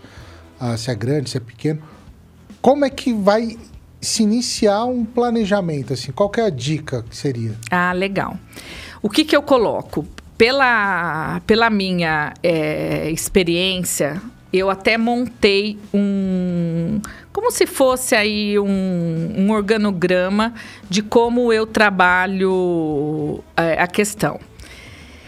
ah, 0.60 0.76
se 0.78 0.90
é 0.90 0.96
grande, 0.96 1.30
se 1.30 1.38
é 1.38 1.40
pequeno, 1.40 1.82
como 2.62 2.86
é 2.86 2.90
que 2.90 3.14
vai 3.14 3.58
se 4.02 4.24
iniciar 4.24 4.86
um 4.86 5.06
planejamento? 5.06 5.94
Assim, 5.94 6.12
qual 6.12 6.32
é 6.38 6.42
a 6.42 6.50
dica 6.50 7.04
que 7.04 7.16
seria? 7.16 7.54
Ah, 7.72 7.94
legal. 7.94 8.38
O 9.02 9.10
que, 9.10 9.24
que 9.24 9.36
eu 9.36 9.42
coloco? 9.42 10.06
Pela, 10.38 11.42
pela 11.48 11.70
minha 11.70 12.34
é, 12.44 13.10
experiência, 13.10 14.22
eu 14.54 14.70
até 14.70 14.98
montei 14.98 15.80
um. 15.94 17.02
Como 17.34 17.52
se 17.52 17.66
fosse 17.66 18.16
aí 18.16 18.58
um, 18.60 19.34
um 19.36 19.52
organograma 19.52 20.54
de 20.90 21.02
como 21.02 21.52
eu 21.52 21.66
trabalho 21.66 23.44
é, 23.56 23.82
a 23.82 23.88
questão. 23.88 24.40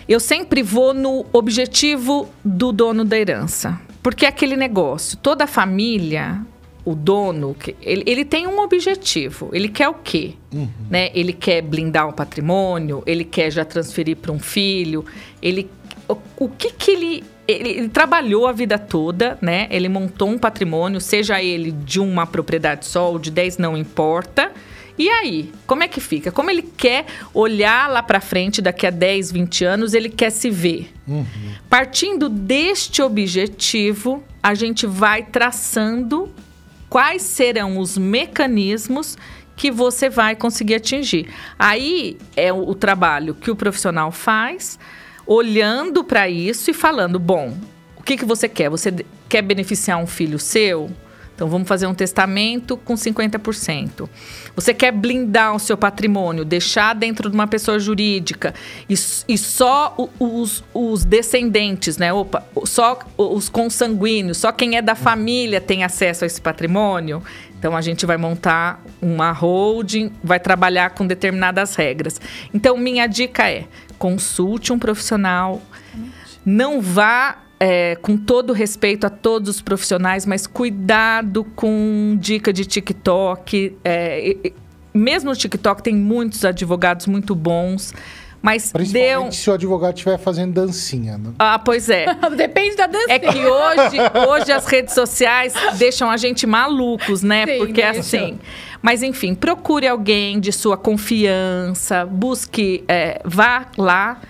Eu 0.09 0.19
sempre 0.19 0.63
vou 0.63 0.91
no 0.91 1.23
objetivo 1.31 2.27
do 2.43 2.71
dono 2.71 3.05
da 3.05 3.15
herança. 3.15 3.79
Porque 4.01 4.25
é 4.25 4.29
aquele 4.29 4.55
negócio, 4.55 5.15
toda 5.17 5.43
a 5.43 5.47
família, 5.47 6.41
o 6.83 6.95
dono, 6.95 7.55
ele, 7.79 8.03
ele 8.07 8.25
tem 8.25 8.47
um 8.47 8.59
objetivo. 8.59 9.51
Ele 9.53 9.69
quer 9.69 9.87
o 9.87 9.93
quê? 9.93 10.33
Uhum. 10.51 10.67
Né? 10.89 11.11
Ele 11.13 11.31
quer 11.31 11.61
blindar 11.61 12.07
o 12.07 12.13
patrimônio, 12.13 13.03
ele 13.05 13.23
quer 13.23 13.51
já 13.51 13.63
transferir 13.63 14.17
para 14.17 14.31
um 14.31 14.39
filho, 14.39 15.05
ele. 15.39 15.69
O, 16.07 16.17
o 16.37 16.49
que 16.49 16.71
que 16.71 16.89
ele 16.89 17.23
ele, 17.47 17.69
ele, 17.69 17.89
trabalhou 17.89 18.47
a 18.47 18.51
vida 18.51 18.79
toda, 18.79 19.37
né? 19.41 19.67
Ele 19.71 19.89
montou 19.89 20.29
um 20.29 20.37
patrimônio, 20.37 21.01
seja 21.01 21.41
ele 21.41 21.71
de 21.71 21.99
uma 21.99 22.25
propriedade 22.25 22.85
só 22.85 23.11
ou 23.11 23.19
de 23.19 23.31
10, 23.31 23.57
não 23.57 23.75
importa. 23.75 24.51
E 24.99 25.09
aí, 25.09 25.49
como 25.65 25.81
é 25.81 25.87
que 25.87 26.01
fica? 26.01 26.29
Como 26.29 26.51
ele 26.51 26.61
quer 26.61 27.05
olhar 27.33 27.89
lá 27.89 28.03
para 28.03 28.19
frente 28.19 28.61
daqui 28.61 28.85
a 28.85 28.89
10, 28.89 29.31
20 29.31 29.63
anos, 29.63 29.93
ele 29.93 30.09
quer 30.09 30.29
se 30.29 30.49
ver. 30.49 30.91
Uhum. 31.07 31.25
Partindo 31.69 32.27
deste 32.27 33.01
objetivo, 33.01 34.21
a 34.43 34.53
gente 34.53 34.85
vai 34.85 35.23
traçando 35.23 36.29
quais 36.89 37.21
serão 37.21 37.77
os 37.77 37.97
mecanismos 37.97 39.17
que 39.55 39.71
você 39.71 40.09
vai 40.09 40.35
conseguir 40.35 40.75
atingir. 40.75 41.29
Aí 41.57 42.17
é 42.35 42.51
o, 42.51 42.67
o 42.67 42.75
trabalho 42.75 43.33
que 43.33 43.49
o 43.49 43.55
profissional 43.55 44.11
faz, 44.11 44.77
olhando 45.25 46.03
para 46.03 46.27
isso 46.27 46.71
e 46.71 46.73
falando: 46.73 47.17
bom, 47.17 47.57
o 47.95 48.03
que, 48.03 48.17
que 48.17 48.25
você 48.25 48.49
quer? 48.49 48.69
Você 48.69 48.93
quer 49.29 49.43
beneficiar 49.43 49.97
um 49.97 50.07
filho 50.07 50.37
seu? 50.37 50.91
Então 51.39 51.47
vamos 51.47 51.69
fazer 51.69 51.87
um 51.87 51.93
testamento 51.93 52.75
com 52.75 52.95
50%. 52.95 54.09
Você 54.57 54.73
quer 54.73 54.91
blindar 54.91 55.55
o 55.55 55.59
seu 55.59 55.77
patrimônio, 55.77 56.43
deixar 56.43 56.93
dentro 56.93 57.29
de 57.29 57.35
uma 57.35 57.47
pessoa 57.47 57.79
jurídica 57.79 58.53
e, 58.89 58.93
e 58.93 59.37
só 59.37 59.95
os, 60.19 60.65
os, 60.73 61.05
descendentes, 61.05 61.95
né? 61.97 62.11
Opa, 62.11 62.45
só 62.65 62.99
os 63.17 63.47
consanguíneos, 63.47 64.39
só 64.39 64.51
quem 64.51 64.75
é 64.75 64.81
da 64.81 64.95
família 64.95 65.61
tem 65.61 65.85
acesso 65.85 66.25
a 66.25 66.27
esse 66.27 66.41
patrimônio. 66.41 67.23
Então 67.57 67.73
a 67.73 67.79
gente 67.79 68.05
vai 68.05 68.17
montar 68.17 68.83
uma 69.01 69.31
holding, 69.31 70.11
vai 70.21 70.41
trabalhar 70.41 70.89
com 70.89 71.07
determinadas 71.07 71.73
regras. 71.73 72.19
Então 72.53 72.75
minha 72.75 73.07
dica 73.07 73.49
é: 73.49 73.63
consulte 73.97 74.73
um 74.73 74.77
profissional, 74.77 75.61
não 76.45 76.81
vá 76.81 77.37
é, 77.59 77.95
com 77.97 78.15
todo 78.15 78.53
respeito 78.53 79.05
a 79.05 79.09
todos 79.09 79.49
os 79.49 79.61
profissionais, 79.61 80.25
mas 80.25 80.47
cuidado 80.47 81.43
com 81.55 82.15
dica 82.19 82.53
de 82.53 82.65
TikTok. 82.65 83.77
É, 83.83 84.53
mesmo 84.93 85.29
no 85.29 85.35
TikTok 85.35 85.83
tem 85.83 85.95
muitos 85.95 86.45
advogados 86.45 87.05
muito 87.05 87.35
bons. 87.35 87.93
Mas 88.41 88.71
Principalmente 88.71 89.23
deu... 89.23 89.31
se 89.33 89.49
o 89.49 89.53
advogado 89.53 89.95
estiver 89.95 90.17
fazendo 90.17 90.53
dancinha. 90.53 91.17
Né? 91.17 91.31
Ah, 91.37 91.59
pois 91.59 91.89
é. 91.89 92.05
Depende 92.37 92.77
da 92.77 92.87
dancinha. 92.87 93.15
É 93.15 93.19
que 93.19 93.45
hoje, 93.45 93.97
hoje 94.29 94.51
as 94.53 94.65
redes 94.65 94.93
sociais 94.93 95.53
deixam 95.77 96.09
a 96.09 96.15
gente 96.15 96.47
malucos, 96.47 97.21
né? 97.21 97.45
Sim, 97.45 97.57
Porque 97.57 97.81
deixam. 97.81 97.99
assim. 97.99 98.39
Mas 98.81 99.03
enfim, 99.03 99.35
procure 99.35 99.85
alguém 99.85 100.39
de 100.39 100.53
sua 100.53 100.77
confiança, 100.77 102.05
busque, 102.05 102.85
é, 102.87 103.21
vá 103.25 103.65
lá 103.77 104.21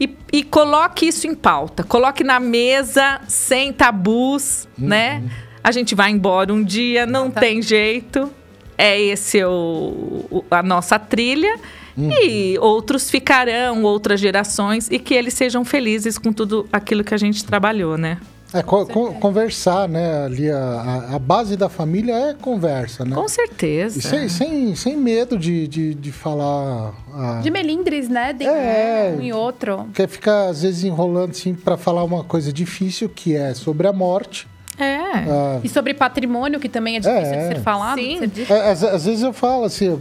e, 0.00 0.16
e, 0.32 0.42
coloque 0.44 1.06
isso 1.06 1.26
em 1.26 1.34
pauta. 1.34 1.82
Coloque 1.82 2.22
na 2.22 2.38
mesa, 2.38 3.20
sem 3.26 3.72
tabus, 3.72 4.68
uhum. 4.78 4.86
né? 4.88 5.22
A 5.62 5.72
gente 5.72 5.94
vai 5.94 6.10
embora 6.10 6.52
um 6.52 6.62
dia, 6.62 7.04
não 7.04 7.30
tá. 7.30 7.40
tem 7.40 7.60
jeito. 7.60 8.30
É 8.76 9.00
esse 9.00 9.42
o, 9.44 10.24
o, 10.30 10.44
a 10.50 10.62
nossa 10.62 10.98
trilha. 10.98 11.58
Uhum. 11.96 12.10
E 12.12 12.56
outros 12.60 13.10
ficarão, 13.10 13.82
outras 13.82 14.20
gerações, 14.20 14.88
e 14.88 15.00
que 15.00 15.14
eles 15.14 15.34
sejam 15.34 15.64
felizes 15.64 16.16
com 16.16 16.32
tudo 16.32 16.68
aquilo 16.72 17.02
que 17.02 17.12
a 17.12 17.18
gente 17.18 17.44
trabalhou, 17.44 17.98
né? 17.98 18.18
É, 18.52 18.62
co 18.62 18.86
conversar, 18.86 19.86
né? 19.88 20.24
Ali 20.24 20.50
a, 20.50 21.10
a, 21.14 21.18
base 21.18 21.54
da 21.54 21.68
família 21.68 22.14
é 22.14 22.34
conversa, 22.34 23.04
né? 23.04 23.14
Com 23.14 23.28
certeza. 23.28 23.98
E 23.98 24.02
sem, 24.02 24.28
sem, 24.28 24.74
sem 24.74 24.96
medo 24.96 25.38
de, 25.38 25.68
de, 25.68 25.94
de 25.94 26.12
falar. 26.12 26.94
A... 27.12 27.40
De 27.42 27.50
melindres, 27.50 28.08
né? 28.08 28.32
De 28.32 28.46
é, 28.46 29.14
um 29.18 29.22
e 29.22 29.32
outro. 29.34 29.86
Quer 29.92 30.08
ficar, 30.08 30.48
às 30.48 30.62
vezes, 30.62 30.82
enrolando 30.84 31.32
assim 31.32 31.54
para 31.54 31.76
falar 31.76 32.02
uma 32.04 32.24
coisa 32.24 32.50
difícil, 32.50 33.08
que 33.08 33.36
é 33.36 33.52
sobre 33.52 33.86
a 33.86 33.92
morte. 33.92 34.48
É. 34.78 34.96
Ah, 34.96 35.60
e 35.62 35.68
sobre 35.68 35.92
patrimônio, 35.92 36.58
que 36.58 36.68
também 36.68 36.96
é 36.96 37.00
difícil 37.00 37.34
é, 37.34 37.48
de 37.48 37.54
ser 37.54 37.60
falado. 37.60 37.98
Sim. 37.98 38.20
É, 38.48 38.70
às, 38.70 38.82
às, 38.82 39.04
vezes 39.04 39.22
eu 39.22 39.32
falo 39.32 39.64
assim. 39.64 40.00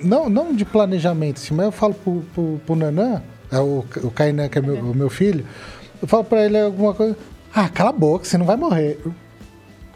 Não, 0.00 0.28
não 0.28 0.52
de 0.52 0.64
planejamento, 0.64 1.36
assim, 1.36 1.54
mas 1.54 1.66
eu 1.66 1.72
falo 1.72 1.94
pro, 1.94 2.24
pro, 2.34 2.60
pro 2.66 2.76
Nanã, 2.76 3.22
é 3.50 3.58
o, 3.58 3.84
o 4.02 4.10
Kainan, 4.10 4.48
que 4.48 4.58
é 4.58 4.60
meu, 4.60 4.76
o 4.76 4.94
meu 4.94 5.08
filho. 5.08 5.46
Eu 6.04 6.08
falo 6.08 6.22
pra 6.22 6.44
ele 6.44 6.60
alguma 6.60 6.92
coisa. 6.92 7.16
Ah, 7.54 7.66
cala 7.66 7.88
a 7.88 7.92
boca, 7.92 8.26
você 8.26 8.36
não 8.36 8.44
vai 8.44 8.58
morrer. 8.58 9.00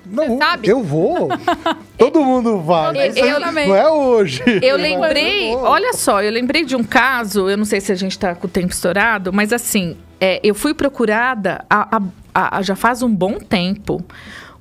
Não, 0.06 0.38
eu 0.62 0.82
vou. 0.82 1.28
Todo 1.98 2.24
mundo 2.24 2.62
vai. 2.62 2.96
Eu, 2.96 3.26
eu, 3.26 3.40
não 3.40 3.76
é 3.76 3.90
hoje. 3.90 4.42
Eu 4.62 4.78
lembrei, 4.78 5.54
olha 5.54 5.92
só, 5.92 6.22
eu 6.22 6.32
lembrei 6.32 6.64
de 6.64 6.74
um 6.74 6.82
caso, 6.82 7.50
eu 7.50 7.58
não 7.58 7.66
sei 7.66 7.78
se 7.78 7.92
a 7.92 7.94
gente 7.94 8.12
está 8.12 8.34
com 8.34 8.46
o 8.46 8.50
tempo 8.50 8.72
estourado, 8.72 9.34
mas 9.34 9.52
assim, 9.52 9.98
é, 10.18 10.40
eu 10.42 10.54
fui 10.54 10.72
procurada 10.72 11.62
a, 11.68 11.98
a, 12.34 12.56
a, 12.56 12.62
já 12.62 12.74
faz 12.74 13.02
um 13.02 13.14
bom 13.14 13.34
tempo 13.34 14.02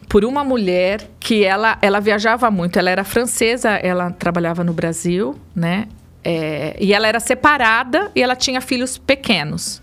por 0.09 0.25
uma 0.25 0.43
mulher 0.43 1.07
que 1.17 1.45
ela, 1.45 1.77
ela 1.81 2.01
viajava 2.01 2.51
muito. 2.51 2.77
Ela 2.77 2.89
era 2.89 3.05
francesa, 3.05 3.69
ela 3.69 4.11
trabalhava 4.11 4.65
no 4.65 4.73
Brasil, 4.73 5.33
né? 5.55 5.87
É, 6.25 6.75
e 6.77 6.93
ela 6.93 7.07
era 7.07 7.21
separada 7.21 8.11
e 8.13 8.21
ela 8.21 8.35
tinha 8.35 8.59
filhos 8.59 8.97
pequenos. 8.97 9.81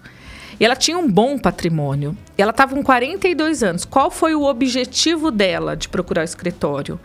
E 0.59 0.65
ela 0.65 0.77
tinha 0.77 0.97
um 0.99 1.11
bom 1.11 1.39
patrimônio. 1.39 2.17
Ela 2.39 2.51
estava 2.51 2.75
com 2.75 2.83
42 2.83 3.63
anos. 3.63 3.85
Qual 3.85 4.11
foi 4.11 4.35
o 4.35 4.43
objetivo 4.45 5.31
dela 5.31 5.77
de 5.77 5.89
procurar 5.89 6.23
o 6.23 6.25
escritório? 6.25 6.99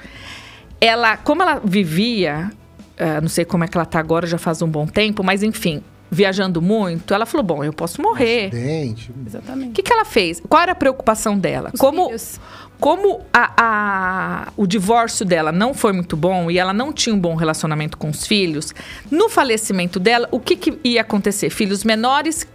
Ela, 0.82 1.18
como 1.18 1.42
ela 1.42 1.62
vivia, 1.64 2.52
uh, 3.00 3.22
não 3.22 3.28
sei 3.30 3.44
como 3.46 3.64
é 3.64 3.68
que 3.68 3.76
ela 3.78 3.84
está 3.84 4.00
agora, 4.00 4.26
já 4.28 4.38
faz 4.38 4.62
um 4.62 4.68
bom 4.68 4.88
tempo, 4.88 5.24
mas 5.24 5.44
enfim, 5.44 5.82
viajando 6.10 6.62
muito, 6.62 7.14
ela 7.14 7.26
falou: 7.26 7.44
bom, 7.46 7.64
eu 7.64 7.74
posso 7.74 8.02
morrer. 8.02 8.48
Acidente. 8.48 9.12
Exatamente. 9.26 9.70
O 9.70 9.74
que, 9.74 9.84
que 9.84 9.92
ela 9.92 10.06
fez? 10.06 10.42
Qual 10.48 10.62
era 10.62 10.72
a 10.72 10.76
preocupação 10.76 11.38
dela? 11.38 11.72
Os 11.74 11.80
como 11.80 12.06
filhos. 12.06 12.40
como 12.80 13.22
a, 13.34 13.52
a- 13.58 14.54
o 14.56 14.66
divórcio 14.66 15.26
dela 15.26 15.52
não 15.52 15.74
foi 15.74 15.92
muito 15.92 16.16
bom 16.16 16.50
e 16.50 16.58
ela 16.58 16.72
não 16.74 16.94
tinha 16.94 17.14
um 17.14 17.20
bom 17.20 17.36
relacionamento 17.36 17.98
com 17.98 18.10
os 18.10 18.26
filhos, 18.26 18.74
no 19.12 19.28
falecimento 19.28 20.00
dela, 20.00 20.30
o 20.32 20.40
que, 20.40 20.56
que 20.56 20.80
ia 20.84 21.02
acontecer? 21.02 21.50
Filhos 21.50 21.84
menores, 21.84 22.48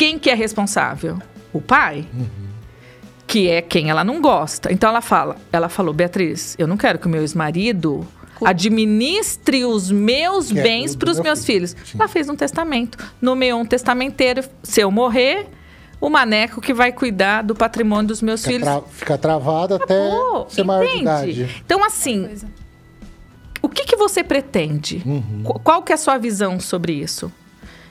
quem 0.00 0.18
que 0.18 0.30
é 0.30 0.34
responsável? 0.34 1.18
O 1.52 1.60
pai. 1.60 2.06
Que 3.26 3.48
é 3.50 3.60
quem 3.60 3.90
ela 3.90 4.02
não 4.02 4.20
gosta. 4.20 4.72
Então 4.72 4.88
ela 4.88 5.00
fala, 5.02 5.36
ela 5.52 5.68
falou, 5.68 5.92
Beatriz, 5.92 6.56
eu 6.58 6.66
não 6.66 6.76
quero 6.78 6.98
que 6.98 7.06
o 7.06 7.10
meu 7.10 7.20
ex-marido 7.20 8.06
administre 8.42 9.64
os 9.64 9.90
meus 9.90 10.50
Que 10.50 10.58
é 10.58 10.62
bens 10.62 10.92
tudo 10.92 11.00
para 11.00 11.10
os 11.10 11.16
meu 11.18 11.24
meus 11.24 11.44
filho. 11.44 11.68
filhos. 11.68 11.76
Sim. 11.90 11.98
Ela 11.98 12.08
fez 12.08 12.28
um 12.30 12.34
testamento, 12.34 12.96
nomeou 13.20 13.60
um 13.60 13.66
testamenteiro. 13.66 14.42
Se 14.62 14.80
eu 14.80 14.90
morrer, 14.90 15.46
o 16.00 16.08
maneco 16.08 16.60
que 16.62 16.72
vai 16.72 16.92
cuidar 16.92 17.42
do 17.42 17.54
patrimônio 17.54 18.08
dos 18.08 18.22
meus 18.22 18.40
Fica, 18.40 18.52
filhos. 18.52 18.68
tra- 18.68 18.82
fica 18.90 19.18
travado 19.18 19.74
até 19.74 20.10
Pô, 20.10 20.46
ser 20.48 20.64
maior 20.64 20.86
de 20.90 20.98
idade. 21.02 21.62
Então, 21.64 21.84
assim, 21.84 22.26
o 23.62 23.68
que, 23.68 23.84
que 23.84 23.96
você 23.96 24.24
pretende? 24.24 25.02
Uhum. 25.04 25.42
Qu- 25.44 25.60
Qual 25.60 25.82
que 25.82 25.92
é 25.92 25.94
a 25.94 25.98
sua 25.98 26.16
visão 26.16 26.58
sobre 26.58 26.94
isso? 26.94 27.30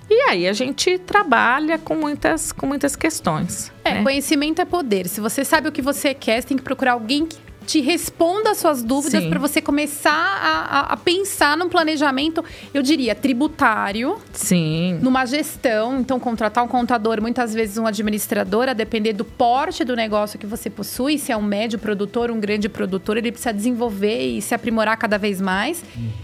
E 0.09 0.21
aí 0.29 0.47
a 0.47 0.53
gente 0.53 0.97
trabalha 0.97 1.77
com 1.77 1.95
muitas, 1.95 2.51
com 2.51 2.65
muitas 2.65 2.95
questões. 2.95 3.71
É, 3.83 3.95
né? 3.95 4.03
conhecimento 4.03 4.61
é 4.61 4.65
poder. 4.65 5.07
Se 5.07 5.21
você 5.21 5.45
sabe 5.45 5.69
o 5.69 5.71
que 5.71 5.81
você 5.81 6.13
quer, 6.13 6.41
você 6.41 6.47
tem 6.47 6.57
que 6.57 6.63
procurar 6.63 6.93
alguém 6.93 7.25
que 7.25 7.37
te 7.69 7.81
responda 7.81 8.49
as 8.49 8.57
suas 8.57 8.81
dúvidas 8.81 9.23
para 9.27 9.37
você 9.37 9.61
começar 9.61 10.09
a, 10.11 10.79
a- 10.79 10.93
a 10.93 10.97
pensar 10.97 11.55
num 11.55 11.69
planejamento, 11.69 12.43
eu 12.73 12.81
diria, 12.81 13.13
tributário, 13.13 14.17
Sim. 14.33 14.97
numa 15.03 15.23
gestão. 15.27 15.99
Então, 15.99 16.19
contratar 16.19 16.63
um 16.63 16.67
contador, 16.67 17.21
muitas 17.21 17.53
vezes 17.53 17.77
um 17.77 17.85
administrador, 17.85 18.67
a 18.69 18.73
depender 18.73 19.13
do 19.13 19.23
porte 19.23 19.83
do 19.83 19.95
negócio 19.95 20.39
que 20.39 20.47
você 20.47 20.67
possui, 20.67 21.19
se 21.19 21.31
é 21.31 21.37
um 21.37 21.43
médio 21.43 21.77
produtor, 21.77 22.31
um 22.31 22.39
grande 22.39 22.67
produtor, 22.67 23.17
ele 23.17 23.31
precisa 23.31 23.53
desenvolver 23.53 24.19
e 24.37 24.41
se 24.41 24.55
aprimorar 24.55 24.97
cada 24.97 25.19
vez 25.19 25.39
mais. 25.39 25.83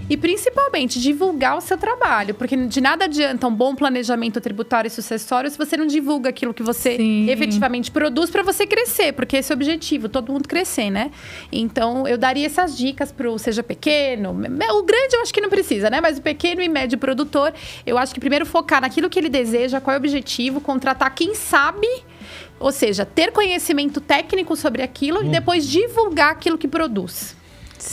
E 0.10 0.18
principalmente 0.18 1.00
divulgar 1.00 1.58
o 1.58 1.62
seu 1.62 1.78
trabalho, 1.78 2.34
porque 2.34 2.56
de 2.58 2.82
nada 2.82 3.06
adianta 3.06 3.48
um 3.48 3.54
bom 3.54 3.76
planejamento 3.76 4.42
tributário 4.42 4.88
e 4.88 4.92
sucessório 4.92 5.52
se 5.52 5.58
você 5.60 5.78
não 5.78 5.86
divulga 5.86 6.30
aquilo 6.30 6.56
que 6.56 6.64
você 6.64 6.98
Sim. 6.98 7.30
efetivamente 7.30 7.92
produz 7.92 8.32
para 8.32 8.42
você 8.42 8.66
crescer, 8.66 9.14
porque 9.14 9.38
esse 9.38 9.52
é 9.52 9.56
o 9.56 9.58
objetivo, 9.58 10.10
todo 10.10 10.32
mundo 10.34 10.48
crescer, 10.48 10.90
né? 10.90 11.12
Então, 11.52 12.08
eu 12.08 12.18
daria 12.18 12.46
essas 12.46 12.78
dicas 12.78 13.12
para 13.12 13.30
o 13.30 13.38
seja 13.38 13.64
pequeno, 13.64 14.32
o 14.32 14.84
grande 14.84 15.16
eu 15.16 15.22
acho 15.22 15.34
que 15.34 15.42
não 15.42 15.50
precisa, 15.50 15.90
né? 15.90 16.00
Mas 16.02 16.18
o 16.18 16.22
pequeno 16.22 16.62
e 16.62 16.68
médio 16.70 16.98
produtor, 16.98 17.54
eu 17.86 17.98
acho 17.98 18.14
que 18.14 18.20
primeiro 18.20 18.46
focar 18.46 18.82
naquilo 18.82 19.10
que 19.10 19.20
ele 19.20 19.30
deseja, 19.30 19.80
qual 19.82 19.94
é 19.94 19.98
o 19.98 20.00
objetivo, 20.00 20.60
contratar 20.62 21.14
quem 21.14 21.34
sabe, 21.36 21.88
ou 22.60 22.72
seja, 22.72 23.06
ter 23.06 23.32
conhecimento 23.32 24.00
técnico 24.02 24.56
sobre 24.56 24.82
aquilo 24.82 25.20
Hum. 25.22 25.26
e 25.28 25.30
depois 25.30 25.68
divulgar 25.68 26.32
aquilo 26.32 26.58
que 26.58 26.68
produz. 26.68 27.36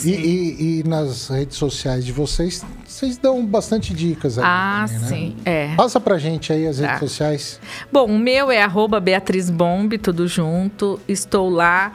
E, 0.03 0.09
e- 0.09 0.79
e 0.79 0.83
nas 0.87 1.27
redes 1.27 1.57
sociais 1.57 2.03
de 2.03 2.11
vocês, 2.11 2.65
vocês 2.87 3.15
dão 3.17 3.45
bastante 3.45 3.93
dicas 3.93 4.39
aí. 4.39 4.43
Ah, 4.47 4.85
também, 4.87 5.01
né? 5.01 5.07
sim. 5.07 5.35
É. 5.45 5.75
Passa 5.75 5.99
pra 5.99 6.17
gente 6.17 6.51
aí 6.51 6.65
as 6.65 6.79
redes 6.79 6.93
Tá. 6.95 6.99
sociais. 6.99 7.59
Bom, 7.91 8.05
o 8.05 8.17
meu 8.17 8.49
é 8.49 8.61
arroba 8.63 8.99
Beatriz 8.99 9.49
Bombe, 9.51 9.97
tudo 9.99 10.27
junto. 10.27 10.99
Estou 11.07 11.47
lá 11.49 11.91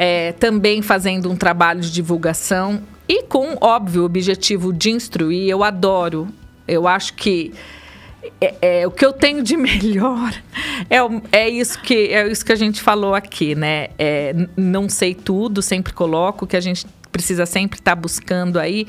é, 0.00 0.30
também 0.30 0.80
fazendo 0.80 1.28
um 1.28 1.34
trabalho 1.34 1.80
de 1.80 1.90
divulgação 1.90 2.80
e 3.08 3.24
com, 3.24 3.56
óbvio, 3.60 4.02
o 4.02 4.04
objetivo 4.04 4.72
de 4.72 4.92
instruir. 4.92 5.48
Eu 5.48 5.64
adoro. 5.64 6.28
Eu 6.68 6.86
acho 6.86 7.14
que 7.14 7.52
é, 8.40 8.54
é, 8.62 8.86
o 8.86 8.92
que 8.92 9.04
eu 9.04 9.12
tenho 9.12 9.42
de 9.42 9.56
melhor 9.58 10.32
é, 10.88 10.98
é 11.36 11.48
isso 11.48 11.82
que 11.82 12.12
é 12.12 12.28
isso 12.28 12.44
que 12.44 12.52
a 12.52 12.56
gente 12.56 12.80
falou 12.80 13.12
aqui, 13.12 13.56
né? 13.56 13.88
É, 13.98 14.36
não 14.56 14.88
sei 14.88 15.16
tudo, 15.16 15.60
sempre 15.60 15.92
coloco 15.92 16.46
que 16.46 16.56
a 16.56 16.60
gente 16.60 16.86
precisa 17.10 17.44
sempre 17.44 17.80
estar 17.80 17.96
buscando 17.96 18.60
aí, 18.60 18.86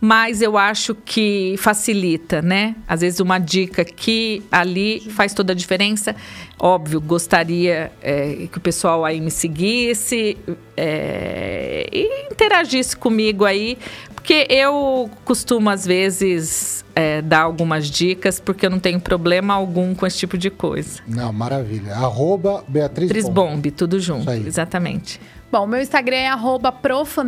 mas 0.00 0.40
eu 0.40 0.56
acho 0.56 0.94
que 0.94 1.56
facilita, 1.58 2.40
né? 2.40 2.76
Às 2.86 3.00
vezes 3.00 3.20
uma 3.20 3.38
dica 3.38 3.82
aqui, 3.82 4.42
ali 4.50 5.00
faz 5.10 5.34
toda 5.34 5.52
a 5.52 5.56
diferença. 5.56 6.14
Óbvio, 6.58 7.00
gostaria 7.00 7.90
é, 8.00 8.46
que 8.50 8.58
o 8.58 8.60
pessoal 8.60 9.04
aí 9.04 9.20
me 9.20 9.30
seguisse 9.30 10.36
é, 10.76 11.88
e 11.92 12.32
interagisse 12.32 12.96
comigo 12.96 13.44
aí, 13.44 13.78
porque 14.14 14.46
eu 14.50 15.10
costumo, 15.24 15.70
às 15.70 15.86
vezes, 15.86 16.84
é, 16.94 17.22
dar 17.22 17.42
algumas 17.42 17.88
dicas, 17.90 18.38
porque 18.38 18.66
eu 18.66 18.70
não 18.70 18.78
tenho 18.78 19.00
problema 19.00 19.54
algum 19.54 19.94
com 19.94 20.06
esse 20.06 20.18
tipo 20.18 20.36
de 20.36 20.50
coisa. 20.50 21.00
Não, 21.06 21.32
maravilha. 21.32 21.94
Arroba 21.94 22.62
Beatriz 22.68 23.08
Tris 23.08 23.24
Bom. 23.24 23.52
Bombe, 23.52 23.70
tudo 23.70 23.98
junto. 23.98 24.30
Exatamente. 24.30 25.20
Bom, 25.50 25.66
meu 25.66 25.80
Instagram 25.80 26.16
é 26.16 26.28
arroba 26.28 26.70
prof. 26.70 27.20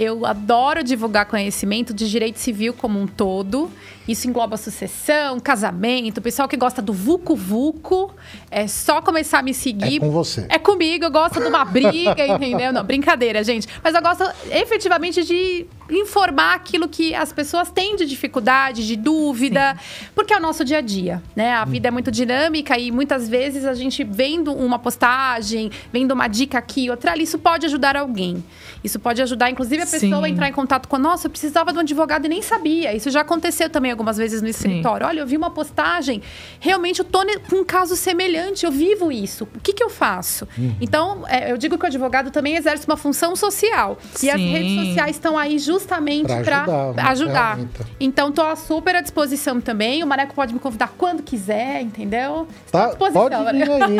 Eu 0.00 0.24
adoro 0.24 0.82
divulgar 0.82 1.26
conhecimento 1.26 1.92
de 1.92 2.08
direito 2.08 2.38
civil 2.38 2.72
como 2.72 2.98
um 2.98 3.06
todo. 3.06 3.70
Isso 4.08 4.26
engloba 4.26 4.56
sucessão, 4.56 5.38
casamento, 5.38 6.22
pessoal 6.22 6.48
que 6.48 6.56
gosta 6.56 6.80
do 6.80 6.90
Vucu 6.90 7.36
Vucu. 7.36 8.10
É 8.50 8.66
só 8.66 9.02
começar 9.02 9.40
a 9.40 9.42
me 9.42 9.52
seguir. 9.52 9.96
É 9.96 10.00
com 10.00 10.10
você. 10.10 10.46
É 10.48 10.58
comigo, 10.58 11.04
eu 11.04 11.10
gosto 11.10 11.38
de 11.38 11.46
uma 11.46 11.66
briga, 11.66 12.24
entendeu? 12.26 12.72
Não, 12.72 12.82
brincadeira, 12.82 13.44
gente. 13.44 13.68
Mas 13.84 13.94
eu 13.94 14.00
gosto 14.00 14.24
efetivamente 14.50 15.22
de 15.22 15.66
informar 15.90 16.54
aquilo 16.54 16.88
que 16.88 17.14
as 17.14 17.32
pessoas 17.32 17.70
têm 17.70 17.96
de 17.96 18.06
dificuldade, 18.06 18.86
de 18.86 18.96
dúvida, 18.96 19.76
porque 20.14 20.32
é 20.32 20.36
o 20.36 20.40
nosso 20.40 20.64
dia 20.64 20.78
a 20.78 20.80
dia, 20.80 21.22
né? 21.34 21.52
A 21.54 21.64
vida 21.64 21.88
é 21.88 21.90
muito 21.90 22.10
dinâmica 22.10 22.78
e 22.78 22.90
muitas 22.90 23.28
vezes 23.28 23.64
a 23.64 23.74
gente 23.74 24.04
vendo 24.04 24.52
uma 24.52 24.78
postagem, 24.78 25.70
vendo 25.92 26.12
uma 26.12 26.28
dica 26.28 26.58
aqui, 26.58 26.90
outra 26.90 27.12
ali, 27.12 27.24
isso 27.24 27.38
pode 27.38 27.66
ajudar 27.66 27.96
alguém. 27.96 28.42
Isso 28.82 28.98
pode 28.98 29.20
ajudar, 29.20 29.50
inclusive, 29.50 29.82
a 29.82 29.86
pessoa 29.86 30.24
a 30.24 30.26
Sim. 30.26 30.32
entrar 30.32 30.48
em 30.48 30.52
contato 30.52 30.88
com, 30.88 30.96
nossa, 30.96 31.26
eu 31.26 31.30
precisava 31.30 31.70
de 31.72 31.78
um 31.78 31.82
advogado 31.82 32.24
e 32.24 32.28
nem 32.28 32.40
sabia. 32.40 32.94
Isso 32.94 33.10
já 33.10 33.20
aconteceu 33.20 33.68
também 33.68 33.90
algumas 33.90 34.16
vezes 34.16 34.40
no 34.40 34.48
escritório. 34.48 35.06
Olha, 35.06 35.20
eu 35.20 35.26
vi 35.26 35.36
uma 35.36 35.50
postagem, 35.50 36.22
realmente 36.58 37.00
eu 37.00 37.04
tô 37.04 37.20
com 37.48 37.56
um 37.56 37.64
caso 37.64 37.94
semelhante, 37.94 38.64
eu 38.64 38.72
vivo 38.72 39.12
isso. 39.12 39.46
O 39.54 39.60
que, 39.60 39.72
que 39.72 39.82
eu 39.82 39.90
faço? 39.90 40.48
Então, 40.80 41.24
é, 41.28 41.52
eu 41.52 41.58
digo 41.58 41.76
que 41.76 41.84
o 41.84 41.86
advogado 41.86 42.30
também 42.30 42.56
exerce 42.56 42.86
uma 42.86 42.96
função 42.96 43.36
social. 43.36 43.98
E 44.22 44.30
as 44.30 44.40
Sim. 44.40 44.50
redes 44.50 44.86
sociais 44.86 45.16
estão 45.16 45.36
aí 45.36 45.58
justamente 45.58 45.79
Pra 45.86 46.00
para 46.44 46.62
ajudar, 47.10 47.10
ajudar. 47.10 47.58
Então, 47.98 48.30
tô 48.32 48.54
super 48.56 48.94
à 48.96 49.00
disposição 49.00 49.60
também. 49.60 50.02
O 50.02 50.06
Maneco 50.06 50.34
pode 50.34 50.52
me 50.52 50.60
convidar 50.60 50.92
quando 50.96 51.22
quiser, 51.22 51.80
entendeu? 51.82 52.46
Estou 52.66 52.80
à 52.80 52.84
Tá? 52.84 52.88
disposição, 52.90 53.22
Pode 53.22 53.44
Maneco. 53.44 53.72
vir 53.72 53.82
aí. 53.82 53.98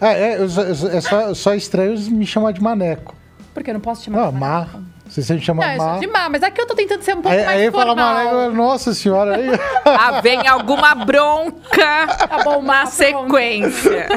É, 0.00 0.22
é, 0.32 0.38
eu 0.40 0.48
só- 0.48 0.88
é 0.88 1.00
só, 1.00 1.34
só 1.34 1.54
estranho 1.54 1.98
me 2.10 2.26
chamar 2.26 2.52
de 2.52 2.62
maneco. 2.62 3.14
Porque 3.54 3.70
eu 3.70 3.74
não 3.74 3.80
posso 3.80 4.02
te 4.02 4.04
chamar 4.06 4.24
Não, 4.26 4.32
de 4.32 4.38
má. 4.38 4.48
Maneco. 4.60 4.82
Você 5.08 5.22
sempre 5.22 5.44
chama 5.44 5.64
Não, 5.64 5.72
eu 5.72 5.78
má. 5.78 5.98
de 5.98 6.06
má, 6.08 6.28
mas 6.28 6.42
aqui 6.42 6.60
eu 6.60 6.66
tô 6.66 6.74
tentando 6.74 7.00
ser 7.02 7.12
um 7.16 7.22
pouco 7.22 7.28
Aí, 7.28 7.44
mais 7.46 7.60
aí 7.60 7.70
fala 7.70 7.86
formal. 7.86 8.14
maneco, 8.14 8.34
eu, 8.36 8.52
nossa 8.54 8.92
senhora. 8.92 9.36
Aí... 9.36 9.46
Ah, 9.84 10.20
vem 10.20 10.46
alguma 10.48 10.94
bronca 10.96 12.06
Tá 12.28 12.42
bom, 12.42 12.60
na 12.60 12.80
pronto. 12.82 12.90
sequência. 12.92 14.08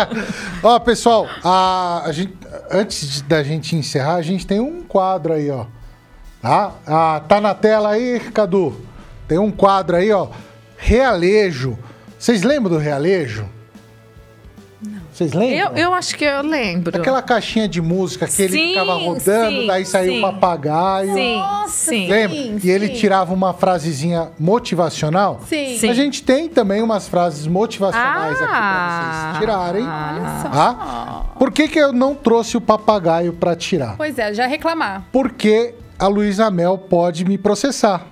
ó, 0.64 0.78
pessoal, 0.78 1.26
a, 1.44 2.02
a 2.06 2.12
gente, 2.12 2.32
antes 2.70 3.20
da 3.22 3.42
gente 3.42 3.76
encerrar, 3.76 4.14
a 4.14 4.22
gente 4.22 4.46
tem 4.46 4.60
um 4.60 4.82
quadro 4.82 5.34
aí, 5.34 5.50
ó. 5.50 5.66
Tá? 6.42 6.72
Ah, 6.86 7.22
tá 7.28 7.40
na 7.40 7.54
tela 7.54 7.90
aí, 7.90 8.18
Cadu? 8.32 8.74
Tem 9.28 9.38
um 9.38 9.50
quadro 9.50 9.96
aí, 9.96 10.10
ó. 10.10 10.28
Realejo. 10.76 11.78
Vocês 12.18 12.42
lembram 12.42 12.72
do 12.72 12.78
realejo? 12.78 13.46
Não. 14.82 15.00
Vocês 15.12 15.32
lembram? 15.34 15.58
Eu, 15.76 15.76
eu 15.76 15.94
acho 15.94 16.16
que 16.16 16.24
eu 16.24 16.42
lembro. 16.42 16.96
Aquela 16.98 17.20
caixinha 17.20 17.68
de 17.68 17.82
música 17.82 18.26
que 18.26 18.40
ele 18.42 18.52
Sim, 18.54 18.68
ficava 18.68 18.94
rodando, 18.94 19.60
sim, 19.60 19.66
daí 19.66 19.84
saiu 19.84 20.16
o 20.16 20.20
papagaio. 20.22 21.12
Sim, 21.14 21.36
Nossa, 21.36 21.68
sim. 21.90 22.08
Lembra? 22.08 22.36
Sim, 22.36 22.58
e 22.64 22.70
ele 22.70 22.88
tirava 22.88 23.34
uma 23.34 23.52
frasezinha 23.52 24.30
motivacional. 24.38 25.42
Sim. 25.46 25.76
Sim. 25.78 25.90
A 25.90 25.92
gente 25.92 26.22
tem 26.22 26.48
também 26.48 26.80
umas 26.80 27.06
frases 27.06 27.46
motivacionais 27.46 28.36
aqui 28.36 28.46
pra 28.46 28.56
Ah, 28.58 29.28
vocês 29.32 29.38
tirarem. 29.40 29.82
olha 29.82 30.42
só. 30.42 30.48
Tá? 30.48 31.24
Por 31.38 31.52
que, 31.52 31.68
que 31.68 31.78
eu 31.78 31.92
não 31.92 32.14
trouxe 32.14 32.56
o 32.56 32.60
papagaio 32.60 33.34
pra 33.34 33.54
tirar? 33.54 33.96
Pois 33.98 34.18
é, 34.18 34.32
já 34.32 34.46
reclamar. 34.46 35.04
Porque 35.12 35.74
a 36.00 36.08
Luísa 36.08 36.50
Mel 36.50 36.78
pode 36.78 37.24
me 37.24 37.36
processar. 37.38 38.06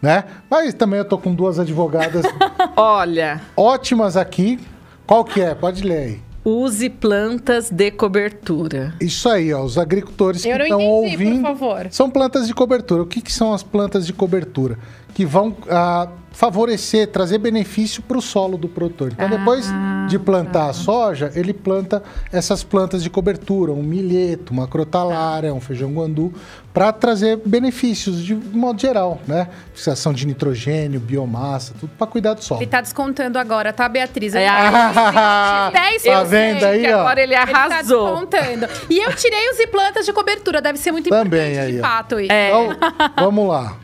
Né? 0.00 0.24
Mas 0.50 0.74
também 0.74 0.98
eu 0.98 1.04
tô 1.04 1.16
com 1.18 1.34
duas 1.34 1.58
advogadas 1.58 2.24
Olha, 2.76 3.40
ótimas 3.56 4.16
aqui. 4.16 4.60
Qual 5.06 5.24
que 5.24 5.40
é? 5.40 5.54
Pode 5.54 5.82
ler 5.82 5.98
aí. 5.98 6.20
use 6.44 6.88
plantas 6.90 7.70
de 7.70 7.90
cobertura. 7.90 8.94
Isso 9.00 9.28
aí, 9.28 9.52
ó. 9.52 9.62
Os 9.62 9.78
agricultores 9.78 10.42
que 10.42 10.48
Eu 10.48 10.58
não 10.58 10.64
estão 10.64 10.86
ouvindo. 10.86 11.36
por 11.40 11.56
favor. 11.56 11.88
São 11.90 12.10
plantas 12.10 12.46
de 12.46 12.54
cobertura. 12.54 13.02
O 13.02 13.06
que, 13.06 13.20
que 13.22 13.32
são 13.32 13.52
as 13.54 13.62
plantas 13.62 14.06
de 14.06 14.12
cobertura? 14.12 14.78
Que 15.14 15.24
vão 15.24 15.56
ah, 15.70 16.08
favorecer, 16.34 17.06
trazer 17.06 17.38
benefício 17.38 18.02
para 18.02 18.18
o 18.18 18.20
solo 18.20 18.58
do 18.58 18.68
produtor. 18.68 19.12
Então, 19.12 19.26
ah, 19.26 19.28
depois 19.28 19.66
de 20.08 20.18
plantar 20.18 20.64
tá. 20.64 20.70
a 20.70 20.72
soja, 20.72 21.32
ele 21.34 21.54
planta 21.54 22.02
essas 22.32 22.64
plantas 22.64 23.02
de 23.02 23.08
cobertura, 23.08 23.72
um 23.72 23.82
milheto, 23.82 24.52
uma 24.52 24.66
crotalária, 24.66 25.54
um 25.54 25.60
feijão 25.60 25.92
guandu, 25.92 26.34
para 26.72 26.92
trazer 26.92 27.40
benefícios 27.46 28.22
de 28.22 28.34
modo 28.34 28.80
geral, 28.80 29.20
né? 29.28 29.48
Fixação 29.72 30.12
de 30.12 30.26
nitrogênio, 30.26 30.98
biomassa, 30.98 31.72
tudo 31.78 31.92
para 31.96 32.06
cuidar 32.08 32.34
do 32.34 32.42
solo. 32.42 32.60
Ele 32.60 32.66
está 32.66 32.80
descontando 32.80 33.38
agora, 33.38 33.72
tá, 33.72 33.88
Beatriz? 33.88 34.34
É, 34.34 34.48
ah, 34.48 35.70
10 35.72 36.02
tá 36.02 36.24
vendo 36.24 36.64
aí, 36.64 36.92
ó? 36.92 37.00
Agora 37.00 37.22
ele 37.22 37.36
arrasou. 37.36 38.18
Ele 38.18 38.26
tá 38.26 38.40
descontando. 38.40 38.68
E 38.90 38.98
eu 38.98 39.14
tirei 39.14 39.50
os 39.50 39.64
plantas 39.66 40.04
de 40.04 40.12
cobertura, 40.12 40.60
deve 40.60 40.78
ser 40.78 40.90
muito 40.90 41.08
Também 41.08 41.52
importante, 41.52 41.66
aí, 41.66 41.72
de 41.74 41.80
fato. 41.80 42.18
É. 42.18 42.48
Então, 42.48 42.76
vamos 43.16 43.48
lá. 43.48 43.83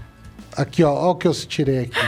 Aqui, 0.60 0.84
ó, 0.84 0.92
ó 0.92 1.12
o 1.12 1.14
que 1.14 1.26
eu 1.26 1.32
tirei 1.32 1.84
aqui. 1.84 1.98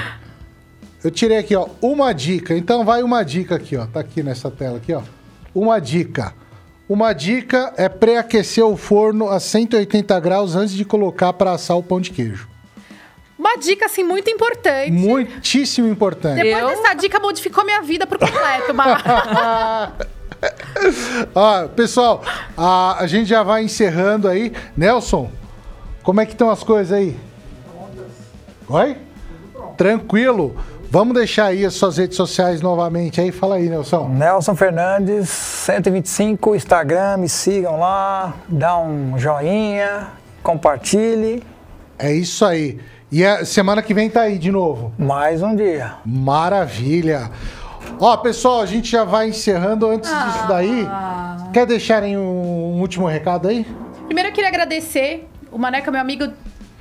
Eu 1.03 1.11
tirei 1.11 1.39
aqui, 1.39 1.57
ó, 1.57 1.69
uma 1.81 2.13
dica. 2.13 2.55
Então 2.55 2.85
vai 2.85 3.03
uma 3.03 3.23
dica 3.23 3.55
aqui, 3.55 3.79
ó. 3.79 3.87
Tá 3.87 4.01
aqui 4.01 4.23
nessa 4.23 4.51
tela 4.51 4.77
aqui, 4.77 4.93
ó. 4.93 5.01
Uma 5.55 5.81
dica. 5.81 6.35
Uma 6.87 7.15
dica 7.15 7.73
é 7.79 7.89
pré-aquecer 7.89 8.63
o 8.63 8.77
forno 8.77 9.31
a 9.31 9.41
180 9.41 10.21
graus 10.21 10.55
antes 10.55 10.75
de 10.75 10.85
colocar 10.85 11.33
para 11.33 11.53
assar 11.53 11.79
o 11.79 11.83
pão 11.83 11.99
de 11.99 12.11
queijo. 12.11 12.47
Uma 13.39 13.57
dica, 13.57 13.87
assim, 13.87 14.05
muito 14.05 14.29
importante. 14.29 14.93
Muitíssimo 14.93 15.89
importante. 15.89 16.43
Depois 16.43 16.63
eu... 16.63 16.69
dessa 16.69 16.93
dica, 16.93 17.19
modificou 17.19 17.65
minha 17.65 17.81
vida 17.81 18.07
pro 18.07 18.19
completo, 18.19 18.75
mas... 18.75 19.03
ah, 21.35 21.71
pessoal, 21.75 22.23
a, 22.55 23.03
a 23.03 23.07
gente 23.07 23.31
já 23.31 23.43
vai 23.43 23.65
encerrando 23.65 24.29
aí. 24.29 24.53
Nelson, 24.77 25.33
como 26.03 26.21
é 26.21 26.27
que 26.27 26.33
estão 26.33 26.51
as 26.51 26.63
coisas 26.63 26.93
aí? 26.93 27.17
Oi? 28.73 28.97
Tranquilo. 29.77 30.57
Vamos 30.91 31.15
deixar 31.15 31.49
aí 31.49 31.63
as 31.63 31.75
suas 31.75 31.99
redes 31.99 32.17
sociais 32.17 32.63
novamente 32.63 33.21
aí. 33.21 33.31
Fala 33.31 33.57
aí, 33.57 33.69
Nelson. 33.69 34.09
Nelson 34.09 34.57
Fernandes, 34.57 35.29
125, 35.29 36.55
Instagram, 36.57 37.19
me 37.19 37.29
sigam 37.29 37.79
lá, 37.79 38.35
dá 38.49 38.79
um 38.79 39.19
joinha, 39.19 40.09
compartilhe. 40.43 41.43
É 41.99 42.15
isso 42.15 42.47
aí. 42.47 42.81
E 43.11 43.23
a 43.23 43.45
semana 43.45 43.83
que 43.83 43.93
vem 43.93 44.09
tá 44.09 44.23
aí 44.23 44.39
de 44.39 44.51
novo. 44.51 44.95
Mais 44.99 45.43
um 45.43 45.55
dia. 45.55 45.97
Maravilha. 46.07 47.31
Ó, 48.01 48.17
pessoal, 48.17 48.63
a 48.63 48.67
gente 48.67 48.91
já 48.91 49.05
vai 49.05 49.29
encerrando 49.29 49.87
antes 49.87 50.11
ah. 50.11 50.25
disso 50.25 50.49
daí. 50.49 50.89
Quer 51.53 51.67
deixarem 51.67 52.17
um 52.17 52.81
último 52.81 53.07
recado 53.07 53.49
aí? 53.49 53.67
Primeiro 54.07 54.31
eu 54.31 54.33
queria 54.33 54.49
agradecer. 54.49 55.29
O 55.51 55.59
Maneca, 55.59 55.91
meu 55.91 56.01
amigo, 56.01 56.33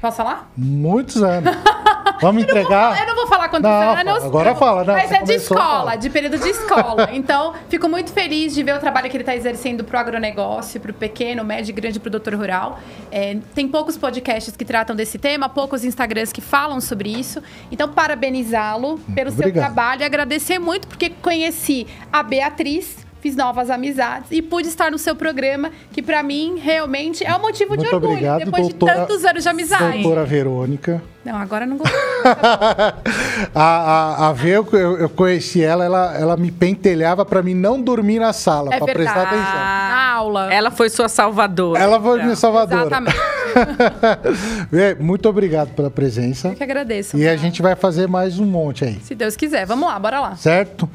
Posso 0.02 0.18
falar? 0.18 0.52
Muitos 0.58 1.22
anos. 1.22 1.56
Vamos 2.20 2.44
entregar? 2.44 2.68
Eu 2.68 2.72
não, 2.72 2.96
vou, 2.96 3.02
eu 3.02 3.08
não 3.08 3.16
vou 3.16 3.28
falar 3.28 3.50
quantos 3.50 3.70
não, 3.70 3.98
anos. 3.98 4.24
Agora 4.24 4.56
fala, 4.56 4.84
não. 4.84 4.94
Mas 4.94 5.12
é 5.12 5.24
de 5.24 5.34
escola, 5.34 5.96
de 5.96 6.10
período 6.10 6.38
de 6.38 6.50
escola. 6.50 7.10
Então, 7.14 7.54
fico 7.70 7.88
muito 7.88 8.12
feliz 8.12 8.54
de 8.54 8.62
ver 8.62 8.76
o 8.76 8.80
trabalho 8.80 9.10
que 9.10 9.16
ele 9.18 9.24
está 9.24 9.36
exercendo 9.36 9.84
para 9.84 9.98
o 9.98 10.00
agronegócio, 10.00 10.80
para 10.80 10.92
o 10.92 10.94
pequeno, 10.94 11.44
médio 11.44 11.72
e 11.72 11.74
grande 11.74 12.00
produtor 12.00 12.36
rural. 12.36 12.80
É, 13.12 13.38
tem 13.56 13.68
poucos 13.68 13.98
podcasts 13.98 14.56
que 14.56 14.66
tratam 14.66 14.96
desse 14.96 15.18
tema, 15.18 15.50
poucos 15.50 15.84
Instagrams 15.84 16.32
que 16.32 16.42
falam 16.42 16.80
sobre 16.80 17.10
isso. 17.10 17.42
Então, 17.72 17.90
parabenizá-lo 17.90 19.00
pelo 19.14 19.30
Obrigado. 19.30 19.54
seu 19.54 19.54
trabalho 19.54 20.02
e 20.02 20.06
agradecer 20.06 20.60
muito, 20.60 20.88
porque 20.88 21.10
conheci 21.10 21.88
a 22.12 22.22
Beatriz 22.22 23.06
fiz 23.22 23.36
novas 23.36 23.70
amizades 23.70 24.30
e 24.32 24.42
pude 24.42 24.68
estar 24.68 24.92
no 24.92 24.98
seu 24.98 25.16
programa, 25.16 25.72
que 25.92 26.02
para 26.02 26.22
mim 26.24 26.60
realmente 26.60 27.24
é 27.24 27.34
um 27.36 27.40
motivo 27.40 27.70
Muito 27.70 27.88
de 27.88 27.94
orgulho. 27.94 28.14
Obrigado, 28.14 28.46
depois 28.46 28.68
doutora, 28.68 28.94
de 28.94 29.00
tantos 29.00 29.24
anos 29.24 29.44
de 29.44 29.50
amizade. 29.50 30.02
Doutora 30.02 30.26
Verônica. 30.26 31.02
Não, 31.24 31.38
agora 31.38 31.68
não 31.68 31.78
gostei. 31.78 32.00
a, 33.54 33.64
a, 33.64 34.30
a 34.30 34.34
Vê, 34.34 34.58
eu, 34.58 34.66
eu 34.74 35.08
conheci 35.10 35.62
ela, 35.64 35.86
ela, 35.86 36.18
ela 36.18 36.36
me 36.36 36.52
pentelhava 36.52 37.24
para 37.24 37.44
mim 37.44 37.54
não 37.54 37.80
dormir 37.80 38.20
na 38.20 38.34
sala, 38.34 38.74
é 38.74 38.80
para 38.80 38.92
prestar 38.92 39.22
atenção. 39.22 39.54
Na 39.54 40.14
aula. 40.14 40.52
Ela 40.52 40.72
foi 40.72 40.90
sua 40.90 41.08
salvadora. 41.08 41.80
Ela 41.80 42.02
foi 42.02 42.24
minha 42.24 42.36
salvadora. 42.36 42.82
Exatamente. 42.82 43.18
Muito 45.00 45.30
obrigado 45.30 45.74
pela 45.76 45.92
presença. 45.92 46.50
Eu 46.50 46.56
que 46.56 46.64
agradeço. 46.64 47.16
E 47.16 47.28
a 47.28 47.36
gente 47.36 47.62
vai 47.62 47.76
fazer 47.76 48.08
mais 48.08 48.40
um 48.40 48.46
monte 48.46 48.84
aí. 48.84 49.00
Se 49.04 49.14
Deus 49.14 49.36
quiser. 49.36 49.66
Vamos 49.68 49.88
lá, 49.88 50.00
bora 50.00 50.20
lá. 50.20 50.36
Certo? 50.36 50.90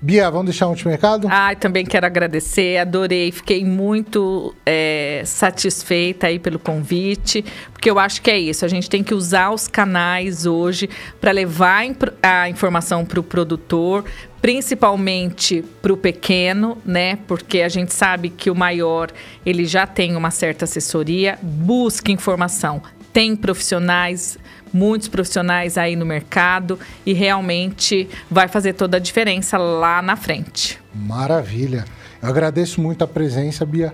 Bia, 0.00 0.30
vamos 0.30 0.46
deixar 0.46 0.66
um 0.66 0.70
último 0.70 0.90
recado? 0.90 1.26
Ah, 1.30 1.54
também 1.54 1.84
quero 1.84 2.04
agradecer, 2.04 2.76
adorei, 2.76 3.32
fiquei 3.32 3.64
muito 3.64 4.54
é, 4.64 5.22
satisfeita 5.24 6.26
aí 6.26 6.38
pelo 6.38 6.58
convite, 6.58 7.42
porque 7.72 7.90
eu 7.90 7.98
acho 7.98 8.20
que 8.20 8.30
é 8.30 8.38
isso, 8.38 8.64
a 8.64 8.68
gente 8.68 8.90
tem 8.90 9.02
que 9.02 9.14
usar 9.14 9.50
os 9.50 9.66
canais 9.66 10.44
hoje 10.44 10.90
para 11.18 11.30
levar 11.30 11.84
a 12.22 12.48
informação 12.48 13.06
para 13.06 13.18
o 13.18 13.22
produtor, 13.22 14.04
principalmente 14.42 15.64
para 15.80 15.92
o 15.92 15.96
pequeno, 15.96 16.76
né? 16.84 17.18
Porque 17.26 17.62
a 17.62 17.68
gente 17.68 17.94
sabe 17.94 18.28
que 18.28 18.50
o 18.50 18.54
maior 18.54 19.10
ele 19.46 19.64
já 19.64 19.86
tem 19.86 20.14
uma 20.14 20.30
certa 20.30 20.66
assessoria, 20.66 21.38
busque 21.42 22.12
informação, 22.12 22.82
tem 23.14 23.34
profissionais 23.34 24.38
muitos 24.72 25.08
profissionais 25.08 25.78
aí 25.78 25.96
no 25.96 26.04
mercado 26.04 26.78
e 27.04 27.12
realmente 27.12 28.08
vai 28.30 28.48
fazer 28.48 28.74
toda 28.74 28.96
a 28.96 29.00
diferença 29.00 29.58
lá 29.58 30.02
na 30.02 30.16
frente. 30.16 30.80
Maravilha. 30.94 31.84
Eu 32.22 32.28
agradeço 32.28 32.80
muito 32.80 33.02
a 33.04 33.06
presença, 33.06 33.64
Bia. 33.64 33.92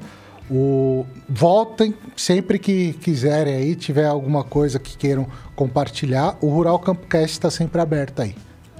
O... 0.50 1.06
Voltem 1.28 1.94
sempre 2.16 2.58
que 2.58 2.92
quiserem 2.94 3.54
aí, 3.54 3.74
tiver 3.74 4.06
alguma 4.06 4.44
coisa 4.44 4.78
que 4.78 4.96
queiram 4.96 5.26
compartilhar. 5.54 6.36
O 6.40 6.48
Rural 6.48 6.78
Campcast 6.78 7.32
está 7.32 7.50
sempre 7.50 7.80
aberto 7.80 8.20
aí. 8.20 8.34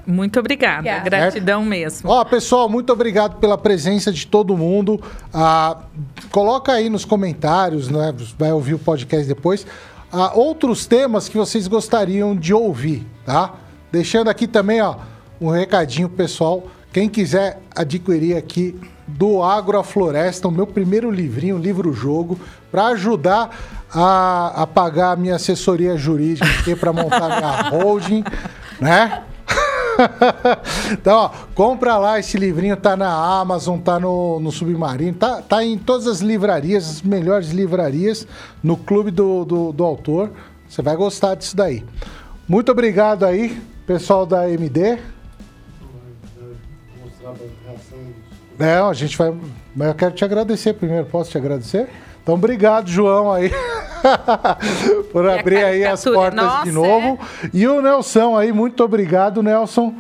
Muito 0.05 0.41
obrigada, 0.41 0.83
yeah. 0.83 1.05
gratidão 1.05 1.65
mesmo. 1.65 2.11
Ó, 2.11 2.25
pessoal, 2.25 2.69
muito 2.69 2.93
obrigado 2.93 3.39
pela 3.39 3.57
presença 3.57 4.13
de 4.13 4.27
todo 4.27 4.57
mundo. 4.57 5.01
Ah, 5.33 5.79
coloca 6.31 6.73
aí 6.73 6.91
nos 6.91 7.05
comentários, 7.05 7.89
né? 7.89 8.13
Vai 8.37 8.53
ouvir 8.53 8.75
o 8.75 8.79
podcast 8.81 9.27
depois 9.29 9.65
a 10.13 10.35
outros 10.35 10.85
temas 10.85 11.29
que 11.29 11.39
vocês 11.39 11.67
gostariam 11.67 12.37
de 12.37 12.53
ouvir, 12.53 13.07
tá? 13.25 13.55
Deixando 13.91 14.29
aqui 14.29 14.47
também, 14.47 14.83
ó, 14.83 14.97
um 15.41 15.49
recadinho 15.49 16.09
pessoal. 16.09 16.67
Quem 16.93 17.09
quiser 17.09 17.61
adquirir 17.75 18.37
aqui 18.37 18.79
do 19.09 19.43
Agro 19.43 19.79
a 19.79 19.83
Floresta, 19.83 20.47
o 20.47 20.51
meu 20.51 20.67
primeiro 20.67 21.11
livrinho, 21.11 21.57
livro-jogo, 21.57 22.39
para 22.71 22.89
ajudar 22.89 23.51
a, 23.93 24.63
a 24.63 24.67
pagar 24.67 25.13
a 25.13 25.17
minha 25.17 25.37
assessoria 25.37 25.97
jurídica 25.97 26.47
aqui 26.61 26.77
para 26.77 26.93
montar 26.93 27.29
minha 27.29 27.69
holding, 27.71 28.23
né? 28.79 29.23
então, 30.93 31.17
ó, 31.17 31.31
compra 31.55 31.99
lá 31.99 32.19
esse 32.19 32.37
livrinho, 32.37 32.77
tá 32.77 32.97
na 32.97 33.11
Amazon, 33.41 33.79
tá 33.79 33.99
no, 33.99 34.41
no 34.41 34.51
Submarino, 34.51 35.15
tá, 35.15 35.43
tá 35.43 35.65
em 35.65 35.79
todas 35.79 36.07
as 36.07 36.21
livrarias, 36.21 36.89
as 36.89 37.03
melhores 37.03 37.51
livrarias, 37.51 38.27
no 38.63 38.77
clube 38.77 39.11
do, 39.11 39.45
do, 39.45 39.73
do 39.73 39.85
autor. 39.85 40.31
Você 40.69 40.83
vai 40.83 40.97
gostar 40.97 41.35
disso 41.35 41.57
daí. 41.57 41.85
Muito 42.49 42.73
obrigado 42.73 43.25
aí, 43.25 43.61
pessoal 43.87 44.25
da 44.27 44.49
MD. 44.51 44.99
É, 48.59 48.75
a 48.77 48.93
gente 48.93 49.17
vai. 49.17 49.35
Mas 49.75 49.89
eu 49.89 49.95
quero 49.95 50.15
te 50.15 50.25
agradecer 50.25 50.75
primeiro. 50.75 51.07
Posso 51.07 51.31
te 51.31 51.39
agradecer? 51.39 51.89
Então, 52.23 52.37
obrigado, 52.37 52.89
João, 52.89 53.33
aí, 53.33 53.51
por 55.11 55.29
abrir 55.29 55.65
aí 55.65 55.85
as 55.85 56.05
portas 56.05 56.45
Nossa, 56.45 56.65
de 56.65 56.71
novo. 56.71 57.19
É? 57.43 57.49
E 57.53 57.67
o 57.67 57.83
Nelson 57.83 58.39
aí, 58.39 58.53
muito 58.53 58.85
obrigado, 58.85 59.43
Nelson. 59.43 59.93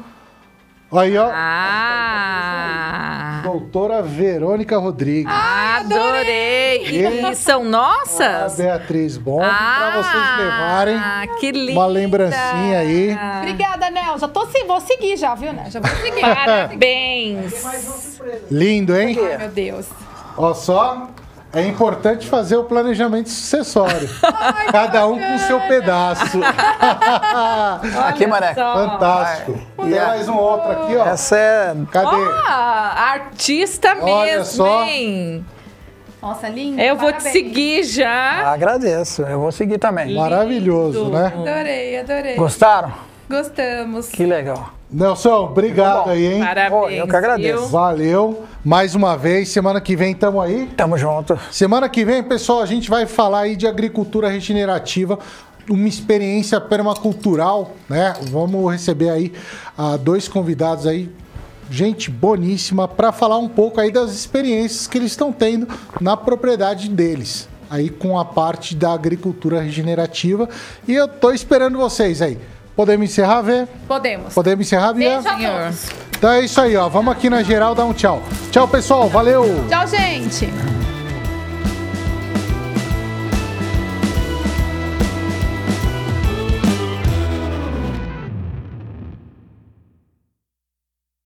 Aí, 0.92 1.18
ó. 1.18 1.28
Ah! 1.32 3.40
Doutora 3.42 4.02
Verônica 4.02 4.78
Rodrigues. 4.78 5.26
Ah, 5.26 5.78
adorei! 5.78 6.84
E, 6.84 7.34
são 7.34 7.64
nossas? 7.64 8.60
A 8.60 8.62
Beatriz 8.62 9.16
Bom, 9.16 9.42
ah, 9.42 9.76
para 9.78 10.02
vocês 10.02 10.38
levarem. 10.38 11.00
Que 11.40 11.50
linda! 11.50 11.72
Uma 11.72 11.86
lembrancinha 11.86 12.78
aí. 12.78 13.16
Obrigada, 13.38 13.90
Nel. 13.90 14.16
Já 14.18 14.28
tô 14.28 14.46
sim, 14.46 14.64
vou 14.64 14.80
seguir 14.80 15.16
já, 15.16 15.34
viu, 15.34 15.52
né? 15.52 15.64
Já 15.70 15.80
vou 15.80 15.90
seguir. 15.90 16.20
Parabéns! 16.20 18.20
Lindo, 18.48 18.96
hein? 18.96 19.18
Ai, 19.20 19.38
meu 19.38 19.48
Deus. 19.48 19.88
Ó 20.36 20.54
só. 20.54 21.08
É 21.54 21.66
importante 21.66 22.26
fazer 22.28 22.56
o 22.56 22.64
planejamento 22.64 23.28
sucessório. 23.28 24.08
Ai, 24.24 24.68
Cada 24.72 25.06
um 25.06 25.18
com 25.18 25.34
o 25.34 25.38
seu 25.40 25.60
pedaço. 25.60 26.40
aqui, 28.06 28.26
Mané. 28.26 28.54
Fantástico. 28.54 29.58
Tem 29.76 29.90
mais 29.90 30.28
um 30.28 30.36
outro 30.36 30.70
aqui, 30.70 30.96
ó. 30.96 31.04
Essa 31.06 31.36
é. 31.36 31.74
Cadê? 31.90 32.16
Oh, 32.16 32.48
artista 32.48 33.96
Olha 34.00 34.36
mesmo, 34.38 34.44
só. 34.44 34.84
hein? 34.84 35.44
Nossa, 36.22 36.48
lindo. 36.48 36.80
Eu 36.80 36.96
vou 36.96 37.12
te 37.12 37.22
seguir 37.24 37.82
já. 37.84 38.52
Agradeço, 38.52 39.22
eu 39.22 39.40
vou 39.40 39.50
seguir 39.52 39.78
também. 39.78 40.14
Maravilhoso, 40.14 41.10
né? 41.10 41.32
Adorei, 41.34 41.98
adorei. 41.98 42.36
Gostaram? 42.36 42.92
Gostamos. 43.28 44.08
Que 44.08 44.24
legal. 44.24 44.70
Nelson, 44.92 45.44
obrigado 45.46 46.10
aí, 46.10 46.34
hein? 46.34 46.40
Parabéns. 46.40 46.98
eu 46.98 47.08
que 47.08 47.16
agradeço. 47.16 47.66
Valeu. 47.68 48.44
Mais 48.62 48.94
uma 48.94 49.16
vez, 49.16 49.48
semana 49.48 49.80
que 49.80 49.96
vem 49.96 50.14
tamo 50.14 50.40
aí. 50.40 50.70
Tamo 50.76 50.98
junto. 50.98 51.38
Semana 51.50 51.88
que 51.88 52.04
vem, 52.04 52.22
pessoal, 52.22 52.60
a 52.60 52.66
gente 52.66 52.90
vai 52.90 53.06
falar 53.06 53.40
aí 53.40 53.56
de 53.56 53.66
agricultura 53.66 54.28
regenerativa. 54.28 55.18
uma 55.68 55.88
experiência 55.88 56.60
permacultural, 56.60 57.72
né? 57.88 58.14
Vamos 58.30 58.70
receber 58.70 59.08
aí 59.08 59.32
uh, 59.78 59.96
dois 59.96 60.28
convidados 60.28 60.86
aí, 60.86 61.10
gente 61.70 62.10
boníssima, 62.10 62.86
para 62.86 63.12
falar 63.12 63.38
um 63.38 63.48
pouco 63.48 63.80
aí 63.80 63.90
das 63.90 64.10
experiências 64.12 64.86
que 64.86 64.98
eles 64.98 65.12
estão 65.12 65.32
tendo 65.32 65.66
na 66.00 66.16
propriedade 66.16 66.90
deles, 66.90 67.48
aí 67.70 67.88
com 67.88 68.18
a 68.18 68.24
parte 68.24 68.76
da 68.76 68.92
agricultura 68.92 69.60
regenerativa. 69.60 70.48
E 70.86 70.94
eu 70.94 71.08
tô 71.08 71.30
esperando 71.30 71.78
vocês 71.78 72.20
aí. 72.20 72.38
Podemos 72.74 73.10
encerrar, 73.10 73.42
Vê? 73.42 73.66
Podemos. 73.86 74.32
Podemos 74.34 74.66
encerrar, 74.66 74.92
Bia? 74.92 75.20
Beijo 75.20 75.28
a 75.28 75.64
todos. 75.64 75.90
Então 76.16 76.30
é 76.30 76.40
isso 76.40 76.60
aí, 76.60 76.76
ó. 76.76 76.88
Vamos 76.88 77.12
aqui 77.12 77.28
na 77.28 77.42
geral 77.42 77.74
dar 77.74 77.84
um 77.84 77.92
tchau. 77.92 78.22
Tchau, 78.50 78.66
pessoal. 78.68 79.08
Valeu. 79.08 79.64
Tchau, 79.68 79.86
gente. 79.86 80.48